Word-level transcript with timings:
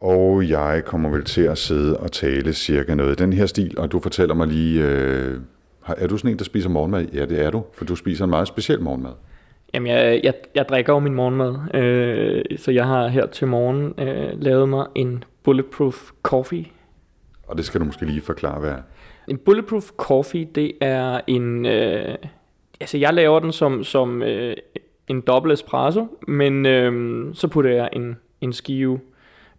Og 0.00 0.48
jeg 0.48 0.82
kommer 0.86 1.08
vel 1.08 1.24
til 1.24 1.42
at 1.42 1.58
sidde 1.58 2.00
og 2.00 2.12
tale 2.12 2.52
cirka 2.52 2.94
noget 2.94 3.20
i 3.20 3.22
den 3.22 3.32
her 3.32 3.46
stil, 3.46 3.78
og 3.78 3.92
du 3.92 4.00
fortæller 4.00 4.34
mig 4.34 4.46
lige, 4.46 4.84
øh, 4.84 5.40
er 5.96 6.06
du 6.06 6.16
sådan 6.16 6.30
en, 6.30 6.38
der 6.38 6.44
spiser 6.44 6.68
morgenmad? 6.68 7.06
Ja, 7.14 7.26
det 7.26 7.44
er 7.44 7.50
du, 7.50 7.64
for 7.72 7.84
du 7.84 7.96
spiser 7.96 8.24
en 8.24 8.30
meget 8.30 8.48
speciel 8.48 8.80
morgenmad. 8.80 9.12
Jamen, 9.74 9.92
jeg, 9.92 10.20
jeg, 10.22 10.34
jeg 10.54 10.68
drikker 10.68 10.92
jo 10.92 10.98
min 10.98 11.14
morgenmad, 11.14 11.74
øh, 11.74 12.58
så 12.58 12.70
jeg 12.70 12.86
har 12.86 13.08
her 13.08 13.26
til 13.26 13.46
morgen 13.46 13.94
øh, 13.98 14.42
lavet 14.42 14.68
mig 14.68 14.86
en 14.94 15.24
bulletproof 15.42 16.10
coffee. 16.22 16.64
Og 17.46 17.56
det 17.56 17.64
skal 17.64 17.80
du 17.80 17.84
måske 17.84 18.06
lige 18.06 18.20
forklare, 18.20 18.60
hvad 18.60 18.70
er. 18.70 18.82
En 19.28 19.38
bulletproof 19.38 19.90
coffee, 19.96 20.48
det 20.54 20.72
er 20.80 21.20
en... 21.26 21.66
Øh, 21.66 22.14
altså, 22.80 22.98
jeg 22.98 23.14
laver 23.14 23.40
den 23.40 23.52
som, 23.52 23.84
som 23.84 24.22
øh, 24.22 24.56
en 25.08 25.20
dobbelt 25.20 25.52
espresso, 25.52 26.06
men 26.28 26.66
øh, 26.66 27.24
så 27.34 27.48
putter 27.48 27.70
jeg 27.70 27.88
en, 27.92 28.16
en 28.40 28.52
skive 28.52 29.00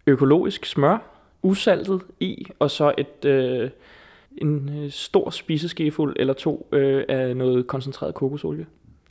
økologisk 0.06 0.66
smør, 0.66 0.98
usaltet 1.42 2.02
i, 2.20 2.46
og 2.58 2.70
så 2.70 2.92
et... 2.98 3.24
Øh, 3.24 3.70
en 4.38 4.84
øh, 4.84 4.90
stor 4.90 5.30
spiseskefuld 5.30 6.16
eller 6.18 6.34
to 6.34 6.68
øh, 6.72 7.04
af 7.08 7.36
noget 7.36 7.66
koncentreret 7.66 8.14
kokosolie. 8.14 8.66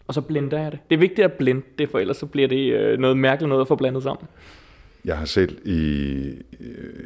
Og 0.08 0.14
så 0.14 0.22
blender 0.22 0.60
jeg 0.60 0.72
det. 0.72 0.80
Det 0.90 0.96
er 0.96 1.00
vigtigt 1.00 1.26
at 1.26 1.34
blende 1.34 1.62
det, 1.80 1.90
for 1.90 2.00
ellers 2.00 2.18
så 2.18 2.26
bliver 2.26 2.48
det 2.48 2.74
øh, 2.74 3.00
noget 3.00 3.18
mærkeligt 3.18 3.50
noget 3.50 3.62
at 3.62 3.68
få 3.68 3.76
blandet 3.76 4.04
sammen. 4.04 4.28
Jeg 5.06 5.18
har 5.18 5.26
selv 5.26 5.68
i 5.68 5.80
øh, 6.60 7.06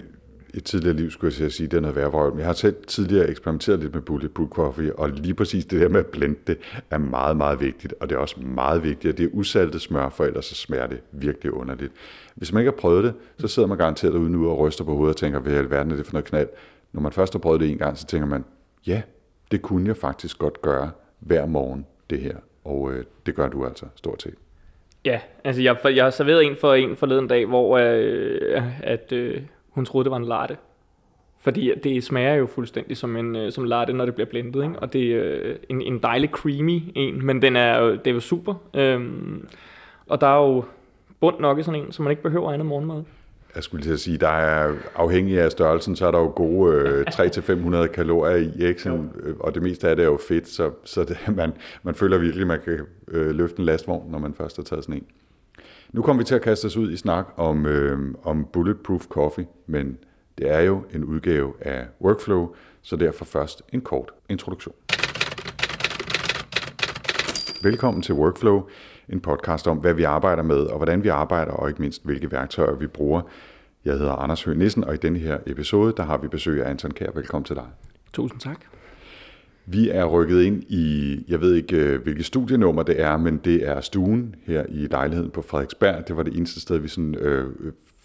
et 0.55 0.63
tidligere 0.63 0.95
liv, 0.95 1.11
skulle 1.11 1.33
jeg 1.39 1.51
sige, 1.51 1.67
det 1.67 1.77
er 1.77 1.81
noget 1.81 1.95
værre 1.95 2.29
men 2.29 2.39
jeg 2.39 2.45
har 2.45 2.53
selv 2.53 2.75
tidligere 2.87 3.29
eksperimenteret 3.29 3.79
lidt 3.79 3.93
med 3.93 4.01
bulletproof 4.01 4.49
coffee, 4.49 4.95
og 4.99 5.09
lige 5.09 5.33
præcis 5.33 5.65
det 5.65 5.81
der 5.81 5.89
med 5.89 5.99
at 5.99 6.05
blende 6.05 6.35
det, 6.47 6.57
er 6.91 6.97
meget, 6.97 7.37
meget 7.37 7.59
vigtigt, 7.59 7.93
og 7.99 8.09
det 8.09 8.15
er 8.15 8.19
også 8.19 8.39
meget 8.39 8.83
vigtigt, 8.83 9.11
at 9.11 9.17
det 9.17 9.25
er 9.25 9.29
usaltet 9.33 9.81
smør, 9.81 10.09
for 10.09 10.23
ellers 10.23 10.45
så 10.45 10.55
smager 10.55 10.87
det 10.87 10.99
virkelig 11.11 11.53
underligt. 11.53 11.91
Hvis 12.35 12.53
man 12.53 12.61
ikke 12.61 12.71
har 12.71 12.77
prøvet 12.77 13.03
det, 13.03 13.13
så 13.37 13.47
sidder 13.47 13.67
man 13.67 13.77
garanteret 13.77 14.13
ude 14.13 14.31
nu 14.31 14.49
og 14.49 14.59
ryster 14.59 14.83
på 14.83 14.95
hovedet 14.95 15.15
og 15.15 15.17
tænker, 15.17 15.39
hvad 15.39 15.53
i 15.53 15.55
alverden 15.55 15.91
er 15.91 15.95
det 15.95 16.05
for 16.05 16.13
noget 16.13 16.25
knald? 16.25 16.47
Når 16.93 17.01
man 17.01 17.11
først 17.11 17.33
har 17.33 17.39
prøvet 17.39 17.59
det 17.59 17.69
en 17.69 17.77
gang, 17.77 17.97
så 17.97 18.05
tænker 18.05 18.27
man, 18.27 18.45
ja, 18.87 19.01
det 19.51 19.61
kunne 19.61 19.87
jeg 19.87 19.97
faktisk 19.97 20.37
godt 20.37 20.61
gøre 20.61 20.91
hver 21.19 21.45
morgen, 21.45 21.85
det 22.09 22.19
her. 22.19 22.35
Og 22.63 22.93
øh, 22.93 23.03
det 23.25 23.35
gør 23.35 23.49
du 23.49 23.65
altså 23.65 23.85
stort 23.95 24.21
set. 24.21 24.35
Ja, 25.05 25.19
altså 25.43 25.61
jeg, 25.61 25.77
jeg 25.83 26.03
har 26.03 26.11
serveret 26.11 26.45
en 26.45 26.55
for 26.55 26.73
en 26.73 26.95
forleden 26.95 27.27
dag, 27.27 27.45
hvor 27.45 27.77
øh, 27.77 28.63
at 28.83 29.11
øh, 29.11 29.41
hun 29.75 29.85
troede, 29.85 30.03
det 30.03 30.11
var 30.11 30.17
en 30.17 30.25
latte. 30.25 30.57
Fordi 31.39 31.71
det 31.83 32.03
smager 32.03 32.33
jo 32.33 32.45
fuldstændig 32.45 32.97
som 32.97 33.15
en 33.15 33.35
øh, 33.35 33.51
som 33.51 33.63
latte, 33.63 33.93
når 33.93 34.05
det 34.05 34.15
bliver 34.15 34.29
blendet. 34.29 34.63
Ikke? 34.63 34.79
Og 34.79 34.93
det 34.93 35.15
er 35.15 35.37
øh, 35.43 35.55
en, 35.69 35.81
en 35.81 35.99
dejlig 35.99 36.29
creamy 36.29 36.81
en, 36.95 37.25
men 37.25 37.41
den 37.41 37.55
er, 37.55 37.81
det 37.81 38.07
er 38.07 38.11
jo 38.11 38.19
super. 38.19 38.53
Øhm, 38.73 39.47
og 40.07 40.21
der 40.21 40.27
er 40.27 40.45
jo 40.45 40.63
bund 41.19 41.39
nok 41.39 41.59
i 41.59 41.63
sådan 41.63 41.81
en, 41.81 41.91
så 41.91 42.03
man 42.03 42.11
ikke 42.11 42.23
behøver 42.23 42.51
andet 42.51 42.65
morgenmad 42.65 43.03
jeg 43.55 43.63
skulle 43.63 43.83
til 43.83 43.93
at 43.93 43.99
sige, 43.99 44.17
der 44.17 44.27
er 44.27 44.73
afhængig 44.95 45.39
af 45.39 45.51
størrelsen, 45.51 45.95
så 45.95 46.07
er 46.07 46.11
der 46.11 46.19
jo 46.19 46.33
gode 46.35 46.75
øh, 46.75 47.05
300-500 47.85 47.87
kalorier 47.87 48.35
i, 48.35 48.67
ikke? 48.67 48.81
Sådan, 48.81 49.11
øh, 49.23 49.35
og 49.39 49.55
det 49.55 49.63
meste 49.63 49.89
af 49.89 49.95
det 49.95 50.03
er 50.03 50.07
jo 50.07 50.19
fedt, 50.27 50.47
så, 50.47 50.71
så 50.83 51.03
det, 51.03 51.17
man, 51.37 51.53
man 51.83 51.95
føler 51.95 52.17
virkelig, 52.17 52.41
at 52.41 52.47
man 52.47 52.59
kan 52.65 52.79
øh, 53.07 53.35
løfte 53.35 53.59
en 53.59 53.65
lastvogn, 53.65 54.11
når 54.11 54.19
man 54.19 54.33
først 54.33 54.55
har 54.55 54.63
taget 54.63 54.83
sådan 54.83 54.95
en. 54.95 55.05
Nu 55.95 56.01
kommer 56.01 56.23
vi 56.23 56.25
til 56.25 56.35
at 56.35 56.41
kaste 56.41 56.65
os 56.65 56.77
ud 56.77 56.91
i 56.91 56.97
snak 56.97 57.25
om, 57.37 57.65
øh, 57.65 58.15
om 58.23 58.47
Bulletproof 58.53 59.05
Coffee, 59.07 59.47
men 59.67 59.97
det 60.37 60.51
er 60.51 60.59
jo 60.59 60.83
en 60.93 61.03
udgave 61.03 61.53
af 61.61 61.87
Workflow, 62.01 62.55
så 62.81 62.95
derfor 62.95 63.25
først 63.25 63.61
en 63.73 63.81
kort 63.81 64.11
introduktion. 64.29 64.75
Velkommen 67.63 68.01
til 68.01 68.15
Workflow 68.15 68.67
en 69.09 69.19
podcast 69.19 69.67
om, 69.67 69.77
hvad 69.77 69.93
vi 69.93 70.03
arbejder 70.03 70.43
med, 70.43 70.57
og 70.57 70.77
hvordan 70.77 71.03
vi 71.03 71.07
arbejder, 71.07 71.51
og 71.51 71.69
ikke 71.69 71.81
mindst, 71.81 72.05
hvilke 72.05 72.31
værktøjer 72.31 72.75
vi 72.75 72.87
bruger. 72.87 73.21
Jeg 73.85 73.93
hedder 73.93 74.13
Anders 74.13 74.43
Høgh 74.43 74.57
Nissen, 74.57 74.83
og 74.83 74.93
i 74.93 74.97
denne 74.97 75.19
her 75.19 75.37
episode, 75.45 75.93
der 75.97 76.03
har 76.03 76.17
vi 76.17 76.27
besøg 76.27 76.65
af 76.65 76.69
Anton 76.69 76.91
Kær. 76.91 77.11
Velkommen 77.11 77.45
til 77.45 77.55
dig. 77.55 77.65
Tusind 78.13 78.39
tak. 78.39 78.59
Vi 79.65 79.89
er 79.89 80.05
rykket 80.05 80.41
ind 80.41 80.63
i, 80.63 81.23
jeg 81.27 81.41
ved 81.41 81.53
ikke 81.53 81.77
øh, 81.77 82.01
hvilket 82.01 82.25
studienummer 82.25 82.83
det 82.83 83.01
er, 83.01 83.17
men 83.17 83.37
det 83.37 83.67
er 83.67 83.81
stuen 83.81 84.35
her 84.43 84.65
i 84.69 84.87
lejligheden 84.91 85.31
på 85.31 85.41
Frederiksberg. 85.41 86.07
Det 86.07 86.17
var 86.17 86.23
det 86.23 86.37
eneste 86.37 86.61
sted, 86.61 86.77
vi 86.77 86.87
sådan, 86.87 87.15
øh, 87.15 87.45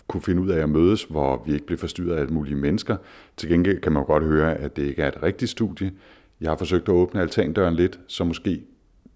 kunne 0.08 0.22
finde 0.22 0.42
ud 0.42 0.48
af 0.48 0.62
at 0.62 0.68
mødes, 0.68 1.04
hvor 1.04 1.42
vi 1.46 1.52
ikke 1.52 1.66
blev 1.66 1.78
forstyrret 1.78 2.16
af 2.16 2.20
alle 2.20 2.34
mulige 2.34 2.56
mennesker. 2.56 2.96
Til 3.36 3.48
gengæld 3.48 3.80
kan 3.80 3.92
man 3.92 4.04
godt 4.04 4.24
høre, 4.24 4.54
at 4.54 4.76
det 4.76 4.82
ikke 4.82 5.02
er 5.02 5.08
et 5.08 5.22
rigtigt 5.22 5.50
studie. 5.50 5.92
Jeg 6.40 6.50
har 6.50 6.56
forsøgt 6.56 6.88
at 6.88 6.92
åbne 6.92 7.20
altandøren 7.20 7.74
lidt, 7.74 8.00
så 8.06 8.24
måske 8.24 8.62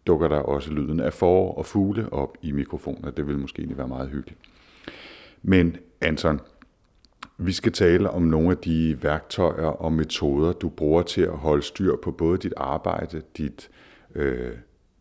dukker 0.06 0.28
der 0.28 0.36
også 0.36 0.70
lyden 0.70 1.00
af 1.00 1.12
forår 1.12 1.54
og 1.54 1.66
fugle 1.66 2.12
op 2.12 2.36
i 2.42 2.52
mikrofoner. 2.52 3.10
Det 3.10 3.26
vil 3.26 3.38
måske 3.38 3.58
egentlig 3.60 3.78
være 3.78 3.88
meget 3.88 4.08
hyggeligt. 4.08 4.40
Men 5.42 5.76
Anton, 6.00 6.40
vi 7.38 7.52
skal 7.52 7.72
tale 7.72 8.10
om 8.10 8.22
nogle 8.22 8.50
af 8.50 8.56
de 8.56 8.98
værktøjer 9.02 9.66
og 9.66 9.92
metoder, 9.92 10.52
du 10.52 10.68
bruger 10.68 11.02
til 11.02 11.22
at 11.22 11.36
holde 11.36 11.62
styr 11.62 11.96
på 12.02 12.10
både 12.10 12.38
dit 12.38 12.54
arbejde, 12.56 13.22
dit 13.36 13.70
øh, 14.14 14.50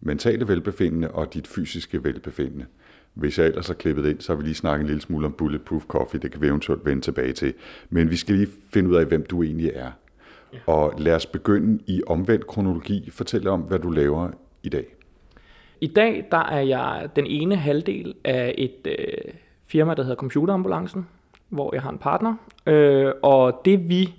mentale 0.02 0.48
velbefindende 0.48 1.12
og 1.12 1.34
dit 1.34 1.48
fysiske 1.48 2.04
velbefindende. 2.04 2.66
Hvis 3.14 3.40
jeg 3.40 3.48
ellers 3.48 3.68
har 3.68 3.74
klippet 3.74 4.06
ind, 4.06 4.22
så 4.22 4.32
har 4.32 4.38
vi 4.38 4.44
lige 4.44 4.56
snakket 4.56 4.82
en 4.82 4.88
lille 4.88 5.02
smule 5.02 5.26
om 5.26 5.34
Bulletproof 5.34 5.84
Coffee. 5.86 6.20
Det 6.20 6.32
kan 6.32 6.42
vi 6.42 6.48
eventuelt 6.48 6.86
vende 6.86 7.02
tilbage 7.02 7.34
til. 7.34 7.54
Men 7.90 8.10
vi 8.10 8.16
skal 8.16 8.36
lige 8.36 8.48
finde 8.74 8.90
ud 8.90 8.96
af, 8.96 9.06
hvem 9.06 9.26
du 9.26 9.44
egentlig 9.44 9.72
er. 9.76 9.92
Ja. 10.54 10.58
Og 10.68 10.94
lad 10.98 11.16
os 11.16 11.26
begynde 11.26 11.84
i 11.88 12.02
omvendt 12.08 12.48
kronologi. 12.48 13.10
Fortæl 13.10 13.48
om, 13.48 13.62
hvad 13.62 13.80
du 13.80 13.90
laver 13.90 14.30
i 14.64 14.70
dag? 14.70 14.86
I 15.82 15.88
dag 15.88 16.28
der 16.32 16.38
er 16.38 16.62
jeg 16.62 17.10
den 17.16 17.26
ene 17.26 17.56
halvdel 17.56 18.14
af 18.24 18.56
et 18.58 18.88
øh, 18.88 19.34
firma, 19.68 19.94
der 19.94 20.04
hedder 20.04 20.16
Computerambulancen, 20.16 21.08
hvor 21.54 21.70
jeg 21.74 21.82
har 21.82 21.90
en 21.90 21.98
partner. 21.98 22.36
Øh, 22.66 23.12
og 23.24 23.62
det 23.66 23.90
vi 23.90 24.14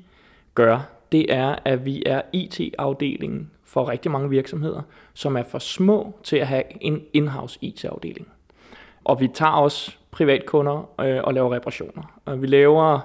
gør, 0.55 0.79
det 1.13 1.33
er, 1.33 1.57
at 1.65 1.85
vi 1.85 2.03
er 2.07 2.23
IT-afdelingen 2.33 3.51
for 3.65 3.89
rigtig 3.89 4.11
mange 4.11 4.31
virksomheder, 4.31 4.83
som 5.15 5.37
er 5.37 5.43
for 5.43 5.59
små 5.59 6.15
til 6.23 6.37
at 6.37 6.47
have 6.47 6.63
en 6.81 7.03
in-house 7.13 7.59
IT-afdeling. 7.63 8.29
Og 9.05 9.21
vi 9.21 9.29
tager 9.29 9.53
også 9.53 9.97
privatkunder 10.11 10.91
øh, 11.01 11.21
og 11.25 11.35
laver 11.35 11.55
reparationer. 11.55 12.21
Og 12.25 12.43
vi 12.43 12.47
laver 12.47 13.01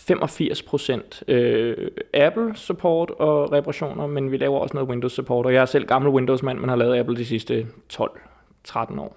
85% 0.00 1.32
øh, 1.32 1.90
Apple 2.14 2.56
support 2.56 3.10
og 3.10 3.52
reparationer, 3.52 4.06
men 4.06 4.30
vi 4.30 4.36
laver 4.36 4.58
også 4.58 4.74
noget 4.74 4.88
Windows 4.88 5.12
support, 5.12 5.46
og 5.46 5.54
jeg 5.54 5.62
er 5.62 5.66
selv 5.66 5.86
gammel 5.86 6.10
Windows-mand, 6.10 6.58
men 6.58 6.68
har 6.68 6.76
lavet 6.76 6.98
Apple 6.98 7.16
de 7.16 7.24
sidste 7.24 7.66
12-13 7.92 9.00
år. 9.00 9.16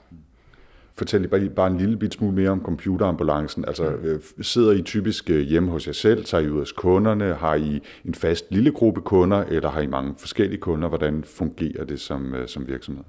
Fortæl 0.95 1.21
lige 1.21 1.29
bare, 1.29 1.49
bare 1.49 1.67
en 1.67 1.77
lille 1.77 1.97
bit 1.97 2.13
smule 2.13 2.35
mere 2.35 2.49
om 2.49 2.61
computerambulancen. 2.63 3.65
Altså, 3.65 3.85
øh, 3.85 4.19
sidder 4.41 4.71
I 4.71 4.81
typisk 4.81 5.29
øh, 5.29 5.39
hjemme 5.39 5.71
hos 5.71 5.87
jer 5.87 5.93
selv? 5.93 6.25
Tager 6.25 6.43
I 6.43 6.49
ud 6.49 6.59
hos 6.59 6.71
kunderne? 6.71 7.33
Har 7.33 7.55
I 7.55 7.81
en 8.05 8.13
fast 8.13 8.45
lille 8.49 8.71
gruppe 8.71 9.01
kunder, 9.01 9.43
eller 9.43 9.69
har 9.69 9.81
I 9.81 9.87
mange 9.87 10.13
forskellige 10.19 10.59
kunder? 10.59 10.87
Hvordan 10.87 11.23
fungerer 11.23 11.85
det 11.85 11.99
som, 11.99 12.35
øh, 12.35 12.47
som 12.47 12.67
virksomhed? 12.67 13.03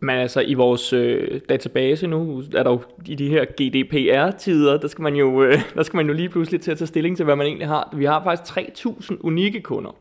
Men 0.00 0.16
altså 0.16 0.40
i 0.40 0.54
vores 0.54 0.92
øh, 0.92 1.40
database 1.48 2.06
nu, 2.06 2.42
er 2.54 2.62
der 2.62 2.70
jo 2.70 2.80
i 3.06 3.14
de 3.14 3.28
her 3.28 3.44
GDPR-tider, 3.44 4.76
der 4.76 4.88
skal, 4.88 5.02
man 5.02 5.16
jo, 5.16 5.42
øh, 5.42 5.60
der 5.74 5.82
skal 5.82 5.96
man 5.96 6.06
jo 6.06 6.12
lige 6.12 6.28
pludselig 6.28 6.60
til 6.60 6.70
at 6.70 6.78
tage 6.78 6.86
stilling 6.86 7.16
til, 7.16 7.24
hvad 7.24 7.36
man 7.36 7.46
egentlig 7.46 7.68
har. 7.68 7.94
Vi 7.96 8.04
har 8.04 8.22
faktisk 8.24 8.58
3.000 8.58 9.16
unikke 9.20 9.60
kunder, 9.60 9.96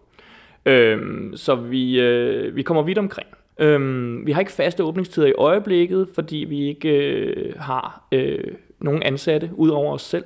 øhm, 0.66 1.34
så 1.36 1.56
vi, 1.56 2.00
øh, 2.00 2.56
vi 2.56 2.62
kommer 2.62 2.84
vidt 2.84 2.98
omkring. 2.98 3.28
Øhm, 3.60 4.26
vi 4.26 4.32
har 4.32 4.40
ikke 4.40 4.52
faste 4.52 4.84
åbningstider 4.84 5.28
i 5.28 5.34
øjeblikket, 5.34 6.10
fordi 6.16 6.38
vi 6.38 6.68
ikke 6.68 6.90
øh, 6.90 7.54
har 7.60 8.08
øh, 8.12 8.54
nogen 8.80 9.04
ansatte 9.04 9.50
ud 9.54 9.70
over 9.70 9.94
os 9.94 10.02
selv. 10.02 10.24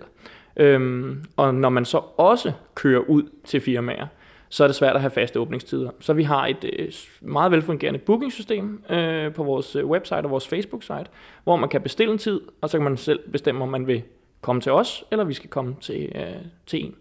Øhm, 0.57 1.23
og 1.37 1.55
når 1.55 1.69
man 1.69 1.85
så 1.85 2.01
også 2.17 2.51
kører 2.75 2.99
ud 2.99 3.23
til 3.45 3.61
firmaer, 3.61 4.07
så 4.49 4.63
er 4.63 4.67
det 4.67 4.75
svært 4.75 4.95
at 4.95 5.01
have 5.01 5.11
faste 5.11 5.39
åbningstider. 5.39 5.89
Så 5.99 6.13
vi 6.13 6.23
har 6.23 6.47
et 6.47 6.65
øh, 6.79 6.91
meget 7.21 7.51
velfungerende 7.51 7.99
bookingsystem 7.99 8.83
øh, 8.89 9.33
på 9.33 9.43
vores 9.43 9.75
øh, 9.75 9.85
website 9.85 10.17
og 10.17 10.29
vores 10.29 10.47
Facebook-site, 10.47 11.05
hvor 11.43 11.55
man 11.55 11.69
kan 11.69 11.81
bestille 11.81 12.13
en 12.13 12.19
tid, 12.19 12.41
og 12.61 12.69
så 12.69 12.77
kan 12.77 12.83
man 12.83 12.97
selv 12.97 13.19
bestemme, 13.31 13.63
om 13.63 13.69
man 13.69 13.87
vil 13.87 14.01
komme 14.41 14.61
til 14.61 14.71
os, 14.71 15.03
eller 15.11 15.23
vi 15.25 15.33
skal 15.33 15.49
komme 15.49 15.75
til, 15.81 16.11
øh, 16.15 16.35
til 16.67 16.85
en. 16.85 16.95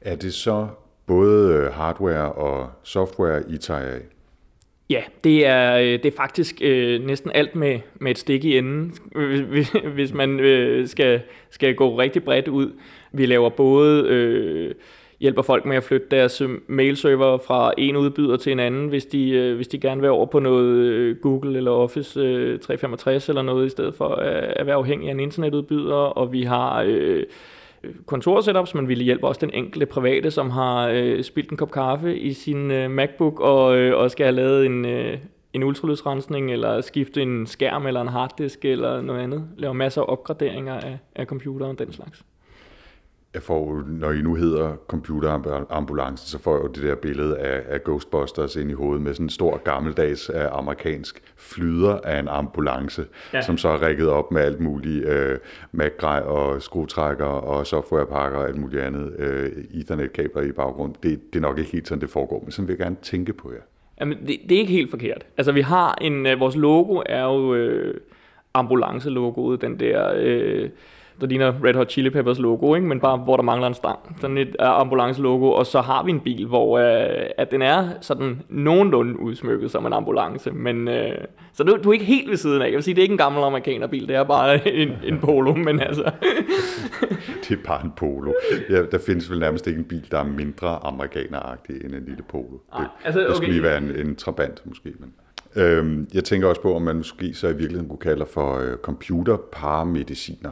Er 0.00 0.16
det 0.16 0.34
så 0.34 0.68
både 1.06 1.54
øh, 1.54 1.72
hardware 1.72 2.32
og 2.32 2.70
software, 2.82 3.50
I 3.50 3.56
tager 3.56 3.80
af? 3.80 4.00
Ja, 4.90 5.02
det 5.24 5.46
er, 5.46 5.76
øh, 5.76 5.84
det 5.84 6.06
er 6.06 6.16
faktisk 6.16 6.58
øh, 6.62 7.06
næsten 7.06 7.30
alt 7.34 7.56
med, 7.56 7.80
med 7.94 8.10
et 8.10 8.18
stik 8.18 8.44
i 8.44 8.58
enden, 8.58 8.94
hvis, 9.94 10.12
man 10.12 10.40
øh, 10.40 10.88
skal, 10.88 11.20
skal 11.50 11.74
gå 11.74 11.98
rigtig 11.98 12.24
bredt 12.24 12.48
ud. 12.48 12.72
Vi 13.12 13.26
laver 13.26 13.48
både... 13.48 14.04
Øh, 14.08 14.74
hjælper 15.20 15.42
folk 15.42 15.64
med 15.64 15.76
at 15.76 15.84
flytte 15.84 16.06
deres 16.10 16.40
øh, 16.40 16.50
mailserver 16.66 17.38
fra 17.38 17.72
en 17.78 17.96
udbyder 17.96 18.36
til 18.36 18.52
en 18.52 18.60
anden, 18.60 18.88
hvis 18.88 19.06
de, 19.06 19.30
øh, 19.30 19.56
hvis 19.56 19.68
de 19.68 19.78
gerne 19.78 20.00
vil 20.00 20.10
over 20.10 20.26
på 20.26 20.38
noget 20.38 20.76
øh, 20.76 21.16
Google 21.16 21.56
eller 21.56 21.70
Office 21.70 22.20
øh, 22.20 22.58
365 22.58 23.28
eller 23.28 23.42
noget, 23.42 23.66
i 23.66 23.68
stedet 23.68 23.94
for 23.94 24.08
at 24.56 24.66
være 24.66 24.76
afhængig 24.76 25.08
af 25.08 25.12
en 25.12 25.20
internetudbyder. 25.20 25.94
Og 25.94 26.32
vi 26.32 26.42
har 26.42 26.82
øh, 26.86 27.22
kontorsetups, 28.06 28.74
men 28.74 28.88
vi 28.88 28.94
hjælper 28.94 29.28
også 29.28 29.40
den 29.40 29.54
enkelte 29.54 29.86
private, 29.86 30.30
som 30.30 30.50
har 30.50 30.88
øh, 30.88 31.24
spildt 31.24 31.50
en 31.50 31.56
kop 31.56 31.70
kaffe 31.70 32.18
i 32.18 32.32
sin 32.32 32.70
øh, 32.70 32.90
MacBook 32.90 33.40
og, 33.40 33.76
øh, 33.76 33.98
og 33.98 34.10
skal 34.10 34.26
have 34.26 34.36
lavet 34.36 34.66
en, 34.66 34.84
øh, 34.84 35.18
en 35.52 35.62
ultralydsrensning, 35.62 36.52
eller 36.52 36.80
skifte 36.80 37.22
en 37.22 37.46
skærm 37.46 37.86
eller 37.86 38.00
en 38.00 38.08
harddisk 38.08 38.64
eller 38.64 39.00
noget 39.00 39.20
andet. 39.20 39.48
Laver 39.56 39.74
masser 39.74 40.02
af 40.02 40.06
opgraderinger 40.08 40.74
af, 40.74 40.98
af 41.14 41.26
computeren 41.26 41.70
og 41.70 41.78
den 41.78 41.92
slags 41.92 42.24
jeg 43.34 43.42
får, 43.42 43.84
når 43.86 44.12
I 44.12 44.22
nu 44.22 44.34
hedder 44.34 44.76
computerambulancen, 44.88 46.26
så 46.26 46.38
får 46.38 46.54
jeg 46.54 46.62
jo 46.62 46.68
det 46.68 46.82
der 46.82 46.94
billede 46.94 47.38
af, 47.38 47.62
af 47.68 47.84
Ghostbusters 47.84 48.56
ind 48.56 48.70
i 48.70 48.74
hovedet 48.74 49.02
med 49.02 49.14
sådan 49.14 49.26
en 49.26 49.30
stor 49.30 49.56
gammeldags 49.56 50.30
uh, 50.30 50.58
amerikansk 50.58 51.22
flyder 51.36 51.98
af 52.04 52.18
en 52.18 52.28
ambulance, 52.28 53.04
ja. 53.32 53.42
som 53.42 53.58
så 53.58 53.68
er 53.68 53.76
rækket 53.76 54.08
op 54.08 54.32
med 54.32 54.42
alt 54.42 54.60
muligt 54.60 55.04
uh, 55.04 55.36
maggrej 55.72 56.20
og 56.20 56.62
skruetrækker 56.62 57.24
og 57.24 57.66
softwarepakker 57.66 58.38
og 58.38 58.48
alt 58.48 58.56
muligt 58.56 58.82
andet 58.82 59.14
uh, 59.18 59.80
ethernet-kabler 59.80 60.42
i 60.42 60.52
baggrund. 60.52 60.94
Det, 61.02 61.32
det 61.32 61.38
er 61.38 61.42
nok 61.42 61.58
ikke 61.58 61.70
helt 61.70 61.88
sådan, 61.88 62.00
det 62.00 62.10
foregår, 62.10 62.40
men 62.42 62.50
sådan 62.50 62.68
vil 62.68 62.72
jeg 62.72 62.84
gerne 62.84 62.96
tænke 63.02 63.32
på 63.32 63.52
jer. 63.52 63.62
Jamen, 64.00 64.18
det, 64.26 64.40
det 64.48 64.52
er 64.52 64.58
ikke 64.58 64.72
helt 64.72 64.90
forkert. 64.90 65.26
Altså, 65.36 65.52
vi 65.52 65.60
har 65.60 65.98
en, 66.00 66.26
uh, 66.26 66.40
vores 66.40 66.56
logo 66.56 67.02
er 67.06 67.22
jo 67.22 67.54
uh, 67.54 67.94
ambulance-logoet, 68.54 69.60
den 69.60 69.80
der... 69.80 70.64
Uh, 70.64 70.70
der 71.20 71.26
ligner 71.26 71.52
Red 71.64 71.74
Hot 71.74 71.90
Chili 71.90 72.10
Peppers 72.10 72.38
logo, 72.38 72.74
ikke? 72.74 72.86
men 72.86 73.00
bare 73.00 73.16
hvor 73.16 73.36
der 73.36 73.42
mangler 73.42 73.68
en 73.68 73.74
stang. 73.74 73.98
Sådan 74.20 74.38
et 74.38 74.48
uh, 74.48 74.80
ambulance 74.80 75.22
logo, 75.22 75.50
og 75.50 75.66
så 75.66 75.80
har 75.80 76.04
vi 76.04 76.10
en 76.10 76.20
bil, 76.20 76.46
hvor 76.46 76.78
uh, 76.78 77.24
at 77.38 77.50
den 77.50 77.62
er 77.62 77.88
sådan 78.00 78.42
nogenlunde 78.48 79.20
udsmykket 79.20 79.70
som 79.70 79.86
en 79.86 79.92
ambulance, 79.92 80.50
men 80.50 80.88
uh, 80.88 80.94
så 81.52 81.62
du, 81.64 81.78
du 81.84 81.88
er 81.88 81.92
ikke 81.92 82.04
helt 82.04 82.30
ved 82.30 82.36
siden 82.36 82.62
af. 82.62 82.66
Jeg 82.66 82.74
vil 82.74 82.82
sige, 82.82 82.94
det 82.94 83.00
er 83.00 83.02
ikke 83.02 83.12
en 83.12 83.18
gammel 83.18 83.42
amerikanerbil, 83.42 84.08
det 84.08 84.16
er 84.16 84.24
bare 84.24 84.68
en, 84.68 84.92
en 85.04 85.18
polo, 85.18 85.54
men 85.54 85.80
altså... 85.80 86.02
det 87.48 87.58
er 87.58 87.62
bare 87.66 87.84
en 87.84 87.92
polo. 87.96 88.32
Ja, 88.70 88.82
der 88.82 88.98
findes 89.06 89.30
vel 89.30 89.38
nærmest 89.38 89.66
ikke 89.66 89.78
en 89.78 89.84
bil, 89.84 90.06
der 90.10 90.18
er 90.18 90.24
mindre 90.24 90.68
amerikaneragtig 90.86 91.84
end 91.84 91.94
en 91.94 92.04
lille 92.04 92.22
polo. 92.28 92.58
Ej, 92.72 92.84
altså, 93.04 93.20
okay. 93.20 93.28
Det 93.28 93.36
skulle 93.36 93.52
lige 93.52 93.62
være 93.62 93.78
en, 93.78 93.96
en 93.96 94.16
Trabant 94.16 94.62
måske, 94.64 94.92
men... 94.98 95.12
Øhm, 95.56 96.08
jeg 96.14 96.24
tænker 96.24 96.48
også 96.48 96.62
på, 96.62 96.74
om 96.74 96.82
man 96.82 96.96
måske 96.96 97.34
så 97.34 97.48
i 97.48 97.52
virkeligheden 97.52 97.88
kunne 97.88 97.98
kalde 97.98 98.26
for 98.26 98.58
øh, 98.58 98.76
computerparamediciner 98.76 100.50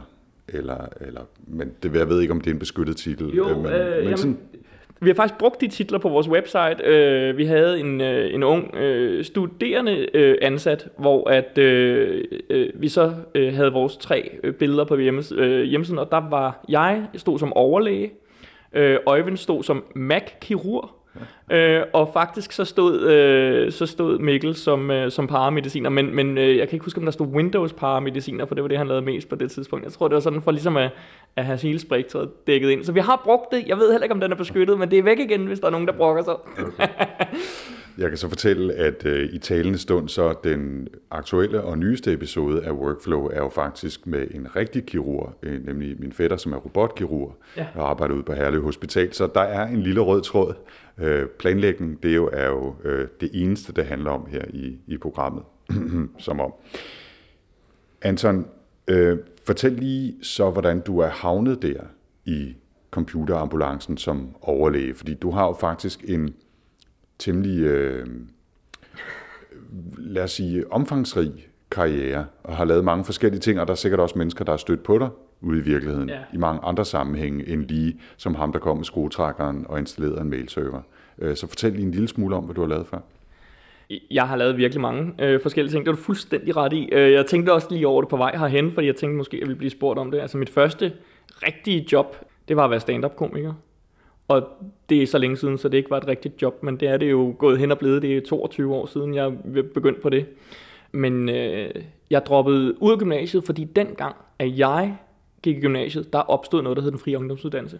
eller, 0.53 0.87
eller, 1.01 1.21
men 1.47 1.71
det, 1.83 1.95
jeg 1.95 2.09
ved 2.09 2.21
ikke, 2.21 2.31
om 2.31 2.41
det 2.41 2.49
er 2.49 2.53
en 2.53 2.59
beskyttet 2.59 2.97
titel. 2.97 3.27
Jo, 3.27 3.49
øh, 3.49 3.57
men, 3.57 3.65
øh, 3.65 3.95
men 3.95 4.03
jamen, 4.03 4.17
sådan, 4.17 4.37
vi 5.01 5.09
har 5.09 5.13
faktisk 5.13 5.39
brugt 5.39 5.61
de 5.61 5.67
titler 5.67 5.99
på 5.99 6.09
vores 6.09 6.29
website. 6.29 6.83
Øh, 6.83 7.37
vi 7.37 7.45
havde 7.45 7.79
en, 7.79 8.01
øh, 8.01 8.33
en 8.33 8.43
ung 8.43 8.75
øh, 8.75 9.25
studerende 9.25 10.07
øh, 10.13 10.37
ansat, 10.41 10.87
hvor 10.97 11.29
at 11.29 11.57
øh, 11.57 12.23
øh, 12.49 12.69
vi 12.73 12.87
så 12.87 13.13
øh, 13.35 13.53
havde 13.53 13.71
vores 13.71 13.97
tre 13.97 14.31
billeder 14.59 14.85
på 14.85 14.95
hjemmes, 14.95 15.33
øh, 15.35 15.63
hjemmesiden, 15.63 15.99
og 15.99 16.11
der 16.11 16.29
var 16.29 16.63
jeg 16.69 17.07
stod 17.15 17.39
som 17.39 17.53
overlæge, 17.53 18.11
øh, 18.73 18.97
Øjvind 19.05 19.37
stod 19.37 19.63
som 19.63 19.83
Mac-kirurg, 19.95 20.89
Øh, 21.51 21.81
og 21.93 22.09
faktisk 22.13 22.51
så 22.51 22.65
stod, 22.65 23.01
øh, 23.01 23.71
så 23.71 23.85
stod 23.85 24.19
Mikkel 24.19 24.55
som, 24.55 24.91
øh, 24.91 25.11
som 25.11 25.27
paramediciner, 25.27 25.89
men, 25.89 26.15
men 26.15 26.37
øh, 26.37 26.57
jeg 26.57 26.67
kan 26.67 26.75
ikke 26.75 26.85
huske, 26.85 26.97
om 26.97 27.05
der 27.05 27.11
stod 27.11 27.27
Windows 27.27 27.73
paramediciner, 27.73 28.45
for 28.45 28.55
det 28.55 28.61
var 28.61 28.67
det, 28.67 28.77
han 28.77 28.87
lavede 28.87 29.05
mest 29.05 29.29
på 29.29 29.35
det 29.35 29.51
tidspunkt. 29.51 29.85
Jeg 29.85 29.93
tror, 29.93 30.07
det 30.07 30.13
var 30.13 30.21
sådan 30.21 30.41
for 30.41 30.51
ligesom 30.51 30.77
at, 30.77 30.91
at 31.35 31.45
have 31.45 31.59
hele 31.59 31.79
spektret 31.79 32.29
dækket 32.47 32.69
ind. 32.69 32.83
Så 32.83 32.91
vi 32.91 32.99
har 32.99 33.21
brugt 33.23 33.51
det. 33.51 33.67
Jeg 33.67 33.77
ved 33.77 33.91
heller 33.91 34.03
ikke, 34.03 34.13
om 34.13 34.19
den 34.19 34.31
er 34.31 34.35
beskyttet, 34.35 34.79
men 34.79 34.91
det 34.91 34.99
er 34.99 35.03
væk 35.03 35.19
igen, 35.19 35.45
hvis 35.45 35.59
der 35.59 35.67
er 35.67 35.71
nogen, 35.71 35.87
der 35.87 35.93
brokker 35.93 36.23
sig. 36.23 36.35
Jeg 37.99 38.09
kan 38.09 38.17
så 38.17 38.29
fortælle, 38.29 38.73
at 38.73 39.05
øh, 39.05 39.29
i 39.33 39.37
talende 39.37 39.77
stund, 39.77 40.09
så 40.09 40.33
den 40.43 40.87
aktuelle 41.11 41.61
og 41.61 41.77
nyeste 41.77 42.13
episode 42.13 42.63
af 42.63 42.71
Workflow 42.71 43.27
er 43.27 43.37
jo 43.37 43.49
faktisk 43.49 44.07
med 44.07 44.27
en 44.31 44.55
rigtig 44.55 44.85
kirurg, 44.85 45.33
øh, 45.43 45.65
nemlig 45.65 45.95
min 45.99 46.13
fætter, 46.13 46.37
som 46.37 46.53
er 46.53 46.57
robotkirurg 46.57 47.35
ja. 47.57 47.67
og 47.75 47.89
arbejder 47.89 48.15
ude 48.15 48.23
på 48.23 48.33
Herlev 48.33 48.63
Hospital. 48.63 49.13
Så 49.13 49.27
der 49.35 49.41
er 49.41 49.67
en 49.67 49.81
lille 49.81 50.01
rød 50.01 50.21
tråd. 50.21 50.53
Øh, 51.01 51.27
planlægning, 51.27 52.03
det 52.03 52.11
er 52.11 52.15
jo, 52.15 52.29
er 52.33 52.47
jo 52.47 52.75
øh, 52.83 53.07
det 53.21 53.29
eneste, 53.33 53.73
det 53.73 53.85
handler 53.85 54.11
om 54.11 54.25
her 54.25 54.45
i, 54.49 54.77
i 54.87 54.97
programmet. 54.97 55.43
som 56.17 56.39
om. 56.39 56.53
Anton, 58.01 58.47
øh, 58.87 59.17
fortæl 59.45 59.71
lige 59.71 60.15
så, 60.21 60.49
hvordan 60.49 60.79
du 60.79 60.99
er 60.99 61.07
havnet 61.07 61.61
der 61.61 61.81
i 62.25 62.55
computerambulancen 62.91 63.97
som 63.97 64.35
overlæge, 64.41 64.95
fordi 64.95 65.13
du 65.13 65.31
har 65.31 65.45
jo 65.45 65.53
faktisk 65.53 66.03
en 66.07 66.35
temmelig, 67.19 67.61
øh, 67.61 68.07
lad 69.97 70.23
os 70.23 70.31
sige, 70.31 70.71
omfangsrig 70.71 71.47
karriere, 71.71 72.25
og 72.43 72.57
har 72.57 72.65
lavet 72.65 72.85
mange 72.85 73.05
forskellige 73.05 73.41
ting, 73.41 73.59
og 73.59 73.67
der 73.67 73.73
er 73.73 73.77
sikkert 73.77 73.99
også 73.99 74.17
mennesker, 74.17 74.45
der 74.45 74.51
har 74.51 74.57
stødt 74.57 74.83
på 74.83 74.97
dig 74.97 75.09
ude 75.41 75.59
i 75.59 75.61
virkeligheden, 75.61 76.09
ja. 76.09 76.19
i 76.33 76.37
mange 76.37 76.61
andre 76.63 76.85
sammenhænge, 76.85 77.47
end 77.47 77.67
lige 77.67 77.99
som 78.17 78.35
ham, 78.35 78.51
der 78.51 78.59
kom 78.59 78.77
med 78.77 78.85
skruetrækkeren 78.85 79.65
og 79.69 79.79
installerede 79.79 80.21
en 80.21 80.29
mailserver. 80.29 80.81
Øh, 81.19 81.35
så 81.35 81.47
fortæl 81.47 81.71
lige 81.71 81.85
en 81.85 81.91
lille 81.91 82.07
smule 82.07 82.35
om, 82.35 82.43
hvad 82.43 82.55
du 82.55 82.61
har 82.61 82.67
lavet 82.67 82.87
før. 82.87 82.99
Jeg 84.11 84.27
har 84.27 84.35
lavet 84.35 84.57
virkelig 84.57 84.81
mange 84.81 85.13
øh, 85.19 85.41
forskellige 85.41 85.73
ting. 85.73 85.85
Det 85.85 85.91
er 85.91 85.95
du 85.95 86.01
fuldstændig 86.01 86.55
ret 86.55 86.73
i. 86.73 86.89
Øh, 86.91 87.11
jeg 87.11 87.25
tænkte 87.25 87.53
også 87.53 87.67
lige 87.71 87.87
over 87.87 88.01
det 88.01 88.09
på 88.09 88.17
vej 88.17 88.37
herhen, 88.37 88.71
fordi 88.71 88.87
jeg 88.87 88.95
tænkte 88.95 89.17
måske, 89.17 89.37
at 89.37 89.39
jeg 89.39 89.47
ville 89.47 89.57
blive 89.57 89.71
spurgt 89.71 89.99
om 89.99 90.11
det. 90.11 90.19
Altså 90.19 90.37
mit 90.37 90.49
første 90.49 90.93
rigtige 91.43 91.87
job, 91.91 92.15
det 92.47 92.55
var 92.55 92.63
at 92.63 92.71
være 92.71 92.79
stand-up-komiker. 92.79 93.53
Og 94.27 94.47
det 94.89 95.03
er 95.03 95.07
så 95.07 95.17
længe 95.17 95.37
siden, 95.37 95.57
så 95.57 95.69
det 95.69 95.77
ikke 95.77 95.89
var 95.89 95.97
et 95.97 96.07
rigtigt 96.07 96.41
job, 96.41 96.63
men 96.63 96.77
det 96.77 96.87
er 96.87 96.97
det 96.97 97.11
jo 97.11 97.35
gået 97.37 97.59
hen 97.59 97.71
og 97.71 97.79
blevet. 97.79 98.01
Det 98.01 98.17
er 98.17 98.21
22 98.21 98.75
år 98.75 98.85
siden, 98.85 99.13
jeg 99.13 99.33
begyndte 99.73 100.01
på 100.01 100.09
det. 100.09 100.25
Men 100.91 101.29
øh, 101.29 101.69
jeg 102.09 102.25
droppede 102.25 102.81
ud 102.81 102.91
af 102.91 102.97
gymnasiet, 102.97 103.43
fordi 103.43 103.63
dengang, 103.63 104.15
at 104.39 104.57
jeg 104.57 104.97
gik 105.43 105.57
i 105.57 105.59
gymnasiet, 105.59 106.13
der 106.13 106.19
opstod 106.19 106.61
noget, 106.61 106.77
der 106.77 106.83
hed 106.83 106.91
den 106.91 106.99
frie 106.99 107.17
ungdomsuddannelse. 107.17 107.79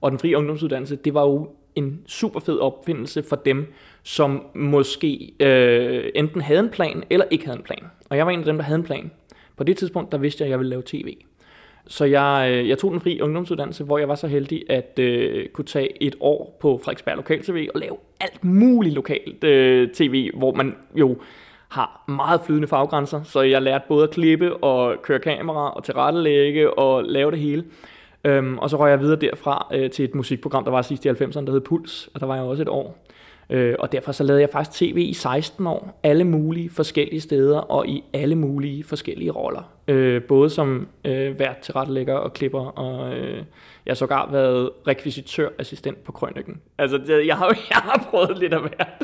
Og 0.00 0.10
den 0.10 0.18
frie 0.18 0.36
ungdomsuddannelse, 0.36 0.96
det 0.96 1.14
var 1.14 1.22
jo 1.22 1.50
en 1.74 2.00
super 2.06 2.40
fed 2.40 2.58
opfindelse 2.58 3.22
for 3.22 3.36
dem, 3.36 3.72
som 4.02 4.46
måske 4.54 5.32
øh, 5.40 6.10
enten 6.14 6.40
havde 6.40 6.60
en 6.60 6.70
plan, 6.70 7.04
eller 7.10 7.26
ikke 7.30 7.44
havde 7.44 7.58
en 7.58 7.64
plan. 7.64 7.84
Og 8.10 8.16
jeg 8.16 8.26
var 8.26 8.32
en 8.32 8.38
af 8.38 8.44
dem, 8.44 8.56
der 8.56 8.64
havde 8.64 8.78
en 8.78 8.84
plan. 8.84 9.10
På 9.56 9.64
det 9.64 9.76
tidspunkt, 9.76 10.12
der 10.12 10.18
vidste 10.18 10.42
jeg, 10.42 10.46
at 10.46 10.50
jeg 10.50 10.58
ville 10.58 10.70
lave 10.70 10.82
tv. 10.86 11.16
Så 11.86 12.04
jeg, 12.04 12.48
øh, 12.52 12.68
jeg 12.68 12.78
tog 12.78 12.92
den 12.92 13.00
fri 13.00 13.20
ungdomsuddannelse, 13.20 13.84
hvor 13.84 13.98
jeg 13.98 14.08
var 14.08 14.14
så 14.14 14.26
heldig 14.26 14.70
at 14.70 14.98
øh, 14.98 15.48
kunne 15.48 15.64
tage 15.64 16.02
et 16.02 16.16
år 16.20 16.56
på 16.60 16.80
Frederiksberg 16.84 17.16
Lokal 17.16 17.42
TV 17.42 17.68
og 17.74 17.80
lave 17.80 17.96
alt 18.20 18.44
muligt 18.44 18.94
lokalt 18.94 19.44
øh, 19.44 19.88
tv, 19.90 20.30
hvor 20.34 20.54
man 20.54 20.76
jo 20.94 21.16
har 21.68 22.04
meget 22.08 22.40
flydende 22.46 22.68
faggrænser. 22.68 23.22
Så 23.22 23.40
jeg 23.40 23.62
lærte 23.62 23.84
både 23.88 24.04
at 24.04 24.10
klippe 24.10 24.56
og 24.56 24.96
køre 25.02 25.18
kamera 25.18 25.70
og 25.70 25.84
tilrettelægge 25.84 26.78
og 26.78 27.04
lave 27.04 27.30
det 27.30 27.38
hele. 27.38 27.64
Øhm, 28.24 28.58
og 28.58 28.70
så 28.70 28.76
røg 28.76 28.90
jeg 28.90 29.00
videre 29.00 29.20
derfra 29.20 29.68
øh, 29.72 29.90
til 29.90 30.04
et 30.04 30.14
musikprogram, 30.14 30.64
der 30.64 30.70
var 30.70 30.82
sidst 30.82 31.04
i 31.04 31.08
90'erne, 31.08 31.46
der 31.46 31.52
hed 31.52 31.60
Puls, 31.60 32.08
og 32.14 32.20
der 32.20 32.26
var 32.26 32.34
jeg 32.34 32.44
også 32.44 32.62
et 32.62 32.68
år. 32.68 33.04
Øh, 33.50 33.74
og 33.78 33.92
derfor 33.92 34.12
så 34.12 34.24
lavede 34.24 34.40
jeg 34.40 34.50
faktisk 34.52 34.78
tv 34.78 34.96
i 34.96 35.12
16 35.12 35.66
år, 35.66 36.00
alle 36.02 36.24
mulige 36.24 36.70
forskellige 36.70 37.20
steder 37.20 37.58
og 37.58 37.88
i 37.88 38.04
alle 38.12 38.34
mulige 38.34 38.84
forskellige 38.84 39.30
roller. 39.30 39.62
Øh, 39.88 40.22
både 40.22 40.50
som 40.50 40.88
øh, 41.04 41.38
vært 41.38 41.58
tilrettelægger 41.58 42.14
og 42.14 42.32
klipper, 42.32 42.60
og 42.60 43.14
øh, 43.14 43.36
jeg 43.86 43.90
har 43.90 43.94
sågar 43.94 44.30
været 44.30 44.70
rekvisitørassistent 44.86 46.04
på 46.04 46.12
Krønningen. 46.12 46.60
Altså, 46.78 46.98
det, 46.98 47.26
jeg, 47.26 47.36
har, 47.36 47.46
jeg 47.70 47.76
har 47.76 48.06
prøvet 48.10 48.38
lidt 48.38 48.54
af 48.54 48.60
hvert 48.60 49.02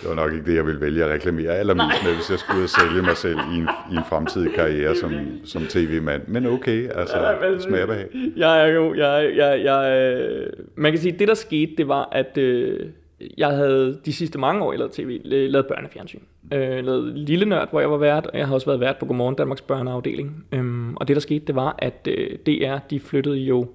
det 0.00 0.08
var 0.08 0.14
nok 0.14 0.32
ikke 0.32 0.46
det, 0.46 0.56
jeg 0.56 0.66
ville 0.66 0.80
vælge 0.80 1.04
at 1.04 1.10
reklamere 1.10 1.50
allermest 1.50 2.04
med, 2.04 2.14
hvis 2.14 2.30
jeg 2.30 2.38
skulle 2.38 2.58
ud 2.58 2.64
og 2.64 2.70
sælge 2.70 3.02
mig 3.02 3.16
selv 3.16 3.38
i 3.52 3.56
en, 3.56 3.68
i 3.92 3.96
en 3.96 4.04
fremtidig 4.08 4.54
karriere 4.54 4.96
som, 4.96 5.12
som 5.44 5.62
tv-mand. 5.62 6.22
Men 6.26 6.46
okay, 6.46 6.88
altså 6.94 7.18
ja, 7.18 7.50
men, 7.50 7.60
smager 7.60 7.86
behag. 7.86 8.06
Jeg 8.36 8.62
er 8.62 8.66
jo, 8.66 8.94
jeg, 8.94 9.32
jeg, 9.36 9.64
jeg, 9.64 9.92
øh, 9.92 10.46
man 10.74 10.92
kan 10.92 11.00
sige, 11.00 11.18
det 11.18 11.28
der 11.28 11.34
skete, 11.34 11.72
det 11.76 11.88
var, 11.88 12.08
at 12.12 12.38
øh, 12.38 12.86
jeg 13.38 13.48
havde 13.48 14.00
de 14.04 14.12
sidste 14.12 14.38
mange 14.38 14.64
år 14.64 14.72
i 14.72 14.76
lavet 14.76 14.92
tv, 14.92 15.20
lavet 15.24 15.66
børnefjernsyn. 15.66 16.20
Øh, 16.52 16.84
lavet 16.84 17.18
Lille 17.18 17.44
Nørd, 17.44 17.70
hvor 17.70 17.80
jeg 17.80 17.90
var 17.90 17.96
vært, 17.96 18.26
og 18.26 18.38
jeg 18.38 18.46
har 18.46 18.54
også 18.54 18.66
været 18.66 18.80
vært 18.80 18.96
på 18.96 19.06
Godmorgen 19.06 19.34
Danmarks 19.34 19.62
børneafdeling. 19.62 20.44
Øhm, 20.52 20.96
og 20.96 21.08
det 21.08 21.16
der 21.16 21.20
skete, 21.20 21.44
det 21.44 21.54
var, 21.54 21.74
at 21.78 22.08
øh, 22.08 22.38
DR, 22.46 22.78
de 22.90 23.00
flyttede 23.00 23.38
jo 23.38 23.66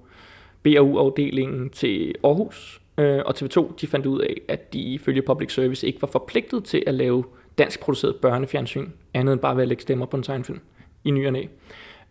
BAU-afdelingen 0.62 1.70
til 1.70 2.14
Aarhus, 2.24 2.80
øh, 2.98 3.22
og 3.26 3.34
TV2, 3.38 3.74
de 3.80 3.86
fandt 3.86 4.06
ud 4.06 4.20
af, 4.20 4.40
at 4.48 4.72
de 4.72 4.78
ifølge 4.78 5.22
public 5.22 5.52
service 5.52 5.86
ikke 5.86 6.02
var 6.02 6.08
forpligtet 6.08 6.64
til 6.64 6.82
at 6.86 6.94
lave 6.94 7.24
dansk 7.58 7.80
produceret 7.80 8.16
børnefjernsyn, 8.16 8.90
andet 9.14 9.32
end 9.32 9.40
bare 9.40 9.56
ved 9.56 9.62
at 9.62 9.68
lægge 9.68 9.82
stemmer 9.82 10.06
på 10.06 10.16
en 10.16 10.22
tegnfilm 10.22 10.60
i 11.04 11.10
ny 11.10 11.26
og 11.26 11.32
næ. 11.32 11.44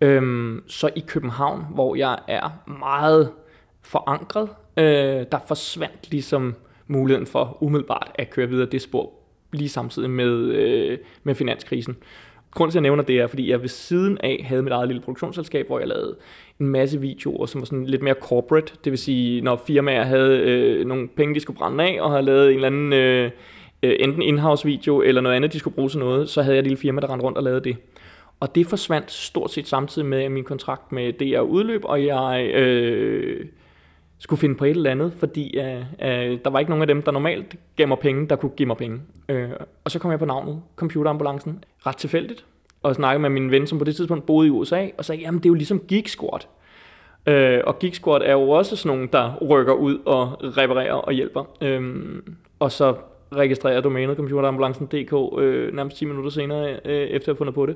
Øhm, 0.01 0.63
så 0.67 0.89
i 0.95 1.03
København, 1.07 1.65
hvor 1.73 1.95
jeg 1.95 2.19
er 2.27 2.49
meget 2.79 3.31
forankret, 3.81 4.49
øh, 4.77 5.25
der 5.31 5.39
forsvandt 5.47 6.11
ligesom 6.11 6.55
muligheden 6.87 7.27
for 7.27 7.57
umiddelbart 7.61 8.11
at 8.15 8.29
køre 8.29 8.49
videre 8.49 8.69
det 8.69 8.81
spor, 8.81 9.13
lige 9.53 9.69
samtidig 9.69 10.09
med, 10.09 10.31
øh, 10.31 10.97
med 11.23 11.35
finanskrisen. 11.35 11.97
Grunden 12.51 12.71
til, 12.71 12.77
at 12.77 12.81
jeg 12.81 12.89
nævner 12.89 13.03
det, 13.03 13.19
er, 13.19 13.27
fordi 13.27 13.49
jeg 13.49 13.61
ved 13.61 13.67
siden 13.67 14.17
af 14.17 14.45
havde 14.47 14.63
mit 14.63 14.73
eget 14.73 14.87
lille 14.87 15.01
produktionsselskab, 15.01 15.67
hvor 15.67 15.79
jeg 15.79 15.87
lavede 15.87 16.17
en 16.59 16.67
masse 16.67 17.01
videoer, 17.01 17.45
som 17.45 17.61
var 17.61 17.65
sådan 17.65 17.85
lidt 17.85 18.01
mere 18.01 18.15
corporate. 18.21 18.73
Det 18.83 18.91
vil 18.91 18.99
sige, 18.99 19.41
når 19.41 19.63
firmaer 19.67 20.03
havde 20.03 20.39
øh, 20.39 20.85
nogle 20.85 21.07
penge, 21.07 21.35
de 21.35 21.39
skulle 21.39 21.57
brænde 21.57 21.83
af, 21.83 22.01
og 22.01 22.11
havde 22.11 22.23
lavet 22.23 22.49
en 22.49 22.55
eller 22.55 22.67
anden 22.67 22.93
øh, 22.93 23.31
øh, 23.83 23.95
enten 23.99 24.21
in-house 24.21 24.65
video 24.65 25.01
eller 25.01 25.21
noget 25.21 25.35
andet, 25.35 25.53
de 25.53 25.59
skulle 25.59 25.75
bruge 25.75 25.89
til 25.89 25.99
noget, 25.99 26.29
så 26.29 26.41
havde 26.41 26.55
jeg 26.55 26.59
et 26.59 26.65
lille 26.65 26.77
firma, 26.77 27.01
der 27.01 27.11
rendte 27.11 27.25
rundt 27.25 27.37
og 27.37 27.43
lavede 27.43 27.63
det. 27.63 27.77
Og 28.39 28.55
det 28.55 28.67
forsvandt 28.67 29.11
stort 29.11 29.51
set 29.51 29.67
samtidig 29.67 30.07
med 30.07 30.23
at 30.23 30.31
min 30.31 30.43
kontrakt 30.43 30.91
med 30.91 31.13
DR 31.13 31.39
udløb, 31.39 31.81
og 31.85 32.05
jeg 32.05 32.51
øh, 32.53 33.45
skulle 34.19 34.39
finde 34.39 34.55
på 34.55 34.65
et 34.65 34.69
eller 34.69 34.91
andet, 34.91 35.13
fordi 35.19 35.59
øh, 35.59 35.77
øh, 35.77 36.39
der 36.43 36.49
var 36.49 36.59
ikke 36.59 36.69
nogen 36.69 36.81
af 36.81 36.87
dem, 36.87 37.01
der 37.01 37.11
normalt 37.11 37.55
gav 37.75 37.87
mig 37.87 37.99
penge, 37.99 38.27
der 38.27 38.35
kunne 38.35 38.51
give 38.57 38.67
mig 38.67 38.77
penge. 38.77 39.01
Øh, 39.29 39.49
og 39.83 39.91
så 39.91 39.99
kom 39.99 40.11
jeg 40.11 40.19
på 40.19 40.25
navnet, 40.25 40.61
Computerambulancen, 40.75 41.63
ret 41.85 41.97
tilfældigt, 41.97 42.45
og 42.85 42.95
snakkede 42.95 43.21
med 43.21 43.29
min 43.29 43.51
ven, 43.51 43.67
som 43.67 43.77
på 43.77 43.83
det 43.83 43.95
tidspunkt 43.95 44.25
boede 44.25 44.47
i 44.47 44.49
USA, 44.49 44.87
og 44.97 45.05
sagde, 45.05 45.21
jamen 45.21 45.39
det 45.39 45.45
er 45.45 45.49
jo 45.49 45.53
ligesom 45.53 45.81
Geek 45.87 46.07
Squad. 46.07 46.39
Øh, 47.25 47.61
og 47.63 47.79
Geek 47.79 47.95
Squad 47.95 48.21
er 48.21 48.31
jo 48.31 48.49
også 48.49 48.75
sådan 48.75 48.95
nogen, 48.95 49.09
der 49.13 49.35
rykker 49.49 49.73
ud 49.73 49.99
og 50.05 50.37
reparerer 50.57 50.93
og 50.93 51.13
hjælper. 51.13 51.43
Øh, 51.61 52.05
og 52.59 52.71
så 52.71 52.95
registrerer 53.35 53.81
domænet 53.81 54.17
computerambulancen.dk 54.17 55.39
øh, 55.41 55.75
nærmest 55.75 55.97
10 55.97 56.05
minutter 56.05 56.29
senere, 56.29 56.79
øh, 56.85 57.07
efter 57.07 57.31
jeg 57.31 57.33
har 57.33 57.37
fundet 57.37 57.55
på 57.55 57.65
det. 57.65 57.75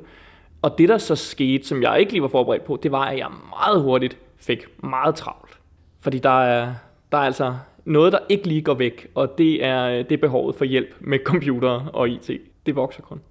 Og 0.61 0.77
det 0.77 0.89
der 0.89 0.97
så 0.97 1.15
skete, 1.15 1.67
som 1.67 1.81
jeg 1.81 1.99
ikke 1.99 2.11
lige 2.11 2.21
var 2.21 2.27
forberedt 2.27 2.65
på, 2.65 2.79
det 2.83 2.91
var, 2.91 3.05
at 3.05 3.17
jeg 3.17 3.27
meget 3.49 3.81
hurtigt 3.81 4.17
fik 4.37 4.83
meget 4.83 5.15
travlt. 5.15 5.59
Fordi 6.01 6.19
der 6.19 6.43
er, 6.43 6.73
der 7.11 7.17
er 7.17 7.21
altså 7.21 7.53
noget, 7.85 8.13
der 8.13 8.19
ikke 8.29 8.47
lige 8.47 8.61
går 8.61 8.73
væk, 8.73 9.07
og 9.15 9.37
det 9.37 9.65
er, 9.65 9.89
øh, 9.89 9.97
det 9.97 10.11
er 10.11 10.17
behovet 10.17 10.55
for 10.55 10.65
hjælp 10.65 10.95
med 10.99 11.19
computer 11.25 11.89
og 11.93 12.09
IT. 12.09 12.29
Det 12.65 12.75
vokser 12.75 13.01
kun. 13.01 13.21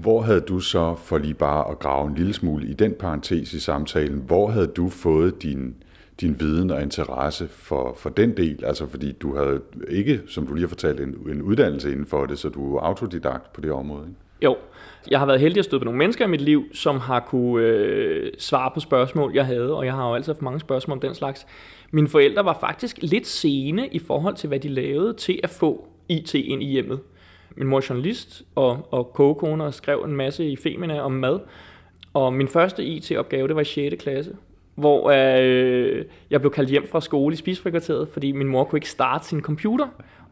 Hvor 0.00 0.20
havde 0.20 0.40
du 0.40 0.60
så, 0.60 0.94
for 0.94 1.18
lige 1.18 1.34
bare 1.34 1.70
at 1.70 1.78
grave 1.78 2.08
en 2.08 2.14
lille 2.14 2.32
smule 2.32 2.66
i 2.66 2.72
den 2.72 2.94
parentes 2.94 3.52
i 3.52 3.60
samtalen, 3.60 4.22
hvor 4.26 4.50
havde 4.50 4.66
du 4.66 4.88
fået 4.88 5.42
din, 5.42 5.74
din 6.20 6.40
viden 6.40 6.70
og 6.70 6.82
interesse 6.82 7.48
for, 7.48 7.94
for 7.98 8.10
den 8.10 8.36
del? 8.36 8.64
Altså 8.64 8.86
fordi 8.86 9.12
du 9.12 9.36
havde 9.36 9.60
ikke, 9.88 10.20
som 10.26 10.46
du 10.46 10.54
lige 10.54 10.62
har 10.62 10.68
fortalt, 10.68 11.00
en, 11.00 11.16
en 11.30 11.42
uddannelse 11.42 11.92
inden 11.92 12.06
for 12.06 12.26
det, 12.26 12.38
så 12.38 12.48
du 12.48 12.76
er 12.76 12.80
autodidakt 12.80 13.52
på 13.52 13.60
det 13.60 13.72
område. 13.72 14.06
Ikke? 14.08 14.20
Jo, 14.42 14.56
jeg 15.10 15.18
har 15.18 15.26
været 15.26 15.40
heldig 15.40 15.58
at 15.58 15.64
støde 15.64 15.80
på 15.80 15.84
nogle 15.84 15.98
mennesker 15.98 16.24
i 16.24 16.28
mit 16.28 16.40
liv, 16.40 16.64
som 16.72 16.98
har 16.98 17.20
kunne 17.20 17.66
øh, 17.66 18.32
svare 18.38 18.70
på 18.74 18.80
spørgsmål, 18.80 19.32
jeg 19.34 19.46
havde, 19.46 19.76
og 19.76 19.86
jeg 19.86 19.94
har 19.94 20.08
jo 20.08 20.14
altid 20.14 20.32
haft 20.32 20.42
mange 20.42 20.60
spørgsmål 20.60 20.96
om 20.96 21.00
den 21.00 21.14
slags. 21.14 21.46
Mine 21.90 22.08
forældre 22.08 22.44
var 22.44 22.58
faktisk 22.60 22.98
lidt 23.02 23.26
sene 23.26 23.88
i 23.88 23.98
forhold 23.98 24.34
til, 24.34 24.48
hvad 24.48 24.60
de 24.60 24.68
lavede 24.68 25.14
til 25.14 25.40
at 25.42 25.50
få 25.50 25.88
IT 26.08 26.34
ind 26.34 26.62
i 26.62 26.66
hjemmet. 26.66 27.00
Min 27.56 27.66
mor 27.68 27.76
er 27.78 27.86
journalist 27.90 28.42
og, 28.54 28.88
og 28.90 29.12
kogekone 29.12 29.64
og 29.64 29.74
skrev 29.74 30.04
en 30.06 30.16
masse 30.16 30.44
i 30.44 30.56
Femina 30.56 31.00
om 31.00 31.12
mad. 31.12 31.40
Og 32.14 32.32
min 32.32 32.48
første 32.48 32.84
IT-opgave, 32.84 33.48
det 33.48 33.56
var 33.56 33.62
i 33.62 33.64
6. 33.64 34.02
klasse, 34.02 34.36
hvor 34.74 35.10
øh, 35.10 36.04
jeg 36.30 36.40
blev 36.40 36.52
kaldt 36.52 36.70
hjem 36.70 36.88
fra 36.88 37.00
skole 37.00 37.32
i 37.32 37.36
spisfrikvarteret, 37.36 38.08
fordi 38.08 38.32
min 38.32 38.48
mor 38.48 38.64
kunne 38.64 38.76
ikke 38.76 38.90
starte 38.90 39.26
sin 39.26 39.40
computer 39.40 39.86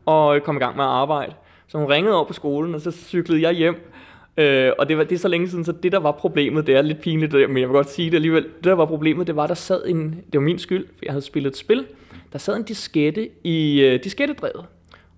og 0.06 0.42
komme 0.42 0.58
i 0.58 0.62
gang 0.62 0.76
med 0.76 0.84
at 0.84 0.90
arbejde. 0.90 1.32
Så 1.66 1.78
hun 1.78 1.86
ringede 1.86 2.14
over 2.14 2.24
på 2.24 2.32
skolen, 2.32 2.74
og 2.74 2.80
så 2.80 2.90
cyklede 2.90 3.42
jeg 3.42 3.52
hjem. 3.52 3.90
Øh, 4.36 4.72
og 4.78 4.88
det, 4.88 4.98
var, 4.98 5.04
det 5.04 5.14
er 5.14 5.18
så 5.18 5.28
længe 5.28 5.48
siden, 5.48 5.64
så 5.64 5.72
det 5.72 5.92
der 5.92 5.98
var 5.98 6.12
problemet, 6.12 6.66
det 6.66 6.76
er 6.76 6.82
lidt 6.82 7.00
pinligt, 7.00 7.34
øh, 7.34 7.48
men 7.50 7.58
jeg 7.58 7.68
vil 7.68 7.74
godt 7.74 7.90
sige 7.90 8.10
det 8.10 8.16
alligevel. 8.16 8.42
Det 8.42 8.64
der 8.64 8.72
var 8.72 8.86
problemet, 8.86 9.26
det 9.26 9.36
var, 9.36 9.46
der 9.46 9.54
sad 9.54 9.82
en, 9.86 10.10
det 10.10 10.34
var 10.34 10.40
min 10.40 10.58
skyld, 10.58 10.86
for 10.86 11.04
jeg 11.04 11.12
havde 11.12 11.24
spillet 11.24 11.50
et 11.50 11.56
spil, 11.56 11.86
der 12.32 12.38
sad 12.38 12.56
en 12.56 12.62
diskette 12.62 13.28
i 13.44 13.80
øh, 13.80 14.04
diskettedrevet. 14.04 14.64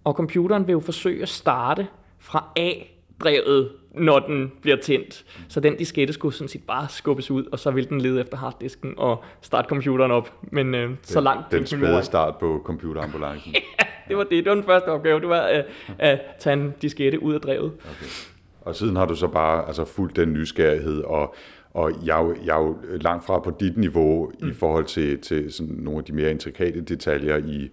Og 0.05 0.15
computeren 0.15 0.67
vil 0.67 0.73
jo 0.73 0.81
forsøge 0.81 1.23
at 1.23 1.29
starte 1.29 1.87
fra 2.19 2.45
A-drevet, 2.57 3.71
når 3.95 4.19
den 4.19 4.53
bliver 4.63 4.77
tændt. 4.77 5.25
Så 5.49 5.61
den 5.61 5.77
diskette 5.77 6.13
skulle 6.13 6.35
sådan 6.35 6.49
set 6.49 6.63
bare 6.67 6.87
skubbes 6.89 7.31
ud, 7.31 7.45
og 7.53 7.59
så 7.59 7.71
ville 7.71 7.89
den 7.89 8.01
lede 8.01 8.21
efter 8.21 8.37
harddisken 8.37 8.95
og 8.97 9.25
starte 9.41 9.69
computeren 9.69 10.11
op. 10.11 10.33
Men 10.43 10.75
uh, 10.75 10.91
så 11.03 11.21
langt... 11.21 11.53
Den 11.53 11.67
spæde 11.67 12.03
start 12.03 12.39
på 12.39 12.63
computerambulancen. 12.65 13.55
det 14.09 14.17
var 14.17 14.23
det. 14.23 14.31
Det 14.31 14.47
var 14.47 14.55
den 14.55 14.65
første 14.65 14.89
opgave. 14.89 15.21
Det 15.21 15.29
var 15.29 15.51
uh, 15.51 15.65
at 15.99 16.21
tage 16.39 16.55
en 16.55 16.75
diskette 16.83 17.23
ud 17.23 17.35
af 17.35 17.41
drevet. 17.41 17.73
Okay. 17.81 18.07
Og 18.61 18.77
siden 18.77 18.97
har 18.97 19.07
du 19.07 19.15
så 19.15 19.29
bare 19.29 19.67
altså, 19.67 19.85
fuldt 19.85 20.17
den 20.17 20.33
nysgerrighed, 20.33 21.03
og, 21.03 21.35
og 21.71 21.93
jeg, 22.05 22.21
er 22.21 22.25
jo, 22.25 22.37
jeg 22.45 22.57
er 22.57 22.61
jo 22.61 22.77
langt 23.01 23.27
fra 23.27 23.39
på 23.39 23.53
dit 23.61 23.77
niveau 23.77 24.33
mm. 24.41 24.51
i 24.51 24.53
forhold 24.53 24.85
til, 24.85 25.19
til 25.21 25.53
sådan 25.53 25.75
nogle 25.75 25.99
af 25.99 26.05
de 26.05 26.13
mere 26.13 26.31
intrikate 26.31 26.81
detaljer 26.81 27.37
i 27.37 27.71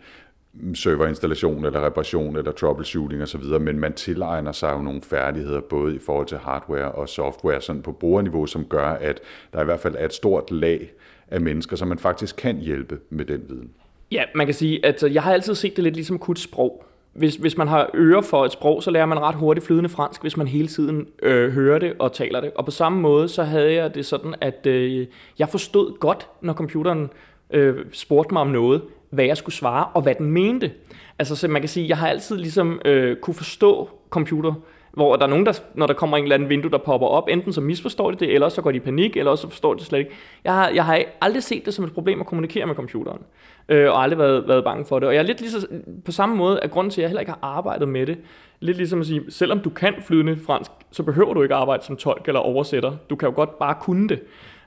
serverinstallation 0.75 1.65
eller 1.65 1.85
reparation 1.85 2.35
eller 2.35 2.51
troubleshooting 2.51 3.21
osv., 3.21 3.43
men 3.61 3.79
man 3.79 3.93
tilegner 3.93 4.51
sig 4.51 4.73
jo 4.73 4.81
nogle 4.81 5.01
færdigheder 5.01 5.61
både 5.61 5.95
i 5.95 5.99
forhold 5.99 6.27
til 6.27 6.37
hardware 6.37 6.91
og 6.91 7.09
software 7.09 7.61
sådan 7.61 7.81
på 7.81 7.91
brugerniveau, 7.91 8.45
som 8.45 8.65
gør, 8.65 8.87
at 8.87 9.19
der 9.53 9.61
i 9.61 9.65
hvert 9.65 9.79
fald 9.79 9.95
er 9.97 10.05
et 10.05 10.13
stort 10.13 10.51
lag 10.51 10.91
af 11.27 11.41
mennesker, 11.41 11.75
som 11.75 11.87
man 11.87 11.99
faktisk 11.99 12.35
kan 12.35 12.57
hjælpe 12.57 12.99
med 13.09 13.25
den 13.25 13.41
viden. 13.49 13.69
Ja, 14.11 14.23
man 14.35 14.47
kan 14.47 14.53
sige, 14.53 14.85
at 14.85 15.03
øh, 15.03 15.13
jeg 15.13 15.23
har 15.23 15.33
altid 15.33 15.55
set 15.55 15.75
det 15.75 15.83
lidt 15.83 15.95
ligesom 15.95 16.19
kudt 16.19 16.39
sprog 16.39 16.85
hvis, 17.13 17.35
hvis 17.35 17.57
man 17.57 17.67
har 17.67 17.89
øre 17.93 18.23
for 18.23 18.45
et 18.45 18.51
sprog, 18.51 18.83
så 18.83 18.91
lærer 18.91 19.05
man 19.05 19.19
ret 19.19 19.35
hurtigt 19.35 19.65
flydende 19.65 19.89
fransk, 19.89 20.21
hvis 20.21 20.37
man 20.37 20.47
hele 20.47 20.67
tiden 20.67 21.07
øh, 21.23 21.51
hører 21.51 21.79
det 21.79 21.93
og 21.99 22.13
taler 22.13 22.41
det. 22.41 22.51
Og 22.55 22.65
på 22.65 22.71
samme 22.71 23.01
måde, 23.01 23.27
så 23.27 23.43
havde 23.43 23.73
jeg 23.73 23.95
det 23.95 24.05
sådan, 24.05 24.35
at 24.41 24.65
øh, 24.65 25.07
jeg 25.39 25.49
forstod 25.49 25.99
godt, 25.99 26.27
når 26.41 26.53
computeren 26.53 27.09
øh, 27.51 27.75
spurgte 27.91 28.33
mig 28.33 28.41
om 28.41 28.47
noget, 28.47 28.81
hvad 29.09 29.25
jeg 29.25 29.37
skulle 29.37 29.55
svare, 29.55 29.85
og 29.93 30.01
hvad 30.01 30.15
den 30.15 30.31
mente. 30.31 30.71
Altså, 31.19 31.35
så 31.35 31.47
man 31.47 31.61
kan 31.61 31.69
sige, 31.69 31.89
jeg 31.89 31.97
har 31.97 32.07
altid 32.07 32.37
ligesom 32.37 32.81
øh, 32.85 33.17
kunne 33.17 33.33
forstå 33.33 33.89
computer, 34.09 34.53
hvor 34.91 35.15
der 35.15 35.23
er 35.23 35.29
nogen, 35.29 35.45
der, 35.45 35.59
når 35.73 35.87
der 35.87 35.93
kommer 35.93 36.17
en 36.17 36.23
eller 36.23 36.35
anden 36.35 36.49
vindue, 36.49 36.71
der 36.71 36.77
popper 36.77 37.07
op, 37.07 37.27
enten 37.29 37.53
så 37.53 37.61
misforstår 37.61 38.11
de 38.11 38.17
det, 38.17 38.33
eller 38.33 38.49
så 38.49 38.61
går 38.61 38.71
de 38.71 38.77
i 38.77 38.79
panik, 38.79 39.17
eller 39.17 39.35
så 39.35 39.49
forstår 39.49 39.73
de 39.73 39.79
det 39.79 39.87
slet 39.87 39.99
ikke. 39.99 40.11
Jeg 40.43 40.53
har, 40.53 40.69
jeg 40.69 40.85
har 40.85 41.03
aldrig 41.21 41.43
set 41.43 41.65
det 41.65 41.73
som 41.73 41.85
et 41.85 41.93
problem 41.93 42.19
at 42.19 42.27
kommunikere 42.27 42.65
med 42.65 42.75
computeren, 42.75 43.21
øh, 43.69 43.89
og 43.91 44.03
aldrig 44.03 44.19
været, 44.19 44.47
været 44.47 44.63
bange 44.63 44.85
for 44.85 44.99
det. 44.99 45.07
Og 45.07 45.13
jeg 45.13 45.19
er 45.19 45.25
lidt 45.25 45.41
lige 45.41 45.51
så, 45.51 45.67
på 46.05 46.11
samme 46.11 46.35
måde, 46.35 46.59
at 46.59 46.71
grunden 46.71 46.91
til, 46.91 47.01
at 47.01 47.03
jeg 47.03 47.09
heller 47.09 47.19
ikke 47.19 47.31
har 47.31 47.39
arbejdet 47.41 47.87
med 47.87 48.05
det, 48.05 48.17
lidt 48.59 48.77
ligesom 48.77 48.99
at 48.99 49.05
sige, 49.05 49.21
selvom 49.29 49.59
du 49.59 49.69
kan 49.69 49.93
flydende 50.07 50.37
fransk, 50.45 50.71
så 50.91 51.03
behøver 51.03 51.33
du 51.33 51.41
ikke 51.41 51.55
arbejde 51.55 51.83
som 51.83 51.97
tolk 51.97 52.27
eller 52.27 52.39
oversætter. 52.39 52.95
Du 53.09 53.15
kan 53.15 53.29
jo 53.29 53.35
godt 53.35 53.59
bare 53.59 53.75
kunne 53.81 54.09
det. 54.09 54.19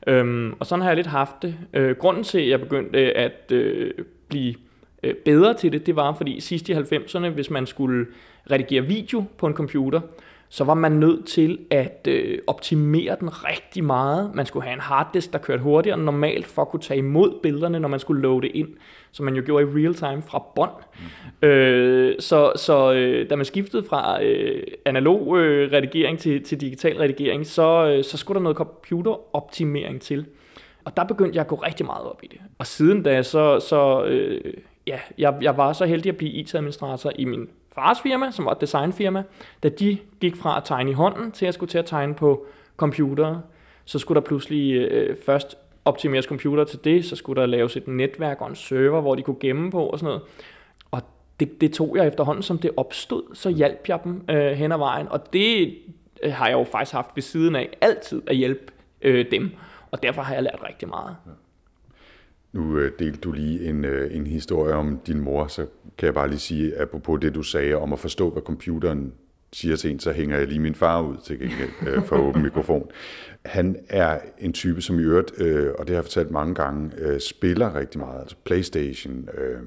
Øhm, 0.07 0.55
og 0.61 0.67
sådan 0.67 0.83
har 0.83 0.89
jeg 0.89 0.97
lidt 0.97 1.07
haft 1.07 1.43
det. 1.43 1.55
Øh, 1.75 1.97
grunden 1.97 2.25
til, 2.25 2.39
at 2.39 2.49
jeg 2.49 2.61
begyndte 2.61 2.99
at 2.99 3.53
øh, 3.53 3.91
blive 4.33 4.55
øh, 5.03 5.15
bedre 5.15 5.55
til 5.55 5.73
det, 5.73 5.87
det 5.87 5.97
var, 5.97 6.15
fordi 6.15 6.41
sidst 6.41 6.69
i 6.69 6.73
90'erne, 6.73 7.29
hvis 7.29 7.51
man 7.51 7.67
skulle 7.67 8.07
redigere 8.51 8.87
video 8.87 9.25
på 9.39 9.47
en 9.47 9.55
computer, 9.55 10.01
så 10.53 10.65
var 10.65 10.75
man 10.75 10.93
nødt 10.93 11.27
til 11.27 11.59
at 11.71 12.09
øh, 12.09 12.39
optimere 12.47 13.17
den 13.21 13.45
rigtig 13.45 13.85
meget. 13.85 14.35
Man 14.35 14.47
skulle 14.47 14.65
have 14.65 14.75
en 14.75 14.81
harddisk, 14.81 15.33
der 15.33 15.39
kørte 15.39 15.63
hurtigere 15.63 15.97
end 15.97 16.05
normalt, 16.05 16.47
for 16.47 16.63
at 16.63 16.69
kunne 16.69 16.81
tage 16.81 16.99
imod 16.99 17.41
billederne, 17.43 17.81
når 17.81 17.89
man 17.89 18.01
skulle 18.01 18.23
loade 18.23 18.49
ind, 18.49 18.69
som 19.13 19.25
man 19.25 19.35
jo 19.35 19.43
gjorde 19.47 19.65
i 19.65 19.69
real 19.69 19.95
time 19.95 20.23
fra 20.23 20.43
bånd. 20.55 20.71
Mm. 21.43 21.49
Øh, 21.49 22.15
så 22.19 22.53
så 22.57 22.93
øh, 22.93 23.31
da 23.31 23.37
man 23.37 23.45
skiftede 23.45 23.83
fra 23.89 24.25
øh, 24.25 24.63
analog 24.85 25.39
øh, 25.39 25.73
redigering 25.73 26.19
til, 26.19 26.45
til 26.45 26.61
digital 26.61 26.97
redigering, 26.97 27.47
så, 27.47 27.87
øh, 27.87 28.05
så 28.05 28.17
skulle 28.17 28.37
der 28.37 28.43
noget 28.43 28.57
computeroptimering 28.57 30.01
til. 30.01 30.27
Og 30.85 30.97
der 30.97 31.05
begyndte 31.05 31.37
jeg 31.37 31.41
at 31.41 31.49
gå 31.49 31.57
rigtig 31.57 31.87
meget 31.87 32.07
op 32.07 32.21
i 32.23 32.27
det. 32.27 32.41
Og 32.59 32.67
siden 32.67 33.03
da, 33.03 33.23
så, 33.23 33.61
så 33.61 34.05
øh, 34.05 34.55
ja, 34.87 34.99
jeg, 35.19 35.35
jeg 35.41 35.57
var 35.57 35.73
så 35.73 35.85
heldig 35.85 36.11
at 36.11 36.17
blive 36.17 36.33
IT-administrator 36.33 37.13
i 37.15 37.25
min 37.25 37.49
fars 37.75 38.01
firma, 38.01 38.31
som 38.31 38.45
var 38.45 38.53
et 38.53 38.61
designfirma, 38.61 39.23
da 39.63 39.69
de 39.69 39.99
gik 40.21 40.37
fra 40.37 40.57
at 40.57 40.65
tegne 40.65 40.91
i 40.91 40.95
hånden 40.95 41.33
til 41.33 41.47
at 41.47 41.55
skulle 41.55 41.71
til 41.71 41.79
at 41.79 41.87
tegne 41.87 42.15
på 42.15 42.47
computer, 42.77 43.41
så 43.85 43.99
skulle 43.99 44.21
der 44.21 44.27
pludselig 44.27 44.73
øh, 44.73 45.17
først 45.27 45.59
optimeres 45.85 46.25
computer 46.25 46.65
til 46.65 46.79
det, 46.85 47.05
så 47.05 47.17
skulle 47.17 47.41
der 47.41 47.47
laves 47.47 47.77
et 47.77 47.89
netværk 47.89 48.41
og 48.41 48.49
en 48.49 48.57
server, 48.57 49.01
hvor 49.01 49.15
de 49.15 49.23
kunne 49.23 49.37
gemme 49.41 49.71
på 49.71 49.87
og 49.87 49.99
sådan 49.99 50.07
noget. 50.07 50.23
Og 50.91 51.03
det, 51.41 51.61
det 51.61 51.73
tog 51.73 51.97
jeg 51.97 52.07
efterhånden, 52.07 52.43
som 52.43 52.59
det 52.59 52.71
opstod, 52.77 53.23
så 53.35 53.51
hjalp 53.51 53.89
jeg 53.89 54.01
dem 54.05 54.25
øh, 54.31 54.53
hen 54.53 54.73
ad 54.73 54.79
vejen, 54.79 55.09
og 55.09 55.33
det 55.33 55.79
øh, 56.23 56.33
har 56.33 56.47
jeg 56.47 56.59
jo 56.59 56.65
faktisk 56.65 56.93
haft 56.93 57.11
ved 57.15 57.23
siden 57.23 57.57
af, 57.57 57.69
altid 57.81 58.23
at 58.27 58.37
hjælpe 58.37 58.73
øh, 59.03 59.31
dem, 59.31 59.51
og 59.93 60.03
derfor 60.03 60.23
har 60.23 60.35
jeg 60.35 60.43
lært 60.43 60.61
rigtig 60.69 60.89
meget. 60.89 61.17
Ja. 61.27 61.31
Nu 62.53 62.79
øh, 62.79 62.93
delte 62.99 63.21
du 63.21 63.33
lige 63.33 63.69
en, 63.69 63.85
øh, 63.85 64.17
en 64.17 64.27
historie 64.27 64.75
om 64.75 65.01
din 65.07 65.21
mor, 65.21 65.47
så 65.47 65.67
kan 65.99 66.07
jeg 66.07 66.15
bare 66.15 66.29
lige 66.29 66.39
sige, 66.39 66.81
apropos 66.81 67.21
det 67.21 67.35
du 67.35 67.43
sagde 67.43 67.75
om 67.75 67.93
at 67.93 67.99
forstå, 67.99 68.31
hvad 68.31 68.43
computeren 68.43 69.13
siger 69.53 69.77
til 69.77 69.91
en, 69.91 70.01
så 70.01 70.13
hænger 70.13 70.39
jeg 70.39 70.47
lige 70.47 70.61
min 70.61 70.75
far 70.75 71.03
ud 71.03 71.17
til 71.25 71.39
gengæld 71.39 71.71
øh, 71.87 72.05
for 72.05 72.17
åben 72.17 72.43
mikrofon. 72.49 72.91
Han 73.45 73.77
er 73.89 74.19
en 74.39 74.53
type, 74.53 74.83
som 74.83 74.99
i 74.99 75.03
øvrigt, 75.03 75.41
øh, 75.41 75.71
og 75.79 75.87
det 75.87 75.89
har 75.89 75.97
jeg 75.97 76.05
fortalt 76.05 76.31
mange 76.31 76.55
gange, 76.55 76.91
øh, 76.99 77.21
spiller 77.21 77.75
rigtig 77.75 78.01
meget. 78.01 78.21
Altså 78.21 78.37
Playstation, 78.45 79.29
øh, 79.39 79.61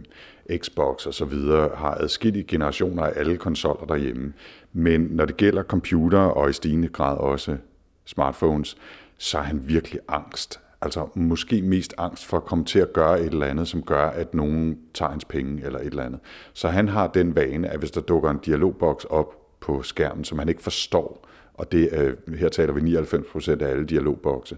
Xbox 0.60 1.06
og 1.06 1.14
så 1.14 1.26
videre, 1.26 1.70
har 1.76 1.92
adskillige 1.92 2.44
generationer 2.44 3.04
af 3.04 3.14
alle 3.16 3.38
konsoller 3.38 3.86
derhjemme. 3.86 4.34
Men 4.74 5.02
når 5.02 5.26
det 5.26 5.38
gælder 5.38 5.64
computer 5.64 6.20
og 6.20 6.50
i 6.50 6.54
stigende 6.54 6.88
grad 6.88 7.18
også 7.18 7.58
smartphones, 8.06 8.78
så 9.18 9.38
er 9.38 9.42
han 9.42 9.68
virkelig 9.68 10.00
angst 10.08 10.60
Altså 10.82 11.08
måske 11.16 11.62
mest 11.62 11.94
angst 11.98 12.26
for 12.26 12.38
at 12.38 12.46
komme 12.46 12.66
til 12.66 12.80
at 12.80 12.94
gøre 12.94 13.22
et 13.22 13.26
eller 13.26 13.46
andet, 13.46 13.68
som 13.68 13.84
gør, 13.84 14.08
at 14.08 14.34
nogen 14.34 14.80
tager 14.94 15.10
hans 15.12 15.26
penge 15.26 15.66
eller 15.66 15.80
et 15.80 15.86
eller 15.86 16.04
andet. 16.04 16.20
Så 16.54 16.68
han 16.68 16.88
har 16.88 17.08
den 17.08 17.36
vane, 17.36 17.70
at 17.70 17.80
hvis 17.80 17.92
der 17.92 18.02
dukker 18.02 18.30
en 18.30 18.38
dialogboks 18.38 19.06
op 19.06 19.60
på 19.60 19.84
skærmen, 19.84 20.24
som 20.24 20.40
han 20.40 20.50
ikke 20.50 20.64
forstår, 20.64 21.28
og 21.54 21.72
det 21.72 21.90
øh, 21.92 22.38
her 22.38 22.50
taler 22.50 22.74
vi 22.74 22.82
99% 22.82 23.64
af 23.64 23.70
alle 23.70 23.86
dialogbokse, 23.86 24.58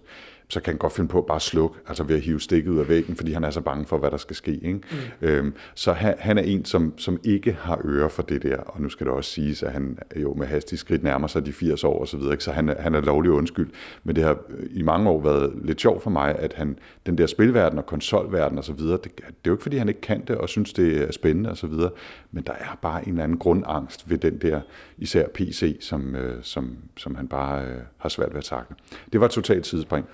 så 0.50 0.60
kan 0.60 0.74
han 0.74 0.78
godt 0.78 0.94
finde 0.94 1.08
på 1.08 1.18
at 1.18 1.26
bare 1.26 1.40
slukke, 1.40 1.80
altså 1.88 2.04
ved 2.04 2.16
at 2.16 2.22
hive 2.22 2.42
stikket 2.42 2.72
ud 2.72 2.80
af 2.80 2.90
væggen, 2.90 3.16
fordi 3.16 3.32
han 3.32 3.44
er 3.44 3.50
så 3.52 3.62
bange 3.62 3.86
for, 3.86 3.98
hvad 3.98 4.12
der 4.12 4.18
skal 4.18 4.36
ske. 4.36 4.52
Ikke? 4.52 4.74
Mm. 4.74 5.28
Øhm, 5.28 5.54
så 5.76 5.94
han, 5.94 6.16
han 6.20 6.38
er 6.38 6.42
en, 6.42 6.66
som, 6.66 6.94
som 6.98 7.20
ikke 7.24 7.58
har 7.62 7.82
øre 7.86 8.10
for 8.10 8.24
det 8.24 8.44
der, 8.44 8.58
og 8.58 8.82
nu 8.82 8.90
skal 8.90 9.06
det 9.06 9.14
også 9.14 9.32
siges, 9.32 9.64
at 9.64 9.72
han 9.72 9.98
jo 10.16 10.34
med 10.34 10.48
hastig 10.48 10.80
skridt 10.80 11.04
nærmer 11.04 11.28
sig 11.28 11.46
de 11.46 11.54
80 11.54 11.84
år 11.84 12.00
og 12.00 12.08
så 12.08 12.18
videre, 12.18 12.34
ikke? 12.34 12.44
så 12.44 12.52
han, 12.52 12.76
han 12.80 12.96
er 12.96 13.02
lovlig 13.02 13.32
undskyld. 13.32 13.70
Men 14.04 14.16
det 14.16 14.24
har 14.24 14.38
i 14.70 14.82
mange 14.82 15.10
år 15.10 15.22
været 15.22 15.54
lidt 15.64 15.82
sjovt 15.82 16.04
for 16.04 16.10
mig, 16.10 16.36
at 16.36 16.54
han, 16.54 16.80
den 17.06 17.18
der 17.18 17.28
spilverden 17.28 17.80
og 17.80 17.86
konsolverden 17.86 18.58
og 18.58 18.64
så 18.64 18.74
videre, 18.74 18.98
det, 19.04 19.16
det 19.16 19.24
er 19.24 19.32
jo 19.48 19.54
ikke 19.54 19.64
fordi, 19.64 19.78
han 19.78 19.88
ikke 19.88 20.02
kan 20.02 20.24
det 20.28 20.38
og 20.38 20.50
synes, 20.50 20.74
det 20.74 21.02
er 21.02 21.12
spændende 21.12 21.50
og 21.50 21.58
så 21.58 21.68
videre, 21.68 21.90
men 22.32 22.44
der 22.44 22.54
er 22.54 22.78
bare 22.82 23.04
en 23.04 23.10
eller 23.10 23.24
anden 23.24 23.38
grundangst 23.38 24.10
ved 24.10 24.18
den 24.18 24.38
der, 24.38 24.62
især 24.98 25.28
PC, 25.34 25.78
som, 25.82 26.16
øh, 26.16 26.44
som, 26.44 26.78
som 26.98 27.16
han 27.16 27.28
bare 27.28 27.66
øh, 27.66 27.78
har 27.98 28.10
svært 28.10 28.30
ved 28.30 28.38
at 28.38 28.44
takle. 28.44 28.76
Det 29.14 29.20
var 29.20 29.26
et 29.26 29.32
totalt 29.32 29.68
sidespring 29.68 30.06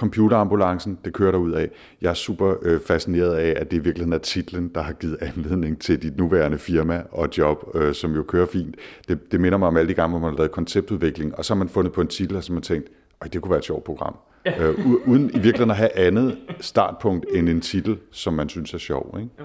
computerambulancen, 0.00 0.98
det 1.04 1.12
kører 1.12 1.30
der 1.30 1.38
ud 1.38 1.52
af. 1.52 1.70
Jeg 2.02 2.10
er 2.10 2.14
super 2.14 2.54
øh, 2.62 2.80
fascineret 2.80 3.34
af, 3.34 3.54
at 3.60 3.70
det 3.70 3.76
i 3.76 3.80
virkeligheden 3.80 4.12
er 4.12 4.18
titlen, 4.18 4.70
der 4.74 4.82
har 4.82 4.92
givet 4.92 5.16
anledning 5.20 5.80
til 5.80 6.02
dit 6.02 6.16
nuværende 6.18 6.58
firma 6.58 7.02
og 7.10 7.28
job, 7.38 7.70
øh, 7.74 7.94
som 7.94 8.14
jo 8.14 8.22
kører 8.22 8.46
fint. 8.46 8.74
Det, 9.08 9.32
det 9.32 9.40
minder 9.40 9.58
mig 9.58 9.68
om 9.68 9.76
alle 9.76 9.88
de 9.88 9.94
gange, 9.94 10.10
hvor 10.10 10.18
man 10.18 10.30
har 10.30 10.36
lavet 10.36 10.50
konceptudvikling, 10.50 11.38
og 11.38 11.44
så 11.44 11.54
har 11.54 11.58
man 11.58 11.68
fundet 11.68 11.92
på 11.92 12.00
en 12.00 12.06
titel, 12.06 12.36
og 12.36 12.44
så 12.44 12.52
har 12.52 12.54
man 12.54 12.62
tænkt, 12.62 12.88
at 13.20 13.32
det 13.32 13.42
kunne 13.42 13.50
være 13.50 13.58
et 13.58 13.64
sjovt 13.64 13.84
program. 13.84 14.16
Ja. 14.46 14.62
Øh, 14.62 14.86
uden 15.06 15.30
i 15.30 15.38
virkeligheden 15.38 15.70
at 15.70 15.76
have 15.76 15.96
andet 15.96 16.38
startpunkt 16.60 17.26
end 17.34 17.48
en 17.48 17.60
titel, 17.60 17.98
som 18.10 18.34
man 18.34 18.48
synes 18.48 18.74
er 18.74 18.78
sjov. 18.78 19.16
Ikke? 19.18 19.30
Jo. 19.40 19.44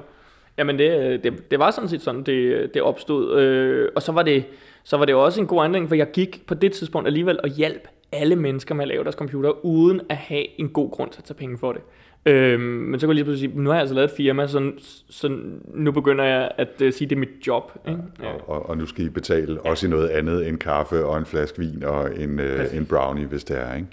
Jamen 0.57 0.79
det, 0.79 1.23
det, 1.23 1.51
det 1.51 1.59
var 1.59 1.71
sådan 1.71 1.89
set 1.89 2.01
sådan, 2.01 2.23
det, 2.23 2.69
det 2.73 2.81
opstod. 2.81 3.39
Øh, 3.39 3.89
og 3.95 4.01
så 4.01 4.11
var 4.11 4.23
det, 4.23 4.43
så 4.83 4.97
var 4.97 5.05
det 5.05 5.15
også 5.15 5.41
en 5.41 5.47
god 5.47 5.63
anledning, 5.63 5.89
for 5.89 5.95
jeg 5.95 6.11
gik 6.11 6.43
på 6.47 6.53
det 6.53 6.71
tidspunkt 6.71 7.07
alligevel 7.07 7.39
og 7.43 7.49
hjalp 7.49 7.87
alle 8.11 8.35
mennesker 8.35 8.75
med 8.75 8.83
at 8.83 8.87
lave 8.87 9.03
deres 9.03 9.15
computer, 9.15 9.65
uden 9.65 10.01
at 10.09 10.17
have 10.17 10.59
en 10.59 10.69
god 10.69 10.91
grund 10.91 11.11
til 11.11 11.19
at 11.19 11.23
tage 11.23 11.37
penge 11.37 11.57
for 11.57 11.73
det. 11.73 11.81
Øhm, 12.25 12.61
men 12.61 12.99
så 12.99 13.07
kan 13.07 13.17
jeg 13.17 13.25
lige 13.25 13.37
sige, 13.37 13.51
nu 13.55 13.69
har 13.69 13.75
jeg 13.75 13.81
altså 13.81 13.95
lavet 13.95 14.09
et 14.09 14.15
firma, 14.17 14.47
så, 14.47 14.71
så 15.09 15.37
nu 15.65 15.91
begynder 15.91 16.23
jeg 16.23 16.51
at 16.57 16.81
uh, 16.83 16.91
sige, 16.91 17.09
det 17.09 17.15
er 17.15 17.19
mit 17.19 17.47
job. 17.47 17.71
Ikke? 17.87 17.99
Ja, 18.23 18.31
og, 18.47 18.69
og 18.69 18.77
nu 18.77 18.85
skal 18.85 19.05
I 19.05 19.09
betale 19.09 19.59
ja. 19.65 19.69
også 19.69 19.87
i 19.87 19.89
noget 19.89 20.07
andet 20.07 20.47
end 20.47 20.57
kaffe 20.57 21.05
og 21.05 21.17
en 21.17 21.25
flaske 21.25 21.59
vin 21.59 21.83
og 21.83 22.19
en, 22.19 22.39
uh, 22.39 22.77
en 22.77 22.85
brownie, 22.85 23.25
hvis 23.25 23.43
det 23.43 23.57
er. 23.57 23.75
Ikke? 23.75 23.87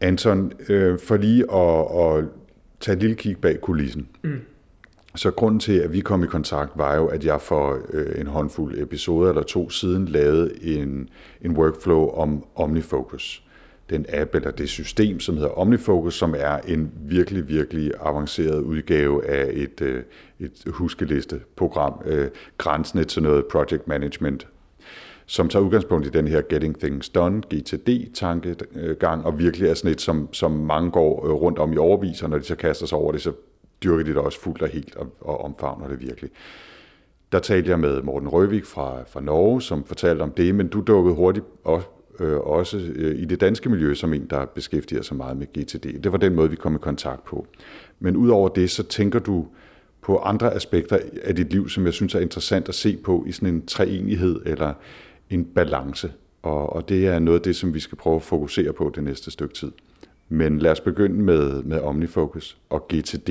Anton, 0.00 0.52
øh, 0.68 0.98
for 0.98 1.16
lige 1.16 1.52
at, 1.52 2.18
at 2.18 2.24
tage 2.80 2.96
et 2.96 3.02
lille 3.02 3.16
kig 3.16 3.38
bag 3.38 3.60
kulissen. 3.60 4.08
Mm. 4.22 4.40
Så 5.16 5.30
grunden 5.30 5.60
til, 5.60 5.72
at 5.72 5.92
vi 5.92 6.00
kom 6.00 6.24
i 6.24 6.26
kontakt, 6.26 6.70
var 6.74 6.94
jo, 6.96 7.06
at 7.06 7.24
jeg 7.24 7.40
for 7.40 7.78
øh, 7.92 8.20
en 8.20 8.26
håndfuld 8.26 8.78
episoder 8.78 9.28
eller 9.28 9.42
to 9.42 9.70
siden 9.70 10.08
lavede 10.08 10.52
en, 10.62 11.08
en 11.42 11.56
workflow 11.56 12.08
om 12.08 12.44
OmniFocus. 12.54 13.42
Den 13.90 14.06
app 14.08 14.34
eller 14.34 14.50
det 14.50 14.68
system, 14.68 15.20
som 15.20 15.36
hedder 15.36 15.58
OmniFocus, 15.58 16.14
som 16.14 16.34
er 16.38 16.58
en 16.58 16.92
virkelig, 16.96 17.48
virkelig 17.48 17.92
avanceret 18.00 18.60
udgave 18.60 19.26
af 19.26 19.50
et, 19.52 19.80
øh, 19.80 20.02
et 20.40 20.64
huskelisteprogram, 20.66 22.00
øh, 22.06 22.28
grænsende 22.58 23.04
til 23.04 23.22
noget 23.22 23.44
project 23.46 23.88
management, 23.88 24.46
som 25.26 25.48
tager 25.48 25.64
udgangspunkt 25.64 26.06
i 26.06 26.10
den 26.10 26.28
her 26.28 26.42
Getting 26.48 26.78
Things 26.78 27.08
Done, 27.08 27.42
GTD-tankegang, 27.54 29.24
og 29.24 29.38
virkelig 29.38 29.68
er 29.68 29.74
sådan 29.74 29.90
et, 29.90 30.00
som, 30.00 30.28
som 30.32 30.50
mange 30.50 30.90
går 30.90 31.26
øh, 31.26 31.32
rundt 31.32 31.58
om 31.58 31.72
i 31.72 31.76
overvis, 31.76 32.22
og 32.22 32.30
når 32.30 32.38
de 32.38 32.44
så 32.44 32.56
kaster 32.56 32.86
sig 32.86 32.98
over 32.98 33.12
det, 33.12 33.22
så 33.22 33.32
dyrker 33.84 34.04
de 34.04 34.10
det 34.10 34.18
også 34.18 34.40
fuldt 34.40 34.62
og 34.62 34.68
helt 34.68 34.96
og, 34.96 35.12
og 35.20 35.44
omfavner 35.44 35.88
det 35.88 36.00
virkelig. 36.00 36.30
Der 37.32 37.38
talte 37.38 37.70
jeg 37.70 37.80
med 37.80 38.02
Morten 38.02 38.28
Røvik 38.28 38.64
fra, 38.64 39.02
fra 39.08 39.20
Norge, 39.20 39.62
som 39.62 39.84
fortalte 39.84 40.22
om 40.22 40.30
det, 40.30 40.54
men 40.54 40.68
du 40.68 40.80
dukkede 40.80 41.14
hurtigt 41.14 41.46
også, 41.64 41.86
øh, 42.20 42.36
også 42.36 42.78
øh, 42.78 43.18
i 43.18 43.24
det 43.24 43.40
danske 43.40 43.68
miljø 43.68 43.94
som 43.94 44.14
en, 44.14 44.26
der 44.30 44.44
beskæftiger 44.46 45.02
sig 45.02 45.16
meget 45.16 45.36
med 45.36 45.46
GTD. 45.46 46.02
Det 46.02 46.12
var 46.12 46.18
den 46.18 46.34
måde, 46.34 46.50
vi 46.50 46.56
kom 46.56 46.74
i 46.74 46.78
kontakt 46.78 47.24
på. 47.24 47.46
Men 48.00 48.16
udover 48.16 48.48
det, 48.48 48.70
så 48.70 48.82
tænker 48.82 49.18
du 49.18 49.46
på 50.02 50.18
andre 50.18 50.54
aspekter 50.54 50.98
af 51.22 51.36
dit 51.36 51.52
liv, 51.52 51.68
som 51.68 51.84
jeg 51.84 51.92
synes 51.92 52.14
er 52.14 52.20
interessant 52.20 52.68
at 52.68 52.74
se 52.74 52.96
på 52.96 53.24
i 53.26 53.32
sådan 53.32 53.48
en 53.48 53.66
treenighed 53.66 54.40
eller 54.46 54.72
en 55.30 55.44
balance. 55.44 56.12
Og, 56.42 56.72
og 56.72 56.88
det 56.88 57.06
er 57.06 57.18
noget 57.18 57.38
af 57.38 57.42
det, 57.42 57.56
som 57.56 57.74
vi 57.74 57.80
skal 57.80 57.98
prøve 57.98 58.16
at 58.16 58.22
fokusere 58.22 58.72
på 58.72 58.92
det 58.94 59.04
næste 59.04 59.30
stykke 59.30 59.54
tid. 59.54 59.72
Men 60.34 60.58
lad 60.58 60.70
os 60.70 60.80
begynde 60.80 61.22
med, 61.22 61.62
med 61.62 61.80
OmniFocus 61.80 62.56
og 62.70 62.88
GTD. 62.88 63.30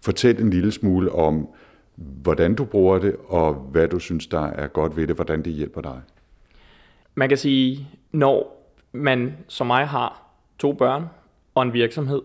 Fortæl 0.00 0.40
en 0.40 0.50
lille 0.50 0.72
smule 0.72 1.12
om, 1.12 1.48
hvordan 1.96 2.54
du 2.54 2.64
bruger 2.64 2.98
det, 2.98 3.16
og 3.26 3.54
hvad 3.54 3.88
du 3.88 3.98
synes, 3.98 4.26
der 4.26 4.46
er 4.46 4.66
godt 4.66 4.96
ved 4.96 5.06
det, 5.06 5.16
hvordan 5.16 5.42
det 5.42 5.52
hjælper 5.52 5.80
dig. 5.80 6.00
Man 7.14 7.28
kan 7.28 7.38
sige, 7.38 7.88
når 8.12 8.66
man 8.92 9.36
som 9.48 9.66
mig 9.66 9.86
har 9.86 10.22
to 10.58 10.72
børn 10.72 11.04
og 11.54 11.62
en 11.62 11.72
virksomhed, 11.72 12.22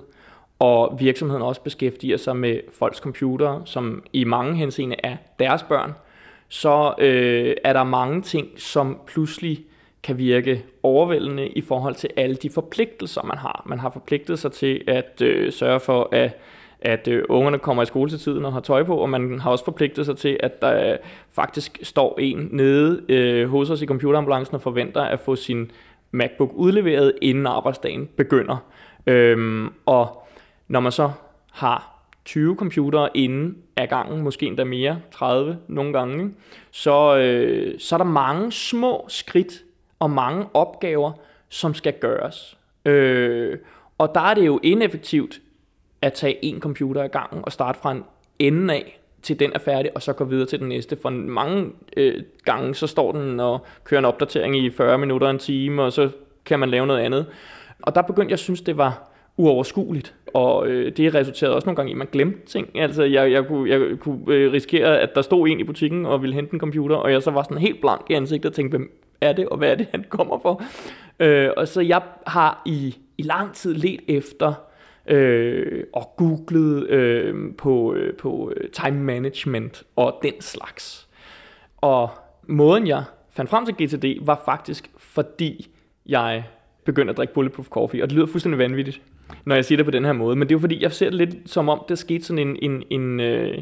og 0.60 1.00
virksomheden 1.00 1.44
også 1.44 1.62
beskæftiger 1.62 2.18
sig 2.18 2.38
med 2.38 2.60
folks 2.74 2.98
computere, 2.98 3.62
som 3.66 4.04
i 4.14 4.24
mange 4.24 4.56
henseende 4.56 4.96
er 5.04 5.18
deres 5.40 5.64
børn, 5.64 5.94
så 6.48 6.94
øh, 7.00 7.56
er 7.64 7.74
der 7.74 7.84
mange 7.84 8.22
ting, 8.22 8.48
som 8.58 9.00
pludselig 9.08 9.66
kan 10.04 10.18
virke 10.18 10.66
overvældende 10.84 11.48
i 11.48 11.62
forhold 11.62 11.96
til 11.96 12.10
alle 12.16 12.36
de 12.36 12.50
forpligtelser, 12.50 13.24
man 13.24 13.38
har. 13.38 13.64
Man 13.66 13.80
har 13.80 13.90
forpligtet 13.90 14.40
sig 14.40 14.52
til 14.52 14.84
at 14.88 15.22
øh, 15.22 15.52
sørge 15.52 15.80
for, 15.80 16.10
at 16.12 16.38
at 16.82 17.08
øh, 17.08 17.24
ungerne 17.30 17.60
kommer 17.60 17.84
i 17.84 17.86
skole 17.86 18.10
til 18.10 18.20
tiden 18.20 18.46
og 18.46 18.54
har 18.54 18.60
tøj 18.60 18.84
på, 18.84 18.98
og 18.98 19.10
man 19.10 19.40
har 19.40 19.52
også 19.52 19.66
forpligtet 19.66 20.06
sig 20.06 20.18
til, 20.18 20.38
at 20.40 20.62
der 20.62 20.92
øh, 20.92 20.98
faktisk 21.32 21.80
står 21.84 22.16
en 22.20 22.50
nede 22.52 23.02
øh, 23.10 23.50
hos 23.50 23.70
os 23.70 23.82
i 23.82 23.86
computerambulancen 23.86 24.56
og 24.56 24.62
forventer 24.62 25.02
at 25.02 25.20
få 25.20 25.36
sin 25.36 25.72
MacBook 26.12 26.52
udleveret, 26.54 27.14
inden 27.22 27.48
arbejdsdagen 27.48 28.10
begynder. 28.18 28.58
Øhm, 29.08 29.74
og 29.86 30.28
når 30.68 30.80
man 30.80 30.92
så 30.92 31.12
har 31.52 32.00
20 32.26 32.56
computere 32.56 33.10
inden 33.18 33.58
af 33.76 33.90
gangen, 33.90 34.22
måske 34.22 34.46
endda 34.46 34.64
mere, 34.64 35.00
30 35.12 35.58
nogle 35.68 35.94
gange, 35.94 36.32
så, 36.72 37.18
øh, 37.18 37.80
så 37.80 37.96
er 37.96 37.98
der 37.98 38.06
mange 38.06 38.52
små 38.52 39.06
skridt, 39.08 39.64
og 40.00 40.12
mange 40.12 40.46
opgaver, 40.54 41.12
som 41.50 41.74
skal 41.74 41.94
gøres. 41.94 42.58
Øh, 42.86 43.58
og 43.98 44.16
der 44.16 44.22
er 44.22 44.34
det 44.34 44.46
jo 44.46 44.60
ineffektivt 44.64 45.42
at 46.02 46.14
tage 46.14 46.46
en 46.46 46.60
computer 46.60 47.04
i 47.04 47.08
gangen 47.08 47.40
og 47.44 47.52
starte 47.52 47.80
fra 47.80 47.92
en 47.92 48.04
ende 48.40 48.74
af, 48.74 49.00
til 49.22 49.40
den 49.40 49.52
er 49.56 49.60
færdig, 49.60 49.92
og 49.96 50.02
så 50.02 50.14
gå 50.14 50.24
videre 50.24 50.46
til 50.46 50.60
den 50.60 50.70
næste. 50.70 50.98
For 51.02 51.10
mange 51.10 51.72
øh, 51.98 52.24
gange, 52.46 52.76
så 52.76 52.88
står 52.88 53.12
den 53.12 53.40
og 53.40 53.66
kører 53.84 54.00
en 54.00 54.06
opdatering 54.06 54.58
i 54.58 54.70
40 54.70 54.98
minutter, 54.98 55.30
en 55.30 55.40
time, 55.40 55.84
og 55.84 55.94
så 55.94 56.10
kan 56.46 56.60
man 56.60 56.70
lave 56.70 56.88
noget 56.88 57.00
andet. 57.00 57.26
Og 57.82 57.96
der 57.96 58.02
begyndte 58.02 58.30
jeg 58.30 58.36
at 58.36 58.40
synes, 58.40 58.62
det 58.62 58.78
var 58.78 59.10
uoverskueligt, 59.38 60.16
og 60.34 60.68
øh, 60.68 60.98
det 60.98 61.16
resulterede 61.16 61.56
også 61.56 61.66
nogle 61.66 61.76
gange 61.76 61.90
i, 61.90 61.94
at 61.94 61.98
man 61.98 62.08
glemte 62.12 62.46
ting. 62.46 62.80
Altså, 62.80 63.04
jeg, 63.04 63.32
jeg 63.32 63.48
kunne, 63.48 63.70
jeg 63.70 64.00
kunne 64.00 64.20
øh, 64.28 64.52
risikere, 64.52 65.00
at 65.00 65.16
der 65.16 65.22
stod 65.22 65.48
en 65.48 65.60
i 65.60 65.64
butikken 65.64 66.06
og 66.06 66.22
ville 66.22 66.36
hente 66.36 66.54
en 66.54 66.60
computer, 66.60 66.96
og 66.96 67.12
jeg 67.12 67.24
så 67.24 67.32
var 67.32 67.44
sådan 67.44 67.58
helt 67.58 67.82
blank 67.82 68.02
i 68.10 68.14
ansigtet 68.14 68.50
og 68.50 68.56
tænkte, 68.56 68.78
hvem 68.78 68.99
er 69.22 69.34
det, 69.34 69.50
og 69.50 69.58
hvad 69.58 69.72
er 69.72 69.76
det, 69.76 69.88
han 69.92 70.06
kommer 70.10 70.40
for? 70.40 70.64
Øh, 71.20 71.50
og 71.58 71.68
så 71.68 71.82
jeg 71.82 72.02
har 72.28 72.62
i, 72.66 72.98
i 73.18 73.24
lang 73.24 73.54
tid 73.54 73.74
let 73.74 74.00
efter 74.08 74.54
øh, 75.08 75.84
og 75.94 76.14
googlet 76.18 76.88
øh, 76.88 77.56
på, 77.58 77.94
øh, 77.94 78.14
på 78.16 78.54
øh, 78.56 78.70
time 78.70 79.00
management 79.00 79.84
og 79.96 80.20
den 80.24 80.42
slags. 80.42 81.08
Og 81.78 82.10
måden 82.48 82.88
jeg 82.88 83.04
fandt 83.32 83.52
frem 83.52 83.66
til 83.66 83.76
GTD 83.76 84.26
var 84.26 84.42
faktisk 84.46 84.92
fordi 84.98 85.70
jeg 86.06 86.44
begyndte 86.86 87.12
at 87.12 87.18
drikke 87.18 87.34
Bulletproof 87.34 87.68
Coffee, 87.68 88.04
og 88.04 88.10
det 88.10 88.16
lyder 88.16 88.28
fuldstændig 88.28 88.60
vanvittigt, 88.60 89.02
når 89.46 89.56
jeg 89.56 89.66
siger 89.66 89.78
det 89.78 89.86
på 89.86 89.92
den 89.92 90.06
her 90.06 90.14
måde, 90.14 90.36
men 90.36 90.48
det 90.48 90.54
er 90.54 90.56
jo 90.56 90.60
fordi, 90.60 90.84
jeg 90.84 90.92
ser 90.92 91.06
det 91.10 91.18
lidt 91.18 91.36
som 91.46 91.70
om, 91.70 91.84
der 91.90 91.96
skete 91.96 92.24
sådan 92.24 92.48
en, 92.48 92.58
en, 92.62 92.84
en 92.90 93.20
øh, 93.20 93.58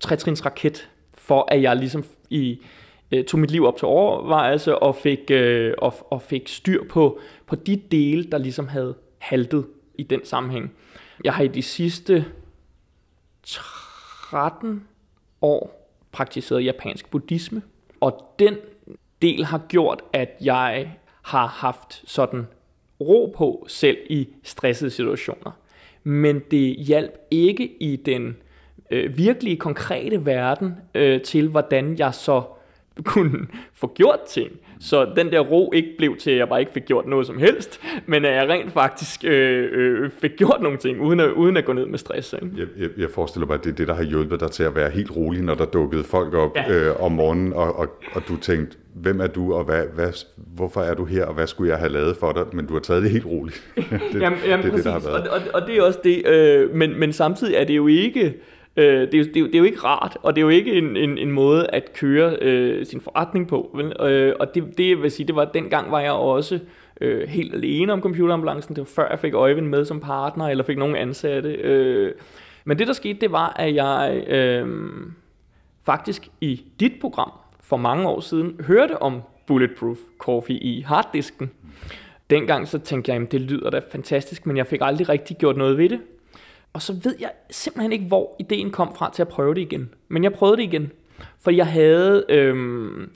trætrins 0.00 0.46
raket, 0.46 0.88
for 1.14 1.48
at 1.48 1.62
jeg 1.62 1.76
ligesom 1.76 2.04
i 2.30 2.60
øh, 3.12 3.24
tog 3.24 3.40
mit 3.40 3.50
liv 3.50 3.64
op 3.64 3.76
til 3.76 3.86
overvejelse 3.86 4.78
og 4.78 4.96
fik, 4.96 5.30
øh, 5.30 5.74
og, 5.78 5.94
og 6.10 6.22
fik 6.22 6.48
styr 6.48 6.84
på, 6.88 7.18
på 7.46 7.56
de 7.56 7.76
dele, 7.76 8.24
der 8.24 8.38
ligesom 8.38 8.68
havde 8.68 8.94
haltet 9.18 9.66
i 9.98 10.02
den 10.02 10.24
sammenhæng. 10.24 10.72
Jeg 11.24 11.34
har 11.34 11.44
i 11.44 11.48
de 11.48 11.62
sidste 11.62 12.24
13 13.42 14.84
år 15.42 15.88
praktiseret 16.12 16.64
japansk 16.64 17.10
buddhisme, 17.10 17.62
og 18.00 18.34
den 18.38 18.56
del 19.22 19.44
har 19.44 19.58
gjort, 19.68 20.02
at 20.12 20.36
jeg 20.40 20.96
har 21.22 21.46
haft 21.46 22.02
sådan 22.06 22.46
ro 23.00 23.34
på 23.36 23.66
selv 23.68 23.98
i 24.10 24.28
stressede 24.42 24.90
situationer. 24.90 25.50
Men 26.04 26.42
det 26.50 26.76
hjalp 26.76 27.18
ikke 27.30 27.72
i 27.80 27.96
den 27.96 28.36
øh, 28.90 29.18
virkelige 29.18 29.56
konkrete 29.56 30.26
verden 30.26 30.74
øh, 30.94 31.22
til, 31.22 31.48
hvordan 31.48 31.98
jeg 31.98 32.14
så 32.14 32.42
kunne 33.04 33.46
få 33.74 33.92
gjort 33.94 34.20
ting. 34.28 34.50
Så 34.80 35.12
den 35.16 35.30
der 35.30 35.40
ro 35.40 35.72
ikke 35.74 35.88
blev 35.98 36.16
til, 36.16 36.30
at 36.30 36.36
jeg 36.36 36.48
bare 36.48 36.60
ikke 36.60 36.72
fik 36.72 36.84
gjort 36.84 37.06
noget 37.06 37.26
som 37.26 37.38
helst, 37.38 37.80
men 38.06 38.24
at 38.24 38.34
jeg 38.34 38.48
rent 38.48 38.72
faktisk 38.72 39.24
øh, 39.24 39.68
øh, 39.72 40.10
fik 40.20 40.30
gjort 40.36 40.62
nogle 40.62 40.78
ting, 40.78 41.00
uden 41.00 41.20
at, 41.20 41.30
uden 41.30 41.56
at 41.56 41.64
gå 41.64 41.72
ned 41.72 41.86
med 41.86 41.98
stress. 41.98 42.32
Ikke? 42.42 42.48
Jeg, 42.56 42.66
jeg, 42.78 42.88
jeg 42.98 43.10
forestiller 43.10 43.46
mig, 43.46 43.54
at 43.54 43.64
det 43.64 43.70
er 43.70 43.74
det, 43.74 43.88
der 43.88 43.94
har 43.94 44.02
hjulpet 44.02 44.40
dig 44.40 44.50
til 44.50 44.62
at 44.62 44.74
være 44.74 44.90
helt 44.90 45.16
rolig, 45.16 45.42
når 45.42 45.54
der 45.54 45.64
dukkede 45.64 46.04
folk 46.04 46.34
op 46.34 46.56
ja. 46.56 46.72
øh, 46.72 47.02
om 47.02 47.12
morgenen, 47.12 47.52
og, 47.52 47.78
og, 47.78 47.88
og 48.12 48.22
du 48.28 48.36
tænkte, 48.36 48.76
hvem 48.94 49.20
er 49.20 49.26
du, 49.26 49.54
og 49.54 49.64
hvad, 49.64 49.84
hvad, 49.94 50.24
hvorfor 50.36 50.80
er 50.80 50.94
du 50.94 51.04
her, 51.04 51.24
og 51.24 51.34
hvad 51.34 51.46
skulle 51.46 51.70
jeg 51.70 51.78
have 51.78 51.92
lavet 51.92 52.16
for 52.16 52.32
dig? 52.32 52.44
Men 52.52 52.66
du 52.66 52.72
har 52.72 52.80
taget 52.80 53.02
det 53.02 53.10
helt 53.10 53.26
roligt. 53.26 53.62
det, 53.76 54.20
jamen, 54.20 54.38
jamen, 54.46 54.66
det 54.66 54.72
er 54.72 54.76
det, 54.76 54.84
der 54.84 54.92
har 54.92 55.00
været. 55.00 55.28
Og, 55.28 55.36
og, 55.36 55.62
og 55.62 55.68
det 55.68 55.78
er 55.78 55.82
også 55.82 56.00
det, 56.04 56.26
øh, 56.26 56.74
men, 56.74 57.00
men 57.00 57.12
samtidig 57.12 57.54
er 57.54 57.64
det 57.64 57.76
jo 57.76 57.86
ikke 57.86 58.26
Øh, 58.26 58.34
Øh, 58.76 59.00
det, 59.00 59.14
er 59.14 59.18
jo, 59.18 59.24
det, 59.24 59.36
er 59.36 59.40
jo, 59.40 59.46
det 59.46 59.54
er 59.54 59.58
jo 59.58 59.64
ikke 59.64 59.78
rart, 59.78 60.16
og 60.22 60.36
det 60.36 60.40
er 60.40 60.42
jo 60.42 60.48
ikke 60.48 60.72
en, 60.72 60.96
en, 60.96 61.18
en 61.18 61.32
måde 61.32 61.66
at 61.72 61.92
køre 61.92 62.36
øh, 62.40 62.86
sin 62.86 63.00
forretning 63.00 63.48
på. 63.48 63.70
Vel? 63.74 64.10
Øh, 64.10 64.34
og 64.40 64.54
det, 64.54 64.78
det 64.78 64.88
jeg 64.88 65.02
vil 65.02 65.10
sige, 65.10 65.26
det 65.26 65.36
var 65.36 65.44
dengang 65.44 65.90
var 65.90 66.00
jeg 66.00 66.12
også 66.12 66.58
øh, 67.00 67.28
helt 67.28 67.54
alene 67.54 67.92
om 67.92 68.00
computerambulancen. 68.00 68.76
Det 68.76 68.80
var 68.80 68.90
før 68.94 69.08
jeg 69.10 69.18
fik 69.18 69.34
Øjvind 69.34 69.66
med 69.66 69.84
som 69.84 70.00
partner, 70.00 70.48
eller 70.48 70.64
fik 70.64 70.78
nogen 70.78 70.96
ansatte. 70.96 71.50
Øh. 71.52 72.12
Men 72.64 72.78
det 72.78 72.86
der 72.86 72.92
skete, 72.92 73.20
det 73.20 73.32
var, 73.32 73.52
at 73.56 73.74
jeg 73.74 74.24
øh, 74.28 74.68
faktisk 75.86 76.28
i 76.40 76.64
dit 76.80 76.92
program 77.00 77.32
for 77.60 77.76
mange 77.76 78.08
år 78.08 78.20
siden 78.20 78.60
hørte 78.66 79.02
om 79.02 79.20
Bulletproof 79.46 79.98
Coffee 80.18 80.56
i 80.56 80.80
harddisken. 80.80 81.50
Dengang 82.30 82.68
så 82.68 82.78
tænkte 82.78 83.12
jeg, 83.12 83.22
at 83.22 83.32
det 83.32 83.40
lyder 83.40 83.70
da 83.70 83.80
fantastisk, 83.92 84.46
men 84.46 84.56
jeg 84.56 84.66
fik 84.66 84.80
aldrig 84.82 85.08
rigtig 85.08 85.36
gjort 85.36 85.56
noget 85.56 85.78
ved 85.78 85.88
det. 85.88 86.00
Og 86.72 86.82
så 86.82 86.92
ved 87.04 87.16
jeg 87.20 87.30
simpelthen 87.50 87.92
ikke, 87.92 88.04
hvor 88.04 88.36
ideen 88.38 88.70
kom 88.70 88.94
fra 88.94 89.10
til 89.14 89.22
at 89.22 89.28
prøve 89.28 89.54
det 89.54 89.60
igen. 89.60 89.90
Men 90.08 90.24
jeg 90.24 90.32
prøvede 90.32 90.56
det 90.56 90.62
igen. 90.62 90.92
For 91.40 91.50
jeg 91.50 91.66
havde 91.66 92.24
øhm, 92.28 93.10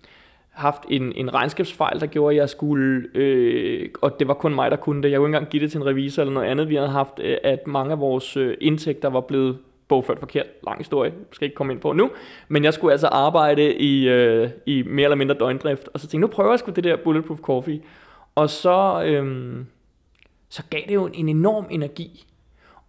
haft 0.51 0.83
en, 0.89 1.13
en 1.13 1.35
regnskabsfejl, 1.35 2.01
der 2.01 2.07
gjorde, 2.07 2.35
at 2.35 2.41
jeg 2.41 2.49
skulle... 2.49 3.09
Øh, 3.15 3.91
og 4.03 4.19
det 4.19 4.29
var 4.29 4.35
kun 4.35 4.55
mig, 4.55 4.71
der 4.71 4.77
kunne 4.77 5.03
det. 5.03 5.11
Jeg 5.11 5.19
kunne 5.19 5.29
ikke 5.29 5.37
engang 5.37 5.51
give 5.51 5.63
det 5.63 5.71
til 5.71 5.79
en 5.79 5.87
revisor 5.87 6.23
eller 6.23 6.35
noget 6.35 6.47
andet. 6.47 6.69
Vi 6.69 6.75
havde 6.75 6.89
haft, 6.89 7.21
øh, 7.21 7.37
at 7.43 7.67
mange 7.67 7.93
af 7.93 8.01
vores 8.01 8.37
øh, 8.37 8.57
indtægter 8.61 9.09
var 9.09 9.21
blevet 9.21 9.59
bogført 9.89 10.19
forkert. 10.19 10.47
Lang 10.67 10.79
historie, 10.79 11.13
skal 11.33 11.45
ikke 11.45 11.55
komme 11.55 11.73
ind 11.73 11.81
på 11.81 11.93
nu. 11.93 12.11
Men 12.49 12.65
jeg 12.65 12.75
skulle 12.75 12.93
altså 12.93 13.07
arbejde 13.07 13.75
i, 13.75 14.09
øh, 14.09 14.51
i 14.67 14.83
mere 14.83 15.05
eller 15.05 15.17
mindre 15.17 15.35
døgndrift. 15.35 15.89
Og 15.95 16.01
så 16.01 16.07
tænkte 16.07 16.15
jeg, 16.17 16.21
nu 16.21 16.27
prøver 16.27 16.51
jeg 16.51 16.59
sgu 16.59 16.71
det 16.71 16.85
der 16.85 16.97
Bulletproof 16.97 17.41
Coffee. 17.41 17.81
Og 18.35 18.51
så, 18.51 19.03
øh, 19.07 19.57
så 20.49 20.63
gav 20.71 20.81
det 20.89 20.95
jo 20.95 21.07
en 21.15 21.29
enorm 21.29 21.67
energi. 21.71 22.27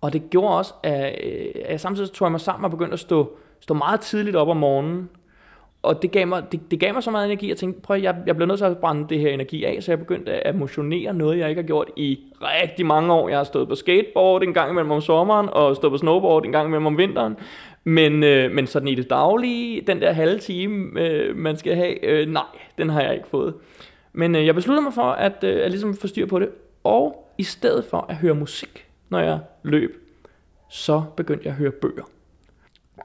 Og 0.01 0.13
det 0.13 0.29
gjorde 0.29 0.57
også, 0.57 0.73
at, 0.83 1.19
øh, 1.23 1.45
at 1.65 1.71
jeg 1.71 1.79
samtidig 1.79 2.12
tog 2.12 2.25
jeg 2.25 2.31
mig 2.31 2.41
sammen 2.41 2.65
og 2.65 2.71
begyndte 2.71 2.93
at 2.93 2.99
stå, 2.99 3.38
stå 3.60 3.73
meget 3.73 3.99
tidligt 3.99 4.36
op 4.36 4.47
om 4.47 4.57
morgenen. 4.57 5.10
Og 5.83 6.01
det 6.01 6.12
gav, 6.12 6.27
mig, 6.27 6.43
det, 6.51 6.71
det 6.71 6.79
gav 6.79 6.93
mig 6.93 7.03
så 7.03 7.12
meget 7.12 7.25
energi, 7.25 7.45
at 7.45 7.49
jeg 7.49 7.57
tænkte, 7.57 7.81
prøv 7.81 8.01
jeg, 8.01 8.15
jeg 8.25 8.36
bliver 8.36 8.47
nødt 8.47 8.57
til 8.57 8.65
at 8.65 8.77
brænde 8.77 9.10
det 9.10 9.19
her 9.19 9.29
energi 9.29 9.63
af, 9.63 9.83
så 9.83 9.91
jeg 9.91 9.99
begyndte 9.99 10.47
at 10.47 10.55
motionere 10.55 11.13
noget, 11.13 11.39
jeg 11.39 11.49
ikke 11.49 11.62
har 11.62 11.67
gjort 11.67 11.89
i 11.95 12.19
rigtig 12.41 12.86
mange 12.86 13.13
år. 13.13 13.29
Jeg 13.29 13.38
har 13.38 13.43
stået 13.43 13.67
på 13.67 13.75
skateboard 13.75 14.43
en 14.43 14.53
gang 14.53 14.71
imellem 14.71 14.91
om 14.91 15.01
sommeren, 15.01 15.49
og 15.51 15.75
stået 15.75 15.91
på 15.91 15.97
snowboard 15.97 16.45
en 16.45 16.51
gang 16.51 16.67
imellem 16.67 16.86
om 16.86 16.97
vinteren. 16.97 17.36
Men, 17.83 18.23
øh, 18.23 18.51
men 18.51 18.67
sådan 18.67 18.88
i 18.88 18.95
det 18.95 19.10
daglige, 19.10 19.81
den 19.81 20.01
der 20.01 20.12
halve 20.12 20.39
time, 20.39 21.01
øh, 21.01 21.36
man 21.36 21.57
skal 21.57 21.75
have, 21.75 22.05
øh, 22.05 22.27
nej, 22.27 22.43
den 22.77 22.89
har 22.89 23.01
jeg 23.01 23.13
ikke 23.13 23.27
fået. 23.27 23.53
Men 24.13 24.36
øh, 24.36 24.45
jeg 24.45 24.55
besluttede 24.55 24.83
mig 24.83 24.93
for 24.93 25.12
at, 25.12 25.43
øh, 25.43 25.65
at 25.65 25.71
ligesom 25.71 25.95
få 25.95 26.07
styr 26.07 26.25
på 26.25 26.39
det, 26.39 26.49
og 26.83 27.33
i 27.38 27.43
stedet 27.43 27.86
for 27.86 28.05
at 28.10 28.15
høre 28.15 28.36
musik, 28.36 28.87
når 29.10 29.20
jeg 29.20 29.39
løb, 29.63 30.04
så 30.70 31.04
begyndte 31.17 31.46
jeg 31.46 31.52
at 31.52 31.58
høre 31.58 31.72
bøger. 31.72 32.04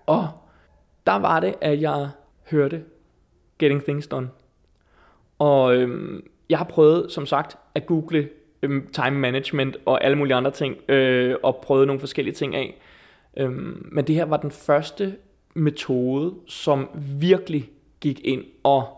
Og 0.06 0.28
der 1.06 1.16
var 1.16 1.40
det, 1.40 1.54
at 1.60 1.80
jeg 1.80 2.10
hørte 2.50 2.84
Getting 3.58 3.82
Things 3.82 4.06
Done. 4.06 4.30
Og 5.38 5.76
øhm, 5.76 6.26
jeg 6.48 6.58
har 6.58 6.64
prøvet, 6.64 7.12
som 7.12 7.26
sagt, 7.26 7.58
at 7.74 7.86
google 7.86 8.28
øhm, 8.62 8.86
time 8.92 9.18
management 9.18 9.76
og 9.86 10.04
alle 10.04 10.18
mulige 10.18 10.34
andre 10.34 10.50
ting, 10.50 10.90
øh, 10.90 11.36
og 11.42 11.56
prøvet 11.62 11.86
nogle 11.86 12.00
forskellige 12.00 12.34
ting 12.34 12.54
af. 12.54 12.80
Øhm, 13.36 13.88
men 13.92 14.06
det 14.06 14.14
her 14.14 14.24
var 14.24 14.36
den 14.36 14.50
første 14.50 15.16
metode, 15.54 16.34
som 16.46 16.88
virkelig 17.20 17.70
gik 18.00 18.20
ind, 18.24 18.44
og 18.62 18.88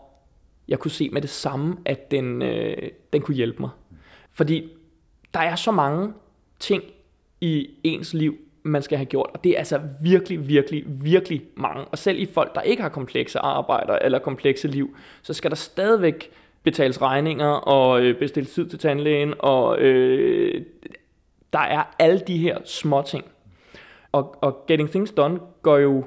jeg 0.67 0.79
kunne 0.79 0.91
se 0.91 1.09
med 1.09 1.21
det 1.21 1.29
samme, 1.29 1.77
at 1.85 2.11
den, 2.11 2.41
øh, 2.41 2.89
den 3.13 3.21
kunne 3.21 3.35
hjælpe 3.35 3.59
mig. 3.59 3.69
Fordi 4.31 4.71
der 5.33 5.39
er 5.39 5.55
så 5.55 5.71
mange 5.71 6.13
ting 6.59 6.83
i 7.45 7.69
ens 7.83 8.13
liv, 8.13 8.35
man 8.63 8.81
skal 8.81 8.97
have 8.97 9.05
gjort. 9.05 9.29
Og 9.33 9.43
det 9.43 9.51
er 9.51 9.57
altså 9.57 9.81
virkelig, 10.01 10.47
virkelig, 10.47 10.83
virkelig 10.87 11.41
mange. 11.57 11.85
Og 11.85 11.97
selv 11.97 12.19
i 12.19 12.25
folk, 12.25 12.55
der 12.55 12.61
ikke 12.61 12.81
har 12.81 12.89
komplekse 12.89 13.39
arbejder 13.39 13.99
eller 14.01 14.19
komplekse 14.19 14.67
liv, 14.67 14.95
så 15.21 15.33
skal 15.33 15.51
der 15.51 15.55
stadigvæk 15.55 16.31
betales 16.63 17.01
regninger 17.01 17.47
og 17.47 18.01
øh, 18.01 18.19
bestilles 18.19 18.53
tid 18.53 18.69
til 18.69 18.79
tandlægen. 18.79 19.33
Og 19.39 19.79
øh, 19.79 20.65
der 21.53 21.59
er 21.59 21.83
alle 21.99 22.19
de 22.19 22.37
her 22.37 22.57
små 22.63 23.01
ting. 23.01 23.25
Og, 24.11 24.43
og 24.43 24.63
Getting 24.67 24.89
Things 24.89 25.11
Done 25.11 25.39
går 25.61 25.77
jo 25.77 26.03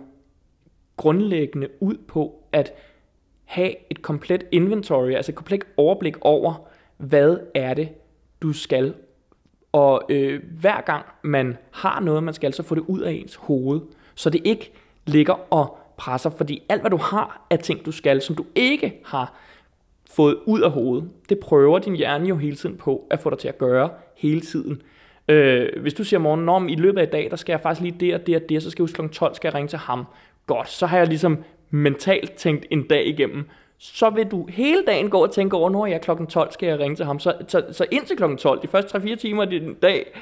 grundlæggende 0.97 1.69
ud 1.81 1.97
på 2.09 2.45
at 2.53 2.73
have 3.45 3.75
et 3.91 4.03
komplet 4.03 4.45
inventory, 4.53 5.11
altså 5.11 5.33
et 5.33 5.37
komplet 5.37 5.65
overblik 5.77 6.17
over, 6.21 6.69
hvad 6.97 7.39
er 7.55 7.75
det, 7.75 7.89
du 8.43 8.53
skal 8.53 8.95
og 9.73 10.03
øh, 10.09 10.43
hver 10.61 10.81
gang 10.81 11.05
man 11.23 11.57
har 11.71 12.01
noget, 12.01 12.23
man 12.23 12.35
skal, 12.35 12.53
så 12.53 12.63
få 12.63 12.75
det 12.75 12.85
ud 12.87 13.01
af 13.01 13.13
ens 13.13 13.35
hoved, 13.35 13.81
så 14.15 14.31
det 14.31 14.41
ikke 14.45 14.73
ligger 15.07 15.53
og 15.53 15.79
presser. 15.97 16.31
Fordi 16.31 16.63
alt, 16.69 16.81
hvad 16.81 16.91
du 16.91 16.97
har 16.97 17.47
af 17.51 17.59
ting, 17.59 17.87
du 17.87 17.93
skal, 17.93 18.23
som 18.23 18.37
du 18.37 18.45
ikke 18.55 19.01
har 19.05 19.35
fået 20.11 20.39
ud 20.47 20.61
af 20.61 20.71
hovedet, 20.71 21.11
det 21.29 21.39
prøver 21.39 21.79
din 21.79 21.97
hjerne 21.97 22.29
jo 22.29 22.37
hele 22.37 22.57
tiden 22.57 22.77
på 22.77 23.07
at 23.11 23.21
få 23.21 23.31
dig 23.31 23.39
til 23.39 23.49
at 23.49 23.59
gøre 23.59 23.91
hele 24.17 24.41
tiden. 24.41 24.83
Øh, 25.29 25.69
hvis 25.81 25.95
du 25.95 26.05
siger 26.05 26.21
morgen, 26.21 26.45
Nå, 26.45 26.67
i 26.67 26.75
løbet 26.75 27.01
af 27.01 27.07
i 27.07 27.11
dag, 27.11 27.29
der 27.31 27.37
skal 27.37 27.53
jeg 27.53 27.61
faktisk 27.61 27.83
lige 27.83 27.97
det 28.01 28.15
og 28.15 28.27
det 28.27 28.37
og 28.37 28.43
det, 28.49 28.63
så 28.63 28.71
skal 28.71 28.83
jeg 28.83 28.85
huske 28.85 29.03
kl. 29.03 29.09
12, 29.09 29.35
skal 29.35 29.49
jeg 29.49 29.55
ringe 29.55 29.69
til 29.69 29.79
ham. 29.79 30.07
Godt, 30.47 30.69
så 30.69 30.87
har 30.87 30.99
jeg 30.99 31.07
ligesom 31.07 31.45
mentalt 31.71 32.33
tænkt 32.33 32.67
en 32.71 32.83
dag 32.83 33.07
igennem, 33.07 33.45
så 33.79 34.11
vil 34.11 34.27
du 34.27 34.47
hele 34.47 34.85
dagen 34.87 35.11
gå 35.11 35.23
og 35.23 35.31
tænke 35.31 35.57
over, 35.57 35.71
når 35.71 35.87
jeg 35.87 36.01
klokken 36.01 36.27
12 36.27 36.53
skal 36.53 36.69
jeg 36.69 36.79
ringe 36.79 36.97
til 36.97 37.05
ham. 37.05 37.19
Så, 37.19 37.35
så, 37.49 37.63
så 37.73 37.87
indtil 37.91 38.17
klokken 38.17 38.39
12, 38.39 38.63
de 38.63 38.69
første 38.69 38.99
3-4 38.99 39.15
timer 39.15 39.43
af 39.43 39.51
din 39.51 39.75
dag, 39.75 40.13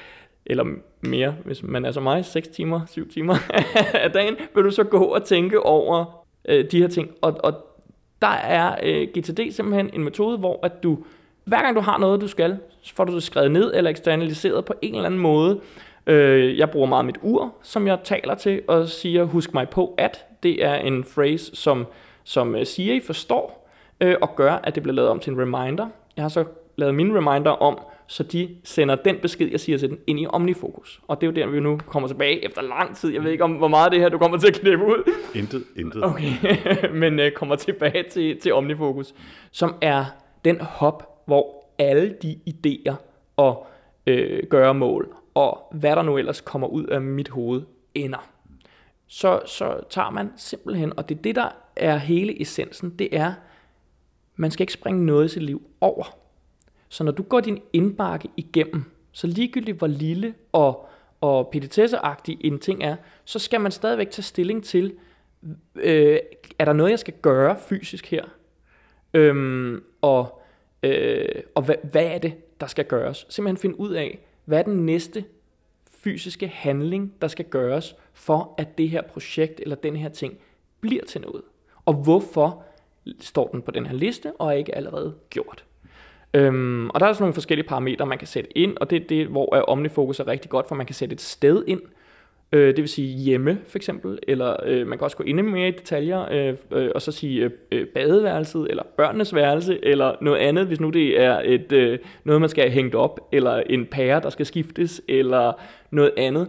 eller 0.47 0.64
mere, 1.01 1.35
hvis 1.45 1.62
man 1.62 1.85
er 1.85 1.92
som 1.92 2.03
mig, 2.03 2.25
6 2.25 2.49
timer, 2.49 2.81
7 2.87 3.11
timer 3.11 3.35
af 4.05 4.12
dagen, 4.12 4.37
vil 4.55 4.64
du 4.64 4.71
så 4.71 4.85
gå 4.85 5.05
og 5.05 5.25
tænke 5.25 5.62
over 5.62 6.25
øh, 6.49 6.71
de 6.71 6.81
her 6.81 6.88
ting. 6.88 7.11
Og, 7.23 7.37
og 7.45 7.55
der 8.23 8.29
er 8.29 8.77
øh, 8.83 9.09
GTD 9.09 9.53
simpelthen 9.53 9.90
en 9.92 10.05
metode, 10.05 10.38
hvor 10.38 10.61
at 10.62 10.83
du, 10.83 10.99
hver 11.45 11.62
gang 11.62 11.77
du 11.77 11.81
har 11.81 11.99
noget, 11.99 12.21
du 12.21 12.29
skal, 12.29 12.59
så 12.83 12.95
får 12.95 13.05
du 13.05 13.14
det 13.14 13.23
skrevet 13.23 13.51
ned 13.51 13.73
eller 13.75 13.90
eksternaliseret 13.90 14.64
på 14.64 14.75
en 14.83 14.95
eller 14.95 15.07
anden 15.07 15.21
måde. 15.21 15.61
Øh, 16.07 16.59
jeg 16.59 16.71
bruger 16.71 16.87
meget 16.87 17.05
mit 17.05 17.19
ur, 17.23 17.55
som 17.62 17.87
jeg 17.87 17.99
taler 18.05 18.35
til, 18.35 18.62
og 18.69 18.88
siger, 18.88 19.25
husk 19.25 19.55
mig 19.55 19.69
på 19.69 19.95
at. 19.99 20.25
Det 20.42 20.64
er 20.64 20.75
en 20.75 21.05
phrase, 21.05 21.57
som 21.57 21.87
som 22.27 22.55
øh, 22.55 22.67
Siri 22.67 23.01
forstår 23.01 23.69
øh, 24.01 24.17
og 24.23 24.37
gør, 24.37 24.53
at 24.53 24.75
det 24.75 24.83
bliver 24.83 24.95
lavet 24.95 25.11
om 25.11 25.21
til 25.21 25.33
en 25.33 25.41
reminder. 25.41 25.89
Jeg 26.17 26.25
har 26.25 26.29
så 26.29 26.45
lavet 26.77 26.95
min 26.95 27.17
reminder 27.17 27.51
om, 27.51 27.79
så 28.07 28.23
de 28.23 28.57
sender 28.65 28.95
den 28.95 29.17
besked, 29.23 29.51
jeg 29.51 29.61
siger 29.61 29.79
til 29.79 29.91
den, 29.91 29.99
ind 30.07 30.21
i 30.21 30.27
OmniFocus. 30.27 31.01
Og 31.09 31.21
det 31.21 31.27
er 31.27 31.31
jo 31.31 31.35
der, 31.35 31.53
vi 31.53 31.61
nu 31.61 31.81
kommer 31.87 32.09
tilbage 32.09 32.45
efter 32.45 32.62
lang 32.62 32.97
tid. 32.97 33.12
Jeg 33.12 33.25
ved 33.25 33.31
ikke, 33.31 33.45
om 33.45 33.53
hvor 33.53 33.69
meget 33.69 33.85
af 33.85 33.91
det 33.91 34.01
her, 34.01 34.09
du 34.09 34.19
kommer 34.19 34.39
til 34.39 34.49
at 34.49 34.55
klippe 34.55 34.85
ud. 34.85 35.12
Intet, 35.35 35.65
intet. 35.77 36.05
Okay, 36.05 36.33
men 37.03 37.21
øh, 37.21 37.33
kommer 37.33 37.57
tilbage 37.57 38.05
til, 38.11 38.41
til 38.41 38.55
OmniFocus, 38.55 39.15
som 39.53 39.75
er 39.81 40.05
den 40.45 40.61
hop, 40.61 41.23
hvor 41.27 41.65
alle 41.79 42.15
de 42.23 42.39
idéer 42.49 42.95
og 43.37 43.67
øh, 44.07 44.43
gøremål, 44.51 45.15
og 45.35 45.69
hvad 45.73 45.97
der 45.97 46.03
nu 46.03 46.19
ellers 46.19 46.41
kommer 46.41 46.69
ud 46.69 46.85
af 46.85 47.01
mit 47.01 47.29
hoved, 47.29 47.62
ender. 47.95 48.36
Så, 49.07 49.42
så 49.47 49.81
tager 49.90 50.11
man 50.11 50.33
simpelthen, 50.37 50.99
og 50.99 51.09
det 51.09 51.19
er 51.19 51.23
det, 51.23 51.37
der 51.37 51.49
er 51.77 51.97
hele 51.97 52.42
essensen, 52.42 52.90
det 52.90 53.09
er, 53.16 53.35
man 54.37 54.51
skal 54.51 54.62
ikke 54.62 54.73
springe 54.73 55.07
noget 55.07 55.25
i 55.25 55.29
sit 55.29 55.42
liv 55.42 55.62
over. 55.81 56.19
Så 56.88 57.05
når 57.05 57.12
du 57.12 57.23
går 57.23 57.40
din 57.40 57.62
indbakke 57.73 58.29
igennem, 58.37 58.85
så 59.12 59.27
ligegyldigt 59.27 59.77
hvor 59.77 59.87
lille 59.87 60.35
og, 60.53 60.88
og 61.21 61.49
petitesseagtig 61.49 62.38
en 62.40 62.59
ting 62.59 62.83
er, 62.83 62.97
så 63.25 63.38
skal 63.38 63.61
man 63.61 63.73
stadigvæk 63.73 64.11
tage 64.11 64.23
stilling 64.23 64.64
til, 64.64 64.95
øh, 65.77 66.19
er 66.59 66.64
der 66.64 66.73
noget, 66.73 66.90
jeg 66.90 66.99
skal 66.99 67.14
gøre 67.23 67.59
fysisk 67.59 68.07
her? 68.07 68.25
Øhm, 69.14 69.85
og 70.01 70.42
øh, 70.83 71.42
og 71.55 71.62
hvad, 71.62 71.75
hvad 71.90 72.05
er 72.05 72.19
det, 72.19 72.61
der 72.61 72.66
skal 72.66 72.85
gøres? 72.85 73.27
Simpelthen 73.29 73.57
finde 73.57 73.81
ud 73.81 73.90
af, 73.90 74.19
hvad 74.45 74.59
er 74.59 74.62
den 74.62 74.87
næste 74.87 75.25
fysiske 76.07 76.49
handling, 76.49 77.12
der 77.21 77.29
skal 77.29 77.45
gøres, 77.45 77.97
for 78.12 78.55
at 78.59 78.79
det 78.79 78.88
her 78.88 79.03
projekt 79.03 79.61
eller 79.61 79.77
den 79.77 79.97
her 79.97 80.09
ting 80.09 80.38
bliver 80.81 81.05
til 81.05 81.21
noget 81.21 81.42
og 81.87 81.95
hvorfor 81.95 82.62
står 83.21 83.49
den 83.49 83.62
på 83.62 83.71
den 83.71 83.87
her 83.87 83.95
liste, 83.95 84.33
og 84.38 84.49
er 84.49 84.53
ikke 84.53 84.75
allerede 84.75 85.14
gjort. 85.31 85.64
Øhm, 86.35 86.90
og 86.90 87.01
der 87.01 87.07
er 87.07 87.12
sådan 87.12 87.23
nogle 87.23 87.35
forskellige 87.35 87.66
parametre, 87.69 88.07
man 88.07 88.19
kan 88.19 88.27
sætte 88.27 88.59
ind, 88.59 88.77
og 88.77 88.90
det 88.90 89.03
er 89.03 89.07
det, 89.07 89.27
hvor 89.27 89.55
øh, 89.55 89.62
OmniFocus 89.66 90.21
er 90.21 90.27
rigtig 90.27 90.51
godt, 90.51 90.69
for 90.69 90.75
man 90.75 90.87
kan 90.87 90.95
sætte 90.95 91.12
et 91.12 91.21
sted 91.21 91.64
ind, 91.66 91.81
øh, 92.57 92.66
det 92.69 92.77
vil 92.77 92.88
sige 92.88 93.19
hjemme 93.19 93.59
for 93.66 93.79
eksempel, 93.79 94.19
eller 94.29 94.57
øh, 94.64 94.87
man 94.87 94.99
kan 94.99 95.05
også 95.05 95.16
gå 95.16 95.25
ind 95.25 95.42
mere 95.42 95.69
i 95.69 95.71
detaljer, 95.71 96.33
øh, 96.33 96.55
øh, 96.73 96.90
og 96.95 97.03
så 97.03 97.12
sige 97.12 97.45
øh, 97.45 97.51
øh, 97.73 97.87
badeværelset, 97.87 98.66
eller 98.71 98.83
børnenes 98.97 99.35
værelse, 99.35 99.85
eller 99.85 100.14
noget 100.21 100.38
andet, 100.38 100.66
hvis 100.66 100.81
nu 100.81 100.90
det 100.90 101.21
er 101.21 101.40
et, 101.45 101.73
øh, 101.73 101.99
noget, 102.25 102.40
man 102.40 102.51
skal 102.51 102.64
have 102.64 102.73
hængt 102.73 102.95
op, 102.95 103.29
eller 103.33 103.57
en 103.57 103.87
pære, 103.87 104.21
der 104.21 104.31
skal 104.31 104.47
skiftes, 104.47 105.03
eller 105.09 105.53
noget 105.90 106.12
andet, 106.16 106.49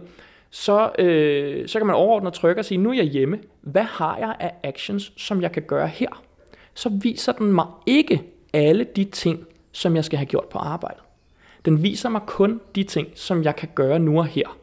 så, 0.50 0.90
øh, 0.98 1.68
så 1.68 1.78
kan 1.78 1.86
man 1.86 1.96
overordnet 1.96 2.32
trykke 2.32 2.60
og 2.60 2.64
sige, 2.64 2.78
nu 2.78 2.90
er 2.90 2.94
jeg 2.94 3.04
hjemme, 3.04 3.38
hvad 3.60 3.82
har 3.82 4.18
jeg 4.18 4.36
af 4.40 4.52
actions, 4.62 5.12
som 5.16 5.42
jeg 5.42 5.52
kan 5.52 5.62
gøre 5.62 5.88
her? 5.88 6.22
Så 6.74 6.90
viser 7.02 7.32
den 7.32 7.52
mig 7.52 7.66
ikke 7.86 8.22
alle 8.52 8.84
de 8.96 9.04
ting, 9.04 9.46
som 9.72 9.96
jeg 9.96 10.04
skal 10.04 10.18
have 10.18 10.26
gjort 10.26 10.44
på 10.44 10.58
arbejdet. 10.58 11.02
Den 11.64 11.82
viser 11.82 12.08
mig 12.08 12.20
kun 12.26 12.60
de 12.74 12.82
ting, 12.82 13.08
som 13.14 13.44
jeg 13.44 13.56
kan 13.56 13.68
gøre 13.74 13.98
nu 13.98 14.18
og 14.18 14.26
her. 14.26 14.58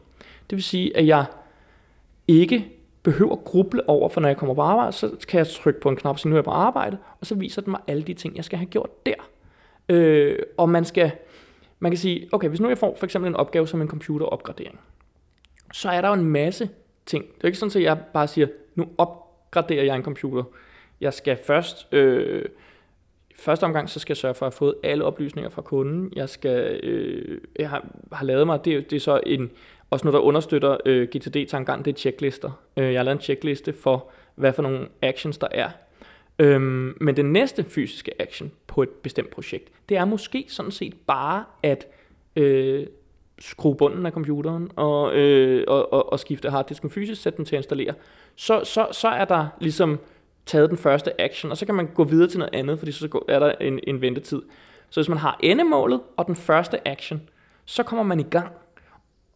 Det 0.50 0.56
vil 0.56 0.62
sige, 0.62 0.96
at 0.96 1.06
jeg 1.06 1.24
ikke 2.28 2.68
behøver 3.02 3.32
at 3.32 3.44
gruble 3.44 3.88
over, 3.88 4.08
for 4.08 4.20
når 4.20 4.28
jeg 4.28 4.36
kommer 4.36 4.54
på 4.54 4.60
arbejde, 4.60 4.92
så 4.92 5.10
kan 5.28 5.38
jeg 5.38 5.46
trykke 5.46 5.80
på 5.80 5.88
en 5.88 5.96
knap, 5.96 6.18
så 6.18 6.28
nu 6.28 6.34
er 6.34 6.38
jeg 6.38 6.44
på 6.44 6.50
arbejde, 6.50 6.98
og 7.20 7.26
så 7.26 7.34
viser 7.34 7.62
den 7.62 7.70
mig 7.70 7.80
alle 7.86 8.02
de 8.02 8.14
ting, 8.14 8.36
jeg 8.36 8.44
skal 8.44 8.58
have 8.58 8.66
gjort 8.66 9.06
der. 9.06 9.14
Øh, 9.88 10.38
og 10.56 10.68
man 10.68 10.84
skal, 10.84 11.10
man 11.78 11.90
kan 11.90 11.98
sige, 11.98 12.28
okay, 12.32 12.48
hvis 12.48 12.60
nu 12.60 12.68
jeg 12.68 12.78
får 12.78 12.96
for 12.98 13.06
eksempel 13.06 13.28
en 13.28 13.36
opgave 13.36 13.68
som 13.68 13.82
en 13.82 13.88
computeropgradering, 13.88 14.80
så 15.72 15.88
er 15.88 16.00
der 16.00 16.08
jo 16.08 16.14
en 16.14 16.24
masse 16.24 16.68
ting. 17.06 17.24
Det 17.24 17.42
er 17.42 17.46
ikke 17.46 17.58
sådan, 17.58 17.82
at 17.82 17.82
jeg 17.82 17.98
bare 18.12 18.28
siger, 18.28 18.46
nu 18.74 18.88
opgraderer 18.98 19.84
jeg 19.84 19.96
en 19.96 20.02
computer. 20.02 20.44
Jeg 21.00 21.14
skal 21.14 21.38
først, 21.46 21.94
øh, 21.94 22.44
første 23.36 23.64
omgang, 23.64 23.90
så 23.90 24.00
skal 24.00 24.12
jeg 24.12 24.16
sørge 24.16 24.34
for 24.34 24.46
at 24.46 24.52
have 24.52 24.58
fået 24.58 24.74
alle 24.82 25.04
oplysninger 25.04 25.50
fra 25.50 25.62
kunden. 25.62 26.12
Jeg 26.16 26.28
skal, 26.28 26.80
øh, 26.82 27.40
jeg 27.58 27.70
har, 27.70 27.86
har 28.12 28.24
lavet 28.24 28.46
mig, 28.46 28.64
det, 28.64 28.90
det 28.90 28.96
er 28.96 29.00
så 29.00 29.20
en, 29.26 29.50
også 29.90 30.04
noget, 30.04 30.14
der 30.14 30.20
understøtter 30.20 30.76
øh, 30.86 31.08
GTD-tankegang, 31.16 31.84
det 31.84 31.92
er 31.92 31.96
checklister. 31.96 32.50
Øh, 32.76 32.92
jeg 32.92 32.98
har 32.98 33.04
lavet 33.04 33.16
en 33.16 33.22
checkliste 33.22 33.72
for, 33.72 34.10
hvad 34.34 34.52
for 34.52 34.62
nogle 34.62 34.88
actions 35.02 35.38
der 35.38 35.48
er. 35.50 35.70
Øhm, 36.38 36.96
men 37.00 37.16
den 37.16 37.32
næste 37.32 37.64
fysiske 37.64 38.22
action 38.22 38.52
på 38.66 38.82
et 38.82 38.88
bestemt 38.88 39.30
projekt, 39.30 39.68
det 39.88 39.96
er 39.96 40.04
måske 40.04 40.44
sådan 40.48 40.72
set 40.72 40.94
bare 41.06 41.44
at 41.62 41.86
øh, 42.36 42.86
skrue 43.38 43.76
bunden 43.76 44.06
af 44.06 44.12
computeren 44.12 44.70
og, 44.76 45.16
øh, 45.16 45.64
og, 45.68 45.92
og, 45.92 46.12
og 46.12 46.20
skifte 46.20 46.50
harddisken 46.50 46.90
fysisk, 46.90 47.22
sætte 47.22 47.36
den 47.36 47.44
til 47.44 47.56
at 47.56 47.58
installere. 47.58 47.94
Så, 48.36 48.64
så, 48.64 48.86
så 48.92 49.08
er 49.08 49.24
der 49.24 49.46
ligesom 49.60 49.98
taget 50.46 50.70
den 50.70 50.78
første 50.78 51.20
action, 51.20 51.50
og 51.50 51.56
så 51.56 51.66
kan 51.66 51.74
man 51.74 51.86
gå 51.94 52.04
videre 52.04 52.28
til 52.28 52.38
noget 52.38 52.54
andet, 52.54 52.78
fordi 52.78 52.92
så 52.92 53.20
er 53.28 53.38
der 53.38 53.52
en, 53.60 53.80
en 53.86 54.00
ventetid. 54.00 54.42
Så 54.90 55.00
hvis 55.00 55.08
man 55.08 55.18
har 55.18 55.36
endemålet 55.40 56.00
og 56.16 56.26
den 56.26 56.36
første 56.36 56.88
action, 56.88 57.22
så 57.64 57.82
kommer 57.82 58.02
man 58.02 58.20
i 58.20 58.22
gang. 58.22 58.52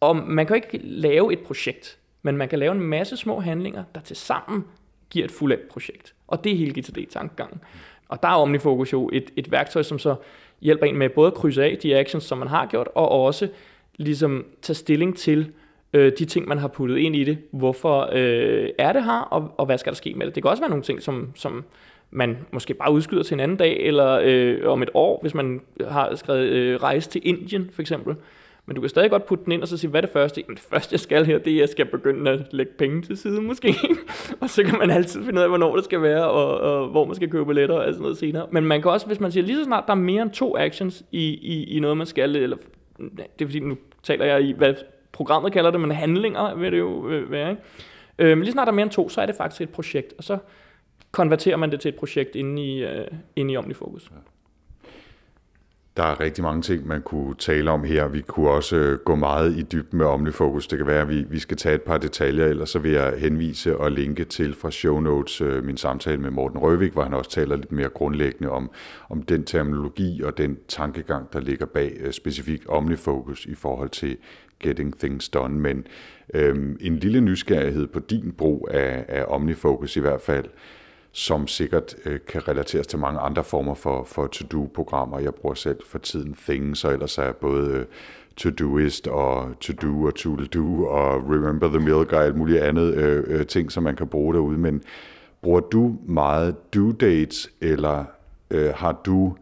Og 0.01 0.15
man 0.15 0.45
kan 0.45 0.55
jo 0.57 0.63
ikke 0.63 0.85
lave 0.85 1.33
et 1.33 1.39
projekt, 1.39 1.97
men 2.21 2.37
man 2.37 2.49
kan 2.49 2.59
lave 2.59 2.71
en 2.71 2.81
masse 2.81 3.17
små 3.17 3.39
handlinger, 3.39 3.83
der 3.95 4.01
til 4.01 4.15
sammen 4.15 4.65
giver 5.09 5.25
et 5.25 5.31
fuldt 5.31 5.67
projekt. 5.69 6.13
Og 6.27 6.43
det 6.43 6.51
er 6.51 6.55
hele 6.55 6.79
GTD-tankegangen. 6.79 7.61
Og 8.09 8.23
der 8.23 8.29
er 8.29 8.35
OmniFocus 8.35 8.93
jo 8.93 9.09
et, 9.13 9.31
et 9.35 9.51
værktøj, 9.51 9.83
som 9.83 9.99
så 9.99 10.15
hjælper 10.61 10.85
en 10.85 10.97
med 10.97 11.09
både 11.09 11.27
at 11.27 11.33
krydse 11.33 11.63
af 11.63 11.77
de 11.77 11.97
actions, 11.97 12.23
som 12.23 12.37
man 12.37 12.47
har 12.47 12.65
gjort, 12.65 12.87
og 12.95 13.09
også 13.09 13.47
ligesom 13.95 14.45
tage 14.61 14.75
stilling 14.75 15.17
til 15.17 15.51
øh, 15.93 16.11
de 16.19 16.25
ting, 16.25 16.47
man 16.47 16.57
har 16.57 16.67
puttet 16.67 16.97
ind 16.97 17.15
i 17.15 17.23
det. 17.23 17.37
Hvorfor 17.51 18.09
øh, 18.13 18.69
er 18.77 18.93
det 18.93 19.03
her, 19.03 19.19
og, 19.19 19.51
og 19.57 19.65
hvad 19.65 19.77
skal 19.77 19.91
der 19.91 19.97
ske 19.97 20.13
med 20.13 20.25
det? 20.25 20.35
Det 20.35 20.43
kan 20.43 20.49
også 20.49 20.63
være 20.63 20.69
nogle 20.69 20.83
ting, 20.83 21.01
som, 21.01 21.31
som 21.35 21.63
man 22.11 22.37
måske 22.51 22.73
bare 22.73 22.91
udskyder 22.91 23.23
til 23.23 23.33
en 23.33 23.39
anden 23.39 23.57
dag, 23.57 23.77
eller 23.79 24.19
øh, 24.23 24.71
om 24.71 24.81
et 24.81 24.89
år, 24.93 25.19
hvis 25.21 25.33
man 25.33 25.61
har 25.87 26.15
skrevet 26.15 26.47
øh, 26.49 26.83
rejse 26.83 27.09
til 27.09 27.21
Indien 27.23 27.69
for 27.73 27.81
eksempel. 27.81 28.15
Men 28.71 28.75
du 28.75 28.81
kan 28.81 28.89
stadig 28.89 29.09
godt 29.09 29.25
putte 29.25 29.45
den 29.45 29.51
ind 29.51 29.61
og 29.61 29.67
så 29.67 29.77
sige, 29.77 29.89
hvad 29.89 29.99
er 29.99 30.05
det 30.05 30.13
første? 30.13 30.41
Jamen 30.41 30.55
det 30.55 30.63
første, 30.63 30.93
jeg 30.93 30.99
skal 30.99 31.25
her, 31.25 31.37
det 31.37 31.53
er, 31.53 31.55
at 31.55 31.59
jeg 31.59 31.69
skal 31.69 31.85
begynde 31.85 32.31
at 32.31 32.53
lægge 32.53 32.71
penge 32.77 33.01
til 33.01 33.17
side 33.17 33.41
måske. 33.41 33.75
og 34.41 34.49
så 34.49 34.63
kan 34.63 34.77
man 34.77 34.89
altid 34.89 35.25
finde 35.25 35.39
ud 35.39 35.43
af, 35.43 35.49
hvornår 35.49 35.75
det 35.75 35.85
skal 35.85 36.01
være, 36.01 36.29
og, 36.29 36.57
og 36.57 36.87
hvor 36.87 37.05
man 37.05 37.15
skal 37.15 37.29
købe 37.29 37.45
billetter 37.45 37.75
og 37.75 37.85
sådan 37.85 38.01
noget 38.01 38.17
senere. 38.17 38.47
Men 38.51 38.65
man 38.65 38.81
kan 38.81 38.91
også, 38.91 39.07
hvis 39.07 39.19
man 39.19 39.31
siger, 39.31 39.43
lige 39.43 39.57
så 39.57 39.63
snart 39.63 39.83
der 39.87 39.93
er 39.93 39.97
mere 39.97 40.21
end 40.21 40.31
to 40.31 40.57
actions 40.57 41.03
i, 41.11 41.23
i, 41.27 41.63
i 41.63 41.79
noget, 41.79 41.97
man 41.97 42.07
skal, 42.07 42.35
eller 42.35 42.57
det 42.99 43.41
er 43.41 43.45
fordi, 43.45 43.59
nu 43.59 43.77
taler 44.03 44.25
jeg 44.25 44.41
i, 44.41 44.51
hvad 44.51 44.73
programmet 45.11 45.53
kalder 45.53 45.71
det, 45.71 45.79
men 45.79 45.91
handlinger 45.91 46.55
vil 46.55 46.71
det 46.71 46.79
jo 46.79 47.09
øh, 47.09 47.31
være. 47.31 47.49
Ikke? 47.49 47.61
Øh, 48.19 48.37
men 48.37 48.43
lige 48.43 48.51
snart 48.51 48.65
der 48.65 48.71
er 48.71 48.75
mere 48.75 48.83
end 48.83 48.91
to, 48.91 49.09
så 49.09 49.21
er 49.21 49.25
det 49.25 49.35
faktisk 49.35 49.61
et 49.61 49.69
projekt, 49.69 50.13
og 50.17 50.23
så 50.23 50.37
konverterer 51.11 51.57
man 51.57 51.71
det 51.71 51.79
til 51.79 51.89
et 51.89 51.95
projekt 51.95 52.35
inde 52.35 52.65
i, 52.65 52.83
øh, 52.83 53.07
inde 53.35 53.53
i 53.53 53.57
OmniFocus. 53.57 54.11
Ja. 54.11 54.17
Der 55.97 56.03
er 56.03 56.19
rigtig 56.19 56.43
mange 56.43 56.61
ting, 56.61 56.87
man 56.87 57.01
kunne 57.01 57.35
tale 57.35 57.71
om 57.71 57.83
her. 57.83 58.07
Vi 58.07 58.21
kunne 58.21 58.49
også 58.49 58.75
øh, 58.75 58.99
gå 58.99 59.15
meget 59.15 59.57
i 59.57 59.61
dybden 59.61 59.97
med 59.97 60.05
OmniFocus. 60.05 60.67
Det 60.67 60.77
kan 60.77 60.87
være, 60.87 61.01
at 61.01 61.09
vi, 61.09 61.23
vi 61.29 61.39
skal 61.39 61.57
tage 61.57 61.75
et 61.75 61.81
par 61.81 61.97
detaljer, 61.97 62.45
ellers 62.45 62.69
så 62.69 62.79
vil 62.79 62.91
jeg 62.91 63.13
henvise 63.17 63.77
og 63.77 63.91
linke 63.91 64.25
til 64.25 64.53
fra 64.53 64.71
show 64.71 64.99
notes 64.99 65.41
øh, 65.41 65.63
min 65.63 65.77
samtale 65.77 66.17
med 66.17 66.31
Morten 66.31 66.59
Røvik, 66.59 66.91
hvor 66.93 67.03
han 67.03 67.13
også 67.13 67.31
taler 67.31 67.55
lidt 67.55 67.71
mere 67.71 67.89
grundlæggende 67.89 68.51
om, 68.51 68.71
om 69.09 69.23
den 69.23 69.43
terminologi 69.43 70.21
og 70.23 70.37
den 70.37 70.57
tankegang, 70.67 71.33
der 71.33 71.39
ligger 71.39 71.65
bag 71.65 71.97
øh, 71.99 72.11
specifikt 72.13 72.65
OmniFocus 72.69 73.45
i 73.45 73.55
forhold 73.55 73.89
til 73.89 74.17
getting 74.59 74.97
things 74.99 75.29
done. 75.29 75.59
Men 75.59 75.85
øhm, 76.33 76.77
en 76.81 76.97
lille 76.97 77.21
nysgerrighed 77.21 77.87
på 77.87 77.99
din 77.99 78.31
brug 78.37 78.69
af, 78.71 79.05
af 79.07 79.25
OmniFocus 79.27 79.97
i 79.97 79.99
hvert 79.99 80.21
fald 80.21 80.45
som 81.11 81.47
sikkert 81.47 81.95
øh, 82.05 82.19
kan 82.27 82.47
relateres 82.47 82.87
til 82.87 82.99
mange 82.99 83.19
andre 83.19 83.43
former 83.43 83.73
for, 83.73 84.03
for 84.03 84.27
to-do-programmer. 84.27 85.19
Jeg 85.19 85.35
bruger 85.35 85.55
selv 85.55 85.79
for 85.85 85.97
tiden 85.97 86.35
Things, 86.47 86.85
og 86.85 86.93
ellers 86.93 87.17
er 87.17 87.31
både 87.31 87.71
øh, 87.71 87.85
To-Doist 88.37 89.07
og 89.07 89.59
To-Do 89.59 90.05
og 90.05 90.15
To-Do 90.15 90.85
og 90.85 91.29
Remember 91.29 91.67
the 91.67 91.79
Milk 91.79 92.13
og 92.13 92.23
alt 92.25 92.35
muligt 92.35 92.59
andet 92.59 92.93
øh, 92.93 93.23
øh, 93.27 93.47
ting, 93.47 93.71
som 93.71 93.83
man 93.83 93.95
kan 93.95 94.07
bruge 94.07 94.33
derude. 94.33 94.57
Men 94.57 94.81
bruger 95.41 95.59
du 95.59 95.95
meget 96.05 96.73
due 96.73 96.93
dates, 96.93 97.51
eller 97.61 98.05
øh, 98.51 98.73
har 98.75 99.01
du 99.05 99.35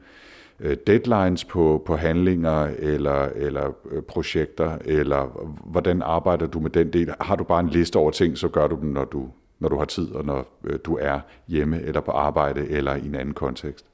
øh, 0.60 0.78
deadlines 0.88 1.46
på, 1.46 1.84
på 1.86 1.96
handlinger 1.96 2.70
eller, 2.80 3.26
eller 3.36 3.76
øh, 3.92 4.02
projekter, 4.02 4.78
eller 4.86 5.50
hvordan 5.66 6.02
arbejder 6.02 6.48
du 6.48 6.60
med 6.60 6.70
den 6.70 6.94
del? 6.94 7.14
Har 7.22 7.36
du 7.36 7.44
bare 7.44 7.60
en 7.60 7.70
liste 7.70 7.98
over 7.98 8.12
ting, 8.12 8.38
så 8.38 8.48
gør 8.48 8.68
du 8.68 8.78
dem, 8.82 8.90
når 8.90 9.06
du 9.06 9.30
når 9.60 9.70
du 9.70 9.78
har 9.78 9.86
tid, 9.86 10.12
og 10.12 10.26
når 10.26 10.60
øh, 10.64 10.80
du 10.86 10.98
er 11.02 11.20
hjemme 11.48 11.82
eller 11.82 12.02
på 12.02 12.12
arbejde 12.12 12.68
eller 12.70 12.96
i 12.96 13.06
en 13.06 13.16
anden 13.16 13.34
kontekst? 13.34 13.86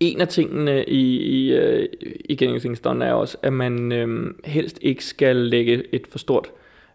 En 0.00 0.20
af 0.20 0.28
tingene 0.28 0.84
i, 0.84 1.16
i, 1.16 1.52
øh, 1.52 1.88
i 2.24 2.36
Getting 2.36 2.78
er 3.02 3.12
også, 3.12 3.36
at 3.42 3.52
man 3.52 3.92
øh, 3.92 4.34
helst 4.44 4.78
ikke 4.82 5.04
skal 5.04 5.36
lægge 5.36 5.94
et 5.94 6.06
for 6.06 6.18
stort 6.18 6.50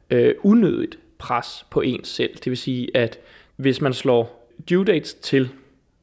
øh, 0.09 0.35
unødigt 0.43 0.97
pres 1.17 1.65
på 1.71 1.81
ens 1.81 2.07
selv. 2.07 2.35
Det 2.35 2.49
vil 2.49 2.57
sige, 2.57 2.97
at 2.97 3.19
hvis 3.55 3.81
man 3.81 3.93
slår 3.93 4.49
due 4.69 4.85
dates 4.85 5.13
til, 5.13 5.49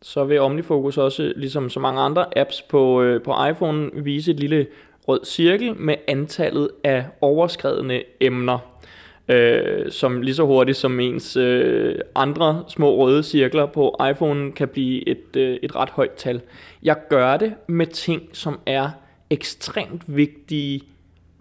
så 0.03 0.25
vil 0.25 0.41
OmniFocus 0.41 0.99
også, 0.99 1.33
ligesom 1.37 1.71
så 1.71 1.81
mange 1.81 2.01
andre 2.01 2.39
apps 2.39 2.63
på, 2.63 3.03
øh, 3.03 3.23
på 3.23 3.35
iPhone, 3.51 3.91
vise 3.95 4.31
et 4.31 4.41
lille 4.41 4.67
rød 5.09 5.21
cirkel 5.25 5.75
med 5.77 5.95
antallet 6.09 6.71
af 6.85 7.05
overskredne 7.21 8.03
emner 8.21 8.72
øh, 9.29 9.91
som 9.91 10.23
lige 10.23 10.35
så 10.35 10.47
hurtigt 10.47 10.79
som 10.79 11.01
ens 11.01 11.37
øh, 11.37 11.99
andre 12.15 12.65
små 12.69 12.97
røde 12.97 13.23
cirkler 13.23 13.67
på 13.67 13.97
iPhone 14.11 14.53
kan 14.53 14.69
blive 14.69 15.09
et, 15.09 15.37
øh, 15.37 15.59
et 15.63 15.77
ret 15.77 15.91
højt 15.91 16.13
tal. 16.13 16.41
Jeg 16.83 16.97
gør 17.09 17.37
det 17.37 17.55
med 17.67 17.87
ting, 17.87 18.23
som 18.33 18.61
er 18.67 18.91
ekstremt 19.31 20.03
vigtige, 20.17 20.83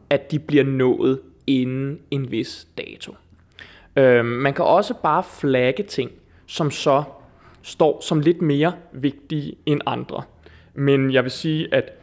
at 0.09 0.31
de 0.31 0.39
bliver 0.39 0.63
nået 0.63 1.19
inden 1.47 1.99
en 2.11 2.31
vis 2.31 2.67
dato. 2.77 3.15
Øh, 3.95 4.25
man 4.25 4.53
kan 4.53 4.65
også 4.65 4.93
bare 5.03 5.23
flagge 5.23 5.83
ting, 5.83 6.11
som 6.47 6.71
så 6.71 7.03
står 7.61 8.01
som 8.01 8.19
lidt 8.19 8.41
mere 8.41 8.73
vigtige 8.91 9.55
end 9.65 9.81
andre. 9.85 10.23
Men 10.73 11.13
jeg 11.13 11.23
vil 11.23 11.31
sige, 11.31 11.73
at 11.73 11.93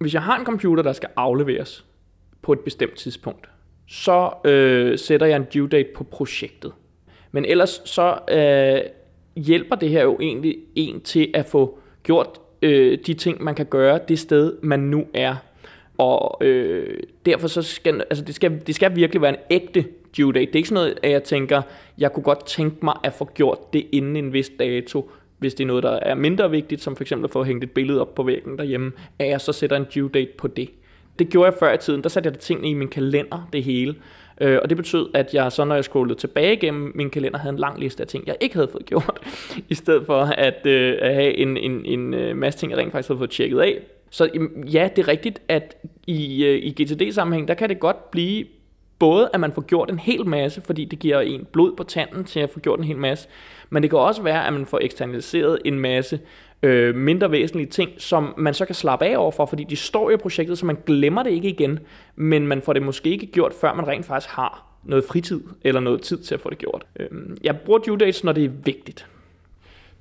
hvis 0.00 0.14
jeg 0.14 0.22
har 0.22 0.38
en 0.38 0.44
computer, 0.44 0.82
der 0.82 0.92
skal 0.92 1.08
afleveres 1.16 1.84
på 2.42 2.52
et 2.52 2.60
bestemt 2.60 2.94
tidspunkt, 2.94 3.48
så 3.86 4.30
øh, 4.44 4.98
sætter 4.98 5.26
jeg 5.26 5.36
en 5.36 5.46
due 5.54 5.68
date 5.68 5.88
på 5.94 6.04
projektet. 6.04 6.72
Men 7.32 7.44
ellers 7.44 7.82
så 7.84 8.18
øh, 8.30 8.90
hjælper 9.36 9.76
det 9.76 9.90
her 9.90 10.02
jo 10.02 10.18
egentlig 10.20 10.56
en 10.74 11.00
til 11.00 11.30
at 11.34 11.46
få 11.46 11.78
gjort 12.02 12.40
øh, 12.62 12.98
de 13.06 13.14
ting, 13.14 13.42
man 13.42 13.54
kan 13.54 13.66
gøre 13.66 14.00
det 14.08 14.18
sted, 14.18 14.52
man 14.62 14.80
nu 14.80 15.06
er. 15.14 15.34
Og 15.98 16.38
øh, 16.40 17.00
derfor 17.26 17.48
så 17.48 17.62
skal, 17.62 18.04
altså 18.10 18.24
det 18.24 18.34
skal, 18.34 18.62
det 18.66 18.74
skal 18.74 18.96
virkelig 18.96 19.22
være 19.22 19.30
en 19.30 19.40
ægte 19.50 19.84
due 20.18 20.32
date. 20.32 20.46
Det 20.46 20.52
er 20.52 20.56
ikke 20.56 20.68
sådan 20.68 20.84
noget, 20.84 20.98
at 21.02 21.10
jeg 21.10 21.24
tænker, 21.24 21.62
jeg 21.98 22.12
kunne 22.12 22.22
godt 22.22 22.46
tænke 22.46 22.76
mig 22.82 22.94
at 23.04 23.12
få 23.12 23.24
gjort 23.34 23.72
det 23.72 23.86
inden 23.92 24.16
en 24.16 24.32
vis 24.32 24.50
dato, 24.58 25.10
hvis 25.38 25.54
det 25.54 25.64
er 25.64 25.68
noget, 25.68 25.82
der 25.82 25.90
er 25.90 26.14
mindre 26.14 26.50
vigtigt, 26.50 26.80
som 26.80 26.96
for 26.96 27.04
eksempel 27.04 27.24
at 27.24 27.30
få 27.30 27.44
hængt 27.44 27.64
et 27.64 27.70
billede 27.70 28.00
op 28.00 28.14
på 28.14 28.22
væggen 28.22 28.58
derhjemme, 28.58 28.92
at 29.18 29.28
jeg 29.28 29.40
så 29.40 29.52
sætter 29.52 29.76
en 29.76 29.86
due 29.94 30.10
date 30.14 30.30
på 30.38 30.48
det. 30.48 30.70
Det 31.18 31.28
gjorde 31.28 31.50
jeg 31.50 31.58
før 31.58 31.72
i 31.72 31.78
tiden. 31.78 32.02
Der 32.02 32.08
satte 32.08 32.26
jeg 32.26 32.34
det 32.34 32.40
tingene 32.40 32.68
i 32.68 32.74
min 32.74 32.88
kalender, 32.88 33.48
det 33.52 33.64
hele. 33.64 33.94
Øh, 34.40 34.58
og 34.62 34.68
det 34.68 34.76
betød, 34.76 35.08
at 35.14 35.34
jeg 35.34 35.52
så, 35.52 35.64
når 35.64 35.74
jeg 35.74 35.84
scrollede 35.84 36.18
tilbage 36.18 36.52
igennem 36.52 36.92
min 36.94 37.10
kalender, 37.10 37.38
havde 37.38 37.52
en 37.52 37.58
lang 37.58 37.80
liste 37.80 38.02
af 38.02 38.06
ting, 38.06 38.26
jeg 38.26 38.36
ikke 38.40 38.54
havde 38.54 38.68
fået 38.72 38.86
gjort, 38.90 39.20
i 39.68 39.74
stedet 39.74 40.06
for 40.06 40.20
at, 40.20 40.66
øh, 40.66 40.98
at 41.00 41.14
have 41.14 41.36
en, 41.36 41.56
en, 41.56 41.84
en 41.84 42.14
øh, 42.14 42.36
masse 42.36 42.58
ting, 42.58 42.70
jeg 42.70 42.78
rent 42.78 42.92
faktisk 42.92 43.08
havde 43.08 43.18
fået 43.18 43.30
tjekket 43.30 43.60
af. 43.60 43.78
Så 44.10 44.30
ja, 44.72 44.88
det 44.96 45.02
er 45.02 45.08
rigtigt, 45.08 45.42
at 45.48 45.76
i, 46.06 46.44
øh, 46.44 46.58
i 46.62 46.82
GTD-sammenhæng, 46.82 47.48
der 47.48 47.54
kan 47.54 47.68
det 47.68 47.80
godt 47.80 48.10
blive 48.10 48.44
både, 48.98 49.30
at 49.32 49.40
man 49.40 49.52
får 49.52 49.62
gjort 49.62 49.90
en 49.90 49.98
hel 49.98 50.26
masse, 50.26 50.60
fordi 50.60 50.84
det 50.84 50.98
giver 50.98 51.20
en 51.20 51.46
blod 51.52 51.76
på 51.76 51.84
tanden 51.84 52.24
til 52.24 52.40
at 52.40 52.50
få 52.50 52.60
gjort 52.60 52.78
en 52.78 52.84
hel 52.84 52.96
masse, 52.96 53.28
men 53.70 53.82
det 53.82 53.90
kan 53.90 53.98
også 53.98 54.22
være, 54.22 54.46
at 54.46 54.52
man 54.52 54.66
får 54.66 54.78
eksternaliseret 54.82 55.58
en 55.64 55.78
masse 55.78 56.20
øh, 56.64 56.94
mindre 56.94 57.30
væsentlige 57.30 57.66
ting, 57.66 57.90
som 57.98 58.34
man 58.36 58.54
så 58.54 58.64
kan 58.64 58.74
slappe 58.74 59.04
af 59.04 59.16
overfor, 59.16 59.46
fordi 59.46 59.64
de 59.64 59.76
står 59.76 60.10
i 60.10 60.16
projektet, 60.16 60.58
så 60.58 60.66
man 60.66 60.76
glemmer 60.86 61.22
det 61.22 61.30
ikke 61.30 61.48
igen, 61.48 61.78
men 62.16 62.46
man 62.46 62.62
får 62.62 62.72
det 62.72 62.82
måske 62.82 63.10
ikke 63.10 63.26
gjort, 63.26 63.52
før 63.60 63.74
man 63.74 63.88
rent 63.88 64.06
faktisk 64.06 64.34
har 64.34 64.66
noget 64.84 65.04
fritid, 65.04 65.40
eller 65.62 65.80
noget 65.80 66.00
tid 66.00 66.18
til 66.18 66.34
at 66.34 66.40
få 66.40 66.50
det 66.50 66.58
gjort. 66.58 66.86
Øh, 67.00 67.08
jeg 67.44 67.56
bruger 67.56 67.78
due 67.78 67.98
dates, 67.98 68.24
når 68.24 68.32
det 68.32 68.44
er 68.44 68.50
vigtigt 68.64 69.06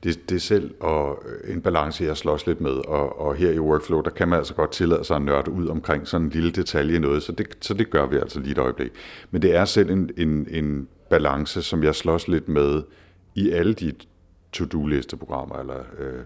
det, 0.03 0.29
det 0.29 0.35
er 0.35 0.39
selv 0.39 0.71
og 0.79 1.23
øh, 1.25 1.53
en 1.53 1.61
balance, 1.61 2.03
jeg 2.03 2.17
slås 2.17 2.47
lidt 2.47 2.61
med, 2.61 2.71
og, 2.71 3.19
og 3.19 3.35
her 3.35 3.51
i 3.51 3.59
Workflow, 3.59 4.01
der 4.01 4.09
kan 4.09 4.27
man 4.27 4.39
altså 4.39 4.53
godt 4.53 4.71
tillade 4.71 5.03
sig 5.03 5.15
at 5.15 5.21
nørde 5.21 5.51
ud 5.51 5.67
omkring 5.67 6.07
sådan 6.07 6.27
en 6.27 6.31
lille 6.31 6.51
detalje 6.51 6.99
noget, 6.99 7.23
så 7.23 7.31
det, 7.31 7.47
så 7.61 7.73
det 7.73 7.89
gør 7.89 8.05
vi 8.05 8.17
altså 8.17 8.39
lige 8.39 8.51
et 8.51 8.57
øjeblik. 8.57 8.91
Men 9.31 9.41
det 9.41 9.55
er 9.55 9.65
selv 9.65 9.89
en, 9.89 10.09
en, 10.17 10.47
en 10.51 10.87
balance, 11.09 11.61
som 11.61 11.83
jeg 11.83 11.95
slås 11.95 12.27
lidt 12.27 12.47
med 12.47 12.83
i 13.35 13.51
alle 13.51 13.73
de 13.73 13.93
to-do-listeprogrammer 14.53 15.55
eller 15.55 15.79
øh, 15.99 16.23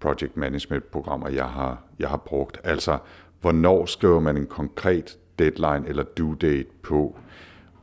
project 0.00 0.36
management-programmer, 0.36 1.28
jeg 1.28 1.44
har, 1.44 1.82
jeg 1.98 2.08
har 2.08 2.16
brugt. 2.16 2.60
Altså, 2.64 2.98
hvornår 3.40 3.86
skriver 3.86 4.20
man 4.20 4.36
en 4.36 4.46
konkret 4.46 5.18
deadline 5.38 5.88
eller 5.88 6.02
due 6.02 6.36
date 6.40 6.68
på, 6.82 7.18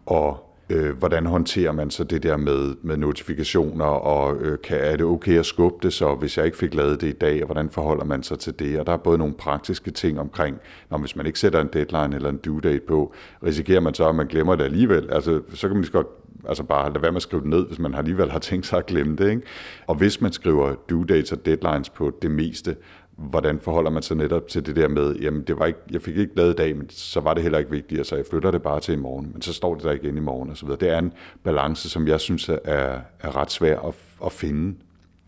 og 0.06 0.44
øh, 0.70 0.98
hvordan 0.98 1.26
håndterer 1.26 1.72
man 1.72 1.90
så 1.90 2.04
det 2.04 2.24
der 2.24 2.38
med, 2.38 2.76
med 2.82 2.98
notifikationer, 2.98 3.86
og 3.86 4.36
øh, 4.36 4.58
kan, 4.64 4.78
er 4.78 4.96
det 4.96 5.06
okay 5.06 5.40
at 5.40 5.46
skubbe 5.46 5.78
det 5.84 5.94
så, 5.94 6.16
hvis 6.16 6.38
jeg 6.38 6.46
ikke 6.46 6.58
fik 6.58 6.74
lavet 6.74 7.02
det 7.02 7.08
i 7.08 7.18
dag, 7.18 7.42
og 7.42 7.46
hvordan 7.46 7.70
forholder 7.70 8.06
man 8.06 8.24
sig 8.24 8.40
til 8.40 8.60
det? 8.60 8.80
Og 8.80 8.88
der 8.88 8.94
er 8.94 8.98
både 8.98 9.18
nogle 9.18 9.34
praktiske 9.34 9.92
ting 9.92 10.20
omkring, 10.20 10.58
når 10.90 10.98
hvis 10.98 11.16
man 11.16 11.26
ikke 11.26 11.40
sætter 11.40 11.62
en 11.62 11.70
deadline 11.74 12.16
eller 12.16 12.30
en 12.30 12.38
due 12.38 12.62
date 12.62 12.82
på, 12.88 13.14
risikerer 13.44 13.80
man 13.80 13.94
så, 13.94 14.10
at 14.10 14.16
man 14.16 14.28
glemmer 14.28 14.56
det 14.56 14.64
alligevel. 14.64 15.10
Altså, 15.12 15.42
så 15.54 15.68
kan 15.68 15.76
man 15.76 15.82
lige 15.82 15.92
godt 15.92 16.08
altså 16.48 16.64
bare 16.64 16.90
lade 16.90 17.02
være 17.02 17.12
med 17.12 17.18
at 17.18 17.22
skrive 17.22 17.42
det 17.42 17.50
ned, 17.50 17.68
hvis 17.68 17.80
man 17.80 17.96
alligevel 17.96 18.32
har 18.32 18.40
tænkt 18.40 18.66
sig 18.66 18.78
at 18.78 18.86
glemme 18.86 19.16
det. 19.16 19.30
Ikke? 19.30 19.42
Og 19.88 19.96
hvis 19.96 20.22
man 20.22 20.32
skriver 20.32 20.76
due 20.90 21.06
dates 21.06 21.32
og 21.32 21.46
deadlines 21.46 21.90
på 21.90 22.12
det 22.22 22.32
meste, 22.32 22.76
hvordan 23.18 23.60
forholder 23.60 23.90
man 23.90 24.04
sig 24.04 24.18
netop 24.18 24.48
til 24.48 24.66
det 24.66 24.76
der 24.76 24.88
med, 24.88 25.16
jamen 25.16 25.42
det 25.42 25.60
var 25.60 25.66
ikke, 25.66 25.80
jeg 25.92 26.02
fik 26.02 26.18
ikke 26.18 26.36
lavet 26.36 26.54
i 26.54 26.56
dag, 26.56 26.78
men 26.78 26.90
så 26.90 27.20
var 27.20 27.34
det 27.34 27.44
heller 27.44 27.60
ikke 27.60 27.72
vigtigt, 27.72 28.08
så 28.08 28.16
jeg 28.16 28.26
flytter 28.30 28.52
det 28.52 28.62
bare 28.62 28.80
til 28.80 28.94
i 28.94 28.98
morgen, 28.98 29.30
men 29.34 29.42
så 29.42 29.54
står 29.54 29.76
det 29.76 29.84
der 29.84 29.92
igen 29.92 30.18
i 30.18 30.20
morgen 30.20 30.50
osv. 30.52 30.70
Det 30.70 30.90
er 30.90 31.00
en 31.00 31.14
balance, 31.44 31.90
som 31.90 32.08
jeg 32.08 32.20
synes 32.20 32.50
er, 32.50 33.00
er 33.20 33.36
ret 33.36 33.52
svær 33.52 33.80
at, 33.80 33.94
at 34.26 34.32
finde. 34.32 34.76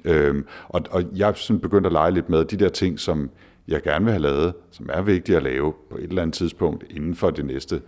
Øhm, 0.06 0.46
og, 0.68 0.82
og 0.92 1.04
jeg 1.16 1.30
er 1.30 1.34
sådan 1.34 1.60
begyndt 1.60 1.86
at 1.86 1.92
lege 1.92 2.12
lidt 2.12 2.30
med 2.30 2.46
de 2.46 2.58
der 2.58 2.70
ting, 2.70 3.00
som 3.00 3.30
jeg 3.68 3.82
gerne 3.82 4.06
vil 4.06 4.12
have 4.12 4.22
lavet, 4.22 4.54
som 4.72 4.90
er 4.94 5.02
vigtige 5.02 5.36
at 5.36 5.44
lave 5.44 5.74
på 5.90 5.98
et 5.98 6.04
eller 6.04 6.22
andet 6.22 6.34
tidspunkt 6.34 6.84
inden 6.90 7.16
for 7.16 7.30
de 7.30 7.44
næste 7.44 7.82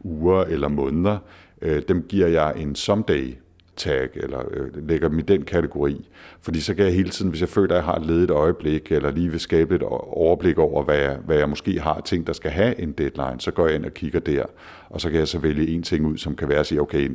uger 0.00 0.44
eller 0.44 0.68
måneder, 0.68 1.18
øh, 1.62 1.82
dem 1.88 2.02
giver 2.08 2.26
jeg 2.26 2.52
en 2.56 2.74
someday 2.74 3.34
tag, 3.76 4.08
eller 4.14 4.42
øh, 4.50 4.88
lægger 4.88 5.08
dem 5.08 5.18
i 5.18 5.22
den 5.22 5.42
kategori. 5.42 6.08
Fordi 6.40 6.60
så 6.60 6.74
kan 6.74 6.84
jeg 6.84 6.94
hele 6.94 7.10
tiden, 7.10 7.30
hvis 7.30 7.40
jeg 7.40 7.48
føler, 7.48 7.74
at 7.74 7.76
jeg 7.76 7.84
har 7.84 7.98
ledet 7.98 8.24
et 8.24 8.30
øjeblik, 8.30 8.92
eller 8.92 9.10
lige 9.10 9.30
vil 9.30 9.40
skabe 9.40 9.74
et 9.74 9.82
overblik 9.82 10.58
over, 10.58 10.84
hvad 10.84 10.96
jeg, 10.96 11.16
hvad 11.26 11.36
jeg 11.36 11.48
måske 11.48 11.80
har 11.80 12.00
ting, 12.00 12.26
der 12.26 12.32
skal 12.32 12.50
have 12.50 12.80
en 12.80 12.92
deadline, 12.92 13.36
så 13.38 13.50
går 13.50 13.66
jeg 13.66 13.74
ind 13.74 13.84
og 13.84 13.94
kigger 13.94 14.20
der, 14.20 14.44
og 14.90 15.00
så 15.00 15.10
kan 15.10 15.18
jeg 15.18 15.28
så 15.28 15.38
vælge 15.38 15.68
en 15.68 15.82
ting 15.82 16.06
ud, 16.06 16.18
som 16.18 16.36
kan 16.36 16.48
være 16.48 16.58
at 16.58 16.66
sige, 16.66 16.80
okay, 16.80 17.10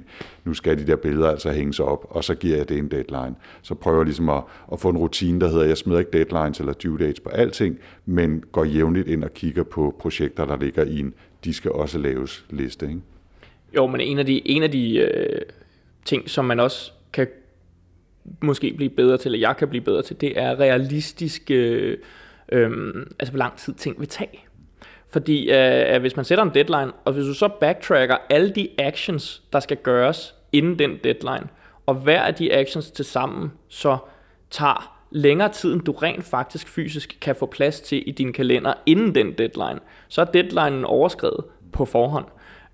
nu 0.46 0.54
skal 0.54 0.78
de 0.78 0.88
der 0.88 0.96
billeder 0.96 1.30
altså 1.30 1.52
hænges 1.52 1.80
op, 1.80 2.06
og 2.10 2.24
så 2.24 2.36
giver 2.36 2.58
jeg 2.58 2.70
det 2.70 2.78
en 2.78 2.92
deadline. 2.92 3.36
Så 3.62 3.76
prøver 3.76 3.98
jeg 3.98 4.06
ligesom 4.06 4.30
at, 4.30 4.44
at 4.72 4.80
få 4.80 4.90
en 4.90 4.98
rutine, 4.98 5.42
der 5.42 5.48
hedder, 5.48 5.66
jeg 5.66 5.78
smider 5.78 6.00
ikke 6.00 6.12
deadlines 6.12 6.60
eller 6.60 6.74
due 6.74 6.98
dates 6.98 7.20
på 7.20 7.30
alting, 7.30 7.78
men 8.06 8.44
går 8.52 8.64
jævnligt 8.64 9.08
ind 9.08 9.24
og 9.24 9.34
kigger 9.34 9.64
på 9.64 9.96
projekter, 10.00 10.46
der 10.46 10.58
ligger 10.58 10.84
i 10.84 11.00
en, 11.00 11.14
de 11.44 11.54
skal 11.54 11.72
også 11.72 11.98
laves 11.98 12.46
liste, 12.50 12.88
ikke? 12.88 13.02
Jo, 13.76 13.88
men 13.88 14.02
en 14.02 14.20
af 14.20 14.26
de, 14.26 14.48
en 14.48 14.64
af 14.64 14.72
de 14.72 14.98
øh 14.98 15.42
ting, 16.08 16.30
som 16.30 16.46
man 16.46 16.60
også 16.60 16.92
kan 17.14 17.28
måske 18.42 18.74
blive 18.74 18.90
bedre 18.90 19.18
til, 19.18 19.34
eller 19.34 19.48
jeg 19.48 19.58
kan 19.58 19.68
blive 19.68 19.84
bedre 19.84 20.02
til, 20.02 20.22
det 20.22 20.40
er 20.40 20.60
realistisk, 20.60 21.52
øh, 21.52 21.98
øh, 22.52 22.72
altså 23.20 23.32
hvor 23.32 23.38
lang 23.38 23.58
tid 23.58 23.74
ting 23.74 24.00
vil 24.00 24.08
tage. 24.08 24.40
Fordi 25.10 25.52
øh, 25.52 26.02
hvis 26.02 26.16
man 26.16 26.26
sætter 26.26 26.44
en 26.44 26.52
deadline, 26.54 26.92
og 27.06 27.14
hvis 27.14 27.26
du 27.26 27.34
så 27.34 27.48
backtracker 27.48 28.18
alle 28.30 28.50
de 28.50 28.70
actions, 28.78 29.44
der 29.54 29.60
skal 29.60 29.78
gøres 29.78 30.36
inden 30.52 30.80
den 30.80 30.98
deadline, 31.04 31.48
og 31.86 31.96
hver 31.96 32.22
af 32.22 32.36
de 32.36 32.54
actions 32.54 32.92
til 32.92 33.06
sammen 33.06 33.52
så 33.68 33.98
tager 34.52 34.98
længere 35.12 35.50
tid, 35.50 35.74
end 35.74 35.82
du 35.82 35.92
rent 35.92 36.26
faktisk 36.26 36.68
fysisk 36.68 37.18
kan 37.22 37.36
få 37.36 37.46
plads 37.46 37.82
til 37.82 38.10
i 38.10 38.12
din 38.12 38.34
kalender 38.34 38.74
inden 38.86 39.16
den 39.16 39.32
deadline, 39.32 39.80
så 40.08 40.22
er 40.22 40.26
deadlinen 40.26 40.86
overskrevet 40.86 41.44
på 41.72 41.86
forhånd. 41.86 42.26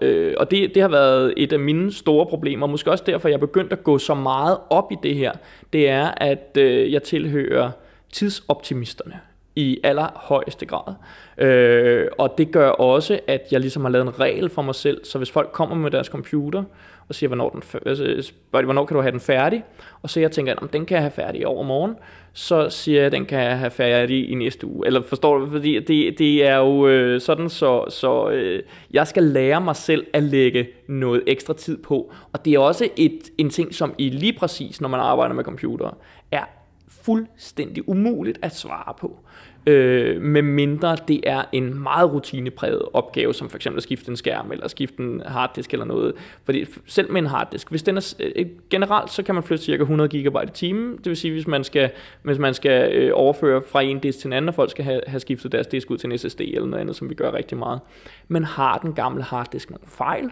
Øh, 0.03 0.33
og 0.37 0.51
det, 0.51 0.75
det 0.75 0.81
har 0.81 0.89
været 0.89 1.33
et 1.37 1.53
af 1.53 1.59
mine 1.59 1.93
store 1.93 2.25
problemer, 2.25 2.67
måske 2.67 2.91
også 2.91 3.03
derfor, 3.07 3.27
jeg 3.27 3.35
er 3.35 3.39
begyndt 3.39 3.73
at 3.73 3.83
gå 3.83 3.97
så 3.97 4.13
meget 4.13 4.57
op 4.69 4.91
i 4.91 4.95
det 5.03 5.15
her, 5.15 5.31
det 5.73 5.89
er, 5.89 6.11
at 6.17 6.57
øh, 6.57 6.91
jeg 6.91 7.03
tilhører 7.03 7.71
tidsoptimisterne 8.11 9.19
i 9.55 9.79
allerhøjeste 9.83 10.65
grad. 10.65 10.93
Øh, 11.37 12.07
og 12.17 12.33
det 12.37 12.51
gør 12.51 12.69
også, 12.69 13.19
at 13.27 13.41
jeg 13.51 13.59
ligesom 13.59 13.83
har 13.83 13.89
lavet 13.89 14.07
en 14.07 14.19
regel 14.19 14.49
for 14.49 14.61
mig 14.61 14.75
selv, 14.75 15.05
så 15.05 15.17
hvis 15.17 15.31
folk 15.31 15.49
kommer 15.51 15.75
med 15.75 15.91
deres 15.91 16.07
computer 16.07 16.63
og 17.09 17.15
siger, 17.15 17.27
hvornår, 17.27 17.49
den, 17.49 17.63
altså, 17.85 18.03
spørger 18.21 18.61
de, 18.61 18.65
hvornår 18.65 18.85
kan 18.85 18.95
du 18.95 19.01
have 19.01 19.11
den 19.11 19.19
færdig, 19.19 19.63
og 20.01 20.09
så 20.09 20.19
jeg 20.19 20.31
tænker, 20.31 20.55
om 20.55 20.67
den 20.67 20.85
kan 20.85 20.95
jeg 20.95 21.03
have 21.03 21.11
færdig 21.11 21.41
i 21.41 21.45
overmorgen, 21.45 21.95
så 22.33 22.69
siger 22.69 23.01
jeg, 23.01 23.11
den 23.11 23.25
kan 23.25 23.39
jeg 23.39 23.59
have 23.59 23.71
færdig 23.71 24.29
i 24.29 24.35
næste 24.35 24.67
uge. 24.67 24.87
Eller 24.87 25.01
forstår 25.01 25.37
du? 25.37 25.49
Fordi 25.49 25.79
det, 25.79 26.19
det 26.19 26.47
er 26.47 26.57
jo 26.57 26.87
øh, 26.87 27.21
sådan, 27.21 27.49
så, 27.49 27.85
så 27.89 28.29
øh, 28.29 28.63
jeg 28.91 29.07
skal 29.07 29.23
lære 29.23 29.61
mig 29.61 29.75
selv 29.75 30.05
at 30.13 30.23
lægge 30.23 30.67
noget 30.87 31.23
ekstra 31.27 31.53
tid 31.53 31.77
på. 31.77 32.13
Og 32.33 32.45
det 32.45 32.53
er 32.53 32.59
også 32.59 32.89
et, 32.95 33.19
en 33.37 33.49
ting, 33.49 33.73
som 33.73 33.93
i 33.97 34.09
lige 34.09 34.33
præcis, 34.33 34.81
når 34.81 34.89
man 34.89 34.99
arbejder 34.99 35.35
med 35.35 35.43
computer, 35.43 35.97
er 36.31 36.43
fuldstændig 36.87 37.89
umuligt 37.89 38.39
at 38.41 38.55
svare 38.55 38.93
på 38.99 39.19
øh, 39.67 40.21
med 40.21 40.41
mindre 40.41 40.97
det 41.07 41.21
er 41.23 41.43
en 41.51 41.83
meget 41.83 42.13
rutinepræget 42.13 42.81
opgave, 42.93 43.33
som 43.33 43.49
for 43.49 43.57
eksempel 43.57 43.77
at 43.79 43.83
skifte 43.83 44.09
en 44.09 44.15
skærm, 44.15 44.51
eller 44.51 44.67
skifte 44.67 45.03
en 45.03 45.21
harddisk 45.25 45.73
eller 45.73 45.85
noget. 45.85 46.13
Fordi 46.45 46.65
selv 46.85 47.11
med 47.11 47.21
en 47.21 47.27
harddisk, 47.27 47.69
hvis 47.69 47.83
den 47.83 47.97
er, 47.97 48.13
øh, 48.35 48.45
generelt 48.69 49.11
så 49.11 49.23
kan 49.23 49.35
man 49.35 49.43
flytte 49.43 49.63
cirka 49.63 49.81
100 49.81 50.09
GB 50.09 50.37
i 50.43 50.51
timen, 50.53 50.97
det 50.97 51.05
vil 51.05 51.17
sige, 51.17 51.31
hvis 51.31 51.47
man 51.47 51.63
skal, 51.63 51.89
hvis 52.21 52.37
man 52.37 52.53
skal 52.53 52.93
øh, 52.93 53.11
overføre 53.13 53.61
fra 53.67 53.81
en 53.81 53.99
disk 53.99 54.19
til 54.19 54.27
en 54.27 54.33
anden, 54.33 54.49
og 54.49 54.55
folk 54.55 54.71
skal 54.71 54.85
have, 54.85 55.01
have 55.07 55.19
skiftet 55.19 55.51
deres 55.51 55.67
disk 55.67 55.91
ud 55.91 55.97
til 55.97 56.11
en 56.11 56.17
SSD 56.17 56.41
eller 56.41 56.65
noget 56.65 56.81
andet, 56.81 56.95
som 56.95 57.09
vi 57.09 57.15
gør 57.15 57.33
rigtig 57.33 57.57
meget. 57.57 57.79
Men 58.27 58.43
har 58.43 58.77
den 58.77 58.93
gamle 58.93 59.23
harddisk 59.23 59.69
nogle 59.69 59.87
fejl, 59.87 60.31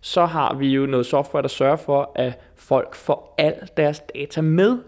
så 0.00 0.26
har 0.26 0.54
vi 0.54 0.68
jo 0.68 0.86
noget 0.86 1.06
software, 1.06 1.42
der 1.42 1.48
sørger 1.48 1.76
for, 1.76 2.12
at 2.14 2.40
folk 2.56 2.94
får 2.94 3.34
al 3.38 3.54
deres 3.76 4.00
data 4.14 4.40
med. 4.40 4.78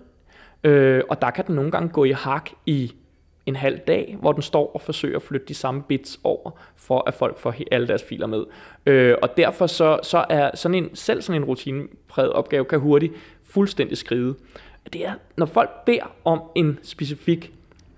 Øh, 0.65 1.03
og 1.11 1.23
der 1.23 1.31
kan 1.31 1.47
den 1.47 1.55
nogle 1.55 1.71
gange 1.71 1.89
gå 1.89 2.05
i 2.05 2.11
hak 2.11 2.51
i 2.67 2.93
en 3.47 3.57
halv 3.57 3.79
dag, 3.79 4.17
hvor 4.21 4.33
den 4.33 4.43
står 4.43 4.71
og 4.75 4.81
forsøger 4.81 5.17
at 5.17 5.23
flytte 5.23 5.47
de 5.47 5.55
samme 5.55 5.83
bits 5.83 6.21
over, 6.25 6.51
for 6.77 7.05
at 7.07 7.15
folk 7.15 7.39
får 7.39 7.55
alle 7.71 7.89
deres 7.89 8.03
filer 8.03 8.27
med. 8.27 8.45
Øh, 8.87 9.15
og 9.23 9.37
derfor 9.37 9.67
så, 9.67 9.99
så 10.03 10.25
er 10.29 10.51
sådan 10.55 10.75
en, 10.75 10.91
selv 10.95 11.23
sådan 11.23 11.43
en 11.43 11.45
rutinepræget 11.45 12.33
opgave 12.33 12.65
kan 12.65 12.81
hurtigt 12.81 13.13
fuldstændig 13.45 13.99
skride. 13.99 14.35
Det 14.93 15.07
er, 15.07 15.13
når 15.37 15.47
folk 15.47 15.85
beder 15.87 16.15
om 16.25 16.43
en 16.55 16.79
specifik 16.83 17.53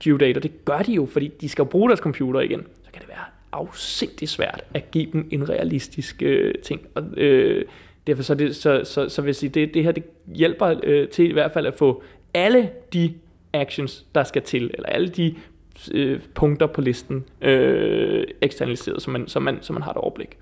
due 0.05 0.19
date, 0.19 0.39
og 0.39 0.43
det 0.43 0.65
gør 0.65 0.79
de 0.79 0.93
jo, 0.93 1.07
fordi 1.07 1.29
de 1.41 1.49
skal 1.49 1.65
bruge 1.65 1.89
deres 1.89 2.01
computer 2.01 2.41
igen, 2.41 2.67
så 2.85 2.93
kan 2.93 3.01
det 3.01 3.09
være 3.09 3.25
afsindigt 3.53 4.31
svært 4.31 4.65
at 4.75 4.91
give 4.91 5.13
dem 5.13 5.29
en 5.31 5.49
realistisk 5.49 6.23
øh, 6.23 6.55
ting. 6.63 6.81
Og, 6.95 7.03
øh, 7.17 7.65
derfor 8.07 8.23
så, 8.23 8.35
det, 8.35 8.57
så, 8.57 8.81
så, 8.85 9.09
så 9.09 9.23
vil 9.23 9.29
jeg 9.29 9.37
sige, 9.37 9.51
det, 9.51 9.75
det 9.75 9.85
her 9.85 9.93
det 9.93 10.05
hjælper 10.27 10.75
øh, 10.83 11.09
til 11.09 11.31
i 11.31 11.33
hvert 11.33 11.53
fald 11.53 11.67
at 11.67 11.75
få 11.75 12.03
alle 12.35 12.71
de 12.93 13.15
actions, 13.55 14.07
der 14.15 14.25
skal 14.25 14.43
til, 14.43 14.71
eller 14.75 14.89
alle 14.89 15.09
de 15.09 15.35
øh, 15.93 16.21
punkter 16.35 16.67
på 16.67 16.81
listen 16.81 17.25
øh, 17.43 18.25
eksternaliseret, 18.41 19.03
så 19.03 19.11
man, 19.11 19.29
så, 19.29 19.41
man, 19.41 19.59
så 19.61 19.73
man 19.73 19.83
har 19.83 19.91
et 19.91 19.97
overblik. 19.97 20.39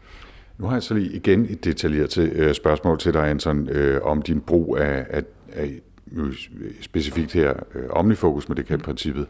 Nu 0.59 0.66
har 0.66 0.75
jeg 0.75 0.83
så 0.83 0.94
lige 0.94 1.12
igen 1.12 1.46
et 1.51 1.64
detaljeret 1.64 2.11
til, 2.11 2.33
øh, 2.35 2.55
spørgsmål 2.55 2.98
til 2.98 3.14
dig, 3.14 3.31
Anton, 3.31 3.68
øh, 3.68 4.03
om 4.03 4.22
din 4.22 4.40
brug 4.40 4.79
af, 4.79 5.07
af, 5.11 5.22
af 5.53 5.81
øh, 6.12 6.35
specifikt 6.81 7.33
her 7.33 7.53
øh, 7.75 7.85
Omnifocus 7.90 8.48
med 8.48 8.57
det 8.57 8.66
kan 8.66 8.81
princippet 8.81 9.27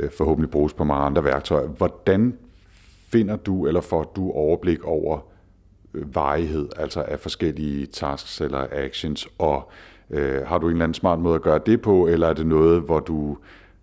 øh, 0.00 0.10
forhåbentlig 0.10 0.50
bruges 0.50 0.72
på 0.72 0.84
mange 0.84 1.04
andre 1.04 1.24
værktøjer. 1.24 1.68
Hvordan 1.68 2.38
finder 3.12 3.36
du 3.36 3.66
eller 3.66 3.80
får 3.80 4.12
du 4.16 4.30
overblik 4.30 4.84
over 4.84 5.18
øh, 5.94 6.14
varighed, 6.14 6.68
altså 6.76 7.02
af 7.02 7.20
forskellige 7.20 7.86
tasks 7.86 8.40
eller 8.40 8.66
actions, 8.72 9.28
og 9.38 9.70
Øh, 9.72 9.97
har 10.46 10.58
du 10.58 10.66
en 10.66 10.72
eller 10.72 10.84
anden 10.84 10.94
smart 10.94 11.18
måde 11.18 11.34
at 11.34 11.42
gøre 11.42 11.60
det 11.66 11.80
på, 11.80 12.06
eller 12.06 12.28
er 12.28 12.32
det 12.32 12.46
noget, 12.46 12.82
hvor 12.82 13.00
du 13.00 13.36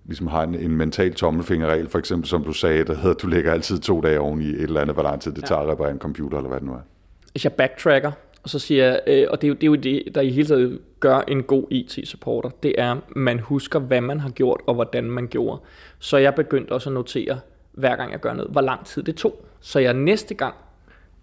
ligesom 0.06 0.28
har 0.28 0.44
en, 0.44 0.56
en 0.56 0.78
mental 0.78 1.14
tommelfingerregel, 1.14 1.90
for 1.90 2.00
eksempel 2.00 2.30
som 2.30 2.44
du 2.44 2.54
sagde, 2.54 2.84
der 2.84 2.96
hedder, 2.96 3.16
du 3.16 3.28
lægger 3.28 3.52
altid 3.52 3.80
to 3.80 4.02
dage 4.02 4.20
oven 4.20 4.42
i 4.42 4.50
et 4.50 4.62
eller 4.62 4.82
andet, 4.82 4.96
hvor 4.96 5.04
lang 5.04 5.22
tid 5.22 5.32
det 5.32 5.46
tager 5.46 5.62
at 5.62 5.68
reparere 5.68 5.92
en 5.92 6.00
computer, 6.00 6.38
eller 6.38 6.50
hvad 6.50 6.60
det 6.60 6.68
nu 6.68 6.74
er? 6.74 6.80
Hvis 7.32 7.44
jeg 7.44 7.54
backtracker, 7.54 8.12
og 8.44 8.50
så 8.50 8.60
siger 8.60 8.86
jeg, 8.86 9.02
øh, 9.08 9.28
og 9.30 9.42
det 9.42 9.48
er, 9.48 9.50
jo, 9.50 9.54
det 9.54 9.64
er 9.64 9.68
jo 9.68 9.76
det, 9.76 10.16
der 10.16 10.22
i 10.22 10.30
hele 10.30 10.48
taget 10.48 10.80
gør 11.00 11.20
en 11.28 11.44
god 11.44 11.64
IT-supporter, 11.72 12.50
det 12.64 12.76
er, 12.78 12.96
man 13.16 13.40
husker, 13.40 13.80
hvad 13.80 14.02
man 14.02 14.20
har 14.20 14.30
gjort, 14.30 14.62
og 14.68 14.74
hvordan 14.74 15.04
man 15.04 15.28
gjorde. 15.28 15.62
Så 16.00 16.18
jeg 16.18 16.36
begyndte 16.36 16.72
også 16.72 16.90
at 16.90 16.94
notere, 16.94 17.40
hver 17.72 17.96
gang 17.96 18.12
jeg 18.12 18.20
gør 18.20 18.34
noget, 18.34 18.52
hvor 18.52 18.62
lang 18.62 18.86
tid 18.86 19.04
det 19.04 19.16
tog. 19.16 19.46
Så 19.60 19.80
jeg 19.80 19.94
næste 19.94 20.34
gang 20.34 20.56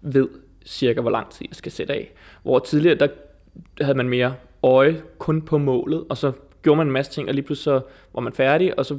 ved, 0.01 0.27
cirka, 0.65 1.01
hvor 1.01 1.11
lang 1.11 1.29
tid 1.29 1.45
jeg 1.49 1.55
skal 1.55 1.71
sætte 1.71 1.93
af. 1.93 2.11
Hvor 2.43 2.59
tidligere, 2.59 2.95
der 2.95 3.07
havde 3.81 3.97
man 3.97 4.09
mere 4.09 4.33
øje 4.63 5.01
kun 5.17 5.41
på 5.41 5.57
målet, 5.57 6.03
og 6.09 6.17
så 6.17 6.31
gjorde 6.63 6.77
man 6.77 6.87
en 6.87 6.93
masse 6.93 7.11
ting, 7.11 7.27
og 7.27 7.33
lige 7.33 7.45
pludselig 7.45 7.63
så 7.63 7.81
var 8.13 8.21
man 8.21 8.33
færdig, 8.33 8.79
og 8.79 8.85
så 8.85 8.97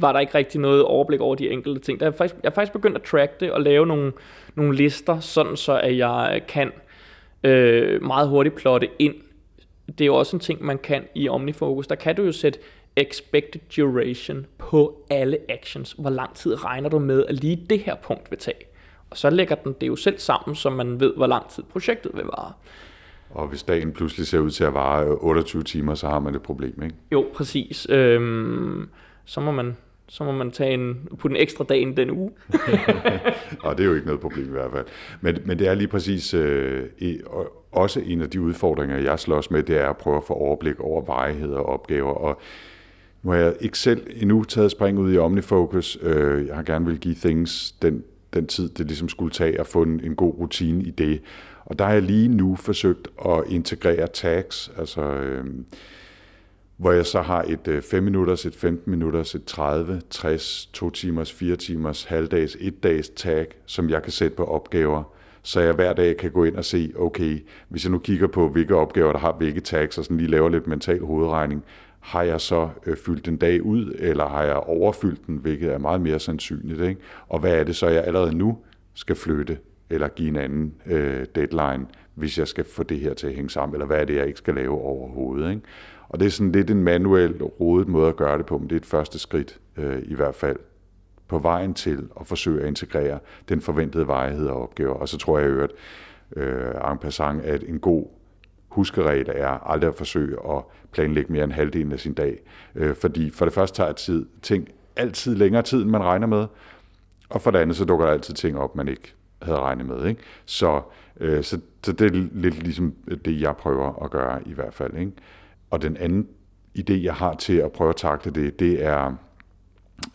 var 0.00 0.12
der 0.12 0.20
ikke 0.20 0.34
rigtig 0.34 0.60
noget 0.60 0.82
overblik 0.82 1.20
over 1.20 1.34
de 1.34 1.50
enkelte 1.50 1.80
ting. 1.80 2.00
Der 2.00 2.06
er 2.06 2.10
faktisk, 2.10 2.34
jeg 2.42 2.50
er 2.50 2.54
faktisk 2.54 2.72
begyndt 2.72 2.96
at 2.96 3.02
track 3.02 3.40
det 3.40 3.52
og 3.52 3.60
lave 3.60 3.86
nogle, 3.86 4.12
nogle 4.54 4.76
lister, 4.76 5.20
sådan 5.20 5.56
så 5.56 5.78
at 5.78 5.96
jeg 5.96 6.42
kan 6.48 6.72
øh, 7.44 8.02
meget 8.02 8.28
hurtigt 8.28 8.54
plotte 8.54 8.88
ind. 8.98 9.14
Det 9.86 10.00
er 10.00 10.06
jo 10.06 10.14
også 10.14 10.36
en 10.36 10.40
ting, 10.40 10.64
man 10.64 10.78
kan 10.78 11.04
i 11.14 11.28
OmniFocus. 11.28 11.86
Der 11.86 11.94
kan 11.94 12.16
du 12.16 12.22
jo 12.22 12.32
sætte 12.32 12.58
expected 12.96 13.60
duration 13.76 14.46
på 14.58 15.06
alle 15.10 15.38
actions. 15.48 15.94
Hvor 15.98 16.10
lang 16.10 16.34
tid 16.34 16.64
regner 16.64 16.88
du 16.88 16.98
med, 16.98 17.24
at 17.26 17.34
lige 17.34 17.66
det 17.70 17.80
her 17.80 17.94
punkt 17.94 18.30
vil 18.30 18.38
tage? 18.38 18.64
Og 19.10 19.16
så 19.16 19.30
lægger 19.30 19.54
den 19.54 19.74
det 19.80 19.86
jo 19.86 19.96
selv 19.96 20.18
sammen, 20.18 20.56
så 20.56 20.70
man 20.70 21.00
ved, 21.00 21.12
hvor 21.16 21.26
lang 21.26 21.48
tid 21.48 21.62
projektet 21.62 22.12
vil 22.14 22.24
vare. 22.24 22.52
Og 23.34 23.48
hvis 23.48 23.62
dagen 23.62 23.92
pludselig 23.92 24.26
ser 24.26 24.38
ud 24.38 24.50
til 24.50 24.64
at 24.64 24.74
vare 24.74 25.06
28 25.06 25.62
timer, 25.62 25.94
så 25.94 26.08
har 26.08 26.18
man 26.18 26.34
et 26.34 26.42
problem, 26.42 26.82
ikke? 26.82 26.94
Jo, 27.12 27.26
præcis. 27.34 27.86
Øhm, 27.90 28.88
så 29.24 29.40
må 29.40 29.50
man 29.50 29.76
så 30.08 30.24
må 30.24 30.32
man 30.32 30.50
tage 30.50 30.74
en, 30.74 31.08
på 31.18 31.28
den 31.28 31.36
ekstra 31.36 31.64
dag 31.64 31.92
den 31.96 32.10
uge. 32.10 32.30
og 33.64 33.78
det 33.78 33.84
er 33.84 33.88
jo 33.88 33.94
ikke 33.94 34.06
noget 34.06 34.20
problem 34.20 34.46
i 34.46 34.50
hvert 34.50 34.70
fald. 34.72 34.86
Men, 35.20 35.38
men 35.44 35.58
det 35.58 35.68
er 35.68 35.74
lige 35.74 35.88
præcis 35.88 36.34
øh, 36.34 36.82
også 37.72 38.00
en 38.00 38.20
af 38.20 38.30
de 38.30 38.40
udfordringer, 38.40 38.98
jeg 38.98 39.18
slås 39.18 39.50
med, 39.50 39.62
det 39.62 39.76
er 39.76 39.90
at 39.90 39.96
prøve 39.96 40.16
at 40.16 40.24
få 40.24 40.32
overblik 40.32 40.80
over 40.80 41.04
vejhed 41.04 41.52
og 41.52 41.66
opgaver. 41.66 42.12
Og 42.12 42.40
nu 43.22 43.30
har 43.30 43.38
jeg 43.38 43.54
ikke 43.60 43.78
selv 43.78 44.06
endnu 44.16 44.44
taget 44.44 44.70
spring 44.70 44.98
ud 44.98 45.12
i 45.12 45.18
OmniFocus. 45.18 45.98
Øh, 46.02 46.46
jeg 46.46 46.56
har 46.56 46.62
gerne 46.62 46.86
vil 46.86 46.98
give 46.98 47.14
things 47.14 47.72
den, 47.72 48.04
den 48.34 48.46
tid, 48.46 48.68
det 48.68 48.86
ligesom 48.86 49.08
skulle 49.08 49.30
tage 49.30 49.60
at 49.60 49.66
få 49.66 49.82
en, 49.82 50.00
en 50.04 50.14
god 50.14 50.34
rutine 50.38 50.82
i 50.82 50.90
det. 50.90 51.20
Og 51.66 51.78
der 51.78 51.84
har 51.84 51.92
jeg 51.92 52.02
lige 52.02 52.28
nu 52.28 52.56
forsøgt 52.56 53.08
at 53.26 53.42
integrere 53.48 54.06
tags, 54.06 54.72
altså 54.78 55.02
øh, 55.02 55.44
hvor 56.76 56.92
jeg 56.92 57.06
så 57.06 57.20
har 57.20 57.42
et 57.48 57.68
øh, 57.68 57.82
5 57.82 58.02
minutters, 58.02 58.46
et 58.46 58.54
15 58.54 58.90
minutters, 58.90 59.34
et 59.34 59.44
30, 59.44 60.02
60, 60.10 60.66
2 60.72 60.90
timers, 60.90 61.32
4 61.32 61.56
timers, 61.56 62.04
halvdags, 62.04 62.56
1 62.60 62.82
dags 62.82 63.08
tag, 63.08 63.46
som 63.66 63.90
jeg 63.90 64.02
kan 64.02 64.12
sætte 64.12 64.36
på 64.36 64.44
opgaver, 64.44 65.02
så 65.42 65.60
jeg 65.60 65.74
hver 65.74 65.92
dag 65.92 66.16
kan 66.16 66.30
gå 66.30 66.44
ind 66.44 66.56
og 66.56 66.64
se, 66.64 66.92
okay, 66.98 67.38
hvis 67.68 67.84
jeg 67.84 67.92
nu 67.92 67.98
kigger 67.98 68.26
på, 68.26 68.48
hvilke 68.48 68.76
opgaver, 68.76 69.12
der 69.12 69.18
har 69.18 69.32
hvilke 69.32 69.60
tags, 69.60 69.98
og 69.98 70.04
sådan 70.04 70.16
lige 70.16 70.30
laver 70.30 70.48
lidt 70.48 70.66
mental 70.66 71.00
hovedregning, 71.00 71.64
har 72.00 72.22
jeg 72.22 72.40
så 72.40 72.68
øh, 72.86 72.96
fyldt 72.96 73.28
en 73.28 73.36
dag 73.36 73.62
ud, 73.62 73.94
eller 73.98 74.28
har 74.28 74.42
jeg 74.42 74.56
overfyldt 74.56 75.26
den, 75.26 75.36
hvilket 75.36 75.72
er 75.72 75.78
meget 75.78 76.00
mere 76.00 76.20
sandsynligt. 76.20 76.80
Ikke? 76.80 77.00
Og 77.28 77.38
hvad 77.38 77.52
er 77.52 77.64
det 77.64 77.76
så, 77.76 77.88
jeg 77.88 78.04
allerede 78.04 78.36
nu 78.36 78.58
skal 78.94 79.16
flytte 79.16 79.58
eller 79.94 80.08
give 80.08 80.28
en 80.28 80.36
anden 80.36 80.74
øh, 80.86 81.26
deadline, 81.34 81.86
hvis 82.14 82.38
jeg 82.38 82.48
skal 82.48 82.64
få 82.64 82.82
det 82.82 83.00
her 83.00 83.14
til 83.14 83.26
at 83.26 83.34
hænge 83.34 83.50
sammen, 83.50 83.74
eller 83.74 83.86
hvad 83.86 84.00
er 84.00 84.04
det, 84.04 84.16
jeg 84.16 84.26
ikke 84.26 84.38
skal 84.38 84.54
lave 84.54 84.80
overhovedet. 84.80 85.50
Ikke? 85.50 85.62
Og 86.08 86.20
det 86.20 86.26
er 86.26 86.30
sådan 86.30 86.52
lidt 86.52 86.70
en 86.70 86.82
manuel, 86.82 87.42
rodet 87.42 87.88
måde 87.88 88.08
at 88.08 88.16
gøre 88.16 88.38
det 88.38 88.46
på, 88.46 88.58
men 88.58 88.68
det 88.68 88.76
er 88.76 88.80
et 88.80 88.86
første 88.86 89.18
skridt 89.18 89.58
øh, 89.76 90.02
i 90.04 90.14
hvert 90.14 90.34
fald 90.34 90.56
på 91.28 91.38
vejen 91.38 91.74
til 91.74 92.08
at 92.20 92.26
forsøge 92.26 92.62
at 92.62 92.68
integrere 92.68 93.18
den 93.48 93.60
forventede 93.60 94.06
vejhed 94.06 94.46
og 94.46 94.62
opgaver. 94.62 94.94
Og 94.94 95.08
så 95.08 95.18
tror 95.18 95.38
jeg 95.38 95.48
øvrigt, 95.48 95.72
øh, 96.36 96.92
en 96.92 96.98
passant, 96.98 97.42
at 97.42 97.62
en 97.68 97.78
god 97.78 98.06
huskeregel 98.68 99.30
er 99.34 99.70
aldrig 99.70 99.88
at 99.88 99.94
forsøge 99.94 100.36
at 100.50 100.62
planlægge 100.92 101.32
mere 101.32 101.44
end 101.44 101.52
halvdelen 101.52 101.92
af 101.92 102.00
sin 102.00 102.14
dag. 102.14 102.40
Øh, 102.74 102.94
fordi 102.94 103.30
for 103.30 103.44
det 103.44 103.54
første 103.54 103.76
tager 103.76 103.92
tid, 103.92 104.26
ting 104.42 104.68
altid 104.96 105.34
længere 105.34 105.62
tid, 105.62 105.82
end 105.82 105.90
man 105.90 106.02
regner 106.02 106.26
med, 106.26 106.46
og 107.28 107.42
for 107.42 107.50
det 107.50 107.58
andet 107.58 107.76
så 107.76 107.84
dukker 107.84 108.06
der 108.06 108.12
altid 108.12 108.34
ting 108.34 108.58
op, 108.58 108.76
man 108.76 108.88
ikke 108.88 109.14
havde 109.44 109.58
regnet 109.58 109.86
med. 109.86 110.06
Ikke? 110.06 110.22
Så, 110.44 110.82
øh, 111.20 111.44
så, 111.44 111.60
så 111.84 111.92
det 111.92 112.06
er 112.06 112.28
lidt 112.32 112.62
ligesom 112.62 112.94
det, 113.24 113.40
jeg 113.40 113.56
prøver 113.56 114.04
at 114.04 114.10
gøre 114.10 114.48
i 114.48 114.52
hvert 114.52 114.74
fald. 114.74 114.96
Ikke? 114.96 115.12
Og 115.70 115.82
den 115.82 115.96
anden 115.96 116.28
idé, 116.78 116.92
jeg 116.92 117.14
har 117.14 117.34
til 117.34 117.56
at 117.56 117.72
prøve 117.72 117.90
at 117.90 117.96
takle 117.96 118.32
det, 118.32 118.60
det 118.60 118.84
er 118.84 119.12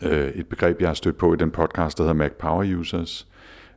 øh, 0.02 0.28
et 0.28 0.46
begreb, 0.46 0.80
jeg 0.80 0.88
har 0.88 0.94
stødt 0.94 1.18
på 1.18 1.34
i 1.34 1.36
den 1.36 1.50
podcast, 1.50 1.98
der 1.98 2.04
hedder 2.04 2.14
Mac 2.14 2.32
Power 2.32 2.78
Users, 2.78 3.28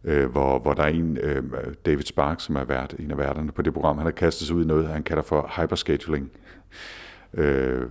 øh, 0.04 0.32
hvor, 0.32 0.60
hvor 0.60 0.74
der 0.74 0.84
er 0.84 0.88
en, 0.88 1.18
øh, 1.18 1.44
David 1.86 2.04
Spark, 2.04 2.42
som 2.42 2.56
er 2.56 2.64
vært, 2.64 2.96
en 3.00 3.12
af 3.12 3.18
værterne 3.18 3.52
på 3.52 3.62
det 3.62 3.74
program, 3.74 3.98
han 3.98 4.06
har 4.06 4.12
kastet 4.12 4.48
sig 4.48 4.56
ud 4.56 4.64
i 4.64 4.68
noget, 4.68 4.88
han 4.88 5.04
kalder 5.04 5.24
for 5.24 5.62
hyperscheduling 5.62 6.32
øh, 7.34 7.82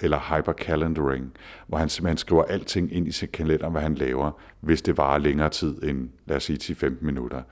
eller 0.00 0.36
hypercalendaring, 0.36 1.32
hvor 1.66 1.78
han 1.78 1.88
simpelthen 1.88 2.16
skriver 2.16 2.42
alting 2.42 2.94
ind 2.94 3.08
i 3.08 3.12
sin 3.12 3.28
kalender, 3.32 3.70
hvad 3.70 3.82
han 3.82 3.94
laver, 3.94 4.30
hvis 4.60 4.82
det 4.82 4.96
varer 4.96 5.18
længere 5.18 5.48
tid 5.48 5.82
end, 5.82 6.08
lad 6.26 6.36
os 6.36 6.42
sige, 6.44 6.74
10-15 6.74 6.90
minutter. 7.00 7.42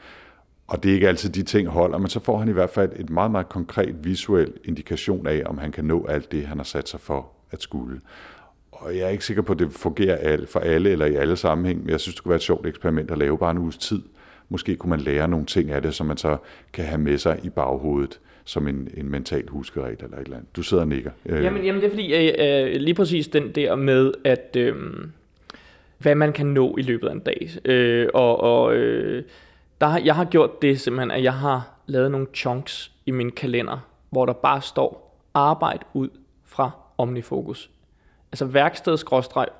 Og 0.66 0.82
det 0.82 0.90
er 0.90 0.94
ikke 0.94 1.08
altid 1.08 1.30
de 1.30 1.42
ting 1.42 1.68
holder, 1.68 1.98
men 1.98 2.08
så 2.08 2.20
får 2.20 2.38
han 2.38 2.48
i 2.48 2.52
hvert 2.52 2.70
fald 2.70 2.92
et 2.96 3.10
meget, 3.10 3.30
meget 3.30 3.48
konkret 3.48 4.04
visuel 4.04 4.52
indikation 4.64 5.26
af, 5.26 5.42
om 5.46 5.58
han 5.58 5.72
kan 5.72 5.84
nå 5.84 6.06
alt 6.06 6.32
det, 6.32 6.46
han 6.46 6.56
har 6.56 6.64
sat 6.64 6.88
sig 6.88 7.00
for 7.00 7.30
at 7.50 7.62
skulle. 7.62 8.00
Og 8.72 8.96
jeg 8.96 9.02
er 9.02 9.08
ikke 9.08 9.24
sikker 9.24 9.42
på, 9.42 9.52
at 9.52 9.58
det 9.58 9.72
fungerer 9.72 10.46
for 10.46 10.60
alle 10.60 10.90
eller 10.90 11.06
i 11.06 11.14
alle 11.14 11.36
sammenhæng, 11.36 11.80
men 11.80 11.90
jeg 11.90 12.00
synes, 12.00 12.14
det 12.14 12.22
kunne 12.22 12.30
være 12.30 12.36
et 12.36 12.42
sjovt 12.42 12.66
eksperiment 12.66 13.10
at 13.10 13.18
lave 13.18 13.38
bare 13.38 13.50
en 13.50 13.58
uges 13.58 13.78
tid. 13.78 14.02
Måske 14.48 14.76
kunne 14.76 14.90
man 14.90 15.00
lære 15.00 15.28
nogle 15.28 15.46
ting 15.46 15.70
af 15.70 15.82
det, 15.82 15.94
som 15.94 16.06
man 16.06 16.16
så 16.16 16.36
kan 16.72 16.84
have 16.84 16.98
med 17.00 17.18
sig 17.18 17.40
i 17.42 17.48
baghovedet 17.48 18.20
som 18.48 18.68
en, 18.68 18.88
en 18.96 19.10
mental 19.10 19.48
huskeregel 19.48 20.04
eller 20.04 20.16
et 20.16 20.24
eller 20.24 20.36
andet. 20.36 20.56
Du 20.56 20.62
sidder 20.62 20.82
og 20.82 20.88
nikker. 20.88 21.10
Øh. 21.26 21.44
Jamen, 21.44 21.64
jamen 21.64 21.80
det 21.80 21.86
er 21.86 21.90
fordi, 21.90 22.14
øh, 22.14 22.74
øh, 22.74 22.80
lige 22.80 22.94
præcis 22.94 23.28
den 23.28 23.52
der 23.52 23.76
med, 23.76 24.12
at 24.24 24.56
øh, 24.56 24.76
hvad 25.98 26.14
man 26.14 26.32
kan 26.32 26.46
nå 26.46 26.76
i 26.78 26.82
løbet 26.82 27.08
af 27.08 27.12
en 27.12 27.20
dag. 27.20 27.50
Øh, 27.64 28.08
og 28.14 28.40
og 28.40 28.74
øh, 28.74 29.22
der, 29.80 29.98
jeg 29.98 30.14
har 30.14 30.24
gjort 30.24 30.62
det 30.62 30.80
simpelthen, 30.80 31.10
at 31.10 31.22
jeg 31.22 31.34
har 31.34 31.80
lavet 31.86 32.10
nogle 32.10 32.26
chunks 32.34 32.92
i 33.06 33.10
min 33.10 33.32
kalender, 33.32 33.88
hvor 34.10 34.26
der 34.26 34.32
bare 34.32 34.62
står 34.62 35.20
arbejde 35.34 35.84
ud 35.94 36.08
fra 36.44 36.70
Omnifocus. 36.98 37.70
Altså 38.32 38.44
værksted 38.44 38.98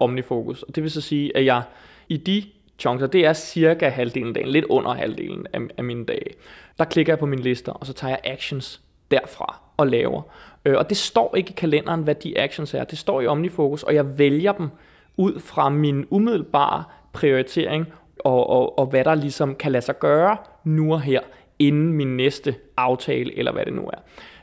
Omnifocus. 0.01 0.63
Og 0.63 0.75
det 0.75 0.83
vil 0.83 0.91
så 0.91 1.01
sige, 1.01 1.37
at 1.37 1.45
jeg 1.45 1.63
i 2.09 2.17
de 2.17 2.43
chunks, 2.79 3.05
det 3.13 3.27
er 3.27 3.33
cirka 3.33 3.89
halvdelen 3.89 4.29
af 4.29 4.35
dagen, 4.35 4.49
lidt 4.49 4.65
under 4.65 4.95
halvdelen 4.95 5.47
af, 5.53 5.61
af 5.77 5.85
mine 5.85 6.05
dage. 6.05 6.35
Der 6.79 6.85
klikker 6.85 7.13
jeg 7.13 7.19
på 7.19 7.27
mine 7.27 7.43
lister, 7.43 7.73
og 7.73 7.87
så 7.87 7.93
tager 7.93 8.11
jeg 8.11 8.21
actions 8.25 8.81
derfra 9.11 9.61
og 9.77 9.87
laver. 9.87 10.23
Øh, 10.65 10.77
og 10.77 10.89
det 10.89 10.97
står 10.97 11.37
ikke 11.37 11.51
i 11.51 11.55
kalenderen, 11.57 12.03
hvad 12.03 12.15
de 12.15 12.39
actions 12.39 12.75
er. 12.75 12.85
Det 12.85 12.99
står 12.99 13.21
i 13.21 13.27
OmniFocus, 13.27 13.83
og 13.83 13.95
jeg 13.95 14.19
vælger 14.19 14.53
dem 14.53 14.69
ud 15.17 15.41
fra 15.41 15.69
min 15.69 16.07
umiddelbare 16.11 16.85
prioritering, 17.13 17.87
og, 18.19 18.51
og, 18.51 18.79
og 18.79 18.87
hvad 18.87 19.05
der 19.05 19.15
ligesom 19.15 19.55
kan 19.55 19.73
lade 19.73 19.85
sig 19.85 19.99
gøre 19.99 20.37
nu 20.65 20.93
og 20.93 21.01
her, 21.01 21.21
inden 21.59 21.93
min 21.93 22.17
næste 22.17 22.55
aftale, 22.77 23.39
eller 23.39 23.53
hvad 23.53 23.65
det 23.65 23.73
nu 23.73 23.87
er. 23.87 23.99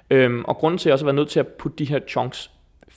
Øhm, 0.09 0.45
og 0.45 0.57
grunden 0.57 0.77
til, 0.77 0.83
at 0.83 0.91
jeg 0.91 0.93
også 0.93 1.05
har 1.05 1.07
været 1.07 1.15
nødt 1.15 1.29
til 1.29 1.39
at 1.39 1.47
putte 1.47 1.77
de 1.77 1.85
her 1.85 1.99
chunks 2.07 2.51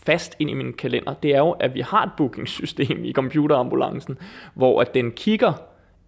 fast 0.09 0.37
ind 0.39 0.51
i 0.51 0.55
min 0.55 0.73
kalender, 0.73 1.15
det 1.15 1.35
er 1.35 1.39
jo, 1.39 1.51
at 1.51 1.75
vi 1.75 1.81
har 1.81 2.03
et 2.03 2.11
bookingsystem 2.17 3.05
i 3.05 3.13
computerambulancen, 3.13 4.19
hvor 4.55 4.81
at 4.81 4.95
den 4.95 5.13
kigger 5.13 5.53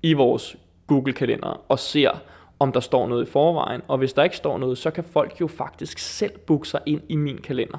i 0.03 0.12
vores 0.12 0.57
Google-kalender 0.86 1.64
og 1.68 1.78
ser, 1.78 2.11
om 2.59 2.72
der 2.72 2.80
står 2.80 3.09
noget 3.09 3.28
i 3.28 3.30
forvejen. 3.30 3.80
Og 3.88 3.98
hvis 3.98 4.12
der 4.12 4.22
ikke 4.22 4.36
står 4.36 4.59
noget, 4.59 4.78
så 4.78 4.90
kan 4.90 5.05
folk 5.05 5.40
jo 5.40 5.46
faktisk 5.46 5.98
selv 5.98 6.38
booke 6.38 6.68
sig 6.68 6.80
ind 6.86 7.01
i 7.09 7.16
min 7.16 7.38
kalender. 7.38 7.78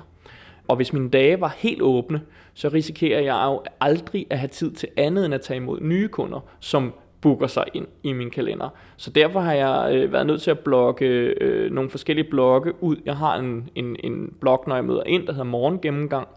Og 0.67 0.75
hvis 0.75 0.93
mine 0.93 1.09
dage 1.09 1.41
var 1.41 1.55
helt 1.57 1.81
åbne, 1.81 2.21
så 2.53 2.69
risikerer 2.69 3.21
jeg 3.21 3.43
jo 3.45 3.61
aldrig 3.79 4.27
at 4.29 4.39
have 4.39 4.47
tid 4.47 4.71
til 4.71 4.89
andet 4.97 5.25
end 5.25 5.33
at 5.33 5.41
tage 5.41 5.57
imod 5.57 5.81
nye 5.81 6.07
kunder, 6.07 6.39
som 6.59 6.93
booker 7.21 7.47
sig 7.47 7.63
ind 7.73 7.87
i 8.03 8.13
min 8.13 8.29
kalender. 8.29 8.69
Så 8.97 9.09
derfor 9.09 9.39
har 9.39 9.53
jeg 9.53 9.95
øh, 9.95 10.13
været 10.13 10.27
nødt 10.27 10.41
til 10.41 10.51
at 10.51 10.59
blokke 10.59 11.05
øh, 11.41 11.71
nogle 11.71 11.89
forskellige 11.89 12.29
blokke 12.29 12.83
ud. 12.83 12.95
Jeg 13.05 13.17
har 13.17 13.35
en, 13.35 13.69
en, 13.75 13.95
en 14.03 14.33
blok, 14.39 14.67
når 14.67 14.75
jeg 14.75 14.85
møder 14.85 15.03
ind, 15.05 15.27
der 15.27 15.33
hedder 15.33 15.45
Morgengennemgang, 15.45 16.27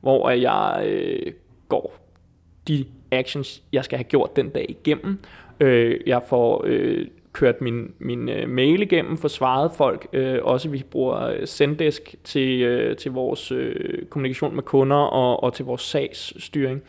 hvor 0.00 0.30
jeg 0.30 0.82
øh, 0.86 1.32
går 1.68 1.94
de 2.68 2.84
actions, 3.10 3.62
jeg 3.72 3.84
skal 3.84 3.98
have 3.98 4.04
gjort 4.04 4.36
den 4.36 4.48
dag 4.48 4.66
igennem. 4.68 5.18
Øh, 5.60 6.00
jeg 6.06 6.22
får 6.28 6.62
øh, 6.66 7.06
kørt 7.32 7.60
min, 7.60 7.94
min 7.98 8.28
øh, 8.28 8.48
mail 8.48 8.82
igennem, 8.82 9.16
for 9.16 9.28
svaret 9.28 9.70
folk. 9.76 10.06
Øh, 10.12 10.38
også 10.42 10.68
vi 10.68 10.84
bruger 10.90 11.26
øh, 11.26 11.46
Zendesk 11.46 12.14
til, 12.24 12.62
øh, 12.62 12.96
til 12.96 13.12
vores 13.12 13.52
øh, 13.52 14.06
kommunikation 14.10 14.54
med 14.54 14.62
kunder 14.62 14.96
og, 14.96 15.42
og 15.42 15.54
til 15.54 15.64
vores 15.64 15.82
sagsstyring. 15.82 16.82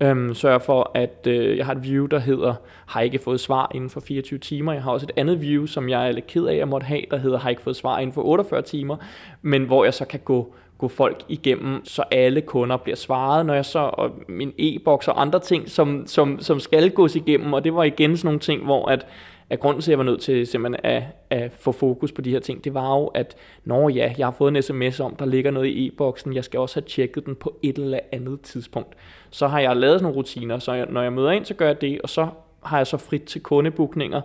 Øhm, 0.00 0.34
sørger 0.34 0.58
for, 0.58 0.90
at 0.94 1.26
øh, 1.26 1.56
jeg 1.56 1.66
har 1.66 1.74
et 1.74 1.82
view, 1.82 2.06
der 2.06 2.18
hedder, 2.18 2.54
har 2.86 3.00
ikke 3.00 3.18
fået 3.18 3.40
svar 3.40 3.70
inden 3.74 3.90
for 3.90 4.00
24 4.00 4.38
timer. 4.38 4.72
Jeg 4.72 4.82
har 4.82 4.90
også 4.90 5.06
et 5.06 5.12
andet 5.16 5.40
view, 5.40 5.66
som 5.66 5.88
jeg 5.88 6.08
er 6.08 6.12
lidt 6.12 6.26
ked 6.26 6.44
af 6.44 6.56
at 6.56 6.68
måtte 6.68 6.84
have, 6.84 7.02
der 7.10 7.16
hedder, 7.16 7.38
har 7.38 7.50
ikke 7.50 7.62
fået 7.62 7.76
svar 7.76 7.98
inden 7.98 8.14
for 8.14 8.22
48 8.22 8.62
timer, 8.62 8.96
men 9.42 9.64
hvor 9.64 9.84
jeg 9.84 9.94
så 9.94 10.04
kan 10.04 10.20
gå 10.24 10.54
gå 10.78 10.88
folk 10.88 11.22
igennem, 11.28 11.84
så 11.84 12.02
alle 12.10 12.40
kunder 12.40 12.76
bliver 12.76 12.96
svaret, 12.96 13.46
når 13.46 13.54
jeg 13.54 13.64
så, 13.64 13.78
og 13.78 14.10
min 14.28 14.52
e-boks 14.58 15.08
og 15.08 15.20
andre 15.20 15.40
ting, 15.40 15.70
som, 15.70 16.06
som, 16.06 16.40
som 16.40 16.60
skal 16.60 16.90
gås 16.90 17.16
igennem, 17.16 17.52
og 17.52 17.64
det 17.64 17.74
var 17.74 17.84
igen 17.84 18.16
sådan 18.16 18.26
nogle 18.26 18.40
ting, 18.40 18.64
hvor 18.64 18.86
at, 18.86 19.06
at 19.50 19.60
grunden 19.60 19.82
til, 19.82 19.90
at 19.90 19.92
jeg 19.92 19.98
var 19.98 20.04
nødt 20.04 20.20
til 20.20 20.46
simpelthen 20.46 20.80
at, 20.84 21.02
at 21.30 21.52
få 21.52 21.72
fokus 21.72 22.12
på 22.12 22.20
de 22.20 22.30
her 22.30 22.40
ting, 22.40 22.64
det 22.64 22.74
var 22.74 22.98
jo, 22.98 23.06
at 23.06 23.36
når 23.64 23.88
ja, 23.88 24.14
jeg 24.18 24.26
har 24.26 24.34
fået 24.38 24.56
en 24.56 24.62
sms 24.62 25.00
om, 25.00 25.16
der 25.16 25.26
ligger 25.26 25.50
noget 25.50 25.66
i 25.66 25.86
e-boksen, 25.86 26.34
jeg 26.34 26.44
skal 26.44 26.60
også 26.60 26.80
have 26.80 26.88
tjekket 26.88 27.26
den 27.26 27.34
på 27.34 27.58
et 27.62 27.78
eller 27.78 28.00
andet 28.12 28.40
tidspunkt. 28.40 28.94
Så 29.30 29.46
har 29.46 29.60
jeg 29.60 29.76
lavet 29.76 29.94
sådan 29.94 30.02
nogle 30.02 30.16
rutiner, 30.16 30.58
så 30.58 30.72
jeg, 30.72 30.86
når 30.90 31.02
jeg 31.02 31.12
møder 31.12 31.30
ind, 31.30 31.44
så 31.44 31.54
gør 31.54 31.66
jeg 31.66 31.80
det, 31.80 32.00
og 32.00 32.08
så 32.08 32.28
har 32.62 32.76
jeg 32.76 32.86
så 32.86 32.96
frit 32.96 33.22
til 33.22 33.42
kundebookninger, 33.42 34.20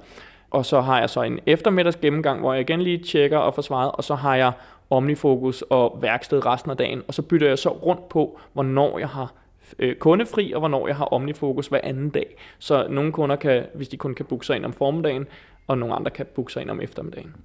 og 0.52 0.66
så 0.66 0.82
har 0.82 1.00
jeg 1.00 1.10
så 1.10 1.22
en 1.22 1.40
eftermiddags 1.46 1.96
gennemgang, 1.96 2.40
hvor 2.40 2.54
jeg 2.54 2.62
igen 2.62 2.82
lige 2.82 2.98
tjekker 2.98 3.38
og 3.38 3.54
får 3.54 3.62
svaret, 3.62 3.92
og 3.92 4.04
så 4.04 4.16
har 4.16 4.36
jeg 4.36 4.52
omnifokus 4.90 5.62
og 5.62 5.98
værksted 6.02 6.46
resten 6.46 6.72
af 6.72 6.78
dagen, 6.78 7.02
og 7.08 7.14
så 7.14 7.22
bytter 7.22 7.48
jeg 7.48 7.60
så 7.60 7.70
rundt 7.70 8.10
på, 8.10 8.40
hvornår 8.54 9.00
jeg 9.00 9.10
har 9.10 9.34
øh, 9.80 9.96
kundefri, 9.96 10.52
og 10.52 10.60
hvornår 10.60 10.88
jeg 10.88 10.96
har 10.96 11.06
omnifokus 11.06 11.68
hver 11.68 11.82
anden 11.84 12.10
dag. 12.10 12.38
Så 12.60 12.88
nogle 12.90 13.12
kunder 13.12 13.36
kan, 13.36 13.66
hvis 13.76 13.88
de 13.88 13.98
kun 13.98 14.16
kan 14.16 14.26
booke 14.26 14.46
sig 14.46 14.56
ind 14.56 14.66
om 14.66 14.74
formiddagen, 14.74 15.28
og 15.68 15.78
nogle 15.78 15.96
andre 15.96 16.12
kan 16.12 16.26
booke 16.36 16.54
sig 16.54 16.62
ind 16.62 16.70
om 16.70 16.82
eftermiddagen. 16.82 17.36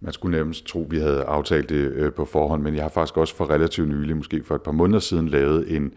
Man 0.00 0.12
skulle 0.12 0.36
nærmest 0.36 0.66
tro, 0.66 0.84
at 0.84 0.90
vi 0.90 0.98
havde 0.98 1.22
aftalt 1.22 1.68
det 1.68 1.76
øh, 1.76 2.12
på 2.12 2.24
forhånd, 2.24 2.62
men 2.62 2.74
jeg 2.74 2.84
har 2.84 2.88
faktisk 2.88 3.16
også 3.16 3.36
for 3.36 3.50
relativt 3.50 3.88
nylig, 3.88 4.16
måske 4.16 4.44
for 4.44 4.54
et 4.54 4.62
par 4.62 4.72
måneder 4.72 4.98
siden, 4.98 5.28
lavet 5.28 5.76
en, 5.76 5.92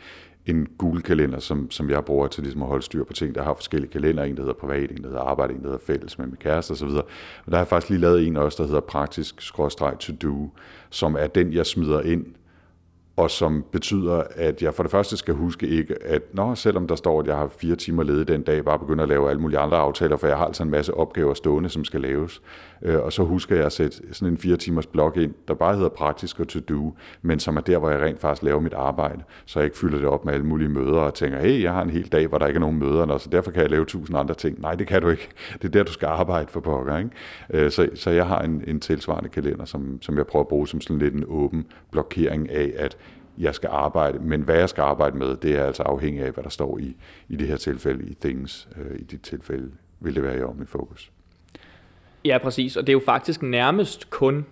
en 0.46 0.68
gul 0.78 1.02
kalender, 1.02 1.40
som, 1.40 1.72
som 1.72 1.90
jeg 1.90 2.06
bruger 2.06 2.28
til 2.28 2.44
ligesom 2.44 2.62
at 2.62 2.68
holde 2.68 2.84
styr 2.84 3.04
på 3.04 3.14
ting. 3.14 3.36
Der 3.36 3.44
har 3.44 3.54
forskellige 3.54 3.92
kalender, 3.92 4.24
en 4.24 4.36
der 4.36 4.42
hedder 4.42 4.54
privat, 4.54 4.92
en 4.92 4.98
der 5.04 5.08
hedder 5.08 5.22
arbejde, 5.22 5.54
en 5.54 5.60
der 5.60 5.66
hedder 5.66 5.86
fælles 5.86 6.18
med 6.18 6.28
min 6.28 6.36
kæreste 6.36 6.72
osv. 6.72 6.88
Og 6.88 7.06
der 7.46 7.52
har 7.52 7.58
jeg 7.58 7.68
faktisk 7.68 7.90
lige 7.90 8.02
lavet 8.02 8.28
en 8.28 8.38
også, 8.38 8.64
der 8.64 8.68
hedder 8.68 8.82
praktisk 8.82 9.54
to 10.00 10.14
do, 10.24 10.50
som 10.90 11.16
er 11.20 11.28
den, 11.28 11.54
jeg 11.54 11.66
smider 11.66 12.02
ind 12.02 12.26
og 13.18 13.32
som 13.32 13.66
betyder, 13.72 14.24
at 14.36 14.62
jeg 14.62 14.74
for 14.74 14.84
det 14.84 14.92
første 14.92 15.18
skal 15.18 15.34
huske 15.34 15.68
ikke, 15.68 16.04
at 16.04 16.22
når 16.34 16.54
selvom 16.54 16.88
der 16.88 16.96
står, 16.96 17.20
at 17.20 17.28
jeg 17.28 17.36
har 17.36 17.48
fire 17.58 17.76
timer 17.76 18.04
ledet 18.04 18.28
den 18.28 18.42
dag, 18.42 18.66
bare 18.66 18.80
begynder 18.80 19.04
at 19.04 19.10
lave 19.10 19.30
alle 19.30 19.42
mulige 19.42 19.60
andre 19.60 19.78
aftaler, 19.78 20.18
for 20.18 20.28
jeg 20.28 20.38
har 20.38 20.46
altså 20.46 20.64
en 20.64 20.70
masse 20.70 20.94
opgaver 20.94 21.34
stående, 21.34 21.70
som 21.70 21.86
skal 21.86 22.02
laves. 22.02 22.42
Øh, 22.82 23.00
og 23.00 23.14
så 23.14 23.24
husker 23.24 23.56
jeg 23.56 23.66
at 23.66 23.72
sætte 23.72 23.98
sådan 24.12 24.34
en 24.34 24.38
fire 24.38 24.58
timers 24.58 24.88
blok 24.88 25.18
ind, 25.18 25.34
der 25.48 25.54
bare 25.54 25.76
hedder 25.76 25.90
praktisk 25.90 26.40
og 26.40 26.48
to-do, 26.48 26.94
men 27.22 27.40
som 27.40 27.58
er 27.58 27.62
der, 27.62 27.78
hvor 27.78 27.90
jeg 27.90 28.00
rent 28.02 28.22
faktisk 28.22 28.44
laver 28.44 28.60
mit 28.60 28.74
arbejde, 28.74 29.24
så 29.46 29.60
jeg 29.60 29.66
ikke 29.66 29.78
fylder 29.78 29.98
det 29.98 30.08
op 30.08 30.26
med 30.26 30.34
alle 30.34 30.46
mulige 30.46 30.70
møder 30.70 31.00
og 31.00 31.14
tænker, 31.14 31.40
hey, 31.40 31.64
jeg 31.64 31.74
har 31.74 31.82
en 31.82 31.90
hel 31.90 32.08
dag, 32.08 32.28
hvor 32.28 32.38
der 32.38 32.48
ikke 32.48 32.58
er 32.58 32.62
nogen 32.62 32.80
møder, 32.80 33.18
så 33.18 33.30
derfor 33.30 33.52
kan 33.52 33.62
jeg 33.62 33.70
lave 33.70 33.86
tusind 33.86 34.18
andre 34.18 34.36
ting. 34.36 34.62
Nej, 34.62 34.76
det 34.76 34.88
kan 34.88 35.02
du 35.02 35.10
ikke. 35.10 35.30
Det 35.62 35.64
er 35.64 35.72
der, 35.72 35.84
du 35.84 35.92
skal 35.92 36.08
arbejde 36.08 36.48
for 36.52 36.60
pokker. 36.60 36.98
Ikke? 36.98 37.10
Øh, 37.50 37.72
så, 37.72 37.90
så 37.96 38.10
jeg 38.10 38.28
har 38.28 38.40
en, 38.40 38.64
en 38.68 38.80
tilsvarende 38.80 39.30
kalender, 39.30 39.66
som, 39.66 39.98
som 40.02 40.18
jeg 40.18 40.28
prøver 40.28 40.44
at 40.44 40.48
bruge 40.48 40.68
som 40.68 40.82
sådan 40.82 40.98
lidt 40.98 41.14
en 41.14 41.24
åben 41.28 41.66
blokering 41.92 42.52
af, 42.52 42.74
at 42.78 42.98
jeg 43.38 43.56
skal 43.56 43.70
arbejde, 43.74 44.20
men 44.20 44.42
hvad 44.42 44.58
jeg 44.58 44.70
skal 44.70 44.82
arbejde 44.82 45.18
med, 45.18 45.36
det 45.38 45.56
er 45.56 45.64
altså 45.64 45.84
afhængig 45.84 46.24
af, 46.24 46.32
hvad 46.32 46.44
der 46.44 46.50
står 46.50 46.78
i, 46.78 46.96
i 47.30 47.36
det 47.36 47.48
her 47.48 47.58
tilfælde, 47.58 48.10
i 48.10 48.14
things. 48.22 48.68
Øh, 48.78 49.00
I 49.00 49.04
dit 49.04 49.22
tilfælde 49.22 49.72
vil 50.00 50.16
det 50.16 50.24
være 50.24 50.38
i 50.40 50.42
OmniFocus. 50.42 51.12
Ja, 52.26 52.38
præcis, 52.38 52.78
og 52.78 52.88
det 52.88 52.90
er 52.90 52.94
jo 52.94 53.02
faktisk 53.06 53.42
nærmest 53.42 54.10
kun 54.10 54.46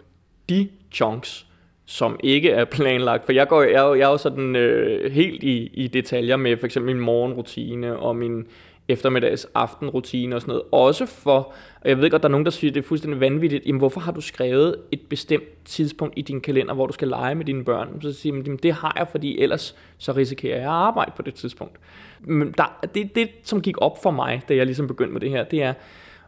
de 0.50 0.70
chunks, 0.92 1.48
som 1.86 2.20
ikke 2.24 2.50
er 2.50 2.66
planlagt. 2.66 3.26
For 3.26 3.32
jeg, 3.32 3.48
går, 3.48 3.62
jeg, 3.62 3.74
jeg 3.74 4.06
er 4.06 4.12
jo 4.12 4.18
sådan 4.18 4.56
øh, 4.56 5.12
helt 5.12 5.44
i, 5.44 5.72
i 5.74 5.88
detaljer 5.88 6.38
med 6.38 6.58
for 6.58 6.66
eksempel 6.66 6.96
min 6.96 7.06
morgenrutine 7.06 7.98
og 8.00 8.16
min 8.16 8.48
eftermiddags 8.88 9.48
aftenrutine 9.56 10.36
og 10.36 10.42
sådan 10.42 10.52
noget. 10.52 10.64
Også 10.72 11.06
for, 11.06 11.54
og 11.84 11.90
jeg 11.90 12.02
ved 12.02 12.10
godt, 12.10 12.24
der 12.24 12.30
er 12.30 12.32
nogen, 12.32 12.46
der 12.46 12.52
siger, 12.52 12.72
at 12.72 12.76
det 12.76 12.84
er 12.84 12.88
fuldstændig 12.88 13.20
vanvittigt, 13.20 13.66
jamen 13.66 13.80
hvorfor 13.80 14.00
har 14.00 14.12
du 14.12 14.22
skrevet 14.22 14.76
et 14.92 15.02
bestemt 15.10 15.66
tidspunkt 15.66 16.14
i 16.18 16.22
din 16.22 16.42
kalender, 16.42 16.74
hvor 16.74 16.88
du 16.88 16.94
skal 16.94 17.08
lege 17.08 17.36
med 17.36 17.46
dine 17.46 17.66
børn? 17.66 18.02
Så 18.02 18.14
siger 18.14 18.34
man, 18.34 18.60
det 18.64 18.74
har 18.74 18.94
jeg, 18.98 19.08
fordi 19.12 19.40
ellers 19.40 19.76
så 19.98 20.12
risikerer 20.12 20.56
jeg 20.56 20.66
at 20.66 20.72
arbejde 20.72 21.12
på 21.16 21.22
det 21.22 21.34
tidspunkt. 21.34 21.80
Men 22.20 22.54
der, 22.58 22.86
det, 22.96 23.16
det, 23.16 23.30
som 23.44 23.62
gik 23.62 23.76
op 23.78 24.04
for 24.04 24.12
mig, 24.12 24.42
da 24.50 24.56
jeg 24.56 24.66
ligesom 24.66 24.88
begyndte 24.88 25.14
med 25.14 25.22
det 25.22 25.30
her, 25.30 25.44
det 25.44 25.64
er, 25.64 25.74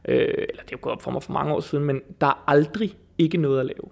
øh, 0.08 0.18
eller 0.49 0.64
det 0.64 0.74
er 0.74 0.78
gået 0.78 0.93
op 0.93 1.01
for 1.01 1.12
mig 1.12 1.24
for 1.24 1.34
mange 1.34 1.53
år 1.53 1.60
siden, 1.60 1.86
men 1.86 2.01
der 2.22 2.28
er 2.28 2.43
aldrig 2.47 2.95
ikke 3.18 3.38
noget 3.38 3.60
at 3.60 3.66
lave. 3.66 3.89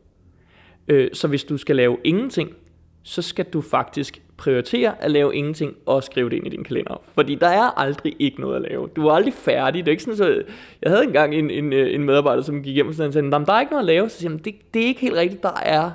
Øh, 0.87 1.09
så 1.13 1.27
hvis 1.27 1.43
du 1.43 1.57
skal 1.57 1.75
lave 1.75 1.97
ingenting, 2.03 2.55
så 3.03 3.21
skal 3.21 3.45
du 3.45 3.61
faktisk 3.61 4.21
prioritere 4.37 4.93
at 4.99 5.11
lave 5.11 5.35
ingenting 5.35 5.75
og 5.85 6.03
skrive 6.03 6.29
det 6.29 6.35
ind 6.35 6.47
i 6.47 6.49
din 6.49 6.63
kalender. 6.63 7.01
Fordi 7.15 7.35
der 7.35 7.47
er 7.47 7.79
aldrig 7.79 8.15
ikke 8.19 8.41
noget 8.41 8.55
at 8.55 8.61
lave. 8.61 8.89
Du 8.95 9.07
er 9.07 9.13
aldrig 9.13 9.33
færdig. 9.33 9.85
Det 9.85 9.91
er 9.91 9.91
ikke 9.91 10.03
sådan, 10.03 10.17
så 10.17 10.43
jeg 10.81 10.91
havde 10.91 11.03
engang 11.03 11.35
en, 11.35 11.49
en, 11.49 11.73
øh, 11.73 11.95
en 11.95 12.03
medarbejder, 12.03 12.43
som 12.43 12.63
gik 12.63 12.73
hjem 12.73 12.87
og 12.87 12.93
sagde, 12.95 13.11
der 13.11 13.53
er 13.53 13.59
ikke 13.59 13.71
noget 13.71 13.83
at 13.83 13.85
lave. 13.85 14.09
Så 14.09 14.17
siger 14.17 14.31
jeg, 14.31 14.45
det, 14.45 14.55
det 14.73 14.81
er 14.81 14.87
ikke 14.87 15.01
helt 15.01 15.15
rigtigt. 15.15 15.43
Der 15.43 15.59
er 15.63 15.91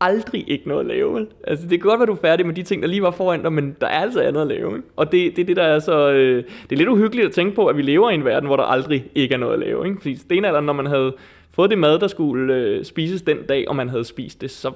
aldrig 0.00 0.44
ikke 0.48 0.68
noget 0.68 0.80
at 0.80 0.86
lave. 0.86 1.14
Vel? 1.14 1.26
Altså, 1.44 1.66
det 1.66 1.80
kan 1.80 1.88
godt 1.88 2.00
være, 2.00 2.06
du 2.06 2.12
er 2.12 2.16
færdig 2.16 2.46
med 2.46 2.54
de 2.54 2.62
ting, 2.62 2.82
der 2.82 2.88
lige 2.88 3.02
var 3.02 3.10
foran 3.10 3.42
dig, 3.42 3.52
men 3.52 3.76
der 3.80 3.86
er 3.86 4.00
altså 4.00 4.20
andet 4.20 4.40
at 4.40 4.46
lave. 4.46 4.76
Ikke? 4.76 4.88
Og 4.96 5.12
det, 5.12 5.36
det 5.36 5.42
er 5.42 5.46
det, 5.46 5.56
der 5.56 5.62
er 5.62 5.78
så... 5.78 6.10
Øh, 6.10 6.44
det 6.62 6.72
er 6.72 6.76
lidt 6.76 6.88
uhyggeligt 6.88 7.26
at 7.26 7.32
tænke 7.32 7.54
på, 7.54 7.66
at 7.66 7.76
vi 7.76 7.82
lever 7.82 8.10
i 8.10 8.14
en 8.14 8.24
verden, 8.24 8.46
hvor 8.46 8.56
der 8.56 8.64
aldrig 8.64 9.06
ikke 9.14 9.34
er 9.34 9.38
noget 9.38 9.52
at 9.52 9.58
lave. 9.58 9.86
Ikke? 9.86 10.00
Fordi 10.00 10.16
stenalderen, 10.16 10.66
når 10.66 10.72
man 10.72 10.86
havde 10.86 11.14
fået 11.52 11.70
det 11.70 11.78
mad, 11.78 11.98
der 11.98 12.08
skulle 12.08 12.54
øh, 12.54 12.84
spises 12.84 13.22
den 13.22 13.42
dag, 13.48 13.68
og 13.68 13.76
man 13.76 13.88
havde 13.88 14.04
spist 14.04 14.40
det, 14.40 14.50
så 14.50 14.72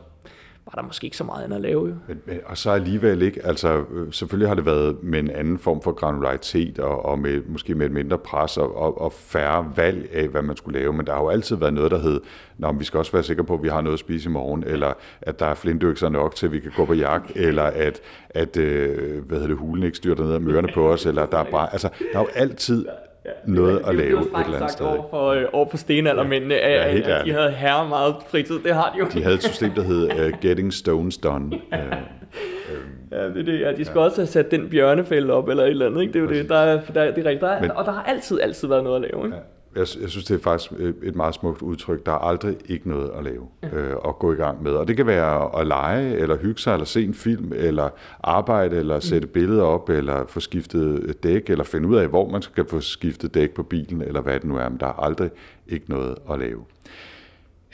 var 0.67 0.81
der 0.81 0.87
måske 0.87 1.05
ikke 1.05 1.17
så 1.17 1.25
meget 1.25 1.45
andet 1.45 1.57
at 1.57 1.63
lave. 1.63 1.89
Jo. 1.89 1.95
Men, 2.09 2.21
men, 2.27 2.41
og 2.47 2.59
så 2.59 2.71
alligevel 2.71 3.23
ikke, 3.23 3.47
altså 3.47 3.85
øh, 3.93 4.13
selvfølgelig 4.13 4.49
har 4.49 4.55
det 4.55 4.67
været 4.67 5.03
med 5.03 5.19
en 5.19 5.31
anden 5.31 5.59
form 5.59 5.83
for 5.83 5.93
granularitet, 5.93 6.79
og, 6.79 7.05
og 7.05 7.19
med, 7.19 7.43
måske 7.49 7.75
med 7.75 7.87
et 7.87 7.93
mindre 7.93 8.19
pres 8.19 8.57
og, 8.57 8.77
og, 8.77 9.01
og 9.01 9.13
færre 9.13 9.73
valg 9.77 10.09
af, 10.13 10.29
hvad 10.29 10.43
man 10.43 10.57
skulle 10.57 10.79
lave, 10.79 10.93
men 10.93 11.07
der 11.07 11.13
har 11.13 11.21
jo 11.21 11.29
altid 11.29 11.57
været 11.57 11.75
noget, 11.75 11.91
der 11.91 11.99
hed, 11.99 12.21
Nå, 12.59 12.73
vi 12.73 12.85
skal 12.85 12.99
også 12.99 13.13
være 13.13 13.23
sikre 13.23 13.45
på, 13.45 13.55
at 13.55 13.63
vi 13.63 13.69
har 13.69 13.81
noget 13.81 13.95
at 13.95 14.01
spise 14.01 14.29
i 14.29 14.33
morgen, 14.33 14.65
eller 14.65 14.93
at 15.23 15.41
der 15.41 15.47
er 15.47 15.55
flintøkser 15.55 16.09
nok 16.09 16.35
til, 16.35 16.47
at 16.47 16.53
vi 16.53 16.61
kan 16.61 16.73
gå 16.77 16.85
på 16.85 16.95
jagt, 16.95 17.37
eller 17.49 17.63
at, 17.63 18.01
at 18.31 18.57
øh, 18.57 19.25
hvad 19.25 19.39
hedder 19.39 19.49
det, 19.49 19.57
hulen 19.57 19.85
ikke 19.85 19.97
styrter 19.97 20.25
ned 20.25 20.33
af 20.33 20.41
mørerne 20.41 20.69
på 20.75 20.93
os, 20.93 21.07
eller 21.07 21.27
der 21.27 21.39
er 21.39 21.51
bare, 21.51 21.73
altså, 21.73 21.89
der 22.13 22.19
er 22.19 22.23
jo 22.23 22.29
altid 22.35 22.87
ja, 23.25 23.31
noget 23.45 23.83
at 23.87 23.95
lave 23.95 24.21
et 24.21 24.27
eller 24.45 24.57
andet 24.57 24.71
sted. 24.71 24.87
Over 24.87 25.09
for, 25.11 25.29
øh, 25.29 25.45
over 25.53 25.69
for 25.71 25.77
stenaldermændene, 25.77 26.55
ja, 26.55 26.71
ja, 26.71 26.97
at, 26.97 27.07
at 27.07 27.27
de 27.27 27.33
havde 27.33 27.51
herre 27.51 27.89
meget 27.89 28.15
fritid. 28.29 28.59
Det 28.59 28.75
har 28.75 28.93
de 28.95 28.99
jo. 28.99 29.07
De 29.13 29.23
havde 29.23 29.35
et 29.35 29.43
system, 29.43 29.71
der 29.71 29.83
hed 29.83 30.11
uh, 30.11 30.41
Getting 30.41 30.73
Stones 30.73 31.19
Done. 31.19 31.47
Uh, 31.47 31.79
Ja, 33.13 33.29
det 33.29 33.37
er 33.39 33.43
det. 33.43 33.61
Ja, 33.61 33.73
de 33.73 33.85
skulle 33.85 34.01
ja. 34.01 34.07
også 34.07 34.21
have 34.21 34.27
sat 34.27 34.51
den 34.51 34.71
bjørnefælde 34.71 35.33
op, 35.33 35.49
eller 35.49 35.65
et 35.65 35.71
eller 35.71 35.87
andet. 35.87 36.01
Ikke? 36.01 36.13
Det 36.13 36.19
er 36.19 36.23
jo 36.23 36.31
det. 36.31 36.49
Der 36.49 36.57
er, 36.57 36.81
der, 36.95 37.15
det 37.15 37.19
er 37.19 37.31
rigtigt. 37.31 37.41
Der 37.41 37.49
er, 37.49 37.61
Men, 37.61 37.71
og 37.71 37.85
der 37.85 37.93
har 37.93 38.03
altid, 38.03 38.41
altid 38.41 38.69
været 38.69 38.85
noget 38.85 39.05
at 39.05 39.11
lave. 39.13 39.25
Ikke? 39.25 39.37
Ja 39.37 39.43
jeg, 39.77 39.87
jeg 40.01 40.11
synes, 40.11 40.25
det 40.25 40.35
er 40.35 40.39
faktisk 40.39 40.73
et 41.03 41.17
meget 41.17 41.35
smukt 41.35 41.63
udtryk. 41.63 42.07
Der 42.07 42.13
er 42.13 42.19
aldrig 42.19 42.57
ikke 42.67 42.89
noget 42.89 43.11
at 43.19 43.25
lave 43.25 43.47
øh, 43.73 43.97
og 43.97 44.19
gå 44.19 44.33
i 44.33 44.37
gang 44.37 44.63
med. 44.63 44.73
Og 44.73 44.89
det 44.89 44.97
kan 44.97 45.07
være 45.07 45.61
at 45.61 45.67
lege, 45.67 46.17
eller 46.17 46.37
hygge 46.37 46.61
sig, 46.61 46.73
eller 46.73 46.87
se 46.87 47.05
en 47.05 47.15
film, 47.15 47.53
eller 47.57 47.89
arbejde, 48.23 48.77
eller 48.77 48.95
mm. 48.95 49.01
sætte 49.01 49.29
billeder 49.29 49.63
op, 49.63 49.89
eller 49.89 50.27
få 50.27 50.41
skiftet 50.41 51.17
dæk, 51.23 51.51
eller 51.51 51.65
finde 51.65 51.89
ud 51.89 51.97
af, 51.97 52.09
hvor 52.09 52.29
man 52.29 52.43
skal 52.43 52.69
få 52.69 52.81
skiftet 52.81 53.35
dæk 53.35 53.55
på 53.55 53.63
bilen, 53.63 54.03
eller 54.03 54.21
hvad 54.21 54.35
det 54.35 54.45
nu 54.45 54.57
er. 54.57 54.69
Men 54.69 54.81
der 54.81 54.87
er 54.87 55.03
aldrig 55.03 55.31
ikke 55.69 55.91
noget 55.91 56.17
at 56.31 56.39
lave. 56.39 56.65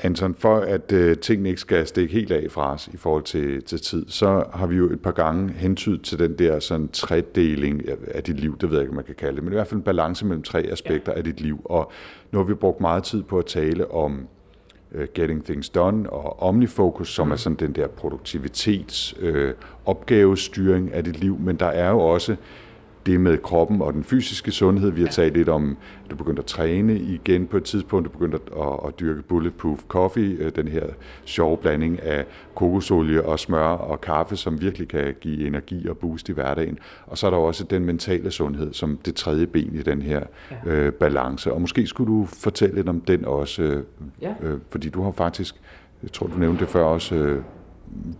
Anton, 0.02 0.34
for 0.34 0.56
at 0.56 0.92
øh, 0.92 1.16
tingene 1.16 1.48
ikke 1.48 1.60
skal 1.60 1.86
stikke 1.86 2.14
helt 2.14 2.32
af 2.32 2.46
fra 2.50 2.72
os 2.72 2.88
i 2.92 2.96
forhold 2.96 3.22
til, 3.22 3.62
til 3.62 3.80
tid, 3.80 4.04
så 4.08 4.44
har 4.52 4.66
vi 4.66 4.76
jo 4.76 4.92
et 4.92 5.00
par 5.00 5.10
gange 5.10 5.52
hentydet 5.52 6.02
til 6.02 6.18
den 6.18 6.38
der 6.38 6.60
sådan 6.60 6.88
tredeling 6.88 7.82
af 8.14 8.22
dit 8.22 8.40
liv, 8.40 8.58
det 8.58 8.70
ved 8.70 8.76
jeg 8.76 8.84
ikke, 8.84 8.94
man 8.94 9.04
kan 9.04 9.14
kalde 9.14 9.36
det, 9.36 9.44
men 9.44 9.52
i 9.52 9.56
hvert 9.56 9.66
fald 9.66 9.78
en 9.78 9.84
balance 9.84 10.26
mellem 10.26 10.42
tre 10.42 10.60
aspekter 10.60 11.12
ja. 11.12 11.18
af 11.18 11.24
dit 11.24 11.40
liv. 11.40 11.60
Og 11.64 11.92
nu 12.32 12.38
har 12.38 12.44
vi 12.44 12.54
brugt 12.54 12.80
meget 12.80 13.02
tid 13.04 13.22
på 13.22 13.38
at 13.38 13.46
tale 13.46 13.90
om 13.90 14.26
uh, 14.94 15.02
Getting 15.14 15.44
Things 15.44 15.68
Done 15.68 16.10
og 16.10 16.42
Omnifocus, 16.42 17.14
som 17.14 17.26
mm. 17.26 17.32
er 17.32 17.36
sådan 17.36 17.56
den 17.56 17.72
der 17.72 17.86
produktivitets 17.86 19.14
øh, 19.20 19.54
opgavestyring 19.86 20.94
af 20.94 21.04
dit 21.04 21.20
liv, 21.20 21.38
men 21.38 21.56
der 21.56 21.66
er 21.66 21.90
jo 21.90 21.98
også 21.98 22.36
det 23.06 23.20
med 23.20 23.38
kroppen 23.38 23.82
og 23.82 23.92
den 23.92 24.04
fysiske 24.04 24.50
sundhed. 24.50 24.90
Vi 24.90 25.00
har 25.00 25.08
talt 25.08 25.34
lidt 25.34 25.48
om, 25.48 25.76
at 26.04 26.10
du 26.10 26.16
begyndte 26.16 26.40
at 26.40 26.46
træne 26.46 26.98
igen 26.98 27.46
på 27.46 27.56
et 27.56 27.64
tidspunkt. 27.64 28.06
Du 28.06 28.10
begyndte 28.10 28.38
at, 28.60 28.88
at 28.88 29.00
dyrke 29.00 29.22
bulletproof 29.22 29.80
coffee, 29.88 30.36
øh, 30.38 30.52
den 30.56 30.68
her 30.68 30.86
sjove 31.24 31.56
blanding 31.56 32.02
af 32.02 32.24
kokosolie 32.54 33.24
og 33.24 33.38
smør 33.38 33.66
og 33.66 34.00
kaffe, 34.00 34.36
som 34.36 34.60
virkelig 34.60 34.88
kan 34.88 35.14
give 35.20 35.46
energi 35.46 35.88
og 35.88 35.98
boost 35.98 36.28
i 36.28 36.32
hverdagen. 36.32 36.78
Og 37.06 37.18
så 37.18 37.26
er 37.26 37.30
der 37.30 37.38
også 37.38 37.64
den 37.64 37.84
mentale 37.84 38.30
sundhed 38.30 38.72
som 38.72 38.98
det 39.04 39.14
tredje 39.14 39.46
ben 39.46 39.74
i 39.74 39.82
den 39.82 40.02
her 40.02 40.22
ja. 40.50 40.70
øh, 40.70 40.92
balance. 40.92 41.52
Og 41.52 41.60
måske 41.60 41.86
skulle 41.86 42.12
du 42.12 42.24
fortælle 42.26 42.74
lidt 42.74 42.88
om 42.88 43.00
den 43.00 43.24
også, 43.24 43.62
øh, 43.62 43.82
ja. 44.22 44.34
øh, 44.42 44.58
fordi 44.70 44.88
du 44.88 45.02
har 45.02 45.10
faktisk, 45.10 45.54
jeg 46.02 46.12
tror 46.12 46.26
du 46.26 46.38
nævnte 46.38 46.60
det 46.60 46.68
før 46.68 46.84
også, 46.84 47.14
øh, 47.14 47.42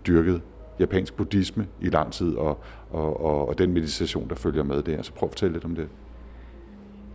dyrket 0.06 0.40
japansk 0.80 1.14
buddhisme 1.16 1.66
i 1.80 1.88
lang 1.88 2.12
tid, 2.12 2.34
og, 2.34 2.58
og, 2.90 3.24
og, 3.24 3.48
og 3.48 3.58
den 3.58 3.72
meditation, 3.72 4.28
der 4.28 4.34
følger 4.34 4.62
med 4.62 4.82
det. 4.82 5.06
Så 5.06 5.12
prøv 5.12 5.26
at 5.26 5.30
fortælle 5.30 5.52
lidt 5.52 5.64
om 5.64 5.76
det. 5.76 5.88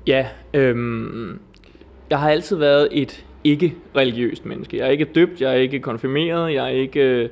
Ja, 0.07 0.28
øhm, 0.53 1.39
jeg 2.09 2.19
har 2.19 2.30
altid 2.30 2.55
været 2.55 2.89
et 2.91 3.26
ikke-religiøst 3.43 4.45
menneske. 4.45 4.78
Jeg 4.78 4.88
er 4.88 4.91
ikke 4.91 5.05
døbt, 5.05 5.41
jeg 5.41 5.51
er 5.51 5.55
ikke 5.55 5.80
konfirmeret, 5.80 6.53
jeg 6.53 6.65
er 6.65 6.69
ikke... 6.69 6.99
Øh, 6.99 7.30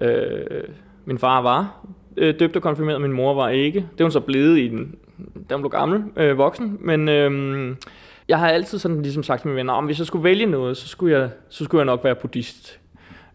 øh 0.00 0.64
min 1.08 1.18
far 1.18 1.42
var 1.42 1.86
øh, 2.16 2.38
døbt 2.38 2.56
og 2.56 2.62
konfirmeret, 2.62 3.00
min 3.00 3.12
mor 3.12 3.34
var 3.34 3.48
ikke. 3.48 3.78
Det 3.92 4.00
er 4.00 4.04
hun 4.04 4.12
så 4.12 4.20
blevet 4.20 4.58
i 4.58 4.68
den, 4.68 4.94
da 5.50 5.54
hun 5.54 5.62
blev 5.62 5.70
gammel, 5.70 6.04
øh, 6.16 6.38
voksen. 6.38 6.78
Men 6.80 7.08
øh, 7.08 7.76
jeg 8.28 8.38
har 8.38 8.48
altid 8.48 8.78
sådan 8.78 9.02
ligesom 9.02 9.22
sagt 9.22 9.40
til 9.40 9.48
mine 9.48 9.56
venner, 9.56 9.72
om 9.72 9.84
hvis 9.84 9.98
jeg 9.98 10.06
skulle 10.06 10.24
vælge 10.24 10.46
noget, 10.46 10.76
så 10.76 10.88
skulle 10.88 11.18
jeg, 11.18 11.30
så 11.48 11.64
skulle 11.64 11.78
jeg 11.78 11.86
nok 11.86 12.04
være 12.04 12.14
buddhist. 12.14 12.80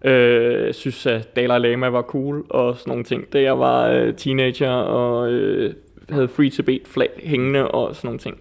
Øh, 0.05 0.73
synes, 0.73 1.05
at 1.05 1.35
Dalai 1.35 1.59
Lama 1.59 1.87
var 1.87 2.01
cool 2.01 2.45
og 2.49 2.77
sådan 2.77 2.91
nogle 2.91 3.03
ting. 3.03 3.33
Da 3.33 3.41
jeg 3.41 3.59
var 3.59 3.87
øh, 3.87 4.13
teenager 4.13 4.71
og 4.71 5.31
øh, 5.31 5.73
havde 6.09 6.27
Free 6.27 6.49
Tibet 6.49 6.81
flag 6.85 7.09
hængende 7.23 7.67
og 7.67 7.95
sådan 7.95 8.07
nogle 8.07 8.19
ting. 8.19 8.37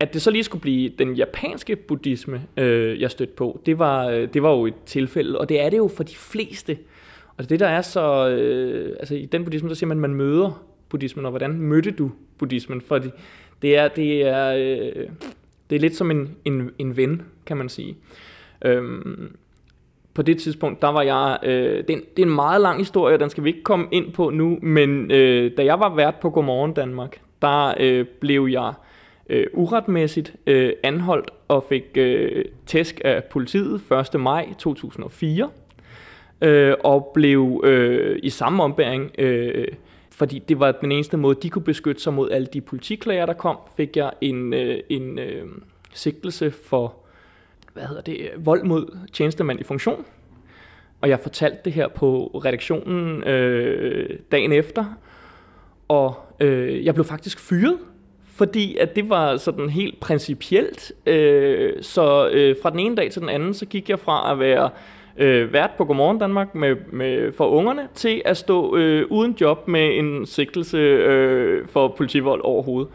At 0.00 0.14
det 0.14 0.22
så 0.22 0.30
lige 0.30 0.44
skulle 0.44 0.62
blive 0.62 0.90
den 0.98 1.14
japanske 1.14 1.76
buddhisme, 1.76 2.42
øh, 2.56 3.00
jeg 3.00 3.10
stødte 3.10 3.32
på, 3.32 3.60
det 3.66 3.78
var, 3.78 4.08
øh, 4.08 4.28
det 4.34 4.42
var 4.42 4.50
jo 4.50 4.66
et 4.66 4.74
tilfælde, 4.86 5.38
og 5.38 5.48
det 5.48 5.60
er 5.60 5.70
det 5.70 5.76
jo 5.76 5.88
for 5.88 6.02
de 6.02 6.14
fleste. 6.16 6.78
Og 7.36 7.50
det 7.50 7.60
der 7.60 7.68
er 7.68 7.82
så, 7.82 8.28
øh, 8.28 8.96
altså 8.98 9.14
i 9.14 9.26
den 9.26 9.44
buddhisme, 9.44 9.68
så 9.68 9.74
siger 9.74 9.88
man, 9.88 9.96
at 9.96 10.00
man 10.00 10.14
møder 10.14 10.64
buddhismen, 10.88 11.24
og 11.24 11.30
hvordan 11.30 11.52
mødte 11.52 11.90
du 11.90 12.10
buddhismen? 12.38 12.80
For 12.80 13.00
det 13.62 13.76
er, 13.76 13.88
det 13.88 14.26
er 14.26 14.54
øh, 14.54 15.08
Det 15.70 15.76
er 15.76 15.80
lidt 15.80 15.96
som 15.96 16.10
en, 16.10 16.36
en, 16.44 16.70
en 16.78 16.96
ven, 16.96 17.22
kan 17.46 17.56
man 17.56 17.68
sige. 17.68 17.96
Øhm, 18.64 19.36
på 20.14 20.22
det 20.22 20.38
tidspunkt, 20.38 20.82
der 20.82 20.88
var 20.88 21.02
jeg, 21.02 21.38
øh, 21.42 21.76
det, 21.76 21.90
er 21.90 21.94
en, 21.94 22.02
det 22.16 22.22
er 22.22 22.26
en 22.26 22.34
meget 22.34 22.60
lang 22.60 22.78
historie, 22.78 23.18
den 23.18 23.30
skal 23.30 23.44
vi 23.44 23.48
ikke 23.48 23.62
komme 23.62 23.86
ind 23.90 24.12
på 24.12 24.30
nu, 24.30 24.58
men 24.62 25.10
øh, 25.10 25.50
da 25.56 25.64
jeg 25.64 25.80
var 25.80 25.94
vært 25.94 26.14
på 26.14 26.30
Godmorgen 26.30 26.72
Danmark, 26.72 27.20
der 27.42 27.74
øh, 27.80 28.06
blev 28.20 28.48
jeg 28.50 28.72
øh, 29.28 29.46
uretmæssigt 29.52 30.34
øh, 30.46 30.72
anholdt 30.82 31.30
og 31.48 31.64
fik 31.68 31.84
øh, 31.94 32.44
tæsk 32.66 33.00
af 33.04 33.24
politiet 33.24 33.80
1. 34.14 34.20
maj 34.20 34.48
2004, 34.58 35.50
øh, 36.40 36.74
og 36.84 37.10
blev 37.14 37.60
øh, 37.64 38.18
i 38.22 38.30
samme 38.30 38.62
ombæring, 38.62 39.10
øh, 39.18 39.68
fordi 40.10 40.38
det 40.38 40.60
var 40.60 40.72
den 40.72 40.92
eneste 40.92 41.16
måde, 41.16 41.38
de 41.42 41.50
kunne 41.50 41.64
beskytte 41.64 42.02
sig 42.02 42.14
mod 42.14 42.30
alle 42.30 42.46
de 42.46 42.60
politiklager, 42.60 43.26
der 43.26 43.32
kom, 43.32 43.58
fik 43.76 43.96
jeg 43.96 44.10
en, 44.20 44.54
øh, 44.54 44.80
en 44.88 45.18
øh, 45.18 45.44
sigtelse 45.94 46.50
for 46.50 46.94
hvad 47.74 47.84
hedder 47.84 48.02
det, 48.02 48.30
vold 48.36 48.62
mod 48.62 48.98
tjenestemand 49.12 49.60
i 49.60 49.64
funktion. 49.64 50.04
Og 51.00 51.08
jeg 51.08 51.20
fortalte 51.20 51.58
det 51.64 51.72
her 51.72 51.88
på 51.88 52.40
redaktionen 52.44 53.24
øh, 53.24 54.18
dagen 54.32 54.52
efter, 54.52 54.84
og 55.88 56.14
øh, 56.40 56.84
jeg 56.84 56.94
blev 56.94 57.04
faktisk 57.04 57.40
fyret, 57.40 57.78
fordi 58.24 58.76
at 58.76 58.96
det 58.96 59.08
var 59.08 59.36
sådan 59.36 59.68
helt 59.68 60.00
principielt. 60.00 60.92
Øh, 61.06 61.72
så 61.82 62.28
øh, 62.28 62.56
fra 62.62 62.70
den 62.70 62.78
ene 62.78 62.96
dag 62.96 63.10
til 63.10 63.20
den 63.20 63.28
anden, 63.28 63.54
så 63.54 63.66
gik 63.66 63.90
jeg 63.90 63.98
fra 63.98 64.32
at 64.32 64.38
være 64.38 64.70
øh, 65.16 65.52
vært 65.52 65.70
på 65.78 65.84
Godmorgen 65.84 66.18
Danmark 66.18 66.54
med, 66.54 66.76
med, 66.92 67.32
for 67.32 67.46
ungerne, 67.46 67.88
til 67.94 68.22
at 68.24 68.36
stå 68.36 68.76
øh, 68.76 69.06
uden 69.10 69.36
job 69.40 69.68
med 69.68 69.98
en 69.98 70.26
sigtelse 70.26 70.76
øh, 70.78 71.68
for 71.68 71.88
politivold 71.88 72.40
overhovedet. 72.44 72.92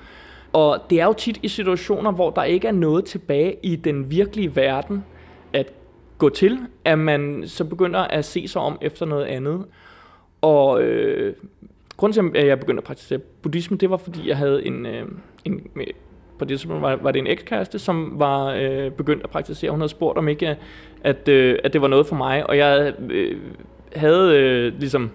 Og 0.54 0.80
det 0.90 1.02
er 1.02 1.06
jo 1.06 1.14
tit 1.14 1.40
i 1.44 1.48
situationer, 1.48 2.12
hvor 2.12 2.30
der 2.30 2.44
ikke 2.44 2.68
er 2.68 2.72
noget 2.72 3.06
tilbage 3.06 3.56
i 3.64 3.76
den 3.76 4.12
virkelige 4.12 4.56
verden 4.56 5.06
at 5.54 5.74
gå 6.18 6.30
til, 6.30 6.60
at 6.86 7.00
man 7.00 7.44
så 7.46 7.66
begynder 7.66 8.00
at 8.00 8.26
se 8.26 8.48
sig 8.48 8.62
om 8.62 8.78
efter 8.82 9.06
noget 9.06 9.26
andet. 9.26 9.66
Og 10.42 10.82
øh, 10.82 11.36
grunden 11.98 12.32
til, 12.34 12.40
at 12.40 12.48
jeg 12.48 12.60
begyndte 12.60 12.80
at 12.80 12.84
praktisere 12.84 13.20
buddhisme, 13.20 13.78
det 13.78 13.90
var, 13.90 13.98
fordi 13.98 14.30
jeg 14.30 14.38
havde 14.38 14.66
en, 14.66 14.86
øh, 14.86 15.06
en 15.46 15.62
på 16.40 16.46
det 16.46 16.60
tidspunkt 16.60 16.82
var, 16.82 16.96
var 16.96 17.12
det 17.12 17.20
en 17.20 17.28
ekskæreste, 17.28 17.80
som 17.80 18.14
var 18.16 18.54
øh, 18.54 18.92
begyndt 18.92 19.24
at 19.24 19.30
praktisere. 19.30 19.72
Hun 19.72 19.80
havde 19.80 19.90
spurgt 19.90 20.18
om 20.18 20.28
ikke, 20.28 20.58
at, 21.04 21.28
øh, 21.28 21.60
at 21.64 21.74
det 21.74 21.82
var 21.82 21.88
noget 21.88 22.08
for 22.08 22.16
mig, 22.16 22.50
og 22.50 22.58
jeg 22.58 22.94
øh, 23.10 23.38
havde 23.96 24.38
øh, 24.38 24.80
ligesom 24.80 25.12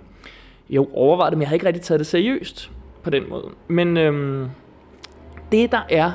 jo 0.70 0.88
overvejet 0.92 1.30
det, 1.30 1.38
men 1.38 1.42
jeg 1.42 1.48
havde 1.48 1.56
ikke 1.56 1.66
rigtig 1.66 1.82
taget 1.82 1.98
det 1.98 2.06
seriøst 2.06 2.70
på 3.02 3.10
den 3.10 3.28
måde. 3.28 3.44
Men 3.68 3.96
øh, 3.96 4.46
det, 5.54 5.72
der 5.72 5.82
er 5.88 6.12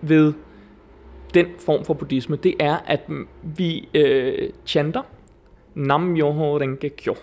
ved 0.00 0.32
den 1.34 1.46
form 1.58 1.84
for 1.84 1.94
buddhisme, 1.94 2.36
det 2.36 2.54
er, 2.60 2.76
at 2.76 3.00
vi 3.42 3.88
øh, 3.94 4.50
chanter 4.66 5.02
Nam 5.74 6.00
Myoho 6.00 6.58
Renge 6.58 6.90
Kyo, 6.90 7.14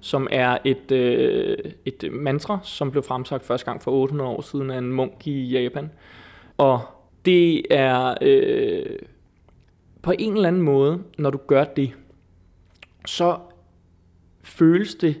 som 0.00 0.28
er 0.30 0.58
et, 0.64 0.90
øh, 0.92 1.58
et 1.84 2.12
mantra, 2.12 2.58
som 2.62 2.90
blev 2.90 3.02
fremsagt 3.02 3.44
første 3.44 3.64
gang 3.64 3.82
for 3.82 3.90
800 3.90 4.30
år 4.30 4.40
siden 4.40 4.70
af 4.70 4.78
en 4.78 4.92
munk 4.92 5.26
i 5.26 5.42
Japan. 5.42 5.90
Og 6.58 6.80
det 7.24 7.62
er 7.70 8.14
øh, 8.22 8.98
på 10.02 10.12
en 10.18 10.34
eller 10.34 10.48
anden 10.48 10.62
måde, 10.62 11.02
når 11.18 11.30
du 11.30 11.38
gør 11.46 11.64
det, 11.64 11.92
så 13.06 13.38
føles 14.42 14.94
det 14.94 15.20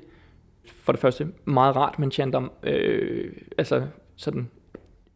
for 0.64 0.92
det 0.92 1.00
første 1.00 1.28
meget 1.44 1.76
rart, 1.76 1.98
man 1.98 2.10
chanter 2.10 2.48
øh, 2.62 3.32
altså 3.58 3.86
sådan 4.16 4.50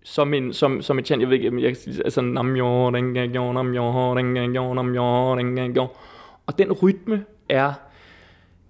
som 0.04 0.34
en, 0.34 0.52
som, 0.52 0.82
som 0.82 0.98
et 0.98 1.06
chant, 1.06 1.20
jeg 1.20 1.30
ved 1.30 1.36
ikke, 1.36 1.62
jeg 1.62 1.70
kan 1.70 1.76
sige, 1.76 2.04
altså 2.04 2.20
ring 2.20 3.18
rengajo, 3.18 3.52
namjo, 3.52 4.14
rengajo, 4.14 4.72
ring, 5.36 5.60
rengajo. 5.60 5.88
Og 6.46 6.58
den 6.58 6.72
rytme 6.72 7.24
er 7.48 7.72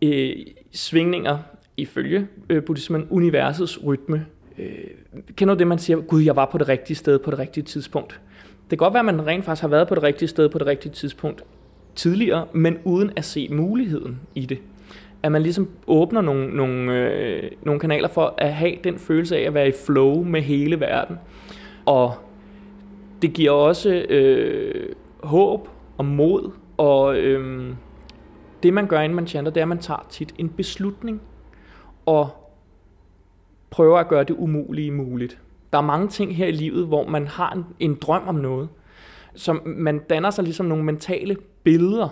øh, 0.03 0.37
svingninger 0.73 1.39
ifølge 1.77 2.29
øh, 2.51 2.65
buddhismen, 2.65 3.07
universets 3.11 3.85
rytme. 3.87 4.27
Øh, 4.59 4.69
kender 5.37 5.55
du 5.55 5.59
det, 5.59 5.67
man 5.67 5.79
siger, 5.79 6.01
gud, 6.01 6.23
jeg 6.23 6.37
var 6.37 6.49
på 6.53 6.59
det 6.59 6.69
rigtige 6.69 6.97
sted 6.97 7.19
på 7.19 7.31
det 7.31 7.39
rigtige 7.39 7.65
tidspunkt. 7.65 8.21
Det 8.63 8.69
kan 8.69 8.79
godt 8.79 8.95
være, 8.95 9.09
at 9.09 9.15
man 9.15 9.27
rent 9.27 9.45
faktisk 9.45 9.63
har 9.63 9.69
været 9.69 9.89
på 9.89 9.95
det 9.95 10.03
rigtige 10.03 10.29
sted 10.29 10.49
på 10.49 10.59
det 10.59 10.67
rigtige 10.67 10.93
tidspunkt 10.93 11.45
tidligere, 11.95 12.47
men 12.53 12.79
uden 12.85 13.13
at 13.17 13.25
se 13.25 13.49
muligheden 13.49 14.21
i 14.35 14.47
det 14.47 14.59
at 15.25 15.33
man 15.33 15.43
ligesom 15.43 15.69
åbner 15.87 16.21
nogle, 16.21 16.57
nogle, 16.57 16.93
øh, 16.93 17.51
nogle 17.63 17.81
kanaler 17.81 18.09
for 18.09 18.35
at 18.39 18.55
have 18.55 18.77
den 18.85 18.99
følelse 18.99 19.37
af 19.37 19.43
at 19.43 19.55
være 19.55 19.69
i 19.69 19.73
flow 19.87 20.25
med 20.25 20.43
hele 20.43 20.81
verden. 20.81 21.19
Og 21.87 22.15
det 23.23 23.33
giver 23.33 23.51
også 23.51 23.91
øh, 24.09 24.93
håb 25.23 25.69
og 25.99 26.05
mod, 26.05 26.51
og 26.77 27.17
øh, 27.17 27.71
det 28.63 28.75
man 28.75 28.87
gør, 28.87 29.01
inden 29.01 29.17
man 29.17 29.27
chanter, 29.27 29.53
det 29.53 29.61
er, 29.61 29.65
at 29.65 29.69
man 29.69 29.79
tager 29.79 30.07
tit 30.11 30.35
en 30.39 30.49
beslutning, 30.49 31.23
og 32.07 32.29
prøver 33.71 33.99
at 33.99 34.09
gøre 34.09 34.25
det 34.25 34.37
umulige 34.39 34.91
muligt. 34.91 35.39
Der 35.73 35.79
er 35.79 35.83
mange 35.83 36.09
ting 36.09 36.37
her 36.37 36.47
i 36.47 36.53
livet, 36.53 36.87
hvor 36.87 37.07
man 37.09 37.27
har 37.27 37.53
en, 37.53 37.65
en 37.81 37.99
drøm 38.01 38.29
om 38.29 38.35
noget, 38.35 38.69
som 39.35 39.63
man 39.65 39.99
danner 39.99 40.31
sig 40.31 40.45
ligesom 40.45 40.67
nogle 40.67 40.85
mentale 40.85 41.37
billeder 41.63 42.09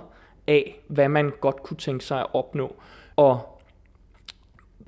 af, 0.47 0.81
hvad 0.89 1.09
man 1.09 1.33
godt 1.41 1.63
kunne 1.63 1.77
tænke 1.77 2.05
sig 2.05 2.21
at 2.21 2.27
opnå. 2.33 2.77
Og 3.17 3.61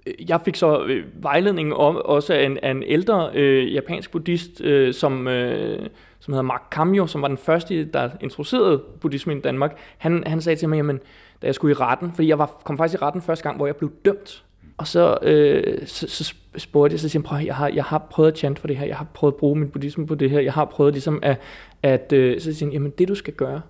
øh, 0.07 0.31
jeg 0.31 0.41
fik 0.41 0.57
så 0.57 0.85
øh, 0.85 1.05
vejledning 1.23 1.75
om, 1.75 1.97
også 1.97 2.35
af 2.35 2.45
en, 2.45 2.59
af 2.63 2.71
en 2.71 2.83
ældre 2.83 3.31
øh, 3.35 3.75
japansk 3.75 4.11
buddhist, 4.11 4.61
øh, 4.61 4.95
som, 4.95 5.29
øh, 5.29 5.89
som 6.21 6.33
hedder 6.33 6.43
Mark 6.43 6.63
Kamyo, 6.71 7.07
som 7.07 7.23
var 7.23 7.29
den 7.29 7.39
første, 7.39 7.85
der 7.85 8.11
introducerede 8.21 8.83
buddhismen 9.01 9.39
i 9.39 9.41
Danmark. 9.41 9.79
Han, 9.99 10.25
han 10.27 10.41
sagde 10.41 10.57
til 10.57 10.69
mig, 10.69 10.77
jamen, 10.77 11.01
da 11.43 11.47
jeg 11.47 11.55
skulle 11.55 11.73
i 11.73 11.75
retten, 11.81 12.13
fordi 12.13 12.29
jeg 12.29 12.39
var, 12.39 12.61
kom 12.65 12.79
faktisk 12.79 13.01
i 13.01 13.05
retten 13.05 13.23
første 13.23 13.43
gang, 13.43 13.57
hvor 13.57 13.67
jeg 13.67 13.77
blev 13.77 13.93
dømt. 14.05 14.45
Og 14.77 14.87
så, 14.87 15.19
øh, 15.23 15.87
så, 15.87 16.09
så 16.09 16.35
spurgte 16.57 16.95
jeg, 16.95 17.01
så 17.01 17.09
siger 17.09 17.37
jeg, 17.37 17.47
jeg 17.47 17.57
har, 17.57 17.69
jeg 17.69 17.85
har 17.85 18.07
prøvet 18.11 18.33
at 18.33 18.39
chante 18.39 18.61
for 18.61 18.69
det 18.69 18.77
her, 18.77 18.87
jeg 18.87 18.97
har 18.97 19.07
prøvet 19.15 19.33
at 19.33 19.37
bruge 19.39 19.57
min 19.57 19.69
buddhisme 19.69 20.07
på 20.07 20.15
det 20.15 20.31
her, 20.31 20.41
jeg 20.41 20.53
har 20.53 20.65
prøvet 20.65 20.93
ligesom 20.93 21.19
at, 21.23 21.41
at 21.83 22.13
øh, 22.13 22.41
så 22.41 22.55
siger 22.55 22.69
jeg, 22.69 22.73
jamen 22.73 22.93
det 22.99 23.09
du 23.09 23.15
skal 23.15 23.35
gøre, 23.35 23.61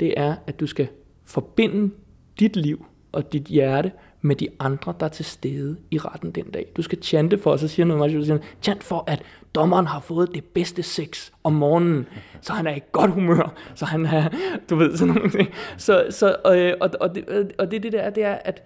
det 0.00 0.14
er, 0.16 0.34
at 0.46 0.60
du 0.60 0.66
skal 0.66 0.88
forbinde 1.24 1.94
dit 2.40 2.56
liv 2.56 2.86
og 3.14 3.32
dit 3.32 3.42
hjerte 3.42 3.92
med 4.20 4.36
de 4.36 4.48
andre, 4.58 4.94
der 5.00 5.06
er 5.06 5.10
til 5.10 5.24
stede 5.24 5.76
i 5.90 5.98
retten 5.98 6.30
den 6.30 6.50
dag. 6.50 6.66
Du 6.76 6.82
skal 6.82 7.02
chante 7.02 7.38
for, 7.38 7.50
og 7.50 7.58
så 7.58 7.68
siger 7.68 7.86
noget 7.86 7.98
meget 7.98 8.26
siger, 8.26 8.38
chant 8.62 8.84
for, 8.84 9.04
at 9.06 9.22
dommeren 9.54 9.86
har 9.86 10.00
fået 10.00 10.34
det 10.34 10.44
bedste 10.44 10.82
sex 10.82 11.30
om 11.44 11.52
morgenen, 11.52 12.06
så 12.40 12.52
han 12.52 12.66
er 12.66 12.74
i 12.74 12.80
godt 12.92 13.10
humør, 13.10 13.54
så 13.74 13.84
han 13.84 14.06
er, 14.06 14.28
du 14.70 14.76
ved, 14.76 14.96
sådan 14.96 15.14
nogle 15.14 15.30
ting. 15.30 15.48
Så, 15.76 16.06
så, 16.10 16.36
øh, 16.54 16.72
og, 16.80 16.90
og, 17.00 17.14
det, 17.14 17.24
øh, 17.28 17.46
og 17.58 17.70
det, 17.70 17.82
det 17.82 17.92
der 17.92 18.10
det 18.10 18.24
er, 18.24 18.34
at 18.34 18.62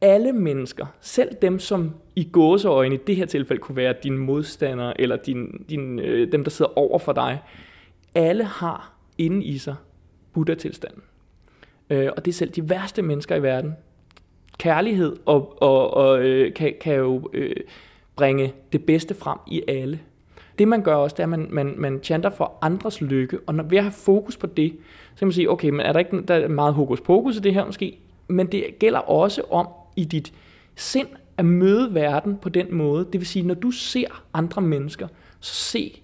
alle 0.00 0.32
mennesker, 0.32 0.86
selv 1.00 1.36
dem, 1.42 1.58
som 1.58 1.94
i 2.16 2.28
gåseøjne 2.32 2.94
i 2.94 2.98
det 3.06 3.16
her 3.16 3.26
tilfælde 3.26 3.60
kunne 3.60 3.76
være 3.76 3.94
dine 4.02 4.18
modstandere, 4.18 5.00
eller 5.00 5.16
din, 5.16 5.64
din, 5.68 5.98
øh, 5.98 6.32
dem, 6.32 6.44
der 6.44 6.50
sidder 6.50 6.78
over 6.78 6.98
for 6.98 7.12
dig, 7.12 7.42
alle 8.14 8.44
har 8.44 8.92
inde 9.18 9.44
i 9.44 9.58
sig 9.58 9.74
Buddha-tilstanden. 10.32 11.02
Øh, 11.90 12.08
og 12.16 12.24
det 12.24 12.30
er 12.30 12.34
selv 12.34 12.50
de 12.50 12.70
værste 12.70 13.02
mennesker 13.02 13.36
i 13.36 13.42
verden. 13.42 13.76
Kærlighed 14.58 15.16
og, 15.26 15.62
og, 15.62 15.94
og 15.94 16.20
øh, 16.20 16.54
kan, 16.54 16.74
kan 16.80 16.94
jo 16.94 17.30
øh, 17.32 17.56
bringe 18.16 18.52
det 18.72 18.84
bedste 18.84 19.14
frem 19.14 19.38
i 19.46 19.62
alle. 19.68 20.00
Det 20.58 20.68
man 20.68 20.82
gør 20.82 20.94
også, 20.94 21.14
det 21.14 21.20
er, 21.20 21.24
at 21.24 21.28
man, 21.28 21.48
man, 21.50 21.74
man 21.76 22.00
chanter 22.02 22.30
for 22.30 22.58
andres 22.62 23.00
lykke, 23.00 23.38
og 23.46 23.54
når, 23.54 23.64
ved 23.64 23.78
at 23.78 23.84
have 23.84 23.92
fokus 23.92 24.36
på 24.36 24.46
det, 24.46 24.72
så 25.14 25.18
kan 25.18 25.28
man 25.28 25.32
sige, 25.32 25.50
okay, 25.50 25.68
men 25.68 25.80
er 25.80 25.92
der 25.92 25.98
ikke 25.98 26.22
der 26.28 26.34
er 26.34 26.48
meget 26.48 26.74
hokus 26.74 27.00
pokus 27.00 27.36
i 27.36 27.40
det 27.40 27.54
her 27.54 27.66
måske? 27.66 27.98
Men 28.28 28.46
det 28.46 28.64
gælder 28.78 28.98
også 28.98 29.42
om 29.50 29.68
i 29.96 30.04
dit 30.04 30.32
sind 30.76 31.08
at 31.36 31.44
møde 31.44 31.94
verden 31.94 32.36
på 32.36 32.48
den 32.48 32.74
måde. 32.74 33.04
Det 33.04 33.20
vil 33.20 33.26
sige, 33.26 33.46
når 33.46 33.54
du 33.54 33.70
ser 33.70 34.24
andre 34.34 34.62
mennesker, 34.62 35.08
så 35.40 35.54
se 35.54 36.02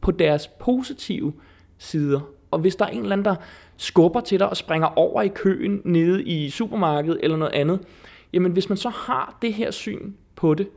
på 0.00 0.10
deres 0.10 0.48
positive 0.48 1.32
sider. 1.78 2.20
Og 2.50 2.58
hvis 2.58 2.76
der 2.76 2.84
er 2.84 2.88
en 2.88 3.02
eller 3.02 3.12
anden, 3.12 3.24
der 3.24 3.36
skubber 3.80 4.20
til 4.20 4.38
dig 4.38 4.48
og 4.48 4.56
springer 4.56 4.98
over 4.98 5.22
i 5.22 5.28
køen 5.28 5.80
nede 5.84 6.24
i 6.24 6.50
supermarkedet 6.50 7.20
eller 7.22 7.36
noget 7.36 7.52
andet, 7.52 7.80
jamen 8.32 8.52
hvis 8.52 8.68
man 8.68 8.78
så 8.78 8.88
har 8.88 9.38
det 9.42 9.54
her 9.54 9.70
syn 9.70 10.12
på 10.36 10.54
det, 10.54 10.68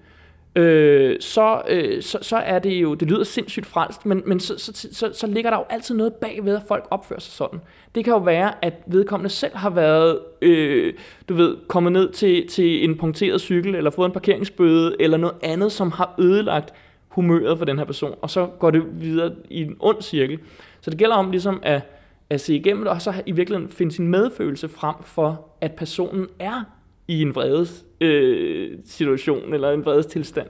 øh, 0.56 1.18
så, 1.20 1.62
øh, 1.70 2.04
så, 2.04 2.18
så 2.22 2.38
er 2.38 2.60
det 2.60 2.74
jo, 2.74 2.93
det 2.93 3.08
lyder 3.08 3.24
sindssygt 3.24 3.66
frelst, 3.66 4.06
men, 4.06 4.24
men 4.26 4.39
så, 4.39 4.58
så, 4.58 4.88
så, 4.91 5.12
så 5.14 5.28
ligger 5.28 5.49
der 5.49 5.58
jo 5.58 5.66
altid 5.70 5.95
noget 5.95 6.14
bagved, 6.14 6.56
at 6.56 6.62
folk 6.68 6.88
opfører 6.91 7.20
sig 7.20 7.34
sådan. 7.34 7.60
Det 7.95 8.04
kan 8.04 8.14
jo 8.14 8.20
være, 8.20 8.66
at 8.66 8.74
vedkommende 8.88 9.30
selv 9.30 9.56
har 9.56 9.70
været, 9.70 10.20
øh, 10.41 10.93
du 11.30 11.34
ved, 11.34 11.58
kommet 11.68 11.91
ned 11.91 12.12
til, 12.12 12.47
til 12.47 12.84
en 12.84 12.97
punkteret 12.97 13.41
cykel, 13.41 13.76
eller 13.76 13.91
fået 13.91 14.06
en 14.06 14.14
parkeringsbøde, 14.14 14.95
eller 14.99 15.18
noget 15.18 15.36
andet, 15.43 15.72
som 15.72 15.91
har 15.91 16.16
ødelagt 16.20 16.74
humøret 17.08 17.58
for 17.58 17.66
den 17.66 17.78
her 17.78 17.86
person, 17.86 18.16
og 18.22 18.30
så 18.30 18.45
går 18.45 18.72
det 18.72 18.84
videre 19.01 19.36
i 19.49 19.62
en 19.62 19.76
ond 19.80 20.01
cirkel. 20.01 20.39
Så 20.82 20.89
det 20.89 20.99
gælder 20.99 21.16
om 21.16 21.32
ligesom 21.32 21.60
at 21.64 21.82
at 22.30 22.41
se 22.41 22.55
igennem 22.55 22.84
det, 22.84 22.91
og 22.91 23.01
så 23.01 23.13
i 23.26 23.32
virkeligheden 23.32 23.71
finde 23.71 23.91
sin 23.91 24.07
medfølelse 24.07 24.69
frem 24.69 24.95
for, 25.01 25.49
at 25.61 25.71
personen 25.71 26.28
er 26.39 26.63
i 27.07 27.21
en 27.21 27.36
vredes 27.36 27.86
øh, 28.01 28.78
situation, 28.86 29.53
eller 29.53 29.71
en 29.71 29.86
vredes 29.86 30.05
tilstand. 30.05 30.47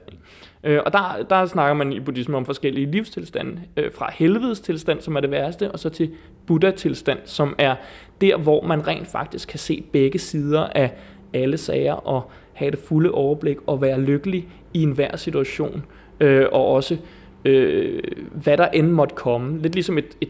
Øh, 0.63 0.79
og 0.85 0.93
der, 0.93 1.25
der 1.29 1.45
snakker 1.45 1.73
man 1.73 1.93
i 1.93 1.99
buddhismen 1.99 2.35
om 2.35 2.45
forskellige 2.45 2.91
livstilstande. 2.91 3.61
Øh, 3.77 3.91
fra 3.93 4.11
helvedes 4.13 4.59
tilstand, 4.59 5.01
som 5.01 5.15
er 5.15 5.19
det 5.19 5.31
værste, 5.31 5.71
og 5.71 5.79
så 5.79 5.89
til 5.89 6.11
Buddha-tilstand, 6.47 7.19
som 7.25 7.55
er 7.57 7.75
der, 8.21 8.37
hvor 8.37 8.61
man 8.61 8.87
rent 8.87 9.07
faktisk 9.07 9.49
kan 9.49 9.59
se 9.59 9.83
begge 9.91 10.19
sider 10.19 10.61
af 10.61 10.93
alle 11.33 11.57
sager 11.57 11.93
og 11.93 12.31
have 12.53 12.71
det 12.71 12.79
fulde 12.79 13.11
overblik 13.11 13.57
og 13.67 13.81
være 13.81 14.01
lykkelig 14.01 14.47
i 14.73 14.83
enhver 14.83 15.17
situation. 15.17 15.85
Øh, 16.19 16.45
og 16.51 16.67
også 16.67 16.97
øh, 17.45 18.03
hvad 18.43 18.57
der 18.57 18.67
end 18.67 18.87
måtte 18.87 19.15
komme. 19.15 19.61
Lidt 19.61 19.73
ligesom 19.75 19.97
et, 19.97 20.17
et, 20.21 20.29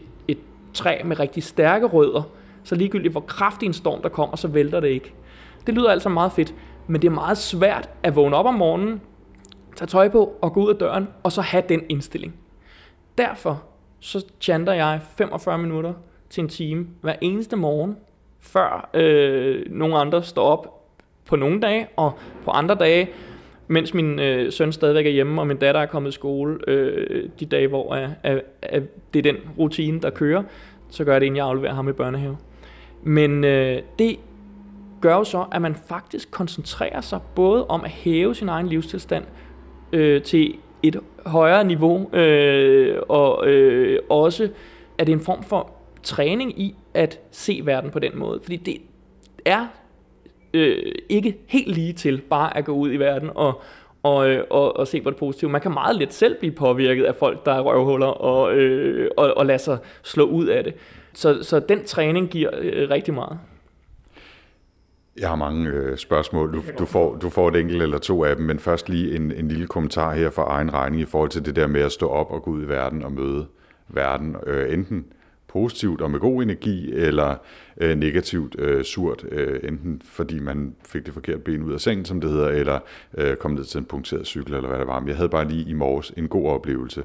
træ 0.74 1.00
med 1.04 1.20
rigtig 1.20 1.42
stærke 1.42 1.86
rødder, 1.86 2.22
så 2.64 2.74
ligegyldigt 2.74 3.12
hvor 3.12 3.20
kraftig 3.20 3.66
en 3.66 3.72
storm 3.72 4.02
der 4.02 4.08
kommer, 4.08 4.36
så 4.36 4.48
vælter 4.48 4.80
det 4.80 4.88
ikke. 4.88 5.14
Det 5.66 5.74
lyder 5.74 5.90
altså 5.90 6.08
meget 6.08 6.32
fedt, 6.32 6.54
men 6.86 7.02
det 7.02 7.08
er 7.08 7.12
meget 7.12 7.38
svært 7.38 7.90
at 8.02 8.16
vågne 8.16 8.36
op 8.36 8.46
om 8.46 8.54
morgenen, 8.54 9.00
tage 9.76 9.86
tøj 9.86 10.08
på 10.08 10.38
og 10.42 10.52
gå 10.52 10.64
ud 10.64 10.70
af 10.70 10.76
døren, 10.76 11.08
og 11.22 11.32
så 11.32 11.40
have 11.40 11.62
den 11.68 11.82
indstilling. 11.88 12.34
Derfor 13.18 13.62
så 14.00 14.26
chanter 14.40 14.72
jeg 14.72 15.00
45 15.16 15.58
minutter 15.58 15.92
til 16.30 16.42
en 16.42 16.48
time 16.48 16.86
hver 17.00 17.14
eneste 17.20 17.56
morgen, 17.56 17.96
før 18.40 18.90
øh, 18.94 19.62
nogle 19.70 19.98
andre 19.98 20.22
står 20.22 20.44
op 20.44 20.84
på 21.26 21.36
nogle 21.36 21.60
dage, 21.60 21.88
og 21.96 22.18
på 22.44 22.50
andre 22.50 22.74
dage, 22.74 23.08
mens 23.68 23.94
min 23.94 24.20
øh, 24.20 24.52
søn 24.52 24.72
stadigvæk 24.72 25.06
er 25.06 25.10
hjemme, 25.10 25.40
og 25.40 25.46
min 25.46 25.56
datter 25.56 25.80
er 25.80 25.86
kommet 25.86 26.08
i 26.10 26.12
skole, 26.12 26.58
øh, 26.66 27.28
de 27.40 27.46
dage, 27.46 27.68
hvor 27.68 27.94
er, 27.94 28.10
er, 28.22 28.40
er, 28.62 28.80
det 29.14 29.26
er 29.26 29.32
den 29.32 29.40
rutine, 29.58 30.00
der 30.00 30.10
kører, 30.10 30.42
så 30.90 31.04
gør 31.04 31.12
jeg 31.12 31.20
det, 31.20 31.26
inden 31.26 31.36
jeg 31.36 31.46
afleverer 31.46 31.74
ham 31.74 31.88
i 31.88 31.92
børnehave. 31.92 32.36
Men 33.02 33.44
øh, 33.44 33.82
det 33.98 34.16
gør 35.00 35.16
jo 35.16 35.24
så, 35.24 35.44
at 35.52 35.62
man 35.62 35.74
faktisk 35.74 36.30
koncentrerer 36.30 37.00
sig 37.00 37.20
både 37.34 37.66
om 37.66 37.84
at 37.84 37.90
hæve 37.90 38.34
sin 38.34 38.48
egen 38.48 38.68
livstilstand 38.68 39.24
øh, 39.92 40.22
til 40.22 40.54
et 40.82 41.00
højere 41.26 41.64
niveau, 41.64 42.14
øh, 42.14 42.98
og 43.08 43.48
øh, 43.48 43.98
også 44.08 44.48
at 44.98 45.06
det 45.06 45.12
er 45.12 45.16
en 45.16 45.24
form 45.24 45.42
for 45.42 45.70
træning 46.02 46.60
i 46.60 46.74
at 46.94 47.20
se 47.30 47.60
verden 47.64 47.90
på 47.90 47.98
den 47.98 48.18
måde. 48.18 48.40
Fordi 48.42 48.56
det 48.56 48.76
er 49.44 49.66
øh, 50.54 50.92
ikke 51.08 51.36
helt 51.46 51.74
lige 51.74 51.92
til 51.92 52.20
bare 52.30 52.56
at 52.56 52.64
gå 52.64 52.72
ud 52.72 52.92
i 52.92 52.96
verden 52.96 53.30
og, 53.34 53.62
og, 54.02 54.30
øh, 54.30 54.44
og, 54.50 54.76
og 54.76 54.88
se 54.88 55.00
på 55.00 55.10
det 55.10 55.18
positive. 55.18 55.50
Man 55.50 55.60
kan 55.60 55.72
meget 55.72 55.96
let 55.96 56.14
selv 56.14 56.38
blive 56.38 56.52
påvirket 56.52 57.04
af 57.04 57.14
folk, 57.14 57.46
der 57.46 57.52
er 57.52 57.60
røvhuller, 57.60 58.06
og, 58.06 58.54
øh, 58.54 59.10
og, 59.16 59.36
og 59.36 59.46
lade 59.46 59.58
sig 59.58 59.78
slå 60.02 60.24
ud 60.24 60.46
af 60.46 60.64
det. 60.64 60.74
Så, 61.14 61.42
så 61.42 61.60
den 61.60 61.84
træning 61.84 62.28
giver 62.28 62.50
øh, 62.58 62.90
rigtig 62.90 63.14
meget. 63.14 63.38
Jeg 65.18 65.28
har 65.28 65.36
mange 65.36 65.70
øh, 65.70 65.96
spørgsmål. 65.96 66.52
Du, 66.52 66.62
du, 66.78 66.84
får, 66.84 67.14
du 67.14 67.30
får 67.30 67.48
et 67.48 67.56
enkelt 67.56 67.82
eller 67.82 67.98
to 67.98 68.24
af 68.24 68.36
dem, 68.36 68.44
men 68.44 68.58
først 68.58 68.88
lige 68.88 69.16
en, 69.16 69.32
en 69.32 69.48
lille 69.48 69.66
kommentar 69.66 70.14
her 70.14 70.30
fra 70.30 70.42
egen 70.42 70.72
regning 70.72 71.02
i 71.02 71.04
forhold 71.04 71.30
til 71.30 71.44
det 71.44 71.56
der 71.56 71.66
med 71.66 71.80
at 71.80 71.92
stå 71.92 72.08
op 72.08 72.30
og 72.30 72.42
gå 72.42 72.50
ud 72.50 72.62
i 72.62 72.68
verden 72.68 73.02
og 73.02 73.12
møde 73.12 73.46
verden. 73.88 74.36
Øh, 74.46 74.72
enten 74.72 75.04
positivt 75.54 76.00
og 76.00 76.10
med 76.10 76.20
god 76.20 76.42
energi, 76.42 76.92
eller 76.92 77.36
øh, 77.80 77.96
negativt 77.98 78.56
øh, 78.58 78.84
surt, 78.84 79.24
øh, 79.30 79.60
enten 79.62 80.02
fordi 80.04 80.38
man 80.40 80.74
fik 80.86 81.06
det 81.06 81.14
forkerte 81.14 81.38
ben 81.38 81.62
ud 81.62 81.72
af 81.72 81.80
sengen, 81.80 82.04
som 82.04 82.20
det 82.20 82.30
hedder, 82.30 82.48
eller 82.48 82.78
øh, 83.18 83.36
kom 83.36 83.50
ned 83.50 83.64
til 83.64 83.78
en 83.78 83.84
punkteret 83.84 84.26
cykel, 84.26 84.54
eller 84.54 84.68
hvad 84.68 84.78
det 84.78 84.86
var. 84.86 85.00
Men 85.00 85.08
jeg 85.08 85.16
havde 85.16 85.28
bare 85.28 85.48
lige 85.48 85.70
i 85.70 85.72
morges 85.72 86.12
en 86.16 86.28
god 86.28 86.46
oplevelse. 86.48 87.04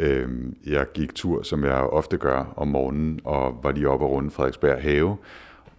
Øh, 0.00 0.28
jeg 0.66 0.86
gik 0.94 1.14
tur, 1.14 1.42
som 1.42 1.64
jeg 1.64 1.74
ofte 1.74 2.16
gør 2.16 2.54
om 2.56 2.68
morgenen, 2.68 3.20
og 3.24 3.60
var 3.62 3.72
lige 3.72 3.88
oppe 3.88 4.06
og 4.06 4.12
runde 4.12 4.30
Frederiksberg 4.30 4.82
Have, 4.82 5.16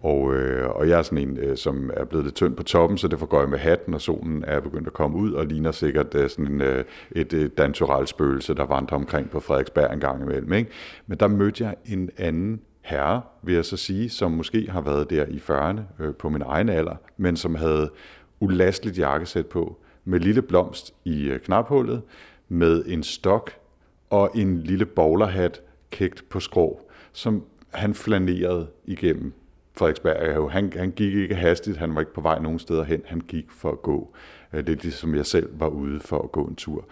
og, 0.02 0.34
øh, 0.34 0.68
og 0.68 0.88
jeg 0.88 0.98
er 0.98 1.02
sådan 1.02 1.28
en, 1.28 1.36
øh, 1.36 1.56
som 1.56 1.90
er 1.96 2.04
blevet 2.04 2.24
lidt 2.24 2.34
tynd 2.34 2.56
på 2.56 2.62
toppen, 2.62 2.98
så 2.98 3.08
det 3.08 3.18
får 3.18 3.40
jeg 3.40 3.48
med 3.48 3.58
hatten, 3.58 3.94
og 3.94 4.00
solen 4.00 4.44
er 4.46 4.60
begyndt 4.60 4.86
at 4.86 4.92
komme 4.92 5.16
ud, 5.16 5.32
og 5.32 5.46
ligner 5.46 5.72
sikkert 5.72 6.14
øh, 6.14 6.30
sådan 6.30 6.46
en, 6.46 6.60
øh, 6.60 6.84
et 7.10 7.32
et 7.32 7.58
dantural 7.58 8.06
spøgelse, 8.06 8.54
der 8.54 8.64
vandrer 8.64 8.96
omkring 8.96 9.30
på 9.30 9.40
Frederiksberg 9.40 9.92
en 9.92 10.00
gang 10.00 10.22
imellem. 10.22 10.52
Ikke? 10.52 10.70
Men 11.06 11.18
der 11.18 11.28
mødte 11.28 11.64
jeg 11.64 11.76
en 11.86 12.10
anden 12.18 12.60
herre, 12.80 13.22
vil 13.42 13.54
jeg 13.54 13.64
så 13.64 13.76
sige, 13.76 14.10
som 14.10 14.30
måske 14.30 14.70
har 14.70 14.80
været 14.80 15.10
der 15.10 15.26
i 15.26 15.36
40'erne 15.36 16.02
øh, 16.02 16.14
på 16.14 16.28
min 16.28 16.42
egen 16.46 16.68
alder, 16.68 16.96
men 17.16 17.36
som 17.36 17.54
havde 17.54 17.90
ulastligt 18.40 18.98
jakkesæt 18.98 19.46
på, 19.46 19.78
med 20.04 20.20
lille 20.20 20.42
blomst 20.42 20.94
i 21.04 21.28
øh, 21.28 21.40
knaphullet, 21.40 22.02
med 22.48 22.84
en 22.86 23.02
stok 23.02 23.50
og 24.10 24.30
en 24.34 24.58
lille 24.58 24.86
bowlerhat 24.86 25.60
kægt 25.90 26.24
på 26.28 26.40
skrå, 26.40 26.80
som 27.12 27.44
han 27.70 27.94
flanerede 27.94 28.66
igennem 28.84 29.32
Frederiksberg. 29.80 30.52
Han, 30.52 30.72
han 30.76 30.90
gik 30.90 31.14
ikke 31.14 31.34
hastigt, 31.34 31.76
han 31.76 31.94
var 31.94 32.00
ikke 32.00 32.14
på 32.14 32.20
vej 32.20 32.38
nogen 32.38 32.58
steder 32.58 32.84
hen, 32.84 33.02
han 33.06 33.20
gik 33.20 33.46
for 33.50 33.72
at 33.72 33.82
gå. 33.82 34.14
Øh, 34.52 34.66
det 34.66 34.78
er 34.78 34.82
ligesom 34.82 35.14
jeg 35.14 35.26
selv 35.26 35.48
var 35.52 35.68
ude 35.68 36.00
for 36.00 36.22
at 36.22 36.32
gå 36.32 36.44
en 36.44 36.56
tur. 36.56 36.84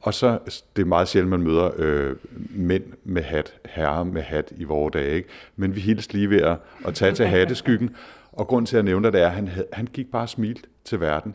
Og 0.00 0.14
så, 0.14 0.38
det 0.76 0.82
er 0.82 0.86
meget 0.86 1.08
sjældent, 1.08 1.30
man 1.30 1.42
møder 1.42 1.70
øh, 1.76 2.16
mænd 2.50 2.84
med 3.04 3.22
hat, 3.22 3.54
herrer 3.64 4.04
med 4.04 4.22
hat 4.22 4.52
i 4.56 4.64
vores 4.64 4.92
dage, 4.92 5.14
ikke? 5.14 5.28
men 5.56 5.74
vi 5.74 5.80
hilste 5.80 6.14
lige 6.14 6.30
ved 6.30 6.40
at, 6.40 6.56
at 6.86 6.94
tage 6.94 7.12
til 7.12 7.26
hatteskyggen. 7.26 7.96
Og 8.32 8.46
grund 8.46 8.66
til 8.66 8.76
at 8.76 8.84
nævne 8.84 9.12
det 9.12 9.20
er, 9.20 9.26
at 9.26 9.32
han, 9.32 9.50
han 9.72 9.86
gik 9.86 10.10
bare 10.10 10.28
smilt 10.28 10.68
til 10.84 11.00
verden. 11.00 11.34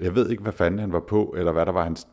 Jeg 0.00 0.14
ved 0.14 0.30
ikke, 0.30 0.42
hvad 0.42 0.52
fanden 0.52 0.80
han 0.80 0.92
var 0.92 1.00
på, 1.00 1.34
eller 1.38 1.52
hvad 1.52 1.66
der 1.66 1.72
var 1.72 1.84
hans 1.84 2.06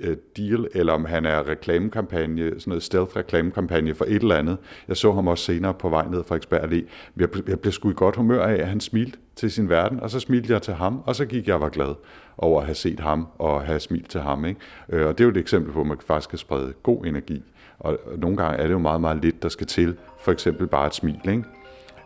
Øh, 0.00 0.16
deal, 0.36 0.68
eller 0.74 0.92
om 0.92 1.04
han 1.04 1.26
er 1.26 1.48
reklamekampagne, 1.48 2.50
sådan 2.50 2.62
noget 2.66 2.82
stealth-reklamekampagne 2.82 3.94
for 3.94 4.04
et 4.04 4.22
eller 4.22 4.36
andet. 4.36 4.58
Jeg 4.88 4.96
så 4.96 5.12
ham 5.12 5.28
også 5.28 5.44
senere 5.44 5.74
på 5.74 5.88
vej 5.88 6.06
ned 6.08 6.24
fra 6.24 6.36
Eksberg 6.36 6.64
Allé. 6.64 6.84
Jeg, 7.16 7.28
jeg 7.48 7.60
blev 7.60 7.72
sgu 7.72 7.90
i 7.90 7.94
godt 7.96 8.16
humør 8.16 8.42
af, 8.42 8.54
at 8.54 8.68
han 8.68 8.80
smilte 8.80 9.18
til 9.36 9.50
sin 9.50 9.68
verden, 9.68 10.00
og 10.00 10.10
så 10.10 10.20
smilte 10.20 10.52
jeg 10.52 10.62
til 10.62 10.74
ham, 10.74 11.02
og 11.06 11.16
så 11.16 11.24
gik 11.24 11.46
jeg 11.46 11.54
og 11.54 11.60
var 11.60 11.68
glad 11.68 11.94
over 12.38 12.60
at 12.60 12.66
have 12.66 12.74
set 12.74 13.00
ham 13.00 13.26
og 13.38 13.62
have 13.62 13.80
smilt 13.80 14.10
til 14.10 14.20
ham. 14.20 14.44
Ikke? 14.44 14.60
Øh, 14.88 15.06
og 15.06 15.18
det 15.18 15.24
er 15.24 15.28
jo 15.28 15.30
et 15.30 15.36
eksempel 15.36 15.72
på, 15.72 15.80
at 15.80 15.86
man 15.86 15.98
faktisk 16.06 16.30
kan 16.30 16.38
sprede 16.38 16.72
god 16.82 17.06
energi. 17.06 17.42
Og 17.78 17.98
nogle 18.16 18.36
gange 18.36 18.58
er 18.58 18.62
det 18.62 18.72
jo 18.72 18.78
meget, 18.78 19.00
meget 19.00 19.22
lidt, 19.22 19.42
der 19.42 19.48
skal 19.48 19.66
til. 19.66 19.96
For 20.20 20.32
eksempel 20.32 20.66
bare 20.66 20.86
et 20.86 20.94
smil. 20.94 21.20
Ikke? 21.28 21.44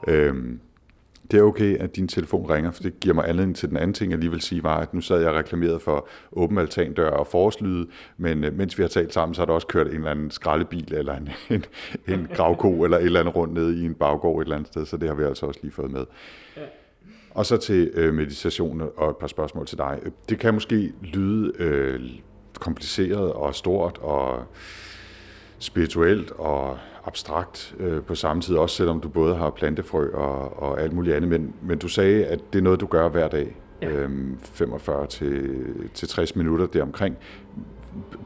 Øhm, 0.08 0.60
det 1.30 1.38
er 1.38 1.42
okay, 1.42 1.76
at 1.76 1.96
din 1.96 2.08
telefon 2.08 2.50
ringer, 2.50 2.70
for 2.70 2.82
det 2.82 3.00
giver 3.00 3.14
mig 3.14 3.28
anledning 3.28 3.56
til 3.56 3.68
den 3.68 3.76
anden 3.76 3.94
ting, 3.94 4.10
jeg 4.10 4.18
lige 4.18 4.30
vil 4.30 4.40
sige, 4.40 4.62
var, 4.62 4.76
at 4.76 4.94
nu 4.94 5.00
sad 5.00 5.20
jeg 5.20 5.32
reklameret 5.32 5.82
for 5.82 6.08
åben 6.32 6.58
altandør 6.58 7.10
og 7.10 7.26
forårslyde, 7.26 7.86
men 8.16 8.44
øh, 8.44 8.54
mens 8.54 8.78
vi 8.78 8.82
har 8.82 8.88
talt 8.88 9.12
sammen, 9.12 9.34
så 9.34 9.40
har 9.40 9.46
der 9.46 9.52
også 9.52 9.66
kørt 9.66 9.86
en 9.86 9.94
eller 9.94 10.10
anden 10.10 10.30
skraldebil, 10.30 10.94
eller 10.94 11.16
en, 11.16 11.28
en, 11.56 11.64
en 12.08 12.28
gravko, 12.34 12.84
eller 12.84 12.98
et 12.98 13.04
eller 13.04 13.20
andet 13.20 13.36
rundt 13.36 13.54
nede 13.54 13.82
i 13.82 13.84
en 13.84 13.94
baggård 13.94 14.40
et 14.40 14.44
eller 14.44 14.56
andet 14.56 14.68
sted, 14.68 14.86
så 14.86 14.96
det 14.96 15.08
har 15.08 15.16
vi 15.16 15.24
altså 15.24 15.46
også 15.46 15.60
lige 15.62 15.72
fået 15.72 15.90
med. 15.90 16.04
Ja. 16.56 16.62
Og 17.30 17.46
så 17.46 17.56
til 17.56 17.90
øh, 17.94 18.14
meditation 18.14 18.82
og 18.96 19.10
et 19.10 19.16
par 19.16 19.26
spørgsmål 19.26 19.66
til 19.66 19.78
dig. 19.78 20.00
Det 20.28 20.38
kan 20.38 20.54
måske 20.54 20.92
lyde 21.02 21.52
øh, 21.58 22.00
kompliceret 22.60 23.32
og 23.32 23.54
stort 23.54 23.98
og 23.98 24.42
spirituelt 25.58 26.30
og 26.30 26.78
abstrakt 27.08 27.74
øh, 27.78 28.02
på 28.02 28.14
samme 28.14 28.42
tid, 28.42 28.56
også 28.56 28.76
selvom 28.76 29.00
du 29.00 29.08
både 29.08 29.36
har 29.36 29.50
plantefrø 29.50 30.10
og, 30.14 30.62
og 30.62 30.80
alt 30.80 30.92
muligt 30.92 31.16
andet, 31.16 31.30
men, 31.30 31.54
men 31.62 31.78
du 31.78 31.88
sagde, 31.88 32.26
at 32.26 32.40
det 32.52 32.58
er 32.58 32.62
noget, 32.62 32.80
du 32.80 32.86
gør 32.86 33.08
hver 33.08 33.28
dag, 33.28 33.56
ja. 33.82 33.88
øhm, 33.88 34.38
45 34.42 35.06
til, 35.06 35.64
til 35.94 36.08
60 36.08 36.36
minutter 36.36 36.66
deromkring. 36.66 37.16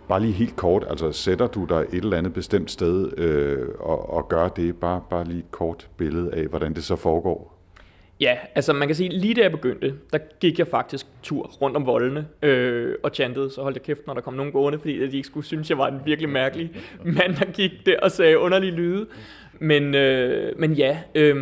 Bare 0.09 0.21
lige 0.21 0.33
helt 0.33 0.57
kort, 0.57 0.85
altså 0.91 1.13
sætter 1.13 1.47
du 1.47 1.65
dig 1.65 1.87
et 1.93 2.05
eller 2.05 2.19
andet 2.19 2.33
bestemt 2.33 2.71
sted 2.71 3.19
øh, 3.19 3.69
og, 3.79 4.11
og 4.11 4.29
gør 4.29 4.49
det, 4.49 4.77
bare, 4.77 5.01
bare 5.11 5.25
lige 5.25 5.39
et 5.39 5.51
kort 5.51 5.89
billede 5.97 6.35
af, 6.35 6.47
hvordan 6.47 6.75
det 6.75 6.85
så 6.85 6.97
foregår? 6.97 7.62
Ja, 8.23 8.37
altså 8.55 8.73
man 8.73 8.89
kan 8.89 8.95
sige, 8.95 9.09
lige 9.09 9.35
da 9.35 9.41
jeg 9.41 9.51
begyndte, 9.51 9.95
der 10.13 10.19
gik 10.41 10.59
jeg 10.59 10.67
faktisk 10.67 11.07
tur 11.23 11.47
rundt 11.47 11.77
om 11.77 11.87
voldene 11.87 12.27
øh, 12.43 12.95
og 13.03 13.11
chantede, 13.15 13.51
så 13.51 13.63
holdt 13.63 13.77
jeg 13.77 13.83
kæft, 13.83 14.07
når 14.07 14.15
der 14.15 14.21
kom 14.21 14.35
nogen 14.35 14.53
gående, 14.53 14.79
fordi 14.79 15.07
de 15.11 15.17
ikke 15.17 15.27
skulle 15.27 15.47
synes, 15.47 15.71
jeg 15.71 15.79
var 15.79 15.89
en 15.89 16.01
virkelig 16.05 16.31
mærkelig 16.31 16.71
mand, 17.19 17.37
der 17.37 17.45
gik 17.45 17.71
der 17.87 17.97
og 18.03 18.11
sagde 18.11 18.39
underlige 18.39 18.73
lyde. 18.73 19.07
Men, 19.61 19.95
øh, 19.95 20.59
men 20.59 20.73
ja, 20.73 20.99
øh, 21.15 21.37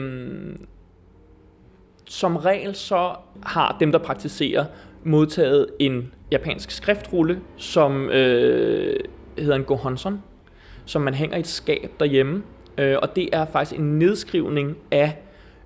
som 2.07 2.37
regel 2.37 2.75
så 2.75 3.15
har 3.43 3.77
dem, 3.81 3.93
der 3.93 3.99
praktiserer, 3.99 4.65
modtaget 5.05 5.67
en 5.79 6.13
japansk 6.33 6.71
skriftrulle, 6.71 7.41
som 7.57 8.11
øh, 8.11 8.97
hedder 9.39 9.57
en 9.57 9.65
gohonson, 9.65 10.23
som 10.85 11.03
man 11.03 11.15
hænger 11.15 11.37
i 11.37 11.41
et 11.41 11.47
skab 11.47 11.91
derhjemme. 12.01 12.43
Øh, 12.79 12.97
og 13.03 13.17
det 13.17 13.29
er 13.33 13.47
faktisk 13.47 13.81
en 13.81 13.99
nedskrivning 13.99 14.77
af 14.91 15.17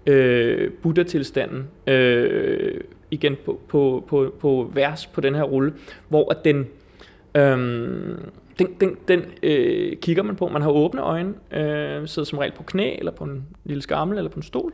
øh, 0.07 0.71
Buddha-tilstanden 0.83 1.69
øh, 1.87 2.81
igen 3.11 3.37
på, 3.45 3.61
på, 3.69 4.05
på, 4.09 4.35
på 4.41 4.71
vers 4.75 5.07
på 5.07 5.21
den 5.21 5.35
her 5.35 5.43
rulle, 5.43 5.73
hvor 6.09 6.31
at 6.31 6.45
den, 6.45 6.67
øh, 7.35 7.59
den, 8.59 8.69
den, 8.81 8.97
den 9.09 9.23
øh, 9.43 9.97
kigger 9.97 10.23
man 10.23 10.37
på, 10.37 10.49
man 10.49 10.63
har 10.63 10.71
åbne 10.71 11.01
øjne, 11.01 11.35
øh, 11.53 12.09
sidder 12.09 12.27
som 12.27 12.39
regel 12.39 12.53
på 12.53 12.63
knæ, 12.63 12.95
eller 12.99 13.13
på 13.13 13.25
en 13.25 13.47
lille 13.65 13.83
skammel, 13.83 14.19
eller 14.19 14.31
på 14.31 14.37
en 14.37 14.43
stol. 14.43 14.73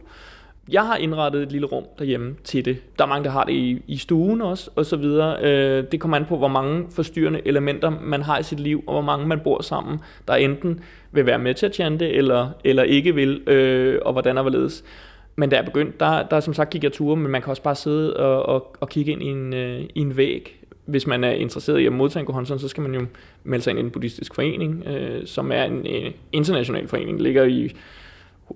Jeg 0.72 0.87
har 0.87 0.97
indrettet 0.97 1.43
et 1.43 1.53
lille 1.53 1.66
rum 1.66 1.85
derhjemme 1.99 2.37
til 2.45 2.64
det. 2.64 2.78
Der 2.99 3.05
er 3.05 3.09
mange, 3.09 3.24
der 3.24 3.31
har 3.31 3.45
det 3.45 3.53
i, 3.53 3.83
i 3.87 3.97
stuen 3.97 4.41
også, 4.41 4.70
og 4.76 4.87
så 4.87 4.97
videre. 4.97 5.37
Øh, 5.43 5.85
det 5.93 6.01
kommer 6.01 6.16
an 6.16 6.24
på, 6.24 6.37
hvor 6.37 6.49
mange 6.49 6.87
forstyrrende 6.91 7.41
elementer 7.45 7.91
man 8.03 8.22
har 8.22 8.39
i 8.39 8.43
sit 8.43 8.61
liv, 8.61 8.85
og 8.87 8.93
hvor 8.93 9.03
mange 9.03 9.26
man 9.26 9.41
bor 9.41 9.62
sammen, 9.62 9.99
der 10.28 10.35
enten 10.35 10.81
vil 11.12 11.26
være 11.26 11.39
med 11.39 11.55
til 11.55 11.66
at 11.66 11.74
chante, 11.74 12.11
eller, 12.11 12.49
eller 12.64 12.83
ikke 12.83 13.14
vil, 13.14 13.49
øh, 13.49 13.99
og 14.05 14.12
hvordan 14.12 14.39
og 14.39 14.43
hvorledes. 14.43 14.85
Men 15.41 15.51
da 15.51 15.57
jeg 15.57 15.64
begyndte, 15.64 15.99
der, 16.01 16.28
der 16.28 16.41
som 16.41 16.55
sagt 16.55 16.70
gik 16.70 16.84
jeg 16.84 16.93
ture, 16.93 17.16
men 17.16 17.30
man 17.32 17.43
kan 17.43 17.51
også 17.51 17.62
bare 17.62 17.74
sidde 17.74 18.16
og, 18.16 18.43
og, 18.47 18.76
og 18.80 18.88
kigge 18.88 19.12
ind 19.12 19.22
i 19.22 19.26
en, 19.26 19.55
øh, 19.55 19.80
i 19.80 20.01
en 20.01 20.16
væg, 20.16 20.61
hvis 20.84 21.07
man 21.07 21.24
er 21.24 21.30
interesseret 21.30 21.78
i 21.78 21.86
at 21.86 21.93
modtage 21.93 22.20
en 22.20 22.26
Gohonson, 22.26 22.59
så 22.59 22.68
skal 22.68 22.82
man 22.82 22.95
jo 22.95 23.07
melde 23.45 23.64
sig 23.64 23.70
ind 23.70 23.78
i 23.78 23.82
en 23.82 23.91
buddhistisk 23.91 24.34
forening, 24.34 24.84
øh, 24.86 25.26
som 25.26 25.53
er 25.53 25.64
en 25.64 25.86
øh, 25.86 26.12
international 26.32 26.88
forening, 26.88 27.11
Den 27.11 27.20
ligger 27.20 27.45
i 27.45 27.76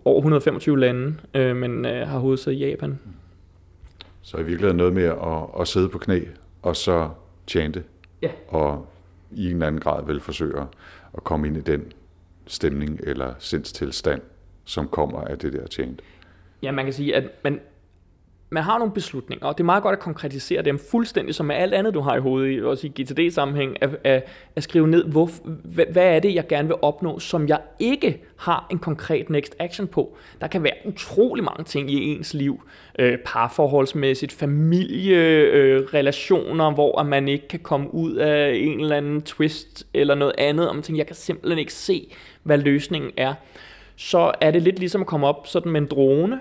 over 0.04 0.18
125 0.18 0.78
lande, 0.80 1.14
øh, 1.34 1.56
men 1.56 1.84
øh, 1.84 2.08
har 2.08 2.18
hovedsæde 2.18 2.56
i 2.56 2.68
Japan. 2.70 2.98
Så 4.22 4.36
i 4.36 4.42
virkeligheden 4.42 4.76
noget 4.76 4.92
med 4.92 5.04
at, 5.04 5.60
at 5.60 5.68
sidde 5.68 5.88
på 5.88 5.98
knæ, 5.98 6.20
og 6.62 6.76
så 6.76 7.08
chante, 7.48 7.82
Ja. 8.22 8.30
og 8.48 8.86
i 9.32 9.46
en 9.46 9.52
eller 9.52 9.66
anden 9.66 9.80
grad 9.80 10.06
vil 10.06 10.20
forsøge 10.20 10.60
at 11.16 11.24
komme 11.24 11.46
ind 11.46 11.56
i 11.56 11.60
den 11.60 11.84
stemning 12.46 13.00
eller 13.02 13.34
sindstilstand, 13.38 14.20
som 14.64 14.88
kommer 14.88 15.20
af 15.20 15.38
det 15.38 15.52
der 15.52 15.66
chant. 15.66 16.00
Ja, 16.64 16.72
man 16.72 16.84
kan 16.84 16.94
sige, 16.94 17.16
at 17.16 17.24
man, 17.44 17.60
man 18.50 18.62
har 18.62 18.78
nogle 18.78 18.92
beslutninger, 18.92 19.46
og 19.46 19.58
det 19.58 19.62
er 19.62 19.66
meget 19.66 19.82
godt 19.82 19.92
at 19.92 19.98
konkretisere 19.98 20.62
dem 20.62 20.78
fuldstændig, 20.90 21.34
som 21.34 21.46
med 21.46 21.56
alt 21.56 21.74
andet, 21.74 21.94
du 21.94 22.00
har 22.00 22.16
i 22.16 22.20
hovedet, 22.20 22.64
også 22.64 22.86
i 22.86 23.02
GTD-sammenhæng, 23.02 23.82
at, 23.82 23.90
at, 24.04 24.26
at 24.56 24.62
skrive 24.62 24.88
ned, 24.88 25.04
hvor, 25.04 25.30
hvad, 25.44 25.84
hvad 25.92 26.16
er 26.16 26.20
det, 26.20 26.34
jeg 26.34 26.46
gerne 26.46 26.68
vil 26.68 26.76
opnå, 26.82 27.18
som 27.18 27.48
jeg 27.48 27.60
ikke 27.78 28.22
har 28.36 28.66
en 28.70 28.78
konkret 28.78 29.30
next 29.30 29.56
action 29.58 29.86
på. 29.86 30.16
Der 30.40 30.46
kan 30.46 30.62
være 30.62 30.72
utrolig 30.84 31.44
mange 31.44 31.64
ting 31.64 31.90
i 31.90 32.14
ens 32.14 32.34
liv, 32.34 32.62
øh, 32.98 33.18
parforholdsmæssigt, 33.24 34.32
familie, 34.32 35.16
øh, 35.16 35.84
relationer, 35.94 36.70
hvor 36.70 37.02
man 37.02 37.28
ikke 37.28 37.48
kan 37.48 37.60
komme 37.60 37.94
ud 37.94 38.14
af 38.14 38.52
en 38.54 38.80
eller 38.80 38.96
anden 38.96 39.22
twist 39.22 39.86
eller 39.94 40.14
noget 40.14 40.34
andet, 40.38 40.68
og 40.68 40.74
man 40.74 40.82
tænker, 40.82 41.00
jeg 41.00 41.06
kan 41.06 41.16
simpelthen 41.16 41.58
ikke 41.58 41.74
se, 41.74 42.12
hvad 42.42 42.58
løsningen 42.58 43.10
er. 43.16 43.34
Så 43.96 44.32
er 44.40 44.50
det 44.50 44.62
lidt 44.62 44.78
ligesom 44.78 45.00
at 45.00 45.06
komme 45.06 45.26
op 45.26 45.46
sådan 45.46 45.72
med 45.72 45.80
en 45.80 45.86
drone, 45.86 46.40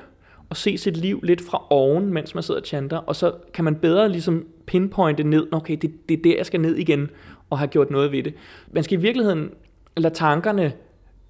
og 0.53 0.57
se 0.57 0.77
sit 0.77 0.97
liv 0.97 1.19
lidt 1.23 1.41
fra 1.41 1.63
oven, 1.69 2.13
mens 2.13 2.35
man 2.35 2.43
sidder 2.43 2.59
og 2.59 2.65
chanter, 2.67 2.97
og 2.97 3.15
så 3.15 3.33
kan 3.53 3.65
man 3.65 3.75
bedre 3.75 4.09
ligesom 4.09 4.45
pinpointe 4.65 5.23
ned, 5.23 5.47
okay, 5.51 5.77
det, 5.81 6.09
det 6.09 6.17
er 6.17 6.21
der, 6.23 6.37
jeg 6.37 6.45
skal 6.45 6.61
ned 6.61 6.75
igen, 6.75 7.09
og 7.49 7.57
have 7.57 7.67
gjort 7.67 7.89
noget 7.89 8.11
ved 8.11 8.23
det. 8.23 8.33
Man 8.71 8.83
skal 8.83 8.97
i 8.97 9.01
virkeligheden 9.01 9.51
lade 9.97 10.13
tankerne, 10.13 10.73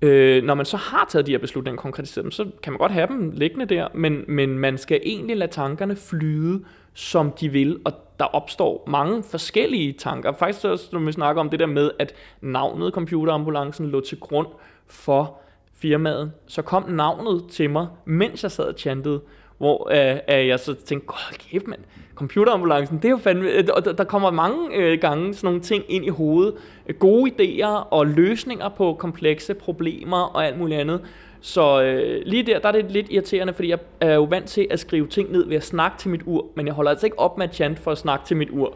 øh, 0.02 0.44
når 0.44 0.54
man 0.54 0.66
så 0.66 0.78
har 0.78 1.08
taget 1.10 1.28
de 1.28 1.32
her 1.32 1.40
beslutninger 1.40 1.82
konkretiseret 1.82 2.24
dem, 2.24 2.32
så 2.32 2.46
kan 2.64 2.74
man 2.74 2.78
godt 2.78 2.92
have 2.92 3.08
dem 3.08 3.32
liggende 3.34 3.66
der, 3.66 3.88
men, 3.94 4.24
men 4.28 4.60
man 4.60 4.78
skal 4.78 5.00
egentlig 5.04 5.38
lade 5.38 5.52
tankerne 5.52 5.96
flyde, 5.96 6.64
som 6.94 7.32
de 7.32 7.50
vil, 7.50 7.80
og 7.86 7.94
der 8.20 8.26
opstår 8.26 8.84
mange 8.88 9.24
forskellige 9.24 9.94
tanker. 9.94 10.34
Faktisk 10.34 10.66
også, 10.66 10.90
når 10.92 11.00
vi 11.00 11.12
snakker 11.12 11.40
om 11.40 11.50
det 11.50 11.60
der 11.60 11.66
med, 11.66 11.92
at 12.00 12.14
navnet 12.42 12.94
computerambulancen 12.94 13.90
lå 13.90 14.02
til 14.02 14.20
grund 14.20 14.48
for 14.88 15.43
firmaet, 15.84 16.32
så 16.48 16.62
kom 16.62 16.90
navnet 16.90 17.44
til 17.52 17.70
mig, 17.70 17.88
mens 18.06 18.44
jeg 18.44 18.52
sad 18.52 18.66
og 18.66 18.74
chantede, 18.78 19.22
hvor 19.58 19.90
øh, 19.92 20.38
øh, 20.38 20.48
jeg 20.48 20.60
så 20.60 20.74
tænkte, 20.74 21.08
god 21.08 21.38
kæft 21.38 21.68
mand, 21.68 21.80
computerambulancen, 22.16 22.98
det 22.98 23.06
er 23.06 23.10
jo 23.10 23.18
fandme, 23.18 23.50
øh, 23.50 23.68
der, 23.68 23.94
der 23.94 24.04
kommer 24.04 24.32
mange 24.32 24.76
øh, 24.76 25.00
gange 25.00 25.34
sådan 25.34 25.48
nogle 25.48 25.62
ting 25.62 25.84
ind 25.90 26.06
i 26.06 26.10
hovedet, 26.10 26.54
øh, 26.88 26.96
gode 26.96 27.32
idéer 27.32 27.88
og 27.92 28.08
løsninger 28.08 28.70
på 28.70 28.96
komplekse 29.00 29.54
problemer 29.54 30.18
og 30.18 30.46
alt 30.46 30.58
muligt 30.58 30.80
andet, 30.80 31.02
så 31.42 31.82
øh, 31.82 32.22
lige 32.26 32.44
der, 32.44 32.60
der 32.60 32.68
er 32.68 32.72
det 32.72 32.92
lidt 32.92 33.08
irriterende, 33.10 33.54
fordi 33.54 33.70
jeg 33.70 33.80
er 34.02 34.14
jo 34.14 34.24
vant 34.24 34.46
til 34.46 34.68
at 34.70 34.80
skrive 34.80 35.08
ting 35.08 35.32
ned 35.32 35.48
ved 35.48 35.58
at 35.58 35.64
snakke 35.64 35.98
til 35.98 36.10
mit 36.10 36.22
ur, 36.26 36.46
men 36.56 36.68
jeg 36.68 36.74
holder 36.74 36.92
altså 36.92 37.06
ikke 37.06 37.20
op 37.20 37.38
med 37.38 37.48
at 37.50 37.56
chante 37.56 37.82
for 37.82 37.92
at 37.92 37.98
snakke 37.98 38.26
til 38.26 38.38
mit 38.38 38.50
ur. 38.52 38.74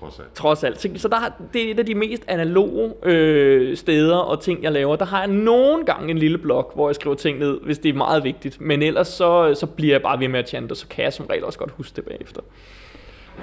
Trods 0.00 0.18
alt. 0.18 0.34
trods 0.34 0.64
alt. 0.64 1.00
Så, 1.00 1.08
der, 1.08 1.16
har- 1.16 1.32
det 1.52 1.66
er 1.66 1.70
et 1.70 1.78
af 1.78 1.86
de 1.86 1.94
mest 1.94 2.22
analoge 2.28 2.92
øh, 3.02 3.76
steder 3.76 4.16
og 4.16 4.40
ting, 4.42 4.62
jeg 4.62 4.72
laver. 4.72 4.96
Der 4.96 5.04
har 5.04 5.18
jeg 5.18 5.28
nogle 5.28 5.84
gange 5.84 6.10
en 6.10 6.18
lille 6.18 6.38
blok, 6.38 6.74
hvor 6.74 6.88
jeg 6.88 6.94
skriver 6.94 7.16
ting 7.16 7.38
ned, 7.38 7.60
hvis 7.60 7.78
det 7.78 7.88
er 7.88 7.92
meget 7.94 8.24
vigtigt. 8.24 8.60
Men 8.60 8.82
ellers 8.82 9.08
så, 9.08 9.54
så 9.54 9.66
bliver 9.66 9.94
jeg 9.94 10.02
bare 10.02 10.20
ved 10.20 10.28
med 10.28 10.38
at 10.40 10.48
chante, 10.48 10.72
og 10.72 10.76
så 10.76 10.86
kan 10.88 11.04
jeg 11.04 11.12
som 11.12 11.26
regel 11.26 11.44
også 11.44 11.58
godt 11.58 11.70
huske 11.70 11.96
det 11.96 12.04
bagefter. 12.04 12.40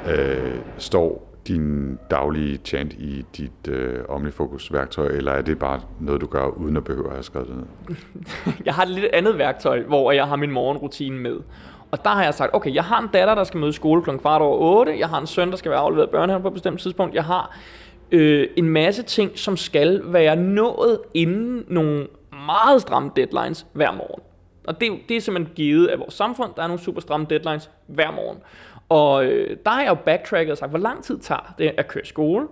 Øh, 0.09 0.55
står 0.77 1.33
din 1.47 1.97
daglige 2.11 2.59
chant 2.65 2.93
i 2.93 3.25
dit 3.37 3.67
øh, 3.69 3.99
OmniFocus-værktøj, 4.09 5.07
eller 5.07 5.31
er 5.31 5.41
det 5.41 5.59
bare 5.59 5.81
noget, 5.99 6.21
du 6.21 6.25
gør, 6.27 6.45
uden 6.47 6.77
at 6.77 6.83
behøve 6.83 7.05
at 7.05 7.11
have 7.13 7.23
skrevet 7.23 7.47
det 7.47 7.55
ned? 7.57 7.95
Jeg 8.65 8.73
har 8.73 8.83
et 8.83 8.89
lidt 8.89 9.05
andet 9.13 9.37
værktøj, 9.37 9.81
hvor 9.83 10.11
jeg 10.11 10.27
har 10.27 10.35
min 10.35 10.51
morgenrutine 10.51 11.17
med. 11.19 11.37
Og 11.91 12.03
der 12.03 12.09
har 12.09 12.23
jeg 12.23 12.33
sagt, 12.33 12.53
okay, 12.53 12.73
jeg 12.73 12.83
har 12.83 13.01
en 13.01 13.09
datter, 13.13 13.35
der 13.35 13.43
skal 13.43 13.59
møde 13.59 13.69
i 13.69 13.73
skole 13.73 14.03
kl. 14.03 14.17
kvart 14.17 14.41
over 14.41 14.79
8. 14.79 14.99
Jeg 14.99 15.09
har 15.09 15.19
en 15.19 15.27
søn, 15.27 15.51
der 15.51 15.57
skal 15.57 15.71
være 15.71 15.79
afleveret 15.79 16.09
børnehaven 16.09 16.41
på 16.41 16.47
et 16.47 16.53
bestemt 16.53 16.79
tidspunkt. 16.79 17.15
Jeg 17.15 17.23
har 17.23 17.57
øh, 18.11 18.47
en 18.57 18.69
masse 18.69 19.03
ting, 19.03 19.39
som 19.39 19.57
skal 19.57 20.01
være 20.05 20.35
nået 20.35 20.99
inden 21.13 21.65
nogle 21.67 22.07
meget 22.45 22.81
stramme 22.81 23.11
deadlines 23.15 23.65
hver 23.73 23.91
morgen. 23.91 24.23
Og 24.67 24.81
det, 24.81 24.91
det 25.09 25.17
er 25.17 25.21
simpelthen 25.21 25.55
givet 25.55 25.87
af 25.87 25.99
vores 25.99 26.13
samfund. 26.13 26.51
Der 26.55 26.63
er 26.63 26.67
nogle 26.67 26.81
super 26.81 27.01
stramme 27.01 27.25
deadlines 27.29 27.69
hver 27.87 28.11
morgen. 28.11 28.37
Og 28.89 29.25
øh, 29.25 29.57
der 29.65 29.71
har 29.71 29.81
jeg 29.81 29.89
jo 29.89 29.97
backtracket 30.05 30.51
og 30.51 30.57
sagt, 30.57 30.69
hvor 30.69 30.79
lang 30.79 31.03
tid 31.03 31.19
tager 31.19 31.53
det 31.57 31.71
at 31.77 31.87
køre 31.87 32.03
i 32.03 32.07
skole? 32.07 32.47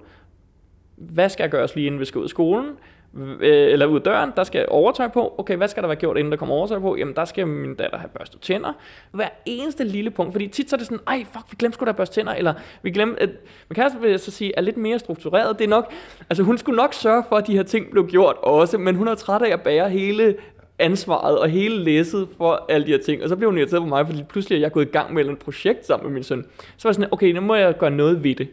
hvad 0.97 1.29
skal 1.29 1.43
jeg 1.43 1.51
gøre 1.51 1.67
lige 1.75 1.87
inden 1.87 1.99
vi 1.99 2.05
skal 2.05 2.19
ud 2.19 2.23
af 2.23 2.29
skolen? 2.29 2.69
Øh, 3.15 3.71
eller 3.71 3.85
ud 3.85 3.95
af 3.95 4.01
døren, 4.01 4.31
der 4.35 4.43
skal 4.43 4.65
overtøj 4.69 5.07
på. 5.07 5.35
Okay, 5.37 5.55
hvad 5.55 5.67
skal 5.67 5.83
der 5.83 5.87
være 5.87 5.95
gjort, 5.95 6.17
inden 6.17 6.31
der 6.31 6.37
kommer 6.37 6.55
overtøj 6.55 6.79
på? 6.79 6.95
Jamen, 6.95 7.15
der 7.15 7.25
skal 7.25 7.47
min 7.47 7.75
datter 7.75 7.97
have 7.97 8.09
børstet 8.17 8.41
tænder. 8.41 8.73
Hver 9.11 9.29
eneste 9.45 9.83
lille 9.83 10.11
punkt, 10.11 10.33
fordi 10.33 10.47
tit 10.47 10.69
så 10.69 10.75
er 10.75 10.77
det 10.77 10.87
sådan, 10.87 11.03
ej, 11.07 11.25
fuck, 11.33 11.45
vi 11.51 11.55
glemte 11.59 11.75
sgu 11.75 11.85
da 11.85 11.91
børste 11.91 12.15
tænder, 12.15 12.33
eller 12.33 12.53
vi 12.81 12.91
glemte, 12.91 13.21
at 13.21 13.29
min 13.69 13.75
kæreste 13.75 14.01
vil 14.01 14.09
jeg 14.09 14.19
så 14.19 14.31
sige, 14.31 14.53
er 14.57 14.61
lidt 14.61 14.77
mere 14.77 14.99
struktureret. 14.99 15.59
Det 15.59 15.65
er 15.65 15.69
nok, 15.69 15.91
altså 16.29 16.43
hun 16.43 16.57
skulle 16.57 16.77
nok 16.77 16.93
sørge 16.93 17.23
for, 17.29 17.35
at 17.35 17.47
de 17.47 17.55
her 17.55 17.63
ting 17.63 17.91
blev 17.91 18.07
gjort 18.07 18.35
også, 18.41 18.77
men 18.77 18.95
hun 18.95 19.07
er 19.07 19.15
træt 19.15 19.41
af 19.41 19.53
at 19.53 19.61
bære 19.61 19.89
hele 19.89 20.35
ansvaret 20.79 21.39
og 21.39 21.49
hele 21.49 21.83
læsset 21.83 22.27
for 22.37 22.65
alle 22.69 22.87
de 22.87 22.91
her 22.91 22.99
ting. 23.05 23.23
Og 23.23 23.29
så 23.29 23.35
blev 23.35 23.49
hun 23.49 23.57
irriteret 23.57 23.81
på 23.81 23.87
mig, 23.87 24.05
fordi 24.05 24.23
pludselig 24.23 24.55
er 24.55 24.59
jeg 24.59 24.71
gået 24.71 24.87
i 24.87 24.91
gang 24.91 25.13
med 25.13 25.25
et 25.25 25.37
projekt 25.37 25.85
sammen 25.85 26.07
med 26.07 26.13
min 26.13 26.23
søn. 26.23 26.45
Så 26.77 26.87
var 26.87 26.89
jeg 26.89 26.95
sådan, 26.95 27.13
okay, 27.13 27.31
nu 27.31 27.41
må 27.41 27.55
jeg 27.55 27.77
gøre 27.77 27.91
noget 27.91 28.23
ved 28.23 28.35
det. 28.35 28.47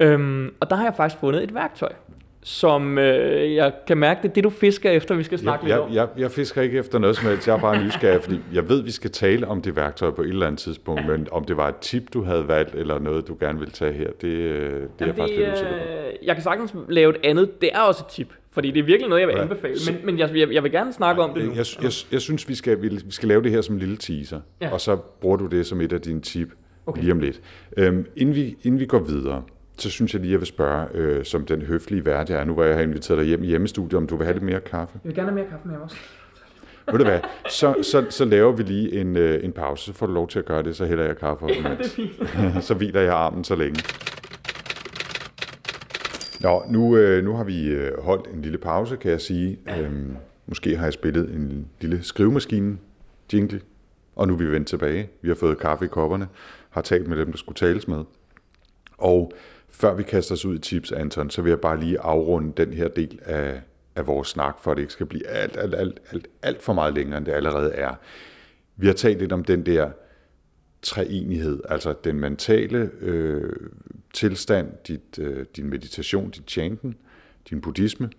Øhm, 0.00 0.54
og 0.60 0.70
der 0.70 0.76
har 0.76 0.84
jeg 0.84 0.94
faktisk 0.96 1.20
fundet 1.20 1.42
et 1.42 1.54
værktøj, 1.54 1.92
som 2.44 2.98
øh, 2.98 3.54
jeg 3.54 3.72
kan 3.86 3.98
mærke, 3.98 4.22
det 4.22 4.28
er 4.28 4.32
det, 4.32 4.44
du 4.44 4.50
fisker 4.50 4.90
efter, 4.90 5.14
vi 5.14 5.22
skal 5.22 5.36
Jeg, 5.36 5.40
snakke 5.40 5.64
lidt 5.64 5.70
jeg, 5.74 5.80
om. 5.80 5.92
jeg, 5.94 6.08
jeg 6.18 6.30
fisker 6.30 6.62
ikke 6.62 6.78
efter 6.78 6.98
noget 6.98 7.16
som 7.16 7.28
helst. 7.28 7.46
Jeg 7.48 7.56
er 7.56 7.60
bare 7.60 7.84
nysgerrig, 7.84 8.22
fordi 8.22 8.40
jeg 8.54 8.68
ved, 8.68 8.82
vi 8.82 8.90
skal 8.90 9.10
tale 9.10 9.48
om 9.48 9.62
det 9.62 9.76
værktøj 9.76 10.10
på 10.10 10.22
et 10.22 10.28
eller 10.28 10.46
andet 10.46 10.58
tidspunkt, 10.60 11.06
men 11.06 11.28
om 11.32 11.44
det 11.44 11.56
var 11.56 11.68
et 11.68 11.76
tip, 11.76 12.02
du 12.14 12.22
havde 12.22 12.48
valgt, 12.48 12.74
eller 12.74 12.98
noget, 12.98 13.28
du 13.28 13.36
gerne 13.40 13.58
ville 13.58 13.72
tage 13.72 13.92
her, 13.92 14.10
det, 14.20 14.28
øh, 14.28 14.72
det 14.72 14.88
er 15.00 15.06
jeg 15.06 15.14
faktisk 15.16 15.38
lidt 15.38 15.52
usikker 15.52 15.72
på. 15.72 15.78
øh, 15.78 16.26
jeg 16.26 16.34
kan 16.36 16.42
sagtens 16.42 16.74
lave 16.88 17.10
et 17.10 17.20
andet. 17.24 17.60
Det 17.60 17.70
er 17.72 17.80
også 17.80 18.04
et 18.08 18.12
tip, 18.12 18.28
fordi 18.52 18.70
det 18.70 18.80
er 18.80 18.84
virkelig 18.84 19.08
noget, 19.08 19.20
jeg 19.20 19.28
vil 19.28 19.34
Ja. 19.36 19.42
anbefale. 19.42 19.74
Men, 19.92 20.06
men 20.06 20.18
jeg, 20.18 20.36
jeg, 20.36 20.52
jeg 20.52 20.62
vil 20.62 20.72
gerne 20.72 20.92
snakke 20.92 21.22
om 21.22 21.34
det 21.34 21.44
nu. 21.44 21.50
Jeg, 21.56 21.66
jeg, 21.82 21.92
jeg 22.12 22.20
synes, 22.20 22.48
vi 22.48 22.54
skal, 22.54 22.82
vi 22.82 23.00
skal 23.10 23.28
lave 23.28 23.42
det 23.42 23.50
her 23.50 23.60
som 23.60 23.74
en 23.74 23.78
lille 23.78 23.96
teaser, 23.96 24.40
Ja. 24.60 24.66
ja. 24.66 24.72
og 24.72 24.80
så 24.80 24.96
bruger 24.96 25.36
du 25.36 25.46
det 25.46 25.66
som 25.66 25.80
et 25.80 25.92
af 25.92 26.00
dine 26.00 26.20
tip 26.20 26.48
okay. 26.86 27.00
lige 27.02 27.12
om 27.12 27.18
lidt. 27.18 27.40
Øhm, 27.76 28.06
inden, 28.16 28.34
vi, 28.34 28.56
inden 28.62 28.80
vi 28.80 28.86
går 28.86 28.98
videre, 28.98 29.42
så 29.82 29.90
synes 29.90 30.14
jeg 30.14 30.20
lige, 30.20 30.32
jeg 30.32 30.40
vil 30.40 30.46
spørge, 30.46 30.86
øh, 30.94 31.24
som 31.24 31.46
den 31.46 31.62
høflige 31.62 32.04
vært 32.04 32.30
jeg 32.30 32.40
er, 32.40 32.44
nu 32.44 32.54
hvor 32.54 32.64
jeg 32.64 32.74
har 32.76 32.82
inviteret 32.82 33.18
dig 33.18 33.26
hjem 33.26 33.42
i 33.42 33.46
hjemmestudiet, 33.46 33.94
om 33.94 34.06
du 34.06 34.16
vil 34.16 34.24
have 34.24 34.34
lidt 34.34 34.44
mere 34.44 34.60
kaffe? 34.60 35.00
Jeg 35.04 35.08
vil 35.08 35.14
gerne 35.14 35.28
have 35.28 35.34
mere 35.34 35.50
kaffe 35.50 35.68
med 35.68 35.76
også. 35.76 35.96
Ved 36.90 36.98
du 36.98 37.04
hvad, 37.04 37.20
så, 37.50 37.74
så, 37.82 38.06
så 38.10 38.24
laver 38.24 38.52
vi 38.52 38.62
lige 38.62 39.00
en, 39.00 39.16
øh, 39.16 39.44
en 39.44 39.52
pause, 39.52 39.84
så 39.84 39.92
får 39.92 40.06
du 40.06 40.12
lov 40.12 40.28
til 40.28 40.38
at 40.38 40.44
gøre 40.44 40.62
det, 40.62 40.76
så 40.76 40.86
hælder 40.86 41.04
jeg 41.04 41.16
kaffe 41.16 41.44
op 41.44 41.50
Ja, 41.50 41.54
det 41.56 41.80
er 41.80 41.88
fint. 41.88 42.64
så 42.68 42.74
hviler 42.74 43.00
jeg 43.00 43.14
armen 43.14 43.44
så 43.44 43.54
længe. 43.54 43.82
Nå, 46.40 46.62
nu, 46.68 46.96
øh, 46.96 47.24
nu 47.24 47.36
har 47.36 47.44
vi 47.44 47.68
øh, 47.68 48.02
holdt 48.02 48.26
en 48.34 48.42
lille 48.42 48.58
pause, 48.58 48.96
kan 48.96 49.10
jeg 49.10 49.20
sige. 49.20 49.58
Øhm, 49.78 50.16
måske 50.46 50.76
har 50.76 50.84
jeg 50.86 50.92
spillet 50.92 51.30
en 51.30 51.68
lille 51.80 52.02
skrivemaskine 52.02 52.78
jingle, 53.32 53.60
og 54.16 54.28
nu 54.28 54.34
er 54.34 54.38
vi 54.38 54.50
vendt 54.50 54.68
tilbage. 54.68 55.10
Vi 55.22 55.28
har 55.28 55.34
fået 55.34 55.58
kaffe 55.58 55.84
i 55.84 55.88
kopperne, 55.88 56.28
har 56.70 56.80
talt 56.80 57.08
med 57.08 57.16
dem, 57.16 57.30
der 57.30 57.38
skulle 57.38 57.56
tales 57.56 57.88
med. 57.88 58.04
Og 58.98 59.32
før 59.72 59.94
vi 59.94 60.02
kaster 60.02 60.34
os 60.34 60.44
ud 60.44 60.54
i 60.54 60.58
tips, 60.58 60.92
Anton, 60.92 61.30
så 61.30 61.42
vil 61.42 61.50
jeg 61.50 61.60
bare 61.60 61.80
lige 61.80 62.00
afrunde 62.00 62.52
den 62.56 62.72
her 62.72 62.88
del 62.88 63.18
af, 63.24 63.60
af 63.96 64.06
vores 64.06 64.28
snak, 64.28 64.58
for 64.60 64.70
at 64.70 64.76
det 64.76 64.82
ikke 64.82 64.92
skal 64.92 65.06
blive 65.06 65.26
alt, 65.26 65.56
alt, 65.56 65.74
alt, 65.74 66.00
alt, 66.10 66.26
alt 66.42 66.62
for 66.62 66.72
meget 66.72 66.94
længere, 66.94 67.18
end 67.18 67.26
det 67.26 67.32
allerede 67.32 67.72
er. 67.72 67.94
Vi 68.76 68.86
har 68.86 68.94
talt 68.94 69.18
lidt 69.18 69.32
om 69.32 69.44
den 69.44 69.66
der 69.66 69.90
treenighed, 70.82 71.60
altså 71.68 71.94
den 72.04 72.20
mentale 72.20 72.90
øh, 73.00 73.52
tilstand, 74.14 74.68
dit, 74.88 75.18
øh, 75.18 75.46
din 75.56 75.70
meditation, 75.70 76.30
dit 76.30 76.50
chanten, 76.50 76.94
din 77.50 77.60
buddhisme. 77.60 78.10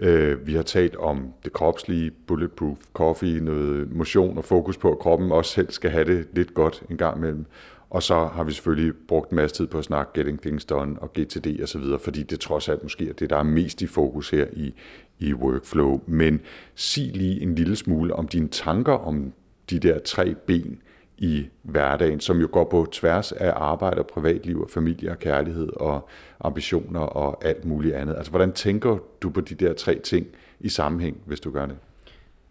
Øh, 0.00 0.46
vi 0.46 0.54
har 0.54 0.62
talt 0.62 0.96
om 0.96 1.32
det 1.44 1.52
kropslige, 1.52 2.10
bulletproof 2.10 2.78
coffee, 2.92 3.40
noget 3.40 3.92
motion 3.92 4.38
og 4.38 4.44
fokus 4.44 4.76
på, 4.76 4.92
at 4.92 4.98
kroppen 4.98 5.32
også 5.32 5.52
selv 5.52 5.70
skal 5.70 5.90
have 5.90 6.04
det 6.04 6.26
lidt 6.32 6.54
godt 6.54 6.82
en 6.90 6.96
gang 6.96 7.16
imellem. 7.16 7.46
Og 7.90 8.02
så 8.02 8.26
har 8.26 8.44
vi 8.44 8.52
selvfølgelig 8.52 8.92
brugt 9.08 9.30
en 9.30 9.36
masse 9.36 9.56
tid 9.56 9.66
på 9.66 9.78
at 9.78 9.84
snakke 9.84 10.12
Getting 10.14 10.40
Things 10.40 10.64
Done 10.64 10.98
og 10.98 11.12
GTD 11.12 11.62
og 11.62 11.68
så 11.68 11.78
videre, 11.78 11.98
fordi 11.98 12.22
det 12.22 12.40
trods 12.40 12.68
alt 12.68 12.82
måske 12.82 13.08
er 13.08 13.12
det, 13.12 13.30
der 13.30 13.36
er 13.36 13.42
mest 13.42 13.82
i 13.82 13.86
fokus 13.86 14.30
her 14.30 14.46
i, 14.52 14.74
i 15.18 15.34
workflow. 15.34 16.00
Men 16.06 16.40
sig 16.74 17.10
lige 17.14 17.40
en 17.40 17.54
lille 17.54 17.76
smule 17.76 18.14
om 18.14 18.28
dine 18.28 18.48
tanker 18.48 18.92
om 18.92 19.32
de 19.70 19.78
der 19.78 19.98
tre 19.98 20.34
ben 20.34 20.82
i 21.18 21.46
hverdagen, 21.62 22.20
som 22.20 22.40
jo 22.40 22.48
går 22.52 22.64
på 22.64 22.86
tværs 22.92 23.32
af 23.32 23.52
arbejde 23.56 23.98
og 23.98 24.06
privatliv 24.06 24.60
og 24.62 24.70
familie 24.70 25.10
og 25.10 25.18
kærlighed 25.18 25.68
og 25.76 26.08
ambitioner 26.40 27.00
og 27.00 27.44
alt 27.44 27.64
muligt 27.64 27.94
andet. 27.94 28.16
Altså, 28.16 28.30
hvordan 28.30 28.52
tænker 28.52 28.98
du 29.22 29.30
på 29.30 29.40
de 29.40 29.54
der 29.54 29.72
tre 29.72 29.98
ting 29.98 30.26
i 30.60 30.68
sammenhæng, 30.68 31.16
hvis 31.26 31.40
du 31.40 31.50
gør 31.50 31.66
det? 31.66 31.76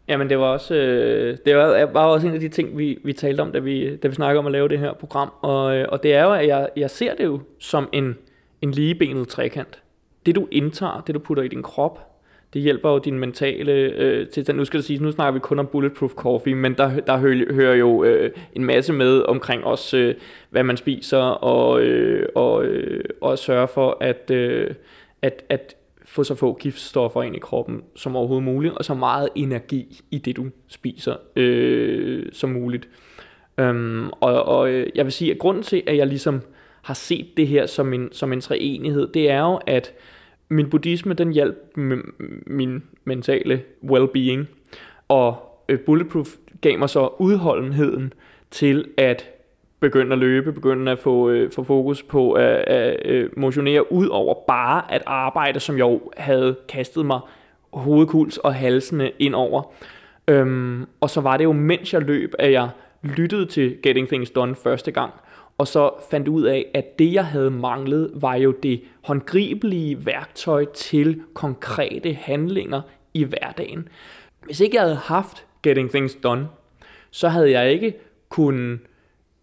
Jamen, 0.09 0.29
det 0.29 0.39
var 0.39 0.45
også, 0.45 0.75
øh, 0.75 1.37
det 1.45 1.55
var, 1.55 1.85
var 1.85 2.05
også 2.05 2.27
en 2.27 2.33
af 2.33 2.39
de 2.39 2.49
ting, 2.49 2.77
vi, 2.77 2.99
vi 3.03 3.13
talte 3.13 3.41
om, 3.41 3.51
da 3.51 3.59
vi, 3.59 3.95
da 3.95 4.07
vi 4.07 4.15
snakkede 4.15 4.39
om 4.39 4.45
at 4.45 4.51
lave 4.51 4.67
det 4.67 4.79
her 4.79 4.93
program. 4.93 5.31
Og, 5.41 5.77
øh, 5.77 5.85
og 5.89 6.03
det 6.03 6.13
er 6.13 6.23
jo, 6.23 6.33
at 6.33 6.47
jeg, 6.47 6.69
jeg 6.75 6.89
ser 6.89 7.15
det 7.15 7.23
jo 7.23 7.39
som 7.59 7.89
en, 7.91 8.17
en 8.61 8.71
ligebenet 8.71 9.27
trekant. 9.27 9.81
Det 10.25 10.35
du 10.35 10.47
indtager, 10.51 11.03
det 11.07 11.15
du 11.15 11.19
putter 11.19 11.43
i 11.43 11.47
din 11.47 11.63
krop, 11.63 11.99
det 12.53 12.61
hjælper 12.61 12.89
jo 12.89 12.97
din 12.97 13.19
mentale 13.19 13.71
øh, 13.71 14.27
tilstand. 14.27 14.57
Nu 14.57 14.65
skal 14.65 14.77
det 14.77 14.85
sige, 14.85 15.03
nu 15.03 15.11
snakker 15.11 15.33
vi 15.33 15.39
kun 15.39 15.59
om 15.59 15.67
bulletproof 15.67 16.11
coffee, 16.11 16.55
men 16.55 16.73
der, 16.73 16.99
der 16.99 17.17
hører, 17.17 17.53
hører 17.53 17.75
jo 17.75 18.03
øh, 18.03 18.31
en 18.53 18.63
masse 18.63 18.93
med 18.93 19.21
omkring 19.21 19.63
også, 19.63 19.97
øh, 19.97 20.15
hvad 20.49 20.63
man 20.63 20.77
spiser, 20.77 21.17
og, 21.17 21.81
øh, 21.81 22.29
og, 22.35 22.65
øh, 22.65 23.03
og 23.21 23.39
sørge 23.39 23.67
for, 23.67 23.97
at, 24.01 24.31
øh, 24.31 24.73
at, 25.21 25.43
at 25.49 25.75
få 26.09 26.23
så 26.23 26.35
få 26.35 26.57
giftstoffer 26.61 27.23
ind 27.23 27.35
i 27.35 27.39
kroppen 27.39 27.83
som 27.95 28.15
overhovedet 28.15 28.43
muligt, 28.43 28.73
og 28.73 28.85
så 28.85 28.93
meget 28.93 29.29
energi 29.35 30.01
i 30.11 30.17
det, 30.17 30.35
du 30.35 30.45
spiser 30.67 31.15
øh, 31.35 32.25
som 32.33 32.49
muligt. 32.49 32.89
Øhm, 33.57 34.09
og, 34.09 34.43
og 34.43 34.69
øh, 34.69 34.87
jeg 34.95 35.05
vil 35.05 35.13
sige, 35.13 35.31
at 35.31 35.39
grunden 35.39 35.63
til, 35.63 35.83
at 35.87 35.97
jeg 35.97 36.07
ligesom 36.07 36.41
har 36.81 36.93
set 36.93 37.27
det 37.37 37.47
her 37.47 37.65
som 37.65 37.93
en, 37.93 38.09
som 38.11 38.33
en 38.33 38.41
treenighed, 38.41 39.07
det 39.07 39.29
er 39.29 39.39
jo, 39.39 39.59
at 39.67 39.93
min 40.49 40.69
buddhisme, 40.69 41.13
den 41.13 41.31
hjalp 41.31 41.77
min 42.45 42.83
mentale 43.03 43.61
well-being, 43.83 44.45
og 45.07 45.35
øh, 45.69 45.79
Bulletproof 45.79 46.27
gav 46.61 46.79
mig 46.79 46.89
så 46.89 47.09
udholdenheden 47.19 48.13
til 48.51 48.85
at 48.97 49.29
begynde 49.79 50.13
at 50.13 50.19
løbe, 50.19 50.51
begynde 50.51 50.91
at 50.91 50.99
få, 50.99 51.29
øh, 51.29 51.51
få 51.51 51.63
fokus 51.63 52.03
på 52.03 52.33
at, 52.33 52.45
at 52.45 53.05
øh, 53.05 53.29
motionere 53.37 53.91
ud 53.91 54.07
over 54.07 54.35
bare 54.47 54.93
at 54.93 55.03
arbejde, 55.05 55.59
som 55.59 55.77
jeg 55.77 55.83
jo 55.83 56.01
havde 56.17 56.55
kastet 56.69 57.05
mig 57.05 57.19
hovedkuls 57.73 58.37
og 58.37 58.55
halsene 58.55 59.11
ind 59.19 59.35
over. 59.35 59.73
Øhm, 60.27 60.85
og 61.01 61.09
så 61.09 61.21
var 61.21 61.37
det 61.37 61.43
jo, 61.43 61.51
mens 61.51 61.93
jeg 61.93 62.01
løb, 62.01 62.33
at 62.39 62.51
jeg 62.51 62.69
lyttede 63.03 63.45
til 63.45 63.77
Getting 63.83 64.07
Things 64.07 64.31
Done 64.31 64.55
første 64.55 64.91
gang, 64.91 65.13
og 65.57 65.67
så 65.67 65.91
fandt 66.11 66.27
ud 66.27 66.43
af, 66.43 66.65
at 66.73 66.99
det 66.99 67.13
jeg 67.13 67.25
havde 67.25 67.51
manglet, 67.51 68.11
var 68.13 68.35
jo 68.35 68.51
det 68.51 68.81
håndgribelige 69.03 70.05
værktøj 70.05 70.65
til 70.65 71.21
konkrete 71.33 72.13
handlinger 72.13 72.81
i 73.13 73.23
hverdagen. 73.23 73.87
Hvis 74.45 74.59
ikke 74.59 74.75
jeg 74.75 74.83
havde 74.83 74.95
haft 74.95 75.45
Getting 75.63 75.89
Things 75.89 76.15
Done, 76.15 76.47
så 77.11 77.29
havde 77.29 77.51
jeg 77.51 77.71
ikke 77.71 77.93
kunnet 78.29 78.79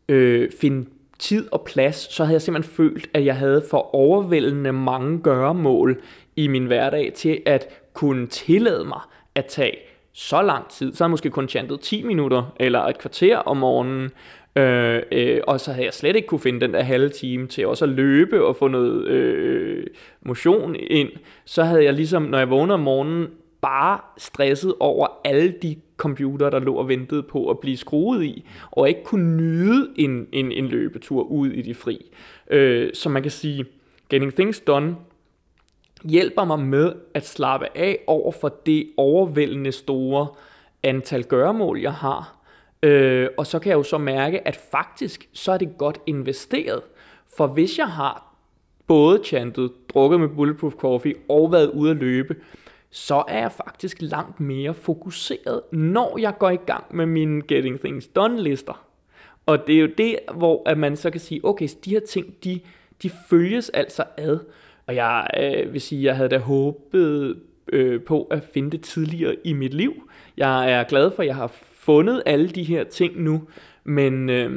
øh, 0.09 0.51
finde 0.61 0.89
tid 1.19 1.49
og 1.53 1.63
plads, 1.67 2.15
så 2.15 2.25
havde 2.25 2.35
jeg 2.35 2.43
simpelthen 2.43 2.75
følt, 2.75 3.11
at 3.15 3.25
jeg 3.25 3.37
havde 3.37 3.65
for 3.71 3.95
overvældende 3.95 4.73
mange 4.73 5.19
gøremål 5.19 6.01
i 6.37 6.49
min 6.49 6.67
hverdag 6.67 7.13
til 7.15 7.43
at 7.47 7.69
kunne 7.93 8.27
tillade 8.27 8.85
mig 8.85 9.01
at 9.35 9.47
tage 9.47 9.77
så 10.13 10.43
lang 10.43 10.69
tid. 10.69 10.95
Så 10.95 11.05
havde 11.05 11.09
jeg 11.09 11.11
måske 11.11 11.31
kun 11.31 11.49
chantet 11.49 11.81
10 11.81 12.03
minutter 12.03 12.55
eller 12.61 12.81
et 12.81 12.99
kvarter 12.99 13.37
om 13.37 13.57
morgenen, 13.57 14.11
Øh, 14.57 15.03
øh, 15.13 15.41
og 15.47 15.61
så 15.61 15.73
havde 15.73 15.85
jeg 15.85 15.95
slet 15.95 16.17
ikke 16.17 16.29
kunne 16.29 16.41
finde 16.41 16.61
den 16.61 16.75
der 16.75 16.83
halve 16.83 17.09
time 17.09 17.47
til 17.47 17.67
også 17.67 17.85
at 17.85 17.89
løbe 17.89 18.45
og 18.45 18.57
få 18.57 18.69
noget 18.69 19.07
øh, 19.07 19.87
motion 20.23 20.77
ind. 20.77 21.09
Så 21.45 21.65
havde 21.65 21.85
jeg 21.85 21.93
ligesom, 21.93 22.23
når 22.23 22.39
jeg 22.39 22.51
vågnede 22.51 22.75
om 22.75 22.81
morgenen, 22.81 23.27
bare 23.67 24.01
stresset 24.19 24.75
over 24.81 25.07
alle 25.25 25.55
de 25.63 25.77
computer, 25.97 26.51
der 26.51 26.59
lå 26.59 26.75
og 26.75 26.89
ventede 26.89 27.23
på 27.23 27.51
at 27.51 27.59
blive 27.59 27.77
skruet 27.77 28.25
i, 28.25 28.49
og 28.71 28.89
ikke 28.89 29.05
kunne 29.05 29.37
nyde 29.37 29.93
en, 29.97 30.27
en, 30.33 30.53
en 30.53 30.67
løbetur 30.67 31.23
ud 31.23 31.51
i 31.51 31.63
de 31.63 31.75
fri. 31.75 32.13
Øh, 32.51 32.91
så 32.95 33.09
man 33.09 33.23
kan 33.23 33.31
sige, 33.31 33.65
Getting 34.09 34.35
Things 34.35 34.61
Done 34.61 34.97
hjælper 36.05 36.45
mig 36.45 36.59
med 36.59 36.93
at 37.15 37.27
slappe 37.27 37.67
af 37.75 37.99
over 38.07 38.33
for 38.33 38.49
det 38.67 38.87
overvældende 38.97 39.73
store 39.73 40.27
antal 40.83 41.25
gøremål, 41.25 41.81
jeg 41.81 41.93
har, 41.93 42.37
Øh, 42.83 43.29
og 43.37 43.47
så 43.47 43.59
kan 43.59 43.71
jeg 43.71 43.77
jo 43.77 43.83
så 43.83 43.99
mærke, 43.99 44.49
at 44.49 44.57
faktisk 44.71 45.29
så 45.33 45.53
er 45.53 45.59
det 45.59 45.79
godt 45.79 45.99
investeret. 46.07 46.83
For 47.37 47.47
hvis 47.47 47.79
jeg 47.79 47.89
har 47.89 48.35
både 48.87 49.21
chantet, 49.25 49.73
drukket 49.95 50.21
med 50.21 50.29
Bulletproof 50.29 50.75
Coffee 50.75 51.15
og 51.29 51.53
været 51.53 51.71
ude 51.71 51.91
at 51.91 51.97
løbe, 51.97 52.37
så 52.91 53.25
er 53.29 53.39
jeg 53.39 53.53
faktisk 53.53 53.97
langt 54.01 54.41
mere 54.41 54.75
fokuseret, 54.75 55.61
når 55.73 56.19
jeg 56.19 56.39
går 56.39 56.51
i 56.51 56.57
gang 56.57 56.97
med 56.97 57.07
mine 57.07 57.43
Getting 57.43 57.81
Things 57.81 58.07
Done 58.07 58.43
lister. 58.43 58.87
Og 59.47 59.67
det 59.67 59.75
er 59.75 59.81
jo 59.81 59.89
det, 59.99 60.19
hvor 60.35 60.63
at 60.67 60.79
man 60.79 60.97
så 60.97 61.11
kan 61.11 61.21
sige, 61.21 61.41
okay, 61.45 61.69
de 61.85 61.91
her 61.91 62.01
ting, 62.09 62.35
de, 62.45 62.61
de 63.03 63.11
følges 63.31 63.69
altså 63.69 64.05
ad. 64.17 64.39
Og 64.87 64.95
jeg 64.95 65.27
øh, 65.41 65.73
vil 65.73 65.81
sige, 65.81 66.05
jeg 66.05 66.17
havde 66.17 66.29
da 66.29 66.39
håbet 66.39 67.37
øh, 67.73 68.03
på 68.03 68.23
at 68.23 68.45
finde 68.55 68.71
det 68.71 68.81
tidligere 68.81 69.37
i 69.45 69.53
mit 69.53 69.75
liv. 69.75 70.11
Jeg 70.37 70.73
er 70.73 70.85
glad 70.85 71.11
for, 71.11 71.23
at 71.23 71.27
jeg 71.27 71.37
har 71.37 71.53
fundet 71.73 72.23
alle 72.27 72.49
de 72.49 72.63
her 72.63 72.85
ting 72.85 73.21
nu, 73.23 73.43
men, 73.85 74.31
øh, 74.31 74.51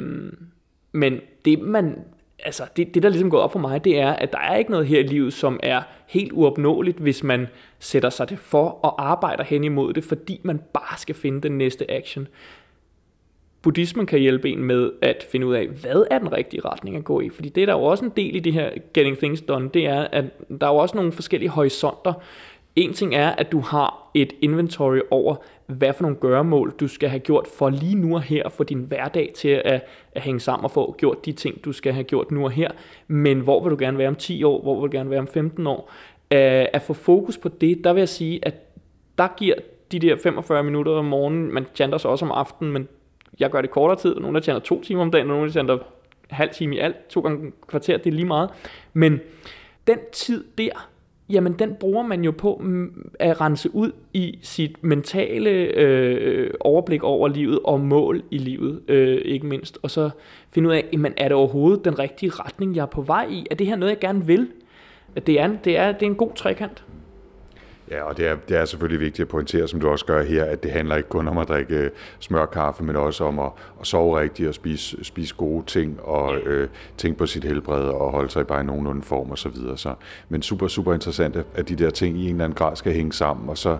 men 0.92 1.20
det 1.44 1.58
man 1.58 1.98
altså 2.44 2.62
det, 2.76 2.94
det 2.94 3.02
der 3.02 3.08
ligesom 3.08 3.30
går 3.30 3.38
op 3.38 3.52
for 3.52 3.58
mig, 3.58 3.84
det 3.84 3.98
er, 3.98 4.10
at 4.10 4.32
der 4.32 4.38
er 4.38 4.56
ikke 4.56 4.70
noget 4.70 4.86
her 4.86 5.00
i 5.00 5.02
livet, 5.02 5.32
som 5.32 5.60
er 5.62 5.82
helt 6.06 6.32
uopnåeligt, 6.32 6.98
hvis 6.98 7.22
man 7.22 7.46
sætter 7.78 8.10
sig 8.10 8.30
det 8.30 8.38
for 8.38 8.68
og 8.68 9.10
arbejder 9.10 9.44
hen 9.44 9.64
imod 9.64 9.92
det, 9.92 10.04
fordi 10.04 10.40
man 10.42 10.60
bare 10.72 10.98
skal 10.98 11.14
finde 11.14 11.40
den 11.40 11.58
næste 11.58 11.90
action. 11.90 12.28
Buddhismen 13.62 14.06
kan 14.06 14.18
hjælpe 14.18 14.50
en 14.50 14.64
med 14.64 14.90
at 15.02 15.26
finde 15.32 15.46
ud 15.46 15.54
af, 15.54 15.66
hvad 15.66 16.06
er 16.10 16.18
den 16.18 16.32
rigtige 16.32 16.60
retning 16.64 16.96
at 16.96 17.04
gå 17.04 17.20
i, 17.20 17.28
fordi 17.28 17.48
det 17.48 17.62
er 17.62 17.66
der 17.66 17.72
jo 17.72 17.82
også 17.82 18.04
en 18.04 18.12
del 18.16 18.36
i 18.36 18.40
det 18.40 18.52
her 18.52 18.70
Getting 18.94 19.18
Things 19.18 19.42
Done, 19.42 19.70
det 19.74 19.86
er, 19.86 20.00
at 20.00 20.24
der 20.60 20.66
er 20.66 20.70
jo 20.70 20.76
også 20.76 20.96
nogle 20.96 21.12
forskellige 21.12 21.50
horisonter. 21.50 22.12
En 22.76 22.92
ting 22.92 23.14
er, 23.14 23.28
at 23.28 23.52
du 23.52 23.60
har 23.60 24.10
et 24.14 24.32
inventory 24.40 24.98
over, 25.10 25.36
hvad 25.70 25.92
for 25.92 26.02
nogle 26.02 26.16
gøremål, 26.16 26.74
du 26.80 26.88
skal 26.88 27.08
have 27.08 27.20
gjort 27.20 27.46
for 27.58 27.70
lige 27.70 27.94
nu 27.94 28.14
og 28.14 28.22
her, 28.22 28.48
for 28.48 28.64
din 28.64 28.78
hverdag 28.78 29.32
til 29.36 29.48
at, 29.48 29.84
at 30.12 30.22
hænge 30.22 30.40
sammen 30.40 30.64
og 30.64 30.70
få 30.70 30.94
gjort 30.98 31.26
de 31.26 31.32
ting, 31.32 31.64
du 31.64 31.72
skal 31.72 31.92
have 31.92 32.04
gjort 32.04 32.30
nu 32.30 32.44
og 32.44 32.50
her. 32.50 32.70
Men 33.08 33.40
hvor 33.40 33.62
vil 33.62 33.70
du 33.70 33.76
gerne 33.78 33.98
være 33.98 34.08
om 34.08 34.14
10 34.14 34.44
år? 34.44 34.62
Hvor 34.62 34.80
vil 34.80 34.92
du 34.92 34.96
gerne 34.96 35.10
være 35.10 35.20
om 35.20 35.26
15 35.26 35.66
år? 35.66 35.90
Øh, 36.32 36.66
at 36.72 36.82
få 36.82 36.92
fokus 36.92 37.38
på 37.38 37.48
det, 37.48 37.84
der 37.84 37.92
vil 37.92 38.00
jeg 38.00 38.08
sige, 38.08 38.40
at 38.42 38.54
der 39.18 39.28
giver 39.36 39.54
de 39.92 39.98
der 39.98 40.16
45 40.16 40.64
minutter 40.64 40.92
om 40.92 41.04
morgenen, 41.04 41.54
man 41.54 41.66
chanter 41.74 41.98
så 41.98 42.08
også 42.08 42.24
om 42.24 42.30
aftenen, 42.30 42.72
men 42.72 42.88
jeg 43.40 43.50
gør 43.50 43.60
det 43.60 43.70
kortere 43.70 43.98
tid, 43.98 44.14
nogle 44.14 44.34
der 44.34 44.40
tjener 44.40 44.60
to 44.60 44.82
timer 44.82 45.02
om 45.02 45.10
dagen, 45.10 45.30
og 45.30 45.36
nogle 45.36 45.46
der 45.46 45.52
tjener 45.52 45.78
halv 46.30 46.50
time 46.50 46.76
i 46.76 46.78
alt, 46.78 47.08
to 47.08 47.20
gange 47.20 47.52
kvarter, 47.66 47.96
det 47.96 48.06
er 48.06 48.14
lige 48.14 48.26
meget. 48.26 48.50
Men 48.92 49.20
den 49.86 49.98
tid 50.12 50.44
der, 50.58 50.88
jamen 51.30 51.52
den 51.52 51.74
bruger 51.80 52.02
man 52.02 52.24
jo 52.24 52.30
på 52.30 52.60
mm, 52.64 53.10
at 53.18 53.40
rense 53.40 53.74
ud 53.74 53.92
i 54.12 54.38
sit 54.42 54.84
mentale 54.84 55.50
øh, 55.50 56.50
overblik 56.60 57.02
over 57.02 57.28
livet 57.28 57.58
og 57.64 57.80
mål 57.80 58.22
i 58.30 58.38
livet, 58.38 58.80
øh, 58.88 59.20
ikke 59.24 59.46
mindst. 59.46 59.78
Og 59.82 59.90
så 59.90 60.10
finde 60.50 60.68
ud 60.68 60.74
af, 60.74 60.84
jamen, 60.92 61.14
er 61.16 61.28
det 61.28 61.32
overhovedet 61.32 61.84
den 61.84 61.98
rigtige 61.98 62.30
retning, 62.30 62.76
jeg 62.76 62.82
er 62.82 62.86
på 62.86 63.02
vej 63.02 63.26
i? 63.30 63.46
Er 63.50 63.54
det 63.54 63.66
her 63.66 63.76
noget, 63.76 63.90
jeg 63.90 64.00
gerne 64.00 64.26
vil? 64.26 64.48
Det 65.26 65.40
er, 65.40 65.50
det 65.64 65.78
er, 65.78 65.92
det 65.92 66.02
er 66.02 66.06
en 66.06 66.14
god 66.14 66.34
trekant. 66.34 66.84
Ja, 67.90 68.02
og 68.02 68.16
det 68.16 68.26
er, 68.26 68.36
det 68.48 68.56
er 68.56 68.64
selvfølgelig 68.64 69.00
vigtigt 69.00 69.20
at 69.20 69.28
pointere, 69.28 69.68
som 69.68 69.80
du 69.80 69.88
også 69.88 70.04
gør 70.04 70.22
her, 70.22 70.44
at 70.44 70.62
det 70.62 70.70
handler 70.70 70.96
ikke 70.96 71.08
kun 71.08 71.28
om 71.28 71.38
at 71.38 71.48
drikke 71.48 71.74
øh, 71.74 71.90
smørkaffe, 72.20 72.84
men 72.84 72.96
også 72.96 73.24
om 73.24 73.38
at, 73.38 73.50
at 73.80 73.86
sove 73.86 74.20
rigtigt 74.20 74.48
og 74.48 74.54
spise, 74.54 75.04
spise 75.04 75.34
gode 75.34 75.66
ting 75.66 76.00
og 76.00 76.36
øh, 76.36 76.68
tænke 76.96 77.18
på 77.18 77.26
sit 77.26 77.44
helbred 77.44 77.82
og 77.82 78.10
holde 78.10 78.30
sig 78.30 78.46
bare 78.46 78.60
i 78.60 78.64
nogenlunde 78.64 79.02
form 79.02 79.30
osv. 79.30 79.36
Så, 79.36 79.48
videre. 79.48 79.78
så, 79.78 79.94
men 80.28 80.42
super, 80.42 80.68
super 80.68 80.94
interessant, 80.94 81.36
at 81.54 81.68
de 81.68 81.76
der 81.76 81.90
ting 81.90 82.18
i 82.18 82.24
en 82.24 82.30
eller 82.30 82.44
anden 82.44 82.56
grad 82.56 82.76
skal 82.76 82.92
hænge 82.92 83.12
sammen, 83.12 83.48
og 83.48 83.58
så 83.58 83.78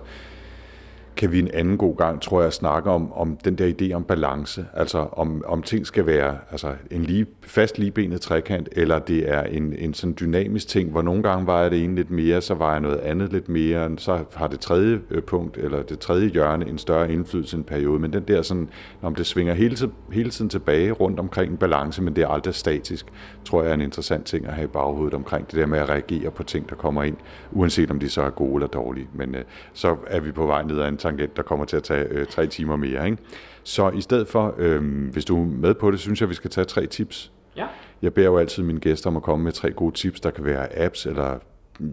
kan 1.16 1.32
vi 1.32 1.38
en 1.38 1.48
anden 1.54 1.78
god 1.78 1.96
gang, 1.96 2.22
tror 2.22 2.42
jeg, 2.42 2.52
snakke 2.52 2.90
om, 2.90 3.12
om 3.12 3.36
den 3.44 3.54
der 3.54 3.72
idé 3.80 3.94
om 3.94 4.04
balance. 4.04 4.66
Altså 4.74 5.06
om, 5.12 5.42
om 5.46 5.62
ting 5.62 5.86
skal 5.86 6.06
være 6.06 6.38
altså 6.50 6.74
en 6.90 7.02
lige, 7.02 7.26
fast 7.42 7.78
ligebenet 7.78 8.20
trekant, 8.20 8.68
eller 8.72 8.98
det 8.98 9.30
er 9.30 9.42
en, 9.42 9.74
en 9.78 9.94
sådan 9.94 10.16
dynamisk 10.20 10.68
ting, 10.68 10.90
hvor 10.90 11.02
nogle 11.02 11.22
gange 11.22 11.46
vejer 11.46 11.68
det 11.68 11.84
ene 11.84 11.94
lidt 11.94 12.10
mere, 12.10 12.40
så 12.40 12.54
vejer 12.54 12.80
noget 12.80 12.98
andet 12.98 13.32
lidt 13.32 13.48
mere, 13.48 13.90
så 13.98 14.18
har 14.34 14.46
det 14.46 14.60
tredje 14.60 15.00
øh, 15.10 15.22
punkt, 15.22 15.56
eller 15.56 15.82
det 15.82 15.98
tredje 15.98 16.28
hjørne, 16.28 16.68
en 16.68 16.78
større 16.78 17.12
indflydelse 17.12 17.56
en 17.56 17.64
periode. 17.64 17.98
Men 17.98 18.12
den 18.12 18.22
der 18.22 18.42
sådan, 18.42 18.68
om 19.02 19.14
det 19.14 19.26
svinger 19.26 19.54
hele, 19.54 19.76
hele 20.12 20.30
tiden 20.30 20.48
tilbage 20.48 20.92
rundt 20.92 21.20
omkring 21.20 21.52
en 21.52 21.56
balance, 21.56 22.02
men 22.02 22.16
det 22.16 22.24
er 22.24 22.28
aldrig 22.28 22.54
statisk, 22.54 23.06
tror 23.44 23.62
jeg 23.62 23.70
er 23.70 23.74
en 23.74 23.80
interessant 23.80 24.26
ting 24.26 24.46
at 24.46 24.52
have 24.52 24.64
i 24.64 24.68
baghovedet 24.68 25.14
omkring 25.14 25.50
det 25.50 25.58
der 25.58 25.66
med 25.66 25.78
at 25.78 25.88
reagere 25.88 26.30
på 26.30 26.42
ting, 26.42 26.68
der 26.70 26.74
kommer 26.74 27.02
ind, 27.02 27.16
uanset 27.52 27.90
om 27.90 28.00
de 28.00 28.08
så 28.08 28.22
er 28.22 28.30
gode 28.30 28.54
eller 28.54 28.66
dårlige. 28.66 29.08
Men 29.14 29.34
øh, 29.34 29.42
så 29.72 29.96
er 30.06 30.20
vi 30.20 30.32
på 30.32 30.46
vej 30.46 30.62
ned 30.62 30.80
ad 30.80 30.88
en 30.88 30.96
tangent, 31.00 31.36
der 31.36 31.42
kommer 31.42 31.64
til 31.64 31.76
at 31.76 31.82
tage 31.82 32.04
øh, 32.10 32.26
tre 32.26 32.46
timer 32.46 32.76
mere. 32.76 33.06
Ikke? 33.06 33.18
Så 33.62 33.90
i 33.90 34.00
stedet 34.00 34.28
for, 34.28 34.54
øh, 34.58 35.08
hvis 35.12 35.24
du 35.24 35.42
er 35.42 35.46
med 35.46 35.74
på 35.74 35.90
det, 35.90 36.00
synes 36.00 36.20
jeg, 36.20 36.28
vi 36.28 36.34
skal 36.34 36.50
tage 36.50 36.64
tre 36.64 36.86
tips. 36.86 37.32
Ja. 37.56 37.66
Jeg 38.02 38.14
beder 38.14 38.26
jo 38.26 38.38
altid 38.38 38.62
mine 38.62 38.80
gæster 38.80 39.10
om 39.10 39.16
at 39.16 39.22
komme 39.22 39.44
med 39.44 39.52
tre 39.52 39.70
gode 39.70 39.94
tips. 39.94 40.20
Der 40.20 40.30
kan 40.30 40.44
være 40.44 40.78
apps, 40.78 41.06
eller 41.06 41.38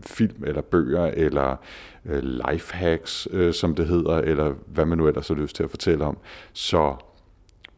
film, 0.06 0.44
eller 0.48 0.62
bøger, 0.62 1.06
eller 1.06 1.56
øh, 2.06 2.24
life 2.24 2.76
hacks, 2.76 3.28
øh, 3.32 3.54
som 3.54 3.76
det 3.76 3.88
hedder, 3.88 4.18
eller 4.18 4.54
hvad 4.66 4.86
man 4.86 4.98
nu 4.98 5.08
ellers 5.08 5.28
har 5.28 5.36
lyst 5.36 5.56
til 5.56 5.64
at 5.64 5.70
fortælle 5.70 6.06
om. 6.06 6.18
Så 6.54 6.96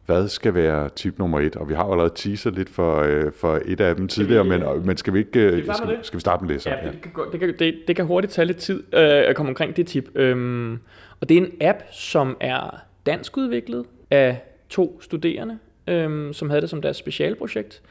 hvad 0.06 0.28
skal 0.28 0.54
være 0.54 0.88
tip 0.88 1.18
nummer 1.18 1.40
et? 1.40 1.56
Og 1.56 1.68
vi 1.68 1.74
har 1.74 1.86
jo 1.86 1.92
allerede 1.92 2.12
teaset 2.14 2.54
lidt 2.54 2.68
for, 2.68 2.98
øh, 2.98 3.32
for 3.32 3.60
et 3.64 3.80
af 3.80 3.96
dem 3.96 4.08
tidligere, 4.08 4.44
vi, 4.44 4.48
men, 4.50 4.86
men 4.86 4.96
skal 4.96 5.14
vi 5.14 5.18
ikke 5.18 5.30
skal 5.32 5.56
vi, 5.56 5.62
skal, 5.62 5.98
skal 6.02 6.16
vi 6.16 6.20
starte 6.20 6.44
med 6.44 6.54
det 6.54 6.62
så? 6.62 6.70
Ja, 6.70 6.76
Det, 6.76 7.02
kan, 7.02 7.12
det, 7.32 7.40
kan, 7.40 7.54
det, 7.58 7.74
det 7.88 7.96
kan 7.96 8.04
hurtigt 8.04 8.32
tage 8.32 8.46
lidt 8.46 8.56
tid 8.58 8.82
øh, 8.94 9.00
at 9.02 9.36
komme 9.36 9.50
omkring 9.50 9.76
det 9.76 9.86
tip. 9.86 10.08
Øhm, 10.14 10.78
og 11.20 11.28
det 11.28 11.36
er 11.36 11.40
en 11.40 11.52
app, 11.60 11.78
som 11.92 12.36
er 12.40 12.82
dansk 13.06 13.36
udviklet 13.36 13.86
af 14.10 14.42
to 14.68 15.00
studerende, 15.00 15.58
øhm, 15.86 16.32
som 16.32 16.50
havde 16.50 16.62
det 16.62 16.70
som 16.70 16.82
deres 16.82 16.96
specialprojekt. 16.96 17.82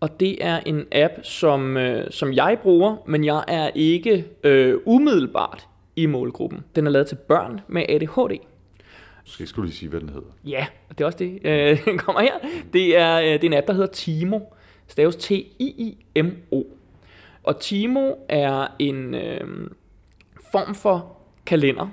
og 0.00 0.20
det 0.20 0.44
er 0.44 0.60
en 0.66 0.86
app, 0.92 1.12
som, 1.22 1.76
øh, 1.76 2.10
som 2.10 2.32
jeg 2.32 2.58
bruger, 2.62 2.96
men 3.06 3.24
jeg 3.24 3.44
er 3.48 3.70
ikke 3.74 4.24
øh, 4.44 4.74
umiddelbart 4.86 5.68
i 5.96 6.06
målgruppen. 6.06 6.64
Den 6.76 6.86
er 6.86 6.90
lavet 6.90 7.06
til 7.06 7.14
børn 7.28 7.60
med 7.68 7.84
ADHD. 7.88 8.38
Måske 9.24 9.46
skulle 9.46 9.68
lige 9.68 9.76
sige, 9.76 9.88
hvad 9.88 10.00
den 10.00 10.08
hedder. 10.08 10.28
Ja, 10.46 10.66
det 10.88 11.00
er 11.00 11.04
også 11.04 11.18
det, 11.18 11.38
øh, 11.44 11.84
den 11.84 11.98
kommer 11.98 12.20
her. 12.20 12.32
Det 12.72 12.96
er, 12.96 13.20
øh, 13.20 13.24
det 13.24 13.44
er 13.44 13.48
en 13.48 13.54
app, 13.54 13.66
der 13.66 13.72
hedder 13.72 13.92
Timo. 13.92 14.40
Staves 14.86 15.16
T-I-I-M-O. 15.16 16.62
Og 17.42 17.60
Timo 17.60 18.14
er 18.28 18.66
en 18.78 19.14
øh, 19.14 19.70
form 20.52 20.74
for 20.74 21.16
kalender, 21.46 21.88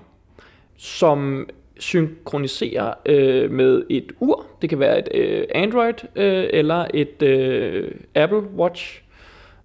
som 0.77 1.49
synkroniserer 1.79 2.93
øh, 3.05 3.51
med 3.51 3.83
et 3.89 4.11
ur. 4.19 4.45
Det 4.61 4.69
kan 4.69 4.79
være 4.79 4.99
et 4.99 5.09
øh, 5.13 5.45
Android 5.55 5.93
øh, 6.15 6.45
eller 6.49 6.85
et 6.93 7.21
øh, 7.21 7.91
Apple 8.15 8.39
Watch. 8.39 9.03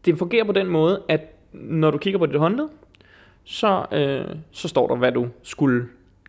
Det 0.05 0.19
fungerer 0.19 0.45
på 0.45 0.53
den 0.53 0.67
måde, 0.67 1.03
at 1.09 1.21
når 1.53 1.91
du 1.91 1.99
kigger 1.99 2.19
på 2.19 2.27
dit 2.27 2.39
håndled, 2.39 2.69
så, 3.45 3.87
øh, 3.93 4.37
så 4.51 4.69
står 4.69 4.89
der, 4.89 4.97
hvad 4.97 5.13
du 5.13 5.29
skulle 5.43 5.87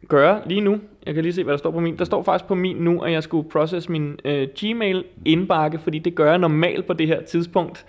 gøre 0.08 0.42
lige 0.46 0.62
nu. 0.62 0.80
Jeg 1.06 1.14
kan 1.14 1.24
lige 1.24 1.34
se, 1.34 1.44
hvad 1.44 1.52
der 1.52 1.58
står 1.58 1.72
på 1.72 1.80
min. 1.80 1.98
Der 1.98 2.06
står 2.06 2.24
faktisk 2.24 2.48
på 2.48 2.56
min 2.56 2.76
nu, 2.76 3.02
at 3.02 3.12
jeg 3.12 3.24
skulle 3.24 3.50
process 3.50 3.90
min 3.90 4.20
øh, 4.26 4.48
Gmail 4.60 5.04
indbakke, 5.26 5.80
fordi 5.80 6.00
det 6.00 6.16
gør 6.16 6.30
jeg 6.30 6.38
normalt 6.38 6.88
på 6.88 6.94
det 6.94 7.08
her 7.08 7.22
tidspunkt. 7.22 7.86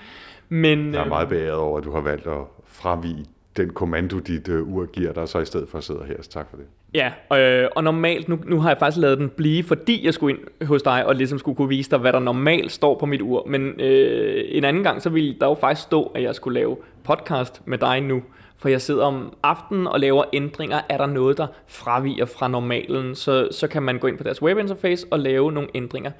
Men, 0.48 0.92
Jeg 0.92 0.98
er 0.98 1.04
øh, 1.04 1.08
meget 1.08 1.28
beæret 1.28 1.54
over, 1.54 1.78
at 1.78 1.84
du 1.84 1.92
har 1.92 2.00
valgt 2.00 2.26
at 2.26 2.42
fravige 2.64 3.24
den 3.56 3.70
kommando, 3.70 4.18
dit 4.18 4.48
uh, 4.48 4.74
ur 4.74 4.86
giver 4.86 5.12
dig, 5.12 5.28
så 5.28 5.38
i 5.38 5.44
stedet 5.44 5.68
for 5.68 5.78
at 5.78 5.84
sidde 5.84 6.04
her. 6.06 6.22
Så 6.22 6.30
tak 6.30 6.50
for 6.50 6.56
det. 6.56 6.66
Ja, 6.94 7.12
øh, 7.38 7.68
og 7.76 7.84
normalt, 7.84 8.28
nu, 8.28 8.38
nu 8.46 8.60
har 8.60 8.70
jeg 8.70 8.78
faktisk 8.78 9.00
lavet 9.00 9.18
den 9.18 9.28
blive, 9.28 9.64
fordi 9.64 10.06
jeg 10.06 10.14
skulle 10.14 10.36
ind 10.36 10.66
hos 10.66 10.82
dig, 10.82 11.06
og 11.06 11.14
ligesom 11.14 11.38
skulle 11.38 11.56
kunne 11.56 11.68
vise 11.68 11.90
dig, 11.90 11.98
hvad 11.98 12.12
der 12.12 12.18
normalt 12.18 12.72
står 12.72 12.98
på 12.98 13.06
mit 13.06 13.22
ur. 13.22 13.46
Men 13.46 13.80
øh, 13.80 14.44
en 14.48 14.64
anden 14.64 14.82
gang, 14.82 15.02
så 15.02 15.10
ville 15.10 15.36
der 15.40 15.46
jo 15.46 15.54
faktisk 15.54 15.82
stå, 15.82 16.02
at 16.14 16.22
jeg 16.22 16.34
skulle 16.34 16.60
lave 16.60 16.76
podcast 17.04 17.62
med 17.64 17.78
dig 17.78 18.00
nu. 18.00 18.22
For 18.56 18.68
jeg 18.68 18.80
sidder 18.80 19.04
om 19.04 19.34
aftenen 19.42 19.86
og 19.86 20.00
laver 20.00 20.24
ændringer. 20.32 20.80
Er 20.88 20.96
der 20.96 21.06
noget, 21.06 21.38
der 21.38 21.46
fraviger 21.66 22.24
fra 22.24 22.48
normalen, 22.48 23.14
så, 23.14 23.48
så 23.50 23.68
kan 23.68 23.82
man 23.82 23.98
gå 23.98 24.06
ind 24.06 24.18
på 24.18 24.24
deres 24.24 24.42
webinterface 24.42 25.06
og 25.10 25.18
lave 25.18 25.52
nogle 25.52 25.68
ændringer. 25.74 26.10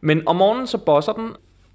Men 0.00 0.28
om 0.28 0.36
morgenen, 0.36 0.66
så 0.66 0.78
bosser 0.78 1.12
den 1.12 1.28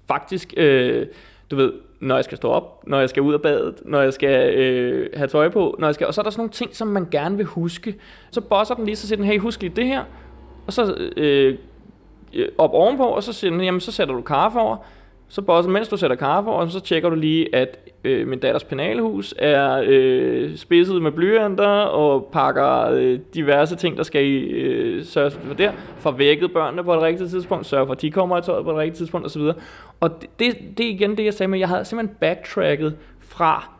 faktisk... 0.08 0.54
Øh, 0.56 1.06
du 1.50 1.56
ved, 1.56 1.72
når 2.00 2.14
jeg 2.14 2.24
skal 2.24 2.36
stå 2.36 2.48
op, 2.48 2.82
når 2.86 2.98
jeg 2.98 3.08
skal 3.08 3.22
ud 3.22 3.34
af 3.34 3.42
badet, 3.42 3.74
når 3.84 4.00
jeg 4.00 4.12
skal 4.12 4.54
øh, 4.54 5.10
have 5.16 5.28
tøj 5.28 5.48
på, 5.48 5.76
når 5.78 5.88
jeg 5.88 5.94
skal, 5.94 6.06
og 6.06 6.14
så 6.14 6.20
er 6.20 6.22
der 6.22 6.30
sådan 6.30 6.40
nogle 6.40 6.52
ting, 6.52 6.76
som 6.76 6.88
man 6.88 7.08
gerne 7.10 7.36
vil 7.36 7.46
huske. 7.46 7.94
Så 8.30 8.40
bosser 8.40 8.74
den 8.74 8.84
lige, 8.84 8.96
så 8.96 9.06
siger 9.08 9.16
den, 9.16 9.26
hey, 9.26 9.38
husk 9.38 9.60
lige 9.60 9.72
det 9.76 9.86
her, 9.86 10.04
og 10.66 10.72
så 10.72 10.94
øh, 11.16 11.58
øh, 12.34 12.48
op 12.58 12.72
ovenpå, 12.72 13.04
og 13.04 13.22
så 13.22 13.32
siger 13.32 13.50
den, 13.50 13.60
jamen 13.60 13.80
så 13.80 13.92
sætter 13.92 14.14
du 14.14 14.20
kaffe 14.20 14.58
over, 14.58 14.76
så 15.30 15.42
bosser, 15.42 15.70
mens 15.70 15.88
du 15.88 15.96
sætter 15.96 16.16
kaffe 16.16 16.50
og 16.50 16.70
så 16.70 16.80
tjekker 16.80 17.08
du 17.08 17.16
lige, 17.16 17.54
at 17.54 17.78
øh, 18.04 18.28
min 18.28 18.38
datters 18.38 18.64
penalhus 18.64 19.34
er 19.38 19.82
øh, 19.86 20.56
spidset 20.56 21.02
med 21.02 21.12
blyanter, 21.12 21.66
og 21.68 22.28
pakker 22.32 22.90
øh, 22.90 23.18
diverse 23.34 23.76
ting, 23.76 23.96
der 23.96 24.02
skal 24.02 24.24
i, 24.24 24.36
øh, 24.38 25.04
sørge 25.04 25.30
for 25.30 25.54
der, 25.54 25.72
får 25.96 26.10
vækket 26.10 26.52
børnene 26.52 26.84
på 26.84 26.94
et 26.94 27.00
rigtigt 27.00 27.30
tidspunkt, 27.30 27.66
sørge 27.66 27.86
for, 27.86 27.92
at 27.92 28.02
de 28.02 28.10
kommer 28.10 28.38
i 28.38 28.42
tøjet 28.42 28.64
på 28.64 28.70
et 28.70 28.76
rigtigt 28.76 28.96
tidspunkt 28.96 29.26
osv. 29.26 29.42
Og 30.00 30.10
det, 30.20 30.30
det, 30.38 30.78
det 30.78 30.86
er 30.86 30.90
igen 30.90 31.16
det, 31.16 31.24
jeg 31.24 31.34
sagde 31.34 31.50
med, 31.50 31.58
jeg 31.58 31.68
havde 31.68 31.84
simpelthen 31.84 32.16
backtracket 32.20 32.96
fra, 33.18 33.70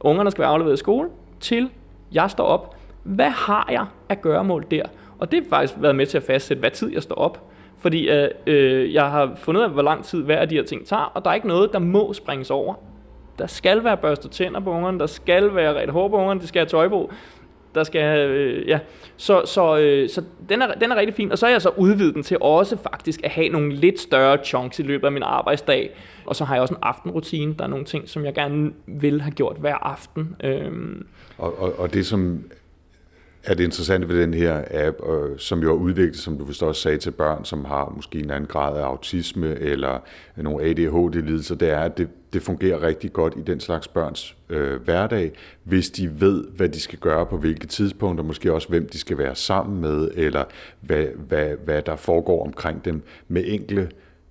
ungerne 0.00 0.30
skal 0.30 0.42
være 0.42 0.50
afleveret 0.50 0.74
i 0.74 0.76
skole, 0.76 1.08
til 1.40 1.70
jeg 2.12 2.30
står 2.30 2.44
op. 2.44 2.76
Hvad 3.02 3.30
har 3.30 3.68
jeg 3.70 3.86
at 4.08 4.20
gøre 4.22 4.44
mål 4.44 4.66
der? 4.70 4.82
Og 5.18 5.32
det 5.32 5.42
har 5.42 5.48
faktisk 5.48 5.74
været 5.82 5.96
med 5.96 6.06
til 6.06 6.16
at 6.18 6.24
fastsætte, 6.24 6.60
hvad 6.60 6.70
tid 6.70 6.92
jeg 6.92 7.02
står 7.02 7.16
op. 7.16 7.49
Fordi 7.80 8.08
øh, 8.08 8.28
øh, 8.46 8.94
jeg 8.94 9.10
har 9.10 9.32
fundet 9.36 9.60
ud 9.60 9.64
af, 9.64 9.70
hvor 9.70 9.82
lang 9.82 10.04
tid 10.04 10.22
hver 10.22 10.38
af 10.38 10.48
de 10.48 10.54
her 10.54 10.62
ting 10.62 10.86
tager, 10.86 11.02
og 11.02 11.24
der 11.24 11.30
er 11.30 11.34
ikke 11.34 11.48
noget, 11.48 11.72
der 11.72 11.78
må 11.78 12.12
springes 12.12 12.50
over. 12.50 12.74
Der 13.38 13.46
skal 13.46 13.84
være 13.84 13.96
børstet 13.96 14.30
tænder 14.30 14.60
på 14.60 14.70
ungerne, 14.70 14.98
der 14.98 15.06
skal 15.06 15.54
være 15.54 15.74
ret 15.74 15.90
hår 15.90 16.08
på 16.08 16.16
ungerne, 16.16 16.40
de 16.40 16.46
skal 16.46 16.60
have 16.60 16.68
tøj 16.68 16.88
på, 16.88 17.10
der 17.74 17.84
skal 17.84 18.02
have, 18.02 18.30
øh, 18.30 18.68
ja. 18.68 18.78
Så, 19.16 19.42
så, 19.44 19.78
øh, 19.78 20.08
så 20.08 20.22
den, 20.48 20.62
er, 20.62 20.74
den 20.74 20.92
er 20.92 20.96
rigtig 20.96 21.14
fin, 21.14 21.32
og 21.32 21.38
så 21.38 21.46
har 21.46 21.50
jeg 21.50 21.62
så 21.62 21.70
udvidet 21.76 22.14
den 22.14 22.22
til 22.22 22.36
også 22.40 22.76
faktisk 22.76 23.20
at 23.24 23.30
have 23.30 23.48
nogle 23.48 23.74
lidt 23.74 24.00
større 24.00 24.38
chunks 24.44 24.78
i 24.78 24.82
løbet 24.82 25.06
af 25.06 25.12
min 25.12 25.22
arbejdsdag. 25.22 25.96
Og 26.26 26.36
så 26.36 26.44
har 26.44 26.54
jeg 26.54 26.62
også 26.62 26.74
en 26.74 26.80
aftenrutine, 26.82 27.54
der 27.58 27.64
er 27.64 27.68
nogle 27.68 27.84
ting, 27.84 28.08
som 28.08 28.24
jeg 28.24 28.34
gerne 28.34 28.72
vil 28.86 29.20
have 29.20 29.32
gjort 29.32 29.56
hver 29.56 29.74
aften. 29.74 30.36
Øh. 30.44 30.72
Og, 31.38 31.62
og, 31.62 31.78
og 31.78 31.94
det, 31.94 32.06
som 32.06 32.44
er 33.44 33.54
det 33.54 33.64
interessante 33.64 34.08
ved 34.08 34.22
den 34.22 34.34
her 34.34 34.64
app, 34.70 34.96
øh, 35.08 35.38
som 35.38 35.62
jo 35.62 35.70
er 35.70 35.76
udviklet, 35.76 36.16
som 36.16 36.38
du 36.38 36.44
vist 36.44 36.62
også 36.62 36.82
sagde, 36.82 36.98
til 36.98 37.10
børn, 37.10 37.44
som 37.44 37.64
har 37.64 37.92
måske 37.96 38.18
en 38.18 38.30
anden 38.30 38.48
grad 38.48 38.78
af 38.78 38.82
autisme 38.82 39.58
eller 39.58 39.98
nogle 40.36 40.64
ADHD-lidelser, 40.64 41.54
det 41.54 41.70
er, 41.70 41.80
at 41.80 41.98
det, 41.98 42.08
det 42.32 42.42
fungerer 42.42 42.82
rigtig 42.82 43.12
godt 43.12 43.34
i 43.36 43.42
den 43.42 43.60
slags 43.60 43.88
børns 43.88 44.36
øh, 44.48 44.82
hverdag, 44.82 45.32
hvis 45.64 45.90
de 45.90 46.20
ved, 46.20 46.44
hvad 46.56 46.68
de 46.68 46.80
skal 46.80 46.98
gøre 46.98 47.26
på 47.26 47.36
hvilke 47.36 47.66
tidspunkter, 47.66 48.24
måske 48.24 48.52
også 48.52 48.68
hvem 48.68 48.88
de 48.88 48.98
skal 48.98 49.18
være 49.18 49.34
sammen 49.34 49.80
med, 49.80 50.10
eller 50.14 50.44
hvad, 50.80 51.06
hvad, 51.28 51.48
hvad 51.64 51.82
der 51.82 51.96
foregår 51.96 52.46
omkring 52.46 52.84
dem 52.84 53.02
med 53.28 53.44
enkle 53.46 53.90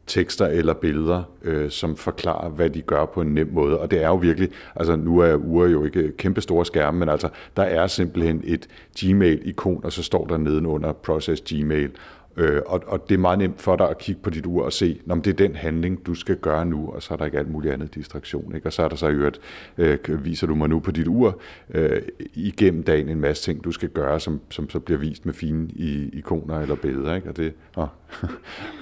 tekster 0.09 0.47
eller 0.47 0.73
billeder, 0.73 1.23
øh, 1.43 1.69
som 1.69 1.95
forklarer, 1.95 2.49
hvad 2.49 2.69
de 2.69 2.81
gør 2.81 3.05
på 3.05 3.21
en 3.21 3.33
nem 3.33 3.49
måde. 3.51 3.79
Og 3.79 3.91
det 3.91 4.03
er 4.03 4.07
jo 4.07 4.15
virkelig, 4.15 4.49
altså 4.75 4.95
nu 4.95 5.19
er 5.19 5.35
uger 5.35 5.67
jo 5.67 5.85
ikke 5.85 6.17
kæmpe 6.17 6.41
store 6.41 6.65
skærme, 6.65 6.99
men 6.99 7.09
altså 7.09 7.29
der 7.57 7.63
er 7.63 7.87
simpelthen 7.87 8.41
et 8.43 8.67
Gmail-ikon, 8.99 9.81
og 9.83 9.91
så 9.91 10.03
står 10.03 10.25
der 10.25 10.37
nedenunder 10.37 10.91
Process 10.91 11.41
Gmail. 11.41 11.91
Øh, 12.39 12.61
og, 12.65 12.83
og 12.87 13.09
det 13.09 13.15
er 13.15 13.19
meget 13.19 13.39
nemt 13.39 13.61
for 13.61 13.75
dig 13.75 13.89
at 13.89 13.97
kigge 13.97 14.21
på 14.21 14.29
dit 14.29 14.45
ur 14.45 14.65
og 14.65 14.73
se, 14.73 14.99
om 15.09 15.21
det 15.21 15.31
er 15.31 15.47
den 15.47 15.55
handling, 15.55 16.05
du 16.05 16.13
skal 16.13 16.35
gøre 16.35 16.65
nu, 16.65 16.89
og 16.89 17.03
så 17.03 17.13
er 17.13 17.17
der 17.17 17.25
ikke 17.25 17.39
alt 17.39 17.51
muligt 17.51 17.73
andet 17.73 17.95
distraktion. 17.95 18.55
Ikke? 18.55 18.67
Og 18.67 18.73
så 18.73 18.83
er 18.83 18.87
der 18.87 18.95
så 18.95 19.07
i 19.07 19.11
øvrigt, 19.11 19.39
øh, 19.77 20.25
viser 20.25 20.47
du 20.47 20.55
mig 20.55 20.69
nu 20.69 20.79
på 20.79 20.91
dit 20.91 21.07
ur, 21.07 21.39
øh, 21.73 22.01
igennem 22.33 22.83
dagen 22.83 23.09
en 23.09 23.21
masse 23.21 23.43
ting, 23.43 23.63
du 23.63 23.71
skal 23.71 23.89
gøre, 23.89 24.19
som, 24.19 24.41
som 24.49 24.69
så 24.69 24.79
bliver 24.79 24.97
vist 24.97 25.25
med 25.25 25.33
fine 25.33 25.67
i, 25.69 26.09
ikoner 26.13 26.59
eller 26.59 26.75
billeder. 26.75 27.15
Ikke? 27.15 27.29
Og 27.29 27.37
det, 27.37 27.53
åh, 27.77 27.87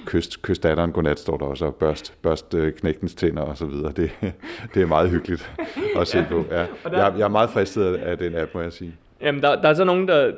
kyst, 0.06 0.42
kyst 0.42 0.62
datteren 0.62 0.92
godnat 0.92 1.18
står 1.18 1.36
der 1.36 1.46
også, 1.46 1.64
og 1.64 1.74
børst, 1.74 2.14
børst 2.22 2.54
øh, 2.54 2.72
knægtens 2.72 3.14
tænder 3.14 3.42
og 3.42 3.56
så 3.56 3.66
videre. 3.66 3.92
Det, 3.92 4.10
det 4.74 4.82
er 4.82 4.86
meget 4.86 5.10
hyggeligt 5.10 5.52
at 5.96 6.08
se 6.08 6.26
på. 6.30 6.44
Ja. 6.50 6.66
Jeg, 6.84 7.14
jeg 7.18 7.24
er 7.24 7.28
meget 7.28 7.50
fristet 7.50 7.94
af, 7.94 8.18
den 8.18 8.34
app, 8.34 8.54
må 8.54 8.60
jeg 8.60 8.72
sige. 8.72 8.94
Jamen, 9.20 9.42
der, 9.42 9.60
der 9.62 9.68
er 9.68 9.74
så 9.74 9.84
nogen, 9.84 10.08
der 10.08 10.32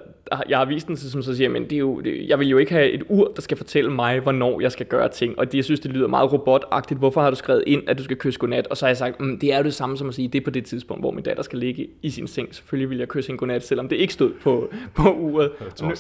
jeg 0.48 0.58
har 0.58 0.64
vist 0.64 0.88
den 0.88 0.96
til, 0.96 1.10
som 1.10 1.22
så 1.22 1.36
siger, 1.36 1.48
men 1.48 1.64
det 1.64 1.72
er 1.72 1.78
jo, 1.78 2.00
det, 2.00 2.28
jeg 2.28 2.38
vil 2.38 2.48
jo 2.48 2.58
ikke 2.58 2.72
have 2.72 2.90
et 2.90 3.02
ur, 3.08 3.32
der 3.36 3.42
skal 3.42 3.56
fortælle 3.56 3.90
mig, 3.90 4.20
hvornår 4.20 4.60
jeg 4.60 4.72
skal 4.72 4.86
gøre 4.86 5.08
ting. 5.08 5.38
Og 5.38 5.52
de, 5.52 5.56
jeg 5.56 5.64
synes, 5.64 5.80
det 5.80 5.90
lyder 5.90 6.08
meget 6.08 6.32
robotagtigt. 6.32 6.98
Hvorfor 6.98 7.20
har 7.20 7.30
du 7.30 7.36
skrevet 7.36 7.64
ind, 7.66 7.82
at 7.88 7.98
du 7.98 8.04
skal 8.04 8.16
kysse 8.16 8.40
godnat? 8.40 8.66
Og 8.66 8.76
så 8.76 8.84
har 8.84 8.88
jeg 8.88 8.96
sagt, 8.96 9.20
mm, 9.20 9.38
det 9.38 9.52
er 9.52 9.58
jo 9.58 9.64
det 9.64 9.74
samme 9.74 9.96
som 9.96 10.08
at 10.08 10.14
sige, 10.14 10.28
det 10.28 10.40
er 10.40 10.44
på 10.44 10.50
det 10.50 10.64
tidspunkt, 10.64 11.02
hvor 11.02 11.10
min 11.10 11.24
datter 11.24 11.42
skal 11.42 11.58
ligge 11.58 11.88
i 12.02 12.10
sin 12.10 12.26
seng. 12.26 12.54
Selvfølgelig 12.54 12.90
vil 12.90 12.98
jeg 12.98 13.08
kysse 13.08 13.32
en 13.32 13.38
godnat, 13.38 13.66
selvom 13.66 13.88
det 13.88 13.96
ikke 13.96 14.12
stod 14.12 14.32
på, 14.42 14.72
på 14.94 15.12
uret. 15.12 15.50
Og 15.60 15.88
nu, 15.88 15.94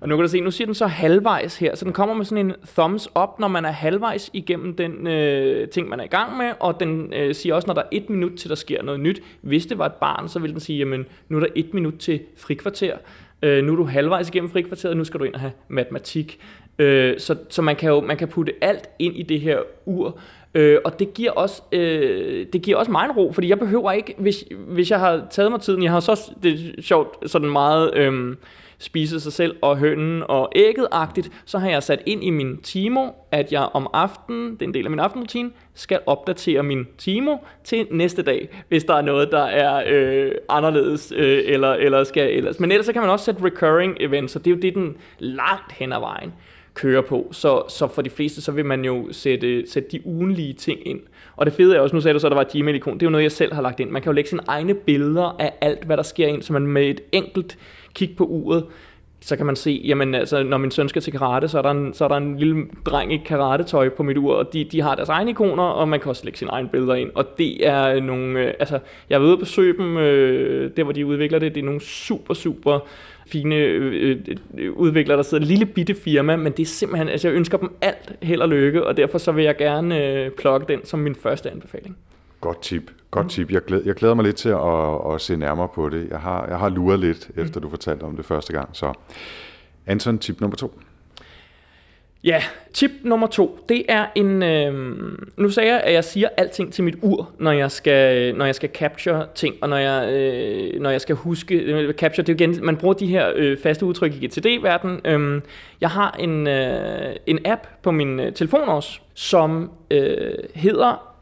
og 0.00 0.08
nu 0.08 0.16
kan 0.16 0.22
du 0.22 0.28
se, 0.28 0.40
nu 0.40 0.50
siger 0.50 0.66
den 0.66 0.74
så 0.74 0.86
halvvejs 0.86 1.58
her. 1.58 1.74
Så 1.74 1.84
den 1.84 1.92
kommer 1.92 2.14
med 2.14 2.24
sådan 2.24 2.46
en 2.46 2.52
thumbs 2.76 3.08
up, 3.22 3.40
når 3.40 3.48
man 3.48 3.64
er 3.64 3.70
halvvejs 3.70 4.30
igennem 4.32 4.76
den 4.76 5.06
øh, 5.06 5.68
ting, 5.68 5.88
man 5.88 6.00
er 6.00 6.04
i 6.04 6.08
gang 6.08 6.36
med. 6.36 6.52
Og 6.60 6.80
den 6.80 7.12
øh, 7.12 7.34
siger 7.34 7.54
også, 7.54 7.66
når 7.66 7.74
der 7.74 7.82
er 7.82 7.88
et 7.92 8.10
minut 8.10 8.32
til, 8.32 8.50
der 8.50 8.56
sker 8.56 8.82
noget 8.82 9.00
nyt. 9.00 9.22
Hvis 9.40 9.66
det 9.66 9.78
var 9.78 9.86
et 9.86 9.94
barn, 9.94 10.28
så 10.28 10.38
vil 10.38 10.52
den 10.52 10.60
sige, 10.60 10.78
jamen 10.78 11.06
nu 11.28 11.36
er 11.36 11.40
der 11.40 11.48
et 11.54 11.74
minut 11.74 11.94
til 11.98 12.20
frikvarter. 12.36 12.96
Øh, 13.42 13.64
nu 13.64 13.72
er 13.72 13.76
du 13.76 13.84
halvvejs 13.84 14.28
igennem 14.28 14.50
frikvarteret, 14.50 14.96
nu 14.96 15.04
skal 15.04 15.20
du 15.20 15.24
ind 15.24 15.34
og 15.34 15.40
have 15.40 15.52
matematik. 15.68 16.40
Øh, 16.78 17.20
så 17.20 17.36
så 17.48 17.62
man, 17.62 17.76
kan 17.76 17.90
jo, 17.90 18.00
man 18.00 18.16
kan 18.16 18.28
putte 18.28 18.52
alt 18.60 18.88
ind 18.98 19.16
i 19.16 19.22
det 19.22 19.40
her 19.40 19.58
ur, 19.84 20.18
øh, 20.54 20.78
og 20.84 20.98
det 20.98 21.14
giver, 21.14 21.30
også, 21.30 21.62
øh, 21.72 22.46
det 22.52 22.62
giver 22.62 22.76
også 22.76 22.90
mig 22.90 23.04
en 23.04 23.12
ro, 23.12 23.32
fordi 23.32 23.48
jeg 23.48 23.58
behøver 23.58 23.92
ikke, 23.92 24.14
hvis, 24.18 24.44
hvis 24.68 24.90
jeg 24.90 25.00
har 25.00 25.26
taget 25.30 25.50
mig 25.50 25.60
tiden, 25.60 25.82
jeg 25.82 25.92
har 25.92 26.00
så, 26.00 26.30
det 26.42 26.52
er 26.52 26.82
sjovt, 26.82 27.30
sådan 27.30 27.50
meget... 27.50 27.94
Øh, 27.94 28.36
spise 28.78 29.20
sig 29.20 29.32
selv 29.32 29.56
og 29.62 29.76
hønnen 29.76 30.22
og 30.28 30.52
ægget-agtigt, 30.54 31.30
så 31.44 31.58
har 31.58 31.70
jeg 31.70 31.82
sat 31.82 32.02
ind 32.06 32.24
i 32.24 32.30
min 32.30 32.56
Timo, 32.56 33.08
at 33.30 33.52
jeg 33.52 33.68
om 33.72 33.88
aftenen, 33.92 34.52
det 34.52 34.62
er 34.62 34.66
en 34.66 34.74
del 34.74 34.84
af 34.84 34.90
min 34.90 35.00
aftenrutine, 35.00 35.50
skal 35.74 36.00
opdatere 36.06 36.62
min 36.62 36.86
Timo 36.98 37.36
til 37.64 37.86
næste 37.90 38.22
dag, 38.22 38.64
hvis 38.68 38.84
der 38.84 38.94
er 38.94 39.02
noget, 39.02 39.30
der 39.32 39.42
er 39.42 39.84
øh, 39.86 40.32
anderledes, 40.48 41.12
øh, 41.16 41.42
eller, 41.46 41.72
eller 41.72 42.04
skal 42.04 42.30
ellers. 42.30 42.60
Men 42.60 42.72
ellers 42.72 42.86
så 42.86 42.92
kan 42.92 43.02
man 43.02 43.10
også 43.10 43.24
sætte 43.24 43.44
recurring 43.44 43.96
events, 44.00 44.36
og 44.36 44.44
det 44.44 44.50
er 44.50 44.54
jo 44.54 44.60
det, 44.60 44.74
den 44.74 44.96
langt 45.18 45.72
hen 45.72 45.92
ad 45.92 46.00
vejen 46.00 46.32
kører 46.76 47.02
på. 47.02 47.28
Så, 47.32 47.62
så 47.68 47.86
for 47.86 48.02
de 48.02 48.10
fleste, 48.10 48.42
så 48.42 48.52
vil 48.52 48.64
man 48.64 48.84
jo 48.84 49.08
sætte, 49.12 49.70
sætte 49.70 49.88
de 49.92 50.06
ugenlige 50.06 50.52
ting 50.52 50.86
ind. 50.86 51.00
Og 51.36 51.46
det 51.46 51.54
fede 51.54 51.76
er 51.76 51.80
også, 51.80 51.96
nu 51.96 52.00
sagde 52.00 52.14
du 52.14 52.18
så, 52.18 52.26
at 52.26 52.30
der 52.30 52.34
var 52.34 52.42
et 52.42 52.52
Gmail-ikon, 52.52 52.94
det 52.94 53.02
er 53.02 53.06
jo 53.06 53.10
noget, 53.10 53.22
jeg 53.22 53.32
selv 53.32 53.54
har 53.54 53.62
lagt 53.62 53.80
ind. 53.80 53.90
Man 53.90 54.02
kan 54.02 54.10
jo 54.10 54.14
lægge 54.14 54.30
sine 54.30 54.42
egne 54.48 54.74
billeder 54.74 55.36
af 55.38 55.52
alt, 55.60 55.84
hvad 55.84 55.96
der 55.96 56.02
sker 56.02 56.26
ind, 56.26 56.42
så 56.42 56.52
man 56.52 56.66
med 56.66 56.86
et 56.86 57.00
enkelt 57.12 57.58
kig 57.96 58.16
på 58.16 58.24
uret, 58.24 58.64
så 59.20 59.36
kan 59.36 59.46
man 59.46 59.56
se, 59.56 59.82
jamen 59.84 60.14
altså, 60.14 60.42
når 60.42 60.58
min 60.58 60.70
søn 60.70 60.88
skal 60.88 61.02
til 61.02 61.12
karate, 61.12 61.48
så 61.48 61.58
er 61.58 61.62
der 61.62 61.70
en, 61.70 61.94
så 61.94 62.04
er 62.04 62.08
der 62.08 62.16
en 62.16 62.38
lille 62.38 62.66
dreng 62.86 63.12
i 63.12 63.16
karatetøj 63.16 63.88
på 63.88 64.02
mit 64.02 64.16
ur, 64.16 64.34
og 64.34 64.52
de, 64.52 64.64
de 64.64 64.82
har 64.82 64.94
deres 64.94 65.08
egne 65.08 65.30
ikoner, 65.30 65.62
og 65.62 65.88
man 65.88 66.00
kan 66.00 66.08
også 66.08 66.24
lægge 66.24 66.38
sine 66.38 66.50
egne 66.50 66.68
billeder 66.68 66.94
ind. 66.94 67.10
Og 67.14 67.24
det 67.38 67.66
er 67.66 68.00
nogle, 68.00 68.40
øh, 68.40 68.54
altså, 68.58 68.78
jeg 69.10 69.18
har 69.18 69.20
været 69.20 69.32
at 69.32 69.38
besøge 69.38 69.76
dem, 69.78 69.96
øh, 69.96 70.70
der 70.76 70.84
hvor 70.84 70.92
de 70.92 71.06
udvikler 71.06 71.38
det, 71.38 71.54
det 71.54 71.60
er 71.60 71.64
nogle 71.64 71.80
super, 71.80 72.34
super 72.34 72.78
fine 73.26 73.54
øh, 73.54 74.16
øh, 74.58 74.72
udviklere, 74.72 75.16
der 75.16 75.22
sidder 75.22 75.42
en 75.42 75.48
lille 75.48 75.66
bitte 75.66 75.94
firma, 75.94 76.36
men 76.36 76.52
det 76.52 76.60
er 76.62 76.66
simpelthen, 76.66 77.08
altså 77.08 77.28
jeg 77.28 77.36
ønsker 77.36 77.58
dem 77.58 77.70
alt 77.80 78.12
held 78.22 78.40
og 78.40 78.48
lykke, 78.48 78.86
og 78.86 78.96
derfor 78.96 79.18
så 79.18 79.32
vil 79.32 79.44
jeg 79.44 79.56
gerne 79.56 80.04
øh, 80.04 80.30
plukke 80.30 80.66
den 80.68 80.84
som 80.84 80.98
min 80.98 81.14
første 81.14 81.50
anbefaling. 81.50 81.96
Godt 82.40 82.62
tip. 82.62 82.90
Godt 83.16 83.30
tip. 83.30 83.50
Jeg 83.50 83.64
glæder, 83.64 83.82
jeg 83.86 83.94
glæder 83.94 84.14
mig 84.14 84.24
lidt 84.24 84.36
til 84.36 84.48
at, 84.48 85.14
at 85.14 85.20
se 85.20 85.36
nærmere 85.36 85.68
på 85.74 85.88
det. 85.88 86.08
Jeg 86.10 86.18
har, 86.18 86.46
jeg 86.48 86.58
har 86.58 86.68
luret 86.68 87.00
lidt, 87.00 87.30
mm. 87.34 87.42
efter 87.42 87.60
du 87.60 87.70
fortalte 87.70 88.02
om 88.02 88.16
det 88.16 88.24
første 88.24 88.52
gang. 88.52 88.68
Så 88.72 88.92
Anton, 89.86 90.18
tip 90.18 90.40
nummer 90.40 90.56
to. 90.56 90.80
Ja, 92.24 92.42
tip 92.74 92.90
nummer 93.04 93.26
to, 93.26 93.58
det 93.68 93.84
er 93.88 94.06
en... 94.14 94.42
Øh, 94.42 94.74
nu 95.36 95.50
sagde 95.50 95.72
jeg, 95.72 95.80
at 95.80 95.92
jeg 95.92 96.04
siger 96.04 96.28
alting 96.36 96.72
til 96.72 96.84
mit 96.84 96.94
ur, 97.02 97.30
når 97.38 97.52
jeg 97.52 97.70
skal, 97.70 98.34
når 98.36 98.44
jeg 98.44 98.54
skal 98.54 98.70
capture 98.74 99.26
ting, 99.34 99.54
og 99.60 99.68
når 99.68 99.76
jeg, 99.76 100.12
øh, 100.12 100.80
når 100.80 100.90
jeg 100.90 101.00
skal 101.00 101.16
huske... 101.16 101.54
Øh, 101.54 101.94
capture, 101.94 102.26
det 102.26 102.40
er 102.40 102.44
igen, 102.44 102.64
man 102.64 102.76
bruger 102.76 102.94
de 102.94 103.06
her 103.06 103.32
øh, 103.34 103.58
faste 103.58 103.86
udtryk 103.86 104.14
i 104.14 104.26
GTD-verdenen. 104.26 105.00
Øh, 105.04 105.42
jeg 105.80 105.90
har 105.90 106.10
en, 106.10 106.46
øh, 106.46 107.16
en 107.26 107.38
app 107.44 107.66
på 107.82 107.90
min 107.90 108.20
øh, 108.20 108.32
telefon 108.32 108.68
også, 108.68 109.00
som 109.14 109.70
øh, 109.90 110.34
hedder 110.54 111.15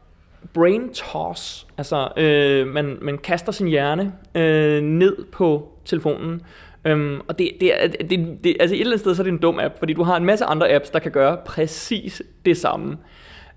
brain 0.53 0.93
toss. 0.93 1.67
Altså, 1.77 2.09
øh, 2.17 2.67
man, 2.67 2.97
man 3.01 3.17
kaster 3.17 3.51
sin 3.51 3.67
hjerne 3.67 4.13
øh, 4.35 4.81
ned 4.81 5.25
på 5.31 5.71
telefonen, 5.85 6.41
Øhm, 6.85 7.21
og 7.27 7.39
det, 7.39 7.51
det, 7.59 7.83
er, 7.83 7.87
det, 7.87 8.09
det, 8.43 8.57
altså 8.59 8.75
et 8.75 8.79
eller 8.79 8.91
andet 8.91 8.99
sted, 8.99 9.15
så 9.15 9.21
er 9.21 9.23
det 9.23 9.31
en 9.31 9.37
dum 9.37 9.59
app, 9.59 9.79
fordi 9.79 9.93
du 9.93 10.03
har 10.03 10.17
en 10.17 10.25
masse 10.25 10.45
andre 10.45 10.71
apps, 10.71 10.89
der 10.89 10.99
kan 10.99 11.11
gøre 11.11 11.37
præcis 11.45 12.21
det 12.45 12.57
samme. 12.57 12.97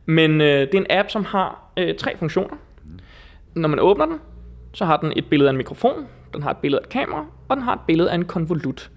Men 0.07 0.41
øh, 0.41 0.61
det 0.61 0.75
er 0.75 0.79
en 0.79 0.87
app, 0.91 1.11
som 1.11 1.25
har 1.25 1.73
øh, 1.77 1.97
tre 1.97 2.17
funktioner. 2.17 2.57
Når 3.55 3.69
man 3.69 3.79
åbner 3.79 4.07
den, 4.07 4.19
så 4.73 4.85
har 4.85 4.97
den 4.97 5.13
et 5.17 5.27
billede 5.31 5.49
af 5.49 5.53
en 5.53 5.57
mikrofon, 5.57 6.07
den 6.35 6.43
har 6.43 6.51
et 6.51 6.57
billede 6.57 6.81
af 6.81 6.85
et 6.85 6.89
kamera, 6.89 7.27
og 7.49 7.57
den 7.57 7.65
har 7.65 7.75
et 7.75 7.81
billede 7.87 8.11
af 8.11 8.15
en 8.15 8.25
konvolut. 8.25 8.91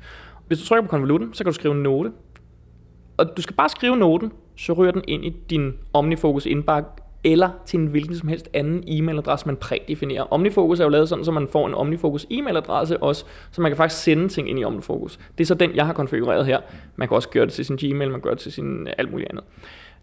Hvis 0.48 0.60
du 0.60 0.66
trykker 0.66 0.84
på 0.84 0.90
konvolutten, 0.90 1.34
så 1.34 1.44
kan 1.44 1.52
du 1.52 1.56
skrive 1.56 1.74
en 1.74 1.84
note. 1.84 2.12
Og 3.18 3.38
du 3.38 3.42
skal 3.42 3.56
bare 3.56 3.70
skrive 3.70 3.98
noten, 3.98 4.32
så 4.58 4.74
ryger 4.74 4.92
den 4.92 5.04
ind 5.08 5.26
i 5.26 5.30
din 5.50 5.74
OmniFocus 5.94 6.46
indbakke 6.46 6.90
eller 7.24 7.50
til 7.66 7.80
en 7.80 7.88
hvilken 7.88 8.16
som 8.16 8.30
helst 8.30 8.50
anden 8.54 8.84
e-mailadresse, 8.88 9.46
man 9.46 9.56
prædefinerer. 9.56 10.34
OmniFocus 10.34 10.80
er 10.80 10.84
jo 10.84 10.90
lavet 10.90 11.10
sådan, 11.10 11.26
så 11.26 11.32
man 11.32 11.48
får 11.48 11.68
en 11.68 11.74
OmniFocus 11.74 12.26
e-mailadresse 12.32 12.98
også, 12.98 13.26
så 13.52 13.62
man 13.62 13.72
kan 13.72 13.78
faktisk 13.78 14.04
sende 14.04 14.28
ting 14.28 14.50
ind 14.50 14.60
i 14.60 14.64
OmniFocus. 14.64 15.20
Det 15.38 15.44
er 15.44 15.46
så 15.46 15.54
den, 15.54 15.76
jeg 15.76 15.86
har 15.86 15.94
konfigureret 15.94 16.46
her. 16.46 16.60
Man 16.96 17.08
kan 17.08 17.16
også 17.16 17.30
gøre 17.30 17.46
det 17.46 17.54
til 17.54 17.66
sin 17.66 17.76
Gmail, 17.76 18.12
man 18.12 18.12
kan 18.12 18.22
gøre 18.22 18.34
det 18.34 18.42
til 18.42 18.52
sin 18.52 18.88
øh, 18.88 18.94
alt 18.98 19.12
muligt 19.12 19.30
andet. 19.30 19.44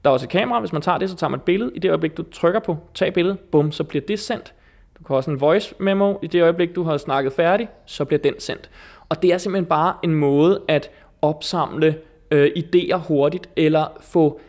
Der 0.05 0.11
er 0.11 0.13
også 0.13 0.27
et 0.27 0.31
kamera, 0.31 0.61
hvis 0.61 0.73
man 0.73 0.83
tager 0.83 0.99
det, 0.99 1.11
så 1.11 1.17
tager 1.17 1.31
man 1.31 1.39
et 1.39 1.45
billede. 1.45 1.71
I 1.75 1.79
det 1.79 1.89
øjeblik, 1.89 2.17
du 2.17 2.23
trykker 2.23 2.61
på 2.61 2.77
tag 2.95 3.15
billede, 3.15 3.37
bum, 3.37 3.73
så 3.73 3.85
bliver 3.85 4.05
det 4.09 4.19
sendt. 4.19 4.55
Du 4.99 5.05
kan 5.05 5.17
også 5.17 5.31
en 5.31 5.41
voice 5.41 5.75
memo. 5.79 6.15
I 6.23 6.27
det 6.27 6.43
øjeblik, 6.43 6.75
du 6.75 6.83
har 6.83 6.97
snakket 6.97 7.33
færdig, 7.33 7.69
så 7.87 8.05
bliver 8.05 8.21
den 8.21 8.35
sendt. 8.39 8.71
Og 9.09 9.23
det 9.23 9.33
er 9.33 9.39
simpelthen 9.39 9.67
bare 9.67 9.95
en 10.03 10.15
måde 10.15 10.61
at 10.69 10.91
opsamle 11.23 11.97
øh, 12.31 12.51
idéer 12.57 12.97
hurtigt, 12.97 13.49
eller 13.57 13.87
få 14.01 14.41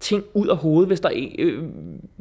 ting 0.00 0.24
ud 0.34 0.48
af 0.48 0.56
hovedet, 0.56 0.88
hvis 0.88 1.00
der 1.00 1.08
er 1.08 1.12
en, 1.12 1.34
øh, 1.38 1.62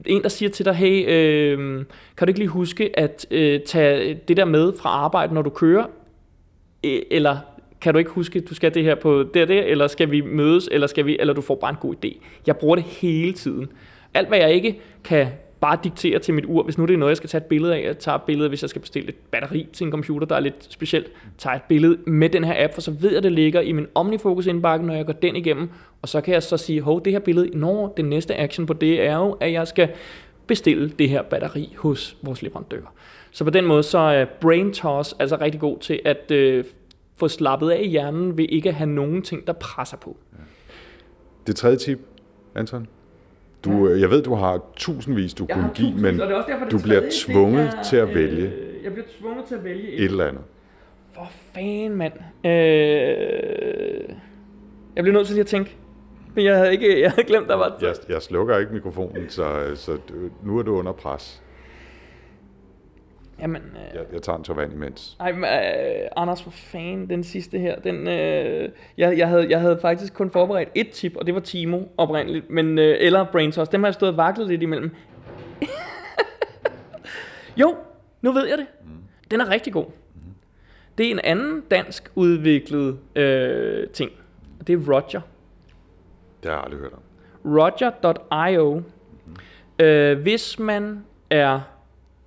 en 0.05 0.23
der 0.23 0.29
siger 0.29 0.49
til 0.49 0.65
dig, 0.65 0.73
hey, 0.73 1.05
øh, 1.09 1.85
kan 2.17 2.27
du 2.27 2.29
ikke 2.29 2.39
lige 2.39 2.49
huske 2.49 2.99
at 2.99 3.25
øh, 3.31 3.59
tage 3.61 4.19
det 4.27 4.37
der 4.37 4.45
med 4.45 4.73
fra 4.81 4.89
arbejde, 4.89 5.33
når 5.33 5.41
du 5.41 5.49
kører? 5.49 5.85
Øh, 6.83 7.01
eller 7.11 7.37
kan 7.81 7.93
du 7.93 7.97
ikke 7.97 8.11
huske, 8.11 8.39
at 8.39 8.49
du 8.49 8.55
skal 8.55 8.73
det 8.73 8.83
her 8.83 8.95
på 8.95 9.23
der 9.33 9.45
der, 9.45 9.63
eller 9.63 9.87
skal 9.87 10.11
vi 10.11 10.21
mødes, 10.21 10.69
eller, 10.71 10.87
skal 10.87 11.05
vi, 11.05 11.17
eller 11.19 11.33
du 11.33 11.41
får 11.41 11.55
bare 11.55 11.69
en 11.69 11.77
god 11.81 11.95
idé. 12.05 12.21
Jeg 12.47 12.57
bruger 12.57 12.75
det 12.75 12.85
hele 12.85 13.33
tiden. 13.33 13.67
Alt 14.13 14.27
hvad 14.27 14.37
jeg 14.37 14.53
ikke 14.53 14.79
kan 15.03 15.27
bare 15.65 15.77
diktere 15.83 16.19
til 16.19 16.33
mit 16.33 16.45
ur, 16.45 16.63
hvis 16.63 16.77
nu 16.77 16.85
det 16.85 16.93
er 16.93 16.97
noget, 16.97 17.09
jeg 17.09 17.17
skal 17.17 17.29
tage 17.29 17.41
et 17.41 17.45
billede 17.45 17.75
af. 17.75 17.85
Jeg 17.85 17.97
tager 17.97 18.15
et 18.15 18.21
billede, 18.21 18.49
hvis 18.49 18.61
jeg 18.61 18.69
skal 18.69 18.81
bestille 18.81 19.09
et 19.09 19.15
batteri 19.31 19.67
til 19.73 19.85
en 19.85 19.91
computer, 19.91 20.27
der 20.27 20.35
er 20.35 20.39
lidt 20.39 20.67
specielt. 20.69 21.11
Tager 21.37 21.55
et 21.55 21.61
billede 21.61 21.97
med 22.07 22.29
den 22.29 22.43
her 22.43 22.63
app, 22.63 22.73
for 22.73 22.81
så 22.81 22.91
ved 22.91 23.09
jeg, 23.09 23.17
at 23.17 23.23
det 23.23 23.31
ligger 23.31 23.61
i 23.61 23.71
min 23.71 23.87
OmniFocus 23.95 24.45
indbakke, 24.45 24.85
når 24.85 24.93
jeg 24.93 25.05
går 25.05 25.13
den 25.13 25.35
igennem. 25.35 25.69
Og 26.01 26.09
så 26.09 26.21
kan 26.21 26.33
jeg 26.33 26.43
så 26.43 26.57
sige, 26.57 26.81
hov, 26.81 27.05
det 27.05 27.13
her 27.13 27.19
billede, 27.19 27.57
når 27.57 27.93
den 27.97 28.05
næste 28.05 28.35
action 28.35 28.65
på 28.65 28.73
det 28.73 29.01
er 29.01 29.15
jo, 29.15 29.31
at 29.31 29.51
jeg 29.51 29.67
skal 29.67 29.89
bestille 30.47 30.89
det 30.89 31.09
her 31.09 31.21
batteri 31.21 31.75
hos 31.77 32.17
vores 32.21 32.41
leverandør. 32.41 32.93
Så 33.31 33.43
på 33.43 33.49
den 33.49 33.65
måde, 33.65 33.83
så 33.83 33.97
er 33.97 34.25
Brain 34.41 34.73
Toss 34.73 35.15
altså 35.19 35.37
rigtig 35.41 35.61
god 35.61 35.79
til 35.79 36.01
at 36.05 36.31
øh, 36.31 36.63
få 37.17 37.27
slappet 37.27 37.69
af 37.69 37.81
i 37.83 37.87
hjernen 37.87 38.37
ved 38.37 38.45
ikke 38.49 38.69
at 38.69 38.75
have 38.75 38.89
nogen 38.89 39.21
ting, 39.21 39.47
der 39.47 39.53
presser 39.53 39.97
på. 39.97 40.17
Det 41.47 41.55
tredje 41.55 41.77
tip, 41.77 41.99
Anton? 42.55 42.87
Du, 43.65 43.87
ja. 43.87 43.99
Jeg 43.99 44.09
ved, 44.09 44.23
du 44.23 44.35
har 44.35 44.61
tusindvis, 44.75 45.33
du 45.33 45.45
jeg 45.49 45.57
kunne 45.57 45.69
give, 45.73 45.95
men 45.95 46.21
og 46.21 46.31
er 46.31 46.45
derfor, 46.45 46.65
du 46.65 46.79
bliver 46.83 47.01
tvunget 47.25 47.67
er, 47.67 47.83
til 47.83 47.97
at 47.97 48.15
vælge. 48.15 48.47
Øh, 48.47 48.83
jeg 48.83 48.91
bliver 48.91 49.05
tvunget 49.19 49.45
til 49.45 49.55
at 49.55 49.63
vælge 49.63 49.91
et, 49.91 50.03
et 50.03 50.05
eller 50.05 50.27
andet. 50.27 50.41
For 51.13 51.27
fanden, 51.53 51.95
mand. 51.97 52.13
Øh, 52.45 52.51
jeg 54.95 55.03
bliver 55.03 55.13
nødt 55.13 55.27
til 55.27 55.33
lige 55.33 55.41
at 55.41 55.47
tænke. 55.47 55.75
Men 56.35 56.45
jeg 56.45 56.57
havde, 56.57 56.71
ikke, 56.71 57.01
jeg 57.01 57.11
havde 57.11 57.27
glemt, 57.27 57.47
der 57.47 57.55
var... 57.55 57.77
Jeg, 57.81 57.95
jeg 58.09 58.21
slukker 58.21 58.57
ikke 58.57 58.73
mikrofonen, 58.73 59.29
så, 59.29 59.71
så 59.75 59.97
nu 60.43 60.57
er 60.59 60.63
du 60.63 60.77
under 60.77 60.91
pres. 60.91 61.43
Jamen, 63.39 63.61
øh, 63.61 63.95
jeg, 63.95 64.05
jeg 64.13 64.21
tager 64.21 64.37
en 64.37 64.43
tår 64.43 64.53
vand 64.53 64.73
imens. 64.73 65.17
Ej, 65.19 65.31
men, 65.31 65.43
øh, 65.43 66.09
Anders, 66.15 66.43
for 66.43 66.51
fanden, 66.51 67.09
den 67.09 67.23
sidste 67.23 67.59
her, 67.59 67.79
den, 67.79 68.07
øh, 68.07 68.69
jeg, 68.97 69.17
jeg, 69.17 69.27
havde, 69.27 69.49
jeg 69.49 69.59
havde 69.59 69.79
faktisk 69.81 70.13
kun 70.13 70.29
forberedt 70.29 70.69
et 70.75 70.89
tip, 70.89 71.15
og 71.15 71.25
det 71.25 71.33
var 71.33 71.39
Timo 71.39 71.81
oprindeligt, 71.97 72.49
men, 72.49 72.77
øh, 72.77 72.97
eller 72.99 73.25
Braintoss. 73.31 73.69
Dem 73.69 73.83
har 73.83 73.87
jeg 73.87 73.93
stået 73.93 74.11
og 74.11 74.17
vaklet 74.17 74.47
lidt 74.47 74.61
imellem. 74.61 74.95
jo, 77.61 77.75
nu 78.21 78.31
ved 78.31 78.47
jeg 78.47 78.57
det. 78.57 78.67
Mm. 78.83 78.89
Den 79.31 79.41
er 79.41 79.49
rigtig 79.49 79.73
god. 79.73 79.85
Mm. 79.85 80.21
Det 80.97 81.05
er 81.07 81.11
en 81.11 81.19
anden 81.23 81.63
dansk 81.71 82.11
udviklet 82.15 82.99
øh, 83.15 83.87
ting. 83.87 84.11
Det 84.67 84.73
er 84.73 84.93
Roger. 84.93 85.21
Det 86.43 86.51
har 86.51 86.51
jeg 86.51 86.63
aldrig 86.63 86.79
hørt 86.79 86.93
om. 86.93 87.01
Roger.io. 87.45 88.83
Mm. 89.25 89.85
Øh, 89.85 90.21
hvis 90.21 90.59
man 90.59 91.05
er 91.29 91.74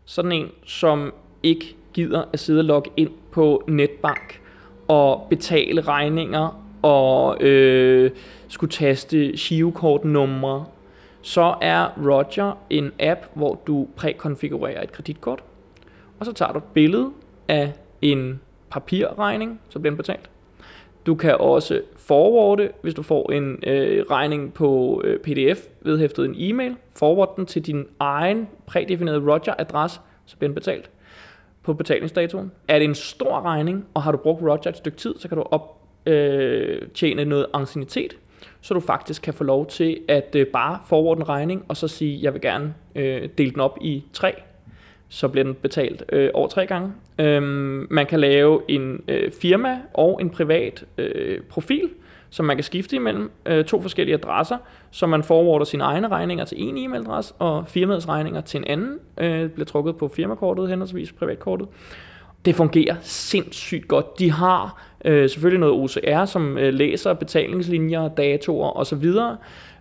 sådan 0.08 0.32
en, 0.32 0.50
som 0.64 1.12
ikke 1.42 1.76
gider 1.94 2.24
at 2.32 2.40
sidde 2.40 2.60
og 2.60 2.64
logge 2.64 2.90
ind 2.96 3.10
på 3.30 3.64
netbank 3.68 4.40
og 4.88 5.26
betale 5.30 5.80
regninger 5.80 6.64
og 6.82 7.42
øh, 7.42 8.10
skulle 8.48 8.70
taste 8.70 9.32
girokortnumre, 9.32 10.64
så 11.22 11.54
er 11.60 11.88
Roger 11.98 12.58
en 12.70 12.92
app, 12.98 13.20
hvor 13.34 13.60
du 13.66 13.88
prækonfigurerer 13.96 14.82
et 14.82 14.92
kreditkort, 14.92 15.44
og 16.20 16.26
så 16.26 16.32
tager 16.32 16.52
du 16.52 16.58
et 16.58 16.64
billede 16.64 17.10
af 17.48 17.72
en 18.02 18.40
papirregning, 18.70 19.60
så 19.68 19.78
bliver 19.78 19.90
den 19.90 19.96
betalt. 19.96 20.30
Du 21.06 21.14
kan 21.14 21.36
også 21.36 21.80
forwarde, 21.96 22.68
hvis 22.82 22.94
du 22.94 23.02
får 23.02 23.32
en 23.32 23.58
øh, 23.66 24.04
regning 24.10 24.54
på 24.54 25.02
øh, 25.04 25.18
pdf 25.18 25.60
vedhæftet 25.80 26.24
en 26.24 26.34
e-mail, 26.36 26.76
forward 26.96 27.36
den 27.36 27.46
til 27.46 27.66
din 27.66 27.86
egen 27.98 28.48
prædefinerede 28.66 29.32
Roger-adresse, 29.32 30.00
så 30.26 30.36
bliver 30.36 30.48
den 30.48 30.54
betalt 30.54 30.90
på 31.62 31.74
betalingsdatoen. 31.74 32.52
Er 32.68 32.78
det 32.78 32.84
en 32.84 32.94
stor 32.94 33.40
regning, 33.44 33.86
og 33.94 34.02
har 34.02 34.12
du 34.12 34.18
brugt 34.18 34.42
Roger 34.42 34.68
et 34.68 34.76
stykke 34.76 34.98
tid, 34.98 35.14
så 35.18 35.28
kan 35.28 35.38
du 35.38 35.44
optjene 35.50 37.22
øh, 37.22 37.28
noget 37.28 37.46
ancienitet, 37.54 38.18
så 38.60 38.74
du 38.74 38.80
faktisk 38.80 39.22
kan 39.22 39.34
få 39.34 39.44
lov 39.44 39.66
til 39.66 40.00
at 40.08 40.34
øh, 40.34 40.46
bare 40.46 40.78
forward 40.86 41.16
en 41.18 41.28
regning, 41.28 41.64
og 41.68 41.76
så 41.76 41.88
sige, 41.88 42.18
jeg 42.22 42.32
vil 42.32 42.40
gerne 42.40 42.74
øh, 42.94 43.28
dele 43.38 43.50
den 43.50 43.60
op 43.60 43.78
i 43.80 44.04
tre, 44.12 44.34
så 45.08 45.28
bliver 45.28 45.44
den 45.44 45.54
betalt 45.54 46.04
øh, 46.12 46.30
over 46.34 46.48
tre 46.48 46.66
gange. 46.66 46.92
Øhm, 47.18 47.86
man 47.90 48.06
kan 48.06 48.20
lave 48.20 48.60
en 48.68 49.02
øh, 49.08 49.32
firma 49.40 49.78
og 49.94 50.18
en 50.20 50.30
privat 50.30 50.84
øh, 50.98 51.40
profil, 51.40 51.90
som 52.30 52.46
man 52.46 52.56
kan 52.56 52.64
skifte 52.64 52.96
imellem 52.96 53.30
øh, 53.46 53.64
to 53.64 53.82
forskellige 53.82 54.14
adresser, 54.14 54.56
så 54.90 55.06
man 55.06 55.22
forwarder 55.22 55.64
sine 55.64 55.84
egne 55.84 56.08
regninger 56.08 56.44
til 56.44 56.56
en 56.60 56.76
e-mailadresse, 56.76 57.34
og 57.38 57.68
firmaets 57.68 58.08
regninger 58.08 58.40
til 58.40 58.58
en 58.58 58.64
anden, 58.66 58.98
øh, 59.18 59.50
bliver 59.50 59.66
trukket 59.66 59.96
på 59.96 60.08
firmakortet, 60.08 60.68
henholdsvis 60.68 61.12
privatkortet. 61.12 61.68
Det 62.44 62.54
fungerer 62.54 62.96
sindssygt 63.00 63.88
godt. 63.88 64.18
De 64.18 64.30
har 64.30 64.82
øh, 65.04 65.30
selvfølgelig 65.30 65.60
noget 65.60 65.74
OCR, 65.74 66.24
som 66.24 66.58
øh, 66.58 66.74
læser 66.74 67.14
betalingslinjer, 67.14 68.08
datoer 68.08 68.76
osv., 68.76 69.12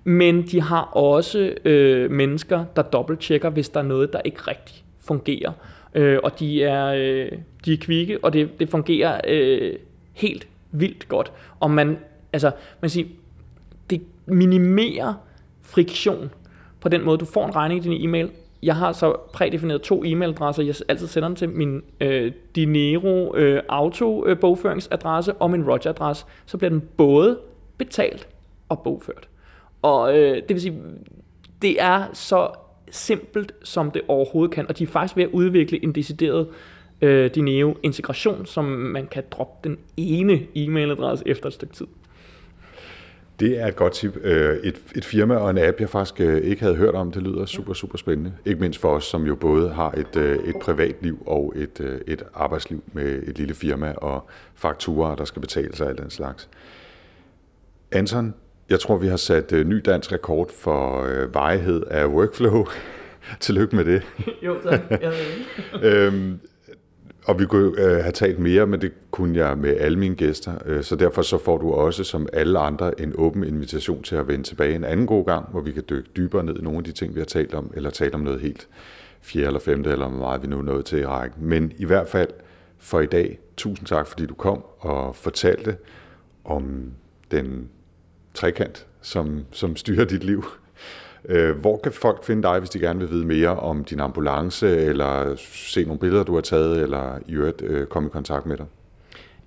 men 0.03 0.41
de 0.41 0.61
har 0.61 0.81
også 0.81 1.53
øh, 1.65 2.11
mennesker, 2.11 2.65
der 2.75 2.81
dobbelttjekker, 2.81 3.49
hvis 3.49 3.69
der 3.69 3.79
er 3.79 3.83
noget, 3.83 4.13
der 4.13 4.21
ikke 4.25 4.41
rigtigt 4.41 4.83
fungerer. 5.07 5.51
Øh, 5.95 6.19
og 6.23 6.39
de 6.39 6.63
er, 6.63 6.85
øh, 6.85 7.31
de 7.65 7.73
er 7.73 7.77
kvikke, 7.77 8.23
og 8.23 8.33
det, 8.33 8.59
det 8.59 8.69
fungerer 8.69 9.21
øh, 9.27 9.75
helt 10.13 10.47
vildt 10.71 11.07
godt. 11.07 11.31
Og 11.59 11.71
man, 11.71 11.97
altså, 12.33 12.51
man 12.81 12.89
siger, 12.89 13.07
det 13.89 14.01
minimerer 14.25 15.13
friktion 15.61 16.29
på 16.81 16.89
den 16.89 17.05
måde, 17.05 17.17
du 17.17 17.25
får 17.25 17.45
en 17.45 17.55
regning 17.55 17.85
i 17.85 17.89
din 17.89 18.09
e-mail. 18.09 18.31
Jeg 18.63 18.75
har 18.75 18.91
så 18.91 19.15
prædefineret 19.33 19.81
to 19.81 20.03
e-mailadresser, 20.03 20.63
jeg 20.63 20.75
altid 20.87 21.07
sender 21.07 21.27
den 21.27 21.35
til 21.35 21.49
min 21.49 21.81
øh, 22.01 22.31
Dinero 22.55 23.35
øh, 23.35 23.61
auto 23.69 24.25
øh, 24.25 24.39
bogføringsadresse 24.39 25.33
og 25.33 25.51
min 25.51 25.69
Roger 25.69 25.89
adresse, 25.89 26.25
så 26.45 26.57
bliver 26.57 26.69
den 26.69 26.81
både 26.97 27.39
betalt 27.77 28.27
og 28.69 28.79
bogført. 28.79 29.29
Og 29.81 30.17
øh, 30.17 30.35
det 30.35 30.49
vil 30.49 30.61
sige, 30.61 30.81
det 31.61 31.81
er 31.81 32.03
så 32.13 32.49
simpelt, 32.91 33.51
som 33.63 33.91
det 33.91 34.01
overhovedet 34.07 34.55
kan. 34.55 34.67
Og 34.67 34.77
de 34.77 34.83
er 34.83 34.87
faktisk 34.87 35.17
ved 35.17 35.23
at 35.23 35.29
udvikle 35.29 35.83
en 35.83 35.91
decideret 35.91 36.47
øh, 37.01 37.31
Dineo 37.35 37.75
integration, 37.83 38.45
som 38.45 38.65
man 38.65 39.07
kan 39.07 39.23
droppe 39.31 39.69
den 39.69 39.77
ene 39.97 40.47
e-mailadresse 40.55 41.23
efter 41.25 41.47
et 41.47 41.53
stykke 41.53 41.73
tid. 41.73 41.87
Det 43.39 43.61
er 43.61 43.67
et 43.67 43.75
godt 43.75 43.93
tip. 43.93 44.17
Øh, 44.23 44.57
et, 44.57 44.81
et 44.95 45.05
firma 45.05 45.35
og 45.35 45.49
en 45.49 45.57
app, 45.57 45.79
jeg 45.79 45.89
faktisk 45.89 46.21
øh, 46.21 46.41
ikke 46.43 46.61
havde 46.61 46.75
hørt 46.75 46.95
om, 46.95 47.11
det 47.11 47.23
lyder 47.23 47.45
super, 47.45 47.73
super 47.73 47.97
spændende. 47.97 48.33
Ikke 48.45 48.61
mindst 48.61 48.79
for 48.79 48.89
os, 48.89 49.03
som 49.03 49.23
jo 49.23 49.35
både 49.35 49.69
har 49.69 49.91
et, 49.91 50.15
øh, 50.15 50.49
et 50.49 50.55
privatliv 50.61 51.23
og 51.25 51.53
et, 51.55 52.01
et 52.07 52.23
arbejdsliv 52.33 52.83
med 52.93 53.23
et 53.27 53.37
lille 53.37 53.53
firma 53.53 53.91
og 53.91 54.29
fakturer, 54.55 55.15
der 55.15 55.25
skal 55.25 55.41
betales 55.41 55.81
og 55.81 55.89
alt 55.89 55.99
den 55.99 56.09
slags. 56.09 56.49
Anton, 57.91 58.33
jeg 58.69 58.79
tror, 58.79 58.97
vi 58.97 59.07
har 59.07 59.17
sat 59.17 59.51
ny 59.51 59.81
dansk 59.85 60.11
rekord 60.11 60.51
for 60.51 61.07
vejhed 61.33 61.81
af 61.81 62.05
workflow. 62.05 62.65
Tillykke 63.39 63.75
med 63.75 63.85
det. 63.85 64.01
jo, 64.45 64.57
tak. 64.63 64.81
øhm, 65.83 66.39
og 67.25 67.39
vi 67.39 67.45
kunne 67.45 67.81
øh, 67.81 67.97
have 67.97 68.11
talt 68.11 68.39
mere, 68.39 68.67
men 68.67 68.81
det 68.81 68.91
kunne 69.11 69.37
jeg 69.37 69.57
med 69.57 69.77
alle 69.77 69.99
mine 69.99 70.15
gæster. 70.15 70.53
Øh, 70.65 70.83
så 70.83 70.95
derfor 70.95 71.21
så 71.21 71.37
får 71.37 71.57
du 71.57 71.71
også, 71.71 72.03
som 72.03 72.27
alle 72.33 72.59
andre, 72.59 73.01
en 73.01 73.13
åben 73.15 73.43
invitation 73.43 74.03
til 74.03 74.15
at 74.15 74.27
vende 74.27 74.43
tilbage 74.43 74.75
en 74.75 74.83
anden 74.83 75.07
god 75.07 75.25
gang, 75.25 75.49
hvor 75.51 75.61
vi 75.61 75.71
kan 75.71 75.83
dykke 75.89 76.09
dybere 76.17 76.43
ned 76.43 76.59
i 76.59 76.61
nogle 76.61 76.77
af 76.77 76.83
de 76.83 76.91
ting, 76.91 77.15
vi 77.15 77.19
har 77.19 77.25
talt 77.25 77.53
om, 77.53 77.71
eller 77.75 77.89
tale 77.89 78.13
om 78.13 78.19
noget 78.19 78.39
helt 78.39 78.67
fjerde 79.21 79.47
eller 79.47 79.59
femte, 79.59 79.89
eller 79.89 80.07
hvor 80.07 80.17
meget 80.17 80.41
vi 80.41 80.47
nu 80.47 80.57
er 80.57 80.63
nået 80.63 80.85
til 80.85 80.99
i 80.99 81.05
rækken. 81.05 81.45
Men 81.45 81.71
i 81.77 81.85
hvert 81.85 82.07
fald 82.07 82.29
for 82.79 82.99
i 82.99 83.05
dag, 83.05 83.39
tusind 83.57 83.87
tak, 83.87 84.07
fordi 84.07 84.25
du 84.25 84.33
kom 84.33 84.63
og 84.79 85.15
fortalte 85.15 85.77
om 86.45 86.91
den 87.31 87.69
trekant, 88.37 88.85
som, 89.01 89.45
som 89.51 89.75
styrer 89.75 90.05
dit 90.05 90.23
liv. 90.23 90.45
Øh, 91.25 91.57
hvor 91.57 91.79
kan 91.83 91.91
folk 91.91 92.23
finde 92.23 92.43
dig, 92.43 92.59
hvis 92.59 92.69
de 92.69 92.79
gerne 92.79 92.99
vil 92.99 93.09
vide 93.09 93.25
mere 93.25 93.49
om 93.49 93.83
din 93.83 93.99
ambulance, 93.99 94.77
eller 94.77 95.35
se 95.37 95.83
nogle 95.83 95.99
billeder, 95.99 96.23
du 96.23 96.33
har 96.33 96.41
taget, 96.41 96.81
eller 96.81 97.19
i 97.27 97.33
øvrigt 97.33 97.61
øh, 97.61 97.87
komme 97.87 98.07
i 98.07 98.09
kontakt 98.09 98.45
med 98.45 98.57
dig? 98.57 98.65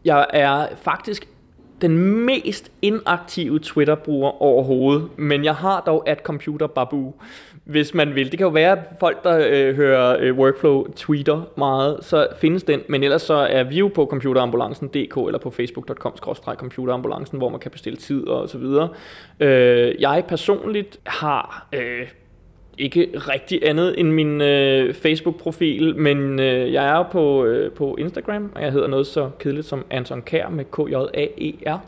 Jeg 0.04 0.26
er 0.30 0.66
faktisk 0.82 1.28
den 1.80 2.24
mest 2.26 2.70
inaktive 2.82 3.58
Twitter-bruger 3.58 4.42
overhovedet, 4.42 5.18
men 5.18 5.44
jeg 5.44 5.54
har 5.54 5.80
dog 5.80 6.08
at 6.08 6.20
computer 6.24 6.66
babu, 6.66 7.14
hvis 7.70 7.94
man 7.94 8.14
vil. 8.14 8.30
Det 8.30 8.38
kan 8.38 8.44
jo 8.44 8.50
være, 8.50 8.72
at 8.72 8.78
folk, 9.00 9.24
der 9.24 9.48
øh, 9.50 9.76
hører 9.76 10.16
øh, 10.20 10.38
Workflow, 10.38 10.86
tweeter 10.96 11.42
meget, 11.56 11.98
så 12.00 12.26
findes 12.40 12.62
den, 12.62 12.80
men 12.88 13.02
ellers 13.02 13.22
så 13.22 13.34
er 13.34 13.62
vi 13.62 13.78
jo 13.78 13.88
på 13.94 14.06
computerambulancen.dk 14.06 15.16
eller 15.26 15.38
på 15.38 15.50
facebook.com-computerambulancen, 15.50 17.38
hvor 17.38 17.48
man 17.48 17.60
kan 17.60 17.70
bestille 17.70 17.96
tid 17.96 18.26
og 18.26 18.48
så 18.48 18.58
videre. 18.58 18.88
Øh, 19.40 19.94
jeg 20.00 20.24
personligt 20.28 21.00
har... 21.06 21.68
Øh, 21.72 22.08
ikke 22.78 23.10
rigtig 23.14 23.68
andet 23.68 24.00
end 24.00 24.08
min 24.08 24.40
øh, 24.40 24.94
Facebook-profil, 24.94 25.96
men 25.96 26.40
øh, 26.40 26.72
jeg 26.72 26.98
er 26.98 27.02
på, 27.12 27.44
øh, 27.44 27.72
på 27.72 27.96
Instagram, 27.98 28.52
og 28.54 28.62
jeg 28.62 28.72
hedder 28.72 28.88
noget 28.88 29.06
så 29.06 29.30
kedeligt 29.38 29.66
som 29.66 29.84
Anton 29.90 30.22
Kær 30.22 30.48
med 30.48 30.64
K-J-A-E-R. 30.64 31.78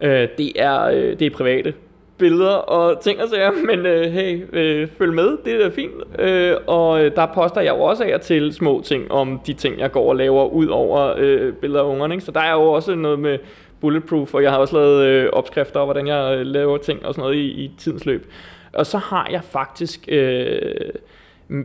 Øh, 0.00 0.28
det, 0.38 0.52
er, 0.56 0.82
øh, 0.82 1.18
det 1.18 1.22
er 1.22 1.30
private 1.30 1.74
billeder 2.22 2.54
og 2.54 3.00
ting 3.00 3.22
og 3.22 3.28
sager, 3.28 3.52
men 3.68 3.86
øh, 3.86 4.12
hey, 4.12 4.46
øh, 4.52 4.88
følg 4.98 5.12
med, 5.12 5.38
det 5.44 5.64
er 5.66 5.70
fint. 5.70 5.92
Øh, 6.18 6.56
og 6.66 7.04
øh, 7.04 7.16
der 7.16 7.26
poster 7.26 7.60
jeg 7.60 7.74
jo 7.74 7.80
også 7.80 8.04
af 8.04 8.20
til 8.20 8.52
små 8.52 8.82
ting 8.84 9.12
om 9.12 9.40
de 9.46 9.52
ting, 9.52 9.78
jeg 9.78 9.92
går 9.92 10.08
og 10.08 10.16
laver 10.16 10.46
ud 10.46 10.66
over 10.66 11.14
øh, 11.18 11.52
billeder 11.52 11.82
af 11.82 11.88
ungerne. 11.88 12.14
Ikke? 12.14 12.24
Så 12.24 12.32
der 12.32 12.40
er 12.40 12.52
jo 12.52 12.62
også 12.62 12.94
noget 12.94 13.18
med 13.18 13.38
bulletproof, 13.80 14.34
og 14.34 14.42
jeg 14.42 14.50
har 14.50 14.58
også 14.58 14.76
lavet 14.76 15.04
øh, 15.04 15.28
opskrifter 15.32 15.80
over, 15.80 15.86
hvordan 15.86 16.06
jeg 16.06 16.36
øh, 16.38 16.46
laver 16.46 16.78
ting 16.78 17.06
og 17.06 17.14
sådan 17.14 17.22
noget 17.22 17.36
i, 17.36 17.46
i 17.46 17.70
tidens 17.78 18.06
løb. 18.06 18.32
Og 18.72 18.86
så 18.86 18.98
har 18.98 19.28
jeg 19.30 19.44
faktisk 19.44 20.08
øh, 20.08 20.62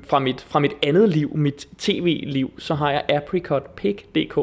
fra, 0.04 0.20
mit, 0.20 0.42
fra 0.42 0.60
mit 0.60 0.74
andet 0.84 1.10
liv, 1.10 1.32
mit 1.36 1.68
tv-liv, 1.78 2.52
så 2.58 2.74
har 2.76 2.92
jeg 2.92 3.04
apricotpig.dk, 3.10 4.40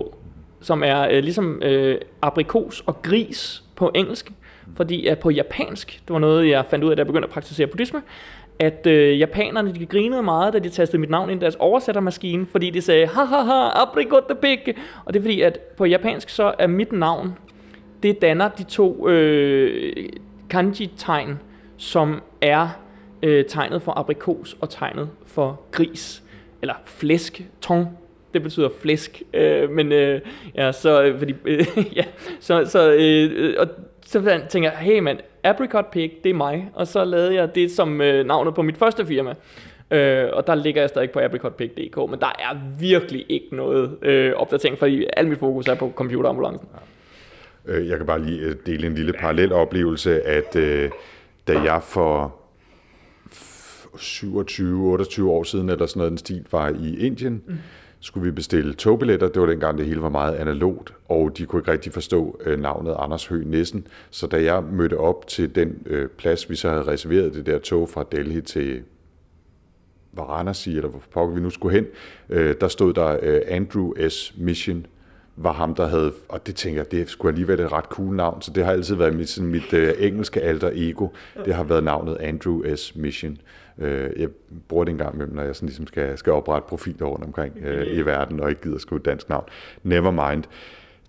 som 0.60 0.82
er 0.82 1.08
øh, 1.10 1.22
ligesom 1.22 1.62
øh, 1.62 1.98
aprikos 2.22 2.82
og 2.86 3.02
gris 3.02 3.62
på 3.76 3.90
engelsk, 3.94 4.32
fordi 4.76 5.06
at 5.06 5.18
på 5.18 5.30
japansk, 5.30 6.00
det 6.08 6.12
var 6.12 6.18
noget, 6.18 6.48
jeg 6.48 6.64
fandt 6.70 6.84
ud 6.84 6.90
af, 6.90 6.96
da 6.96 7.00
jeg 7.00 7.06
begyndte 7.06 7.26
at 7.26 7.32
praktisere 7.32 7.66
buddhisme, 7.66 8.02
at 8.58 8.86
øh, 8.86 9.18
japanerne 9.18 9.74
de 9.74 9.86
grinede 9.86 10.22
meget, 10.22 10.52
da 10.52 10.58
de 10.58 10.68
tastede 10.68 11.00
mit 11.00 11.10
navn 11.10 11.30
ind 11.30 11.40
i 11.40 11.42
deres 11.42 11.56
oversættermaskine, 11.58 12.46
fordi 12.46 12.70
de 12.70 12.80
sagde, 12.80 13.06
ha 13.06 13.24
ha 13.24 13.40
ha, 13.40 13.82
apricotpig. 13.82 14.74
Og 15.04 15.14
det 15.14 15.20
er 15.20 15.22
fordi, 15.22 15.40
at 15.40 15.58
på 15.58 15.84
japansk 15.84 16.28
så 16.28 16.54
er 16.58 16.66
mit 16.66 16.92
navn, 16.92 17.38
det 18.02 18.22
danner 18.22 18.48
de 18.48 18.62
to 18.62 19.08
øh, 19.08 19.92
kanji-tegn, 20.50 21.38
som 21.76 22.22
er 22.40 22.68
øh, 23.22 23.44
tegnet 23.44 23.82
for 23.82 23.92
aprikos 23.92 24.56
og 24.60 24.70
tegnet 24.70 25.08
for 25.26 25.60
gris, 25.70 26.22
eller 26.62 26.74
flæsk, 26.84 27.42
ton, 27.60 27.86
det 28.34 28.42
betyder 28.42 28.68
flæsk, 28.80 29.22
øh, 29.34 29.70
men 29.70 29.92
øh, 29.92 30.20
ja, 30.54 30.72
så, 30.72 31.02
øh, 31.02 31.18
fordi, 31.18 31.34
øh, 31.44 31.66
ja, 31.96 32.04
så, 32.40 32.64
så, 32.66 32.92
øh, 32.92 33.30
øh 33.34 33.54
og 33.58 33.68
så 34.04 34.40
tænker 34.48 34.70
jeg, 34.70 34.78
hey 34.78 34.98
mand, 34.98 35.18
Apricot 35.44 35.90
Pig, 35.90 36.12
det 36.24 36.30
er 36.30 36.34
mig, 36.34 36.70
og 36.74 36.86
så 36.86 37.04
lavede 37.04 37.34
jeg 37.34 37.54
det 37.54 37.70
som 37.70 38.00
øh, 38.00 38.26
navnet 38.26 38.54
på 38.54 38.62
mit 38.62 38.76
første 38.76 39.06
firma. 39.06 39.34
Øh, 39.90 40.28
og 40.32 40.46
der 40.46 40.54
ligger 40.54 40.82
jeg 40.82 40.88
stadig 40.88 41.10
på 41.10 41.20
apricotpig.dk, 41.20 41.96
men 41.96 42.20
der 42.20 42.32
er 42.38 42.78
virkelig 42.78 43.26
ikke 43.28 43.56
noget 43.56 43.98
øh, 44.02 44.32
opdatering, 44.36 44.78
fordi 44.78 45.06
al 45.16 45.28
mit 45.28 45.38
fokus 45.38 45.68
er 45.68 45.74
på 45.74 45.92
computerambulancen. 45.96 46.68
Øh, 47.66 47.88
jeg 47.88 47.96
kan 47.96 48.06
bare 48.06 48.24
lige 48.24 48.40
øh, 48.40 48.56
dele 48.66 48.86
en 48.86 48.94
lille 48.94 49.12
parallel 49.12 49.52
oplevelse, 49.52 50.22
at 50.22 50.56
øh, 50.56 50.90
da 51.48 51.60
jeg 51.60 51.82
for 51.82 52.34
27-28 53.96 55.24
år 55.24 55.42
siden, 55.42 55.68
eller 55.68 55.86
sådan 55.86 55.98
noget 55.98 56.10
den 56.10 56.18
stil, 56.18 56.46
var 56.52 56.68
i 56.68 57.06
Indien, 57.06 57.42
mm 57.46 57.54
skulle 58.04 58.24
vi 58.24 58.30
bestille 58.30 58.74
togbilletter. 58.74 59.28
Det 59.28 59.42
var 59.42 59.48
dengang, 59.48 59.78
det 59.78 59.86
hele 59.86 60.02
var 60.02 60.08
meget 60.08 60.34
analogt, 60.34 60.94
og 61.08 61.38
de 61.38 61.46
kunne 61.46 61.60
ikke 61.60 61.72
rigtig 61.72 61.92
forstå 61.92 62.40
øh, 62.44 62.60
navnet 62.60 62.96
Anders 62.98 63.26
Høgh 63.26 63.46
Nissen. 63.46 63.86
Så 64.10 64.26
da 64.26 64.42
jeg 64.42 64.62
mødte 64.72 64.98
op 64.98 65.26
til 65.26 65.54
den 65.54 65.82
øh, 65.86 66.08
plads, 66.08 66.50
vi 66.50 66.56
så 66.56 66.68
havde 66.68 66.82
reserveret 66.82 67.34
det 67.34 67.46
der 67.46 67.58
tog 67.58 67.88
fra 67.88 68.04
Delhi 68.12 68.40
til 68.40 68.82
Varanasi, 70.12 70.76
eller 70.76 70.88
hvor 70.88 71.02
pokker 71.12 71.34
vi 71.34 71.40
nu 71.40 71.50
skulle 71.50 71.74
hen, 71.74 71.86
øh, 72.28 72.54
der 72.60 72.68
stod 72.68 72.92
der 72.92 73.18
øh, 73.22 73.40
Andrew 73.48 74.08
S. 74.08 74.34
Mission 74.36 74.86
var 75.36 75.52
ham, 75.52 75.74
der 75.74 75.86
havde, 75.86 76.12
og 76.28 76.46
det 76.46 76.54
tænker 76.54 76.80
jeg, 76.80 76.90
det 76.90 77.08
skulle 77.08 77.30
alligevel 77.32 77.60
et 77.60 77.72
ret 77.72 77.84
cool 77.84 78.16
navn, 78.16 78.42
så 78.42 78.50
det 78.50 78.64
har 78.64 78.72
altid 78.72 78.94
været 78.94 79.16
mit, 79.16 79.28
sådan 79.28 79.50
mit 79.50 79.72
øh, 79.72 79.94
engelske 79.98 80.40
alter 80.40 80.70
ego, 80.74 81.08
det 81.44 81.54
har 81.54 81.64
været 81.64 81.84
navnet 81.84 82.16
Andrew 82.16 82.74
S. 82.76 82.96
Mission. 82.96 83.38
Uh, 83.76 83.86
jeg 84.20 84.28
bruger 84.68 84.84
det 84.84 84.92
en 84.92 84.98
gang 84.98 85.14
imellem, 85.14 85.34
når 85.34 85.42
jeg 85.42 85.56
sådan 85.56 85.66
ligesom 85.66 85.86
skal, 85.86 86.18
skal 86.18 86.32
oprette 86.32 86.68
profiler 86.68 87.06
rundt 87.06 87.24
omkring 87.24 87.54
uh, 87.56 87.96
i 87.96 88.02
verden, 88.02 88.40
og 88.40 88.50
ikke 88.50 88.62
gider 88.62 88.78
skrive 88.78 88.98
et 88.98 89.04
dansk 89.04 89.28
navn. 89.28 89.44
Never 89.82 90.10
mind. 90.10 90.44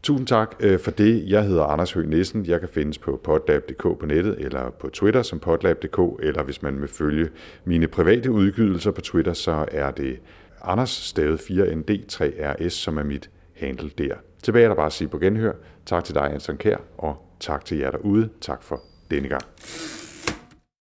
Tusind 0.03 0.27
tak 0.27 0.55
uh, 0.65 0.79
for 0.79 0.91
det. 0.91 1.29
Jeg 1.29 1.43
hedder 1.43 1.63
Anders 1.63 1.91
Høgh 1.93 2.09
Nissen. 2.09 2.45
Jeg 2.45 2.59
kan 2.59 2.69
findes 2.69 2.97
på 2.97 3.21
podlab.dk 3.23 3.81
på 3.81 4.05
nettet, 4.05 4.35
eller 4.39 4.69
på 4.69 4.89
Twitter 4.89 5.21
som 5.21 5.39
podlab.dk, 5.39 5.99
eller 6.23 6.43
hvis 6.43 6.61
man 6.61 6.81
vil 6.81 6.89
følge 6.89 7.29
mine 7.65 7.87
private 7.87 8.31
udgivelser 8.31 8.91
på 8.91 9.01
Twitter, 9.01 9.33
så 9.33 9.65
er 9.71 9.91
det 9.91 10.19
Anders 10.61 10.89
stavet 10.89 11.39
4ND3RS, 11.39 12.69
som 12.69 12.97
er 12.97 13.03
mit 13.03 13.29
handle 13.55 13.89
der. 13.97 14.15
Tilbage 14.43 14.63
er 14.63 14.67
der 14.67 14.75
bare 14.75 14.85
at 14.85 14.93
sige 14.93 15.07
på 15.07 15.19
genhør. 15.19 15.53
Tak 15.85 16.03
til 16.03 16.15
dig, 16.15 16.33
Anton 16.33 16.57
Kær, 16.57 16.77
og 16.97 17.17
tak 17.39 17.65
til 17.65 17.77
jer 17.77 17.91
derude. 17.91 18.29
Tak 18.41 18.63
for 18.63 18.81
denne 19.11 19.29
gang. 19.29 19.43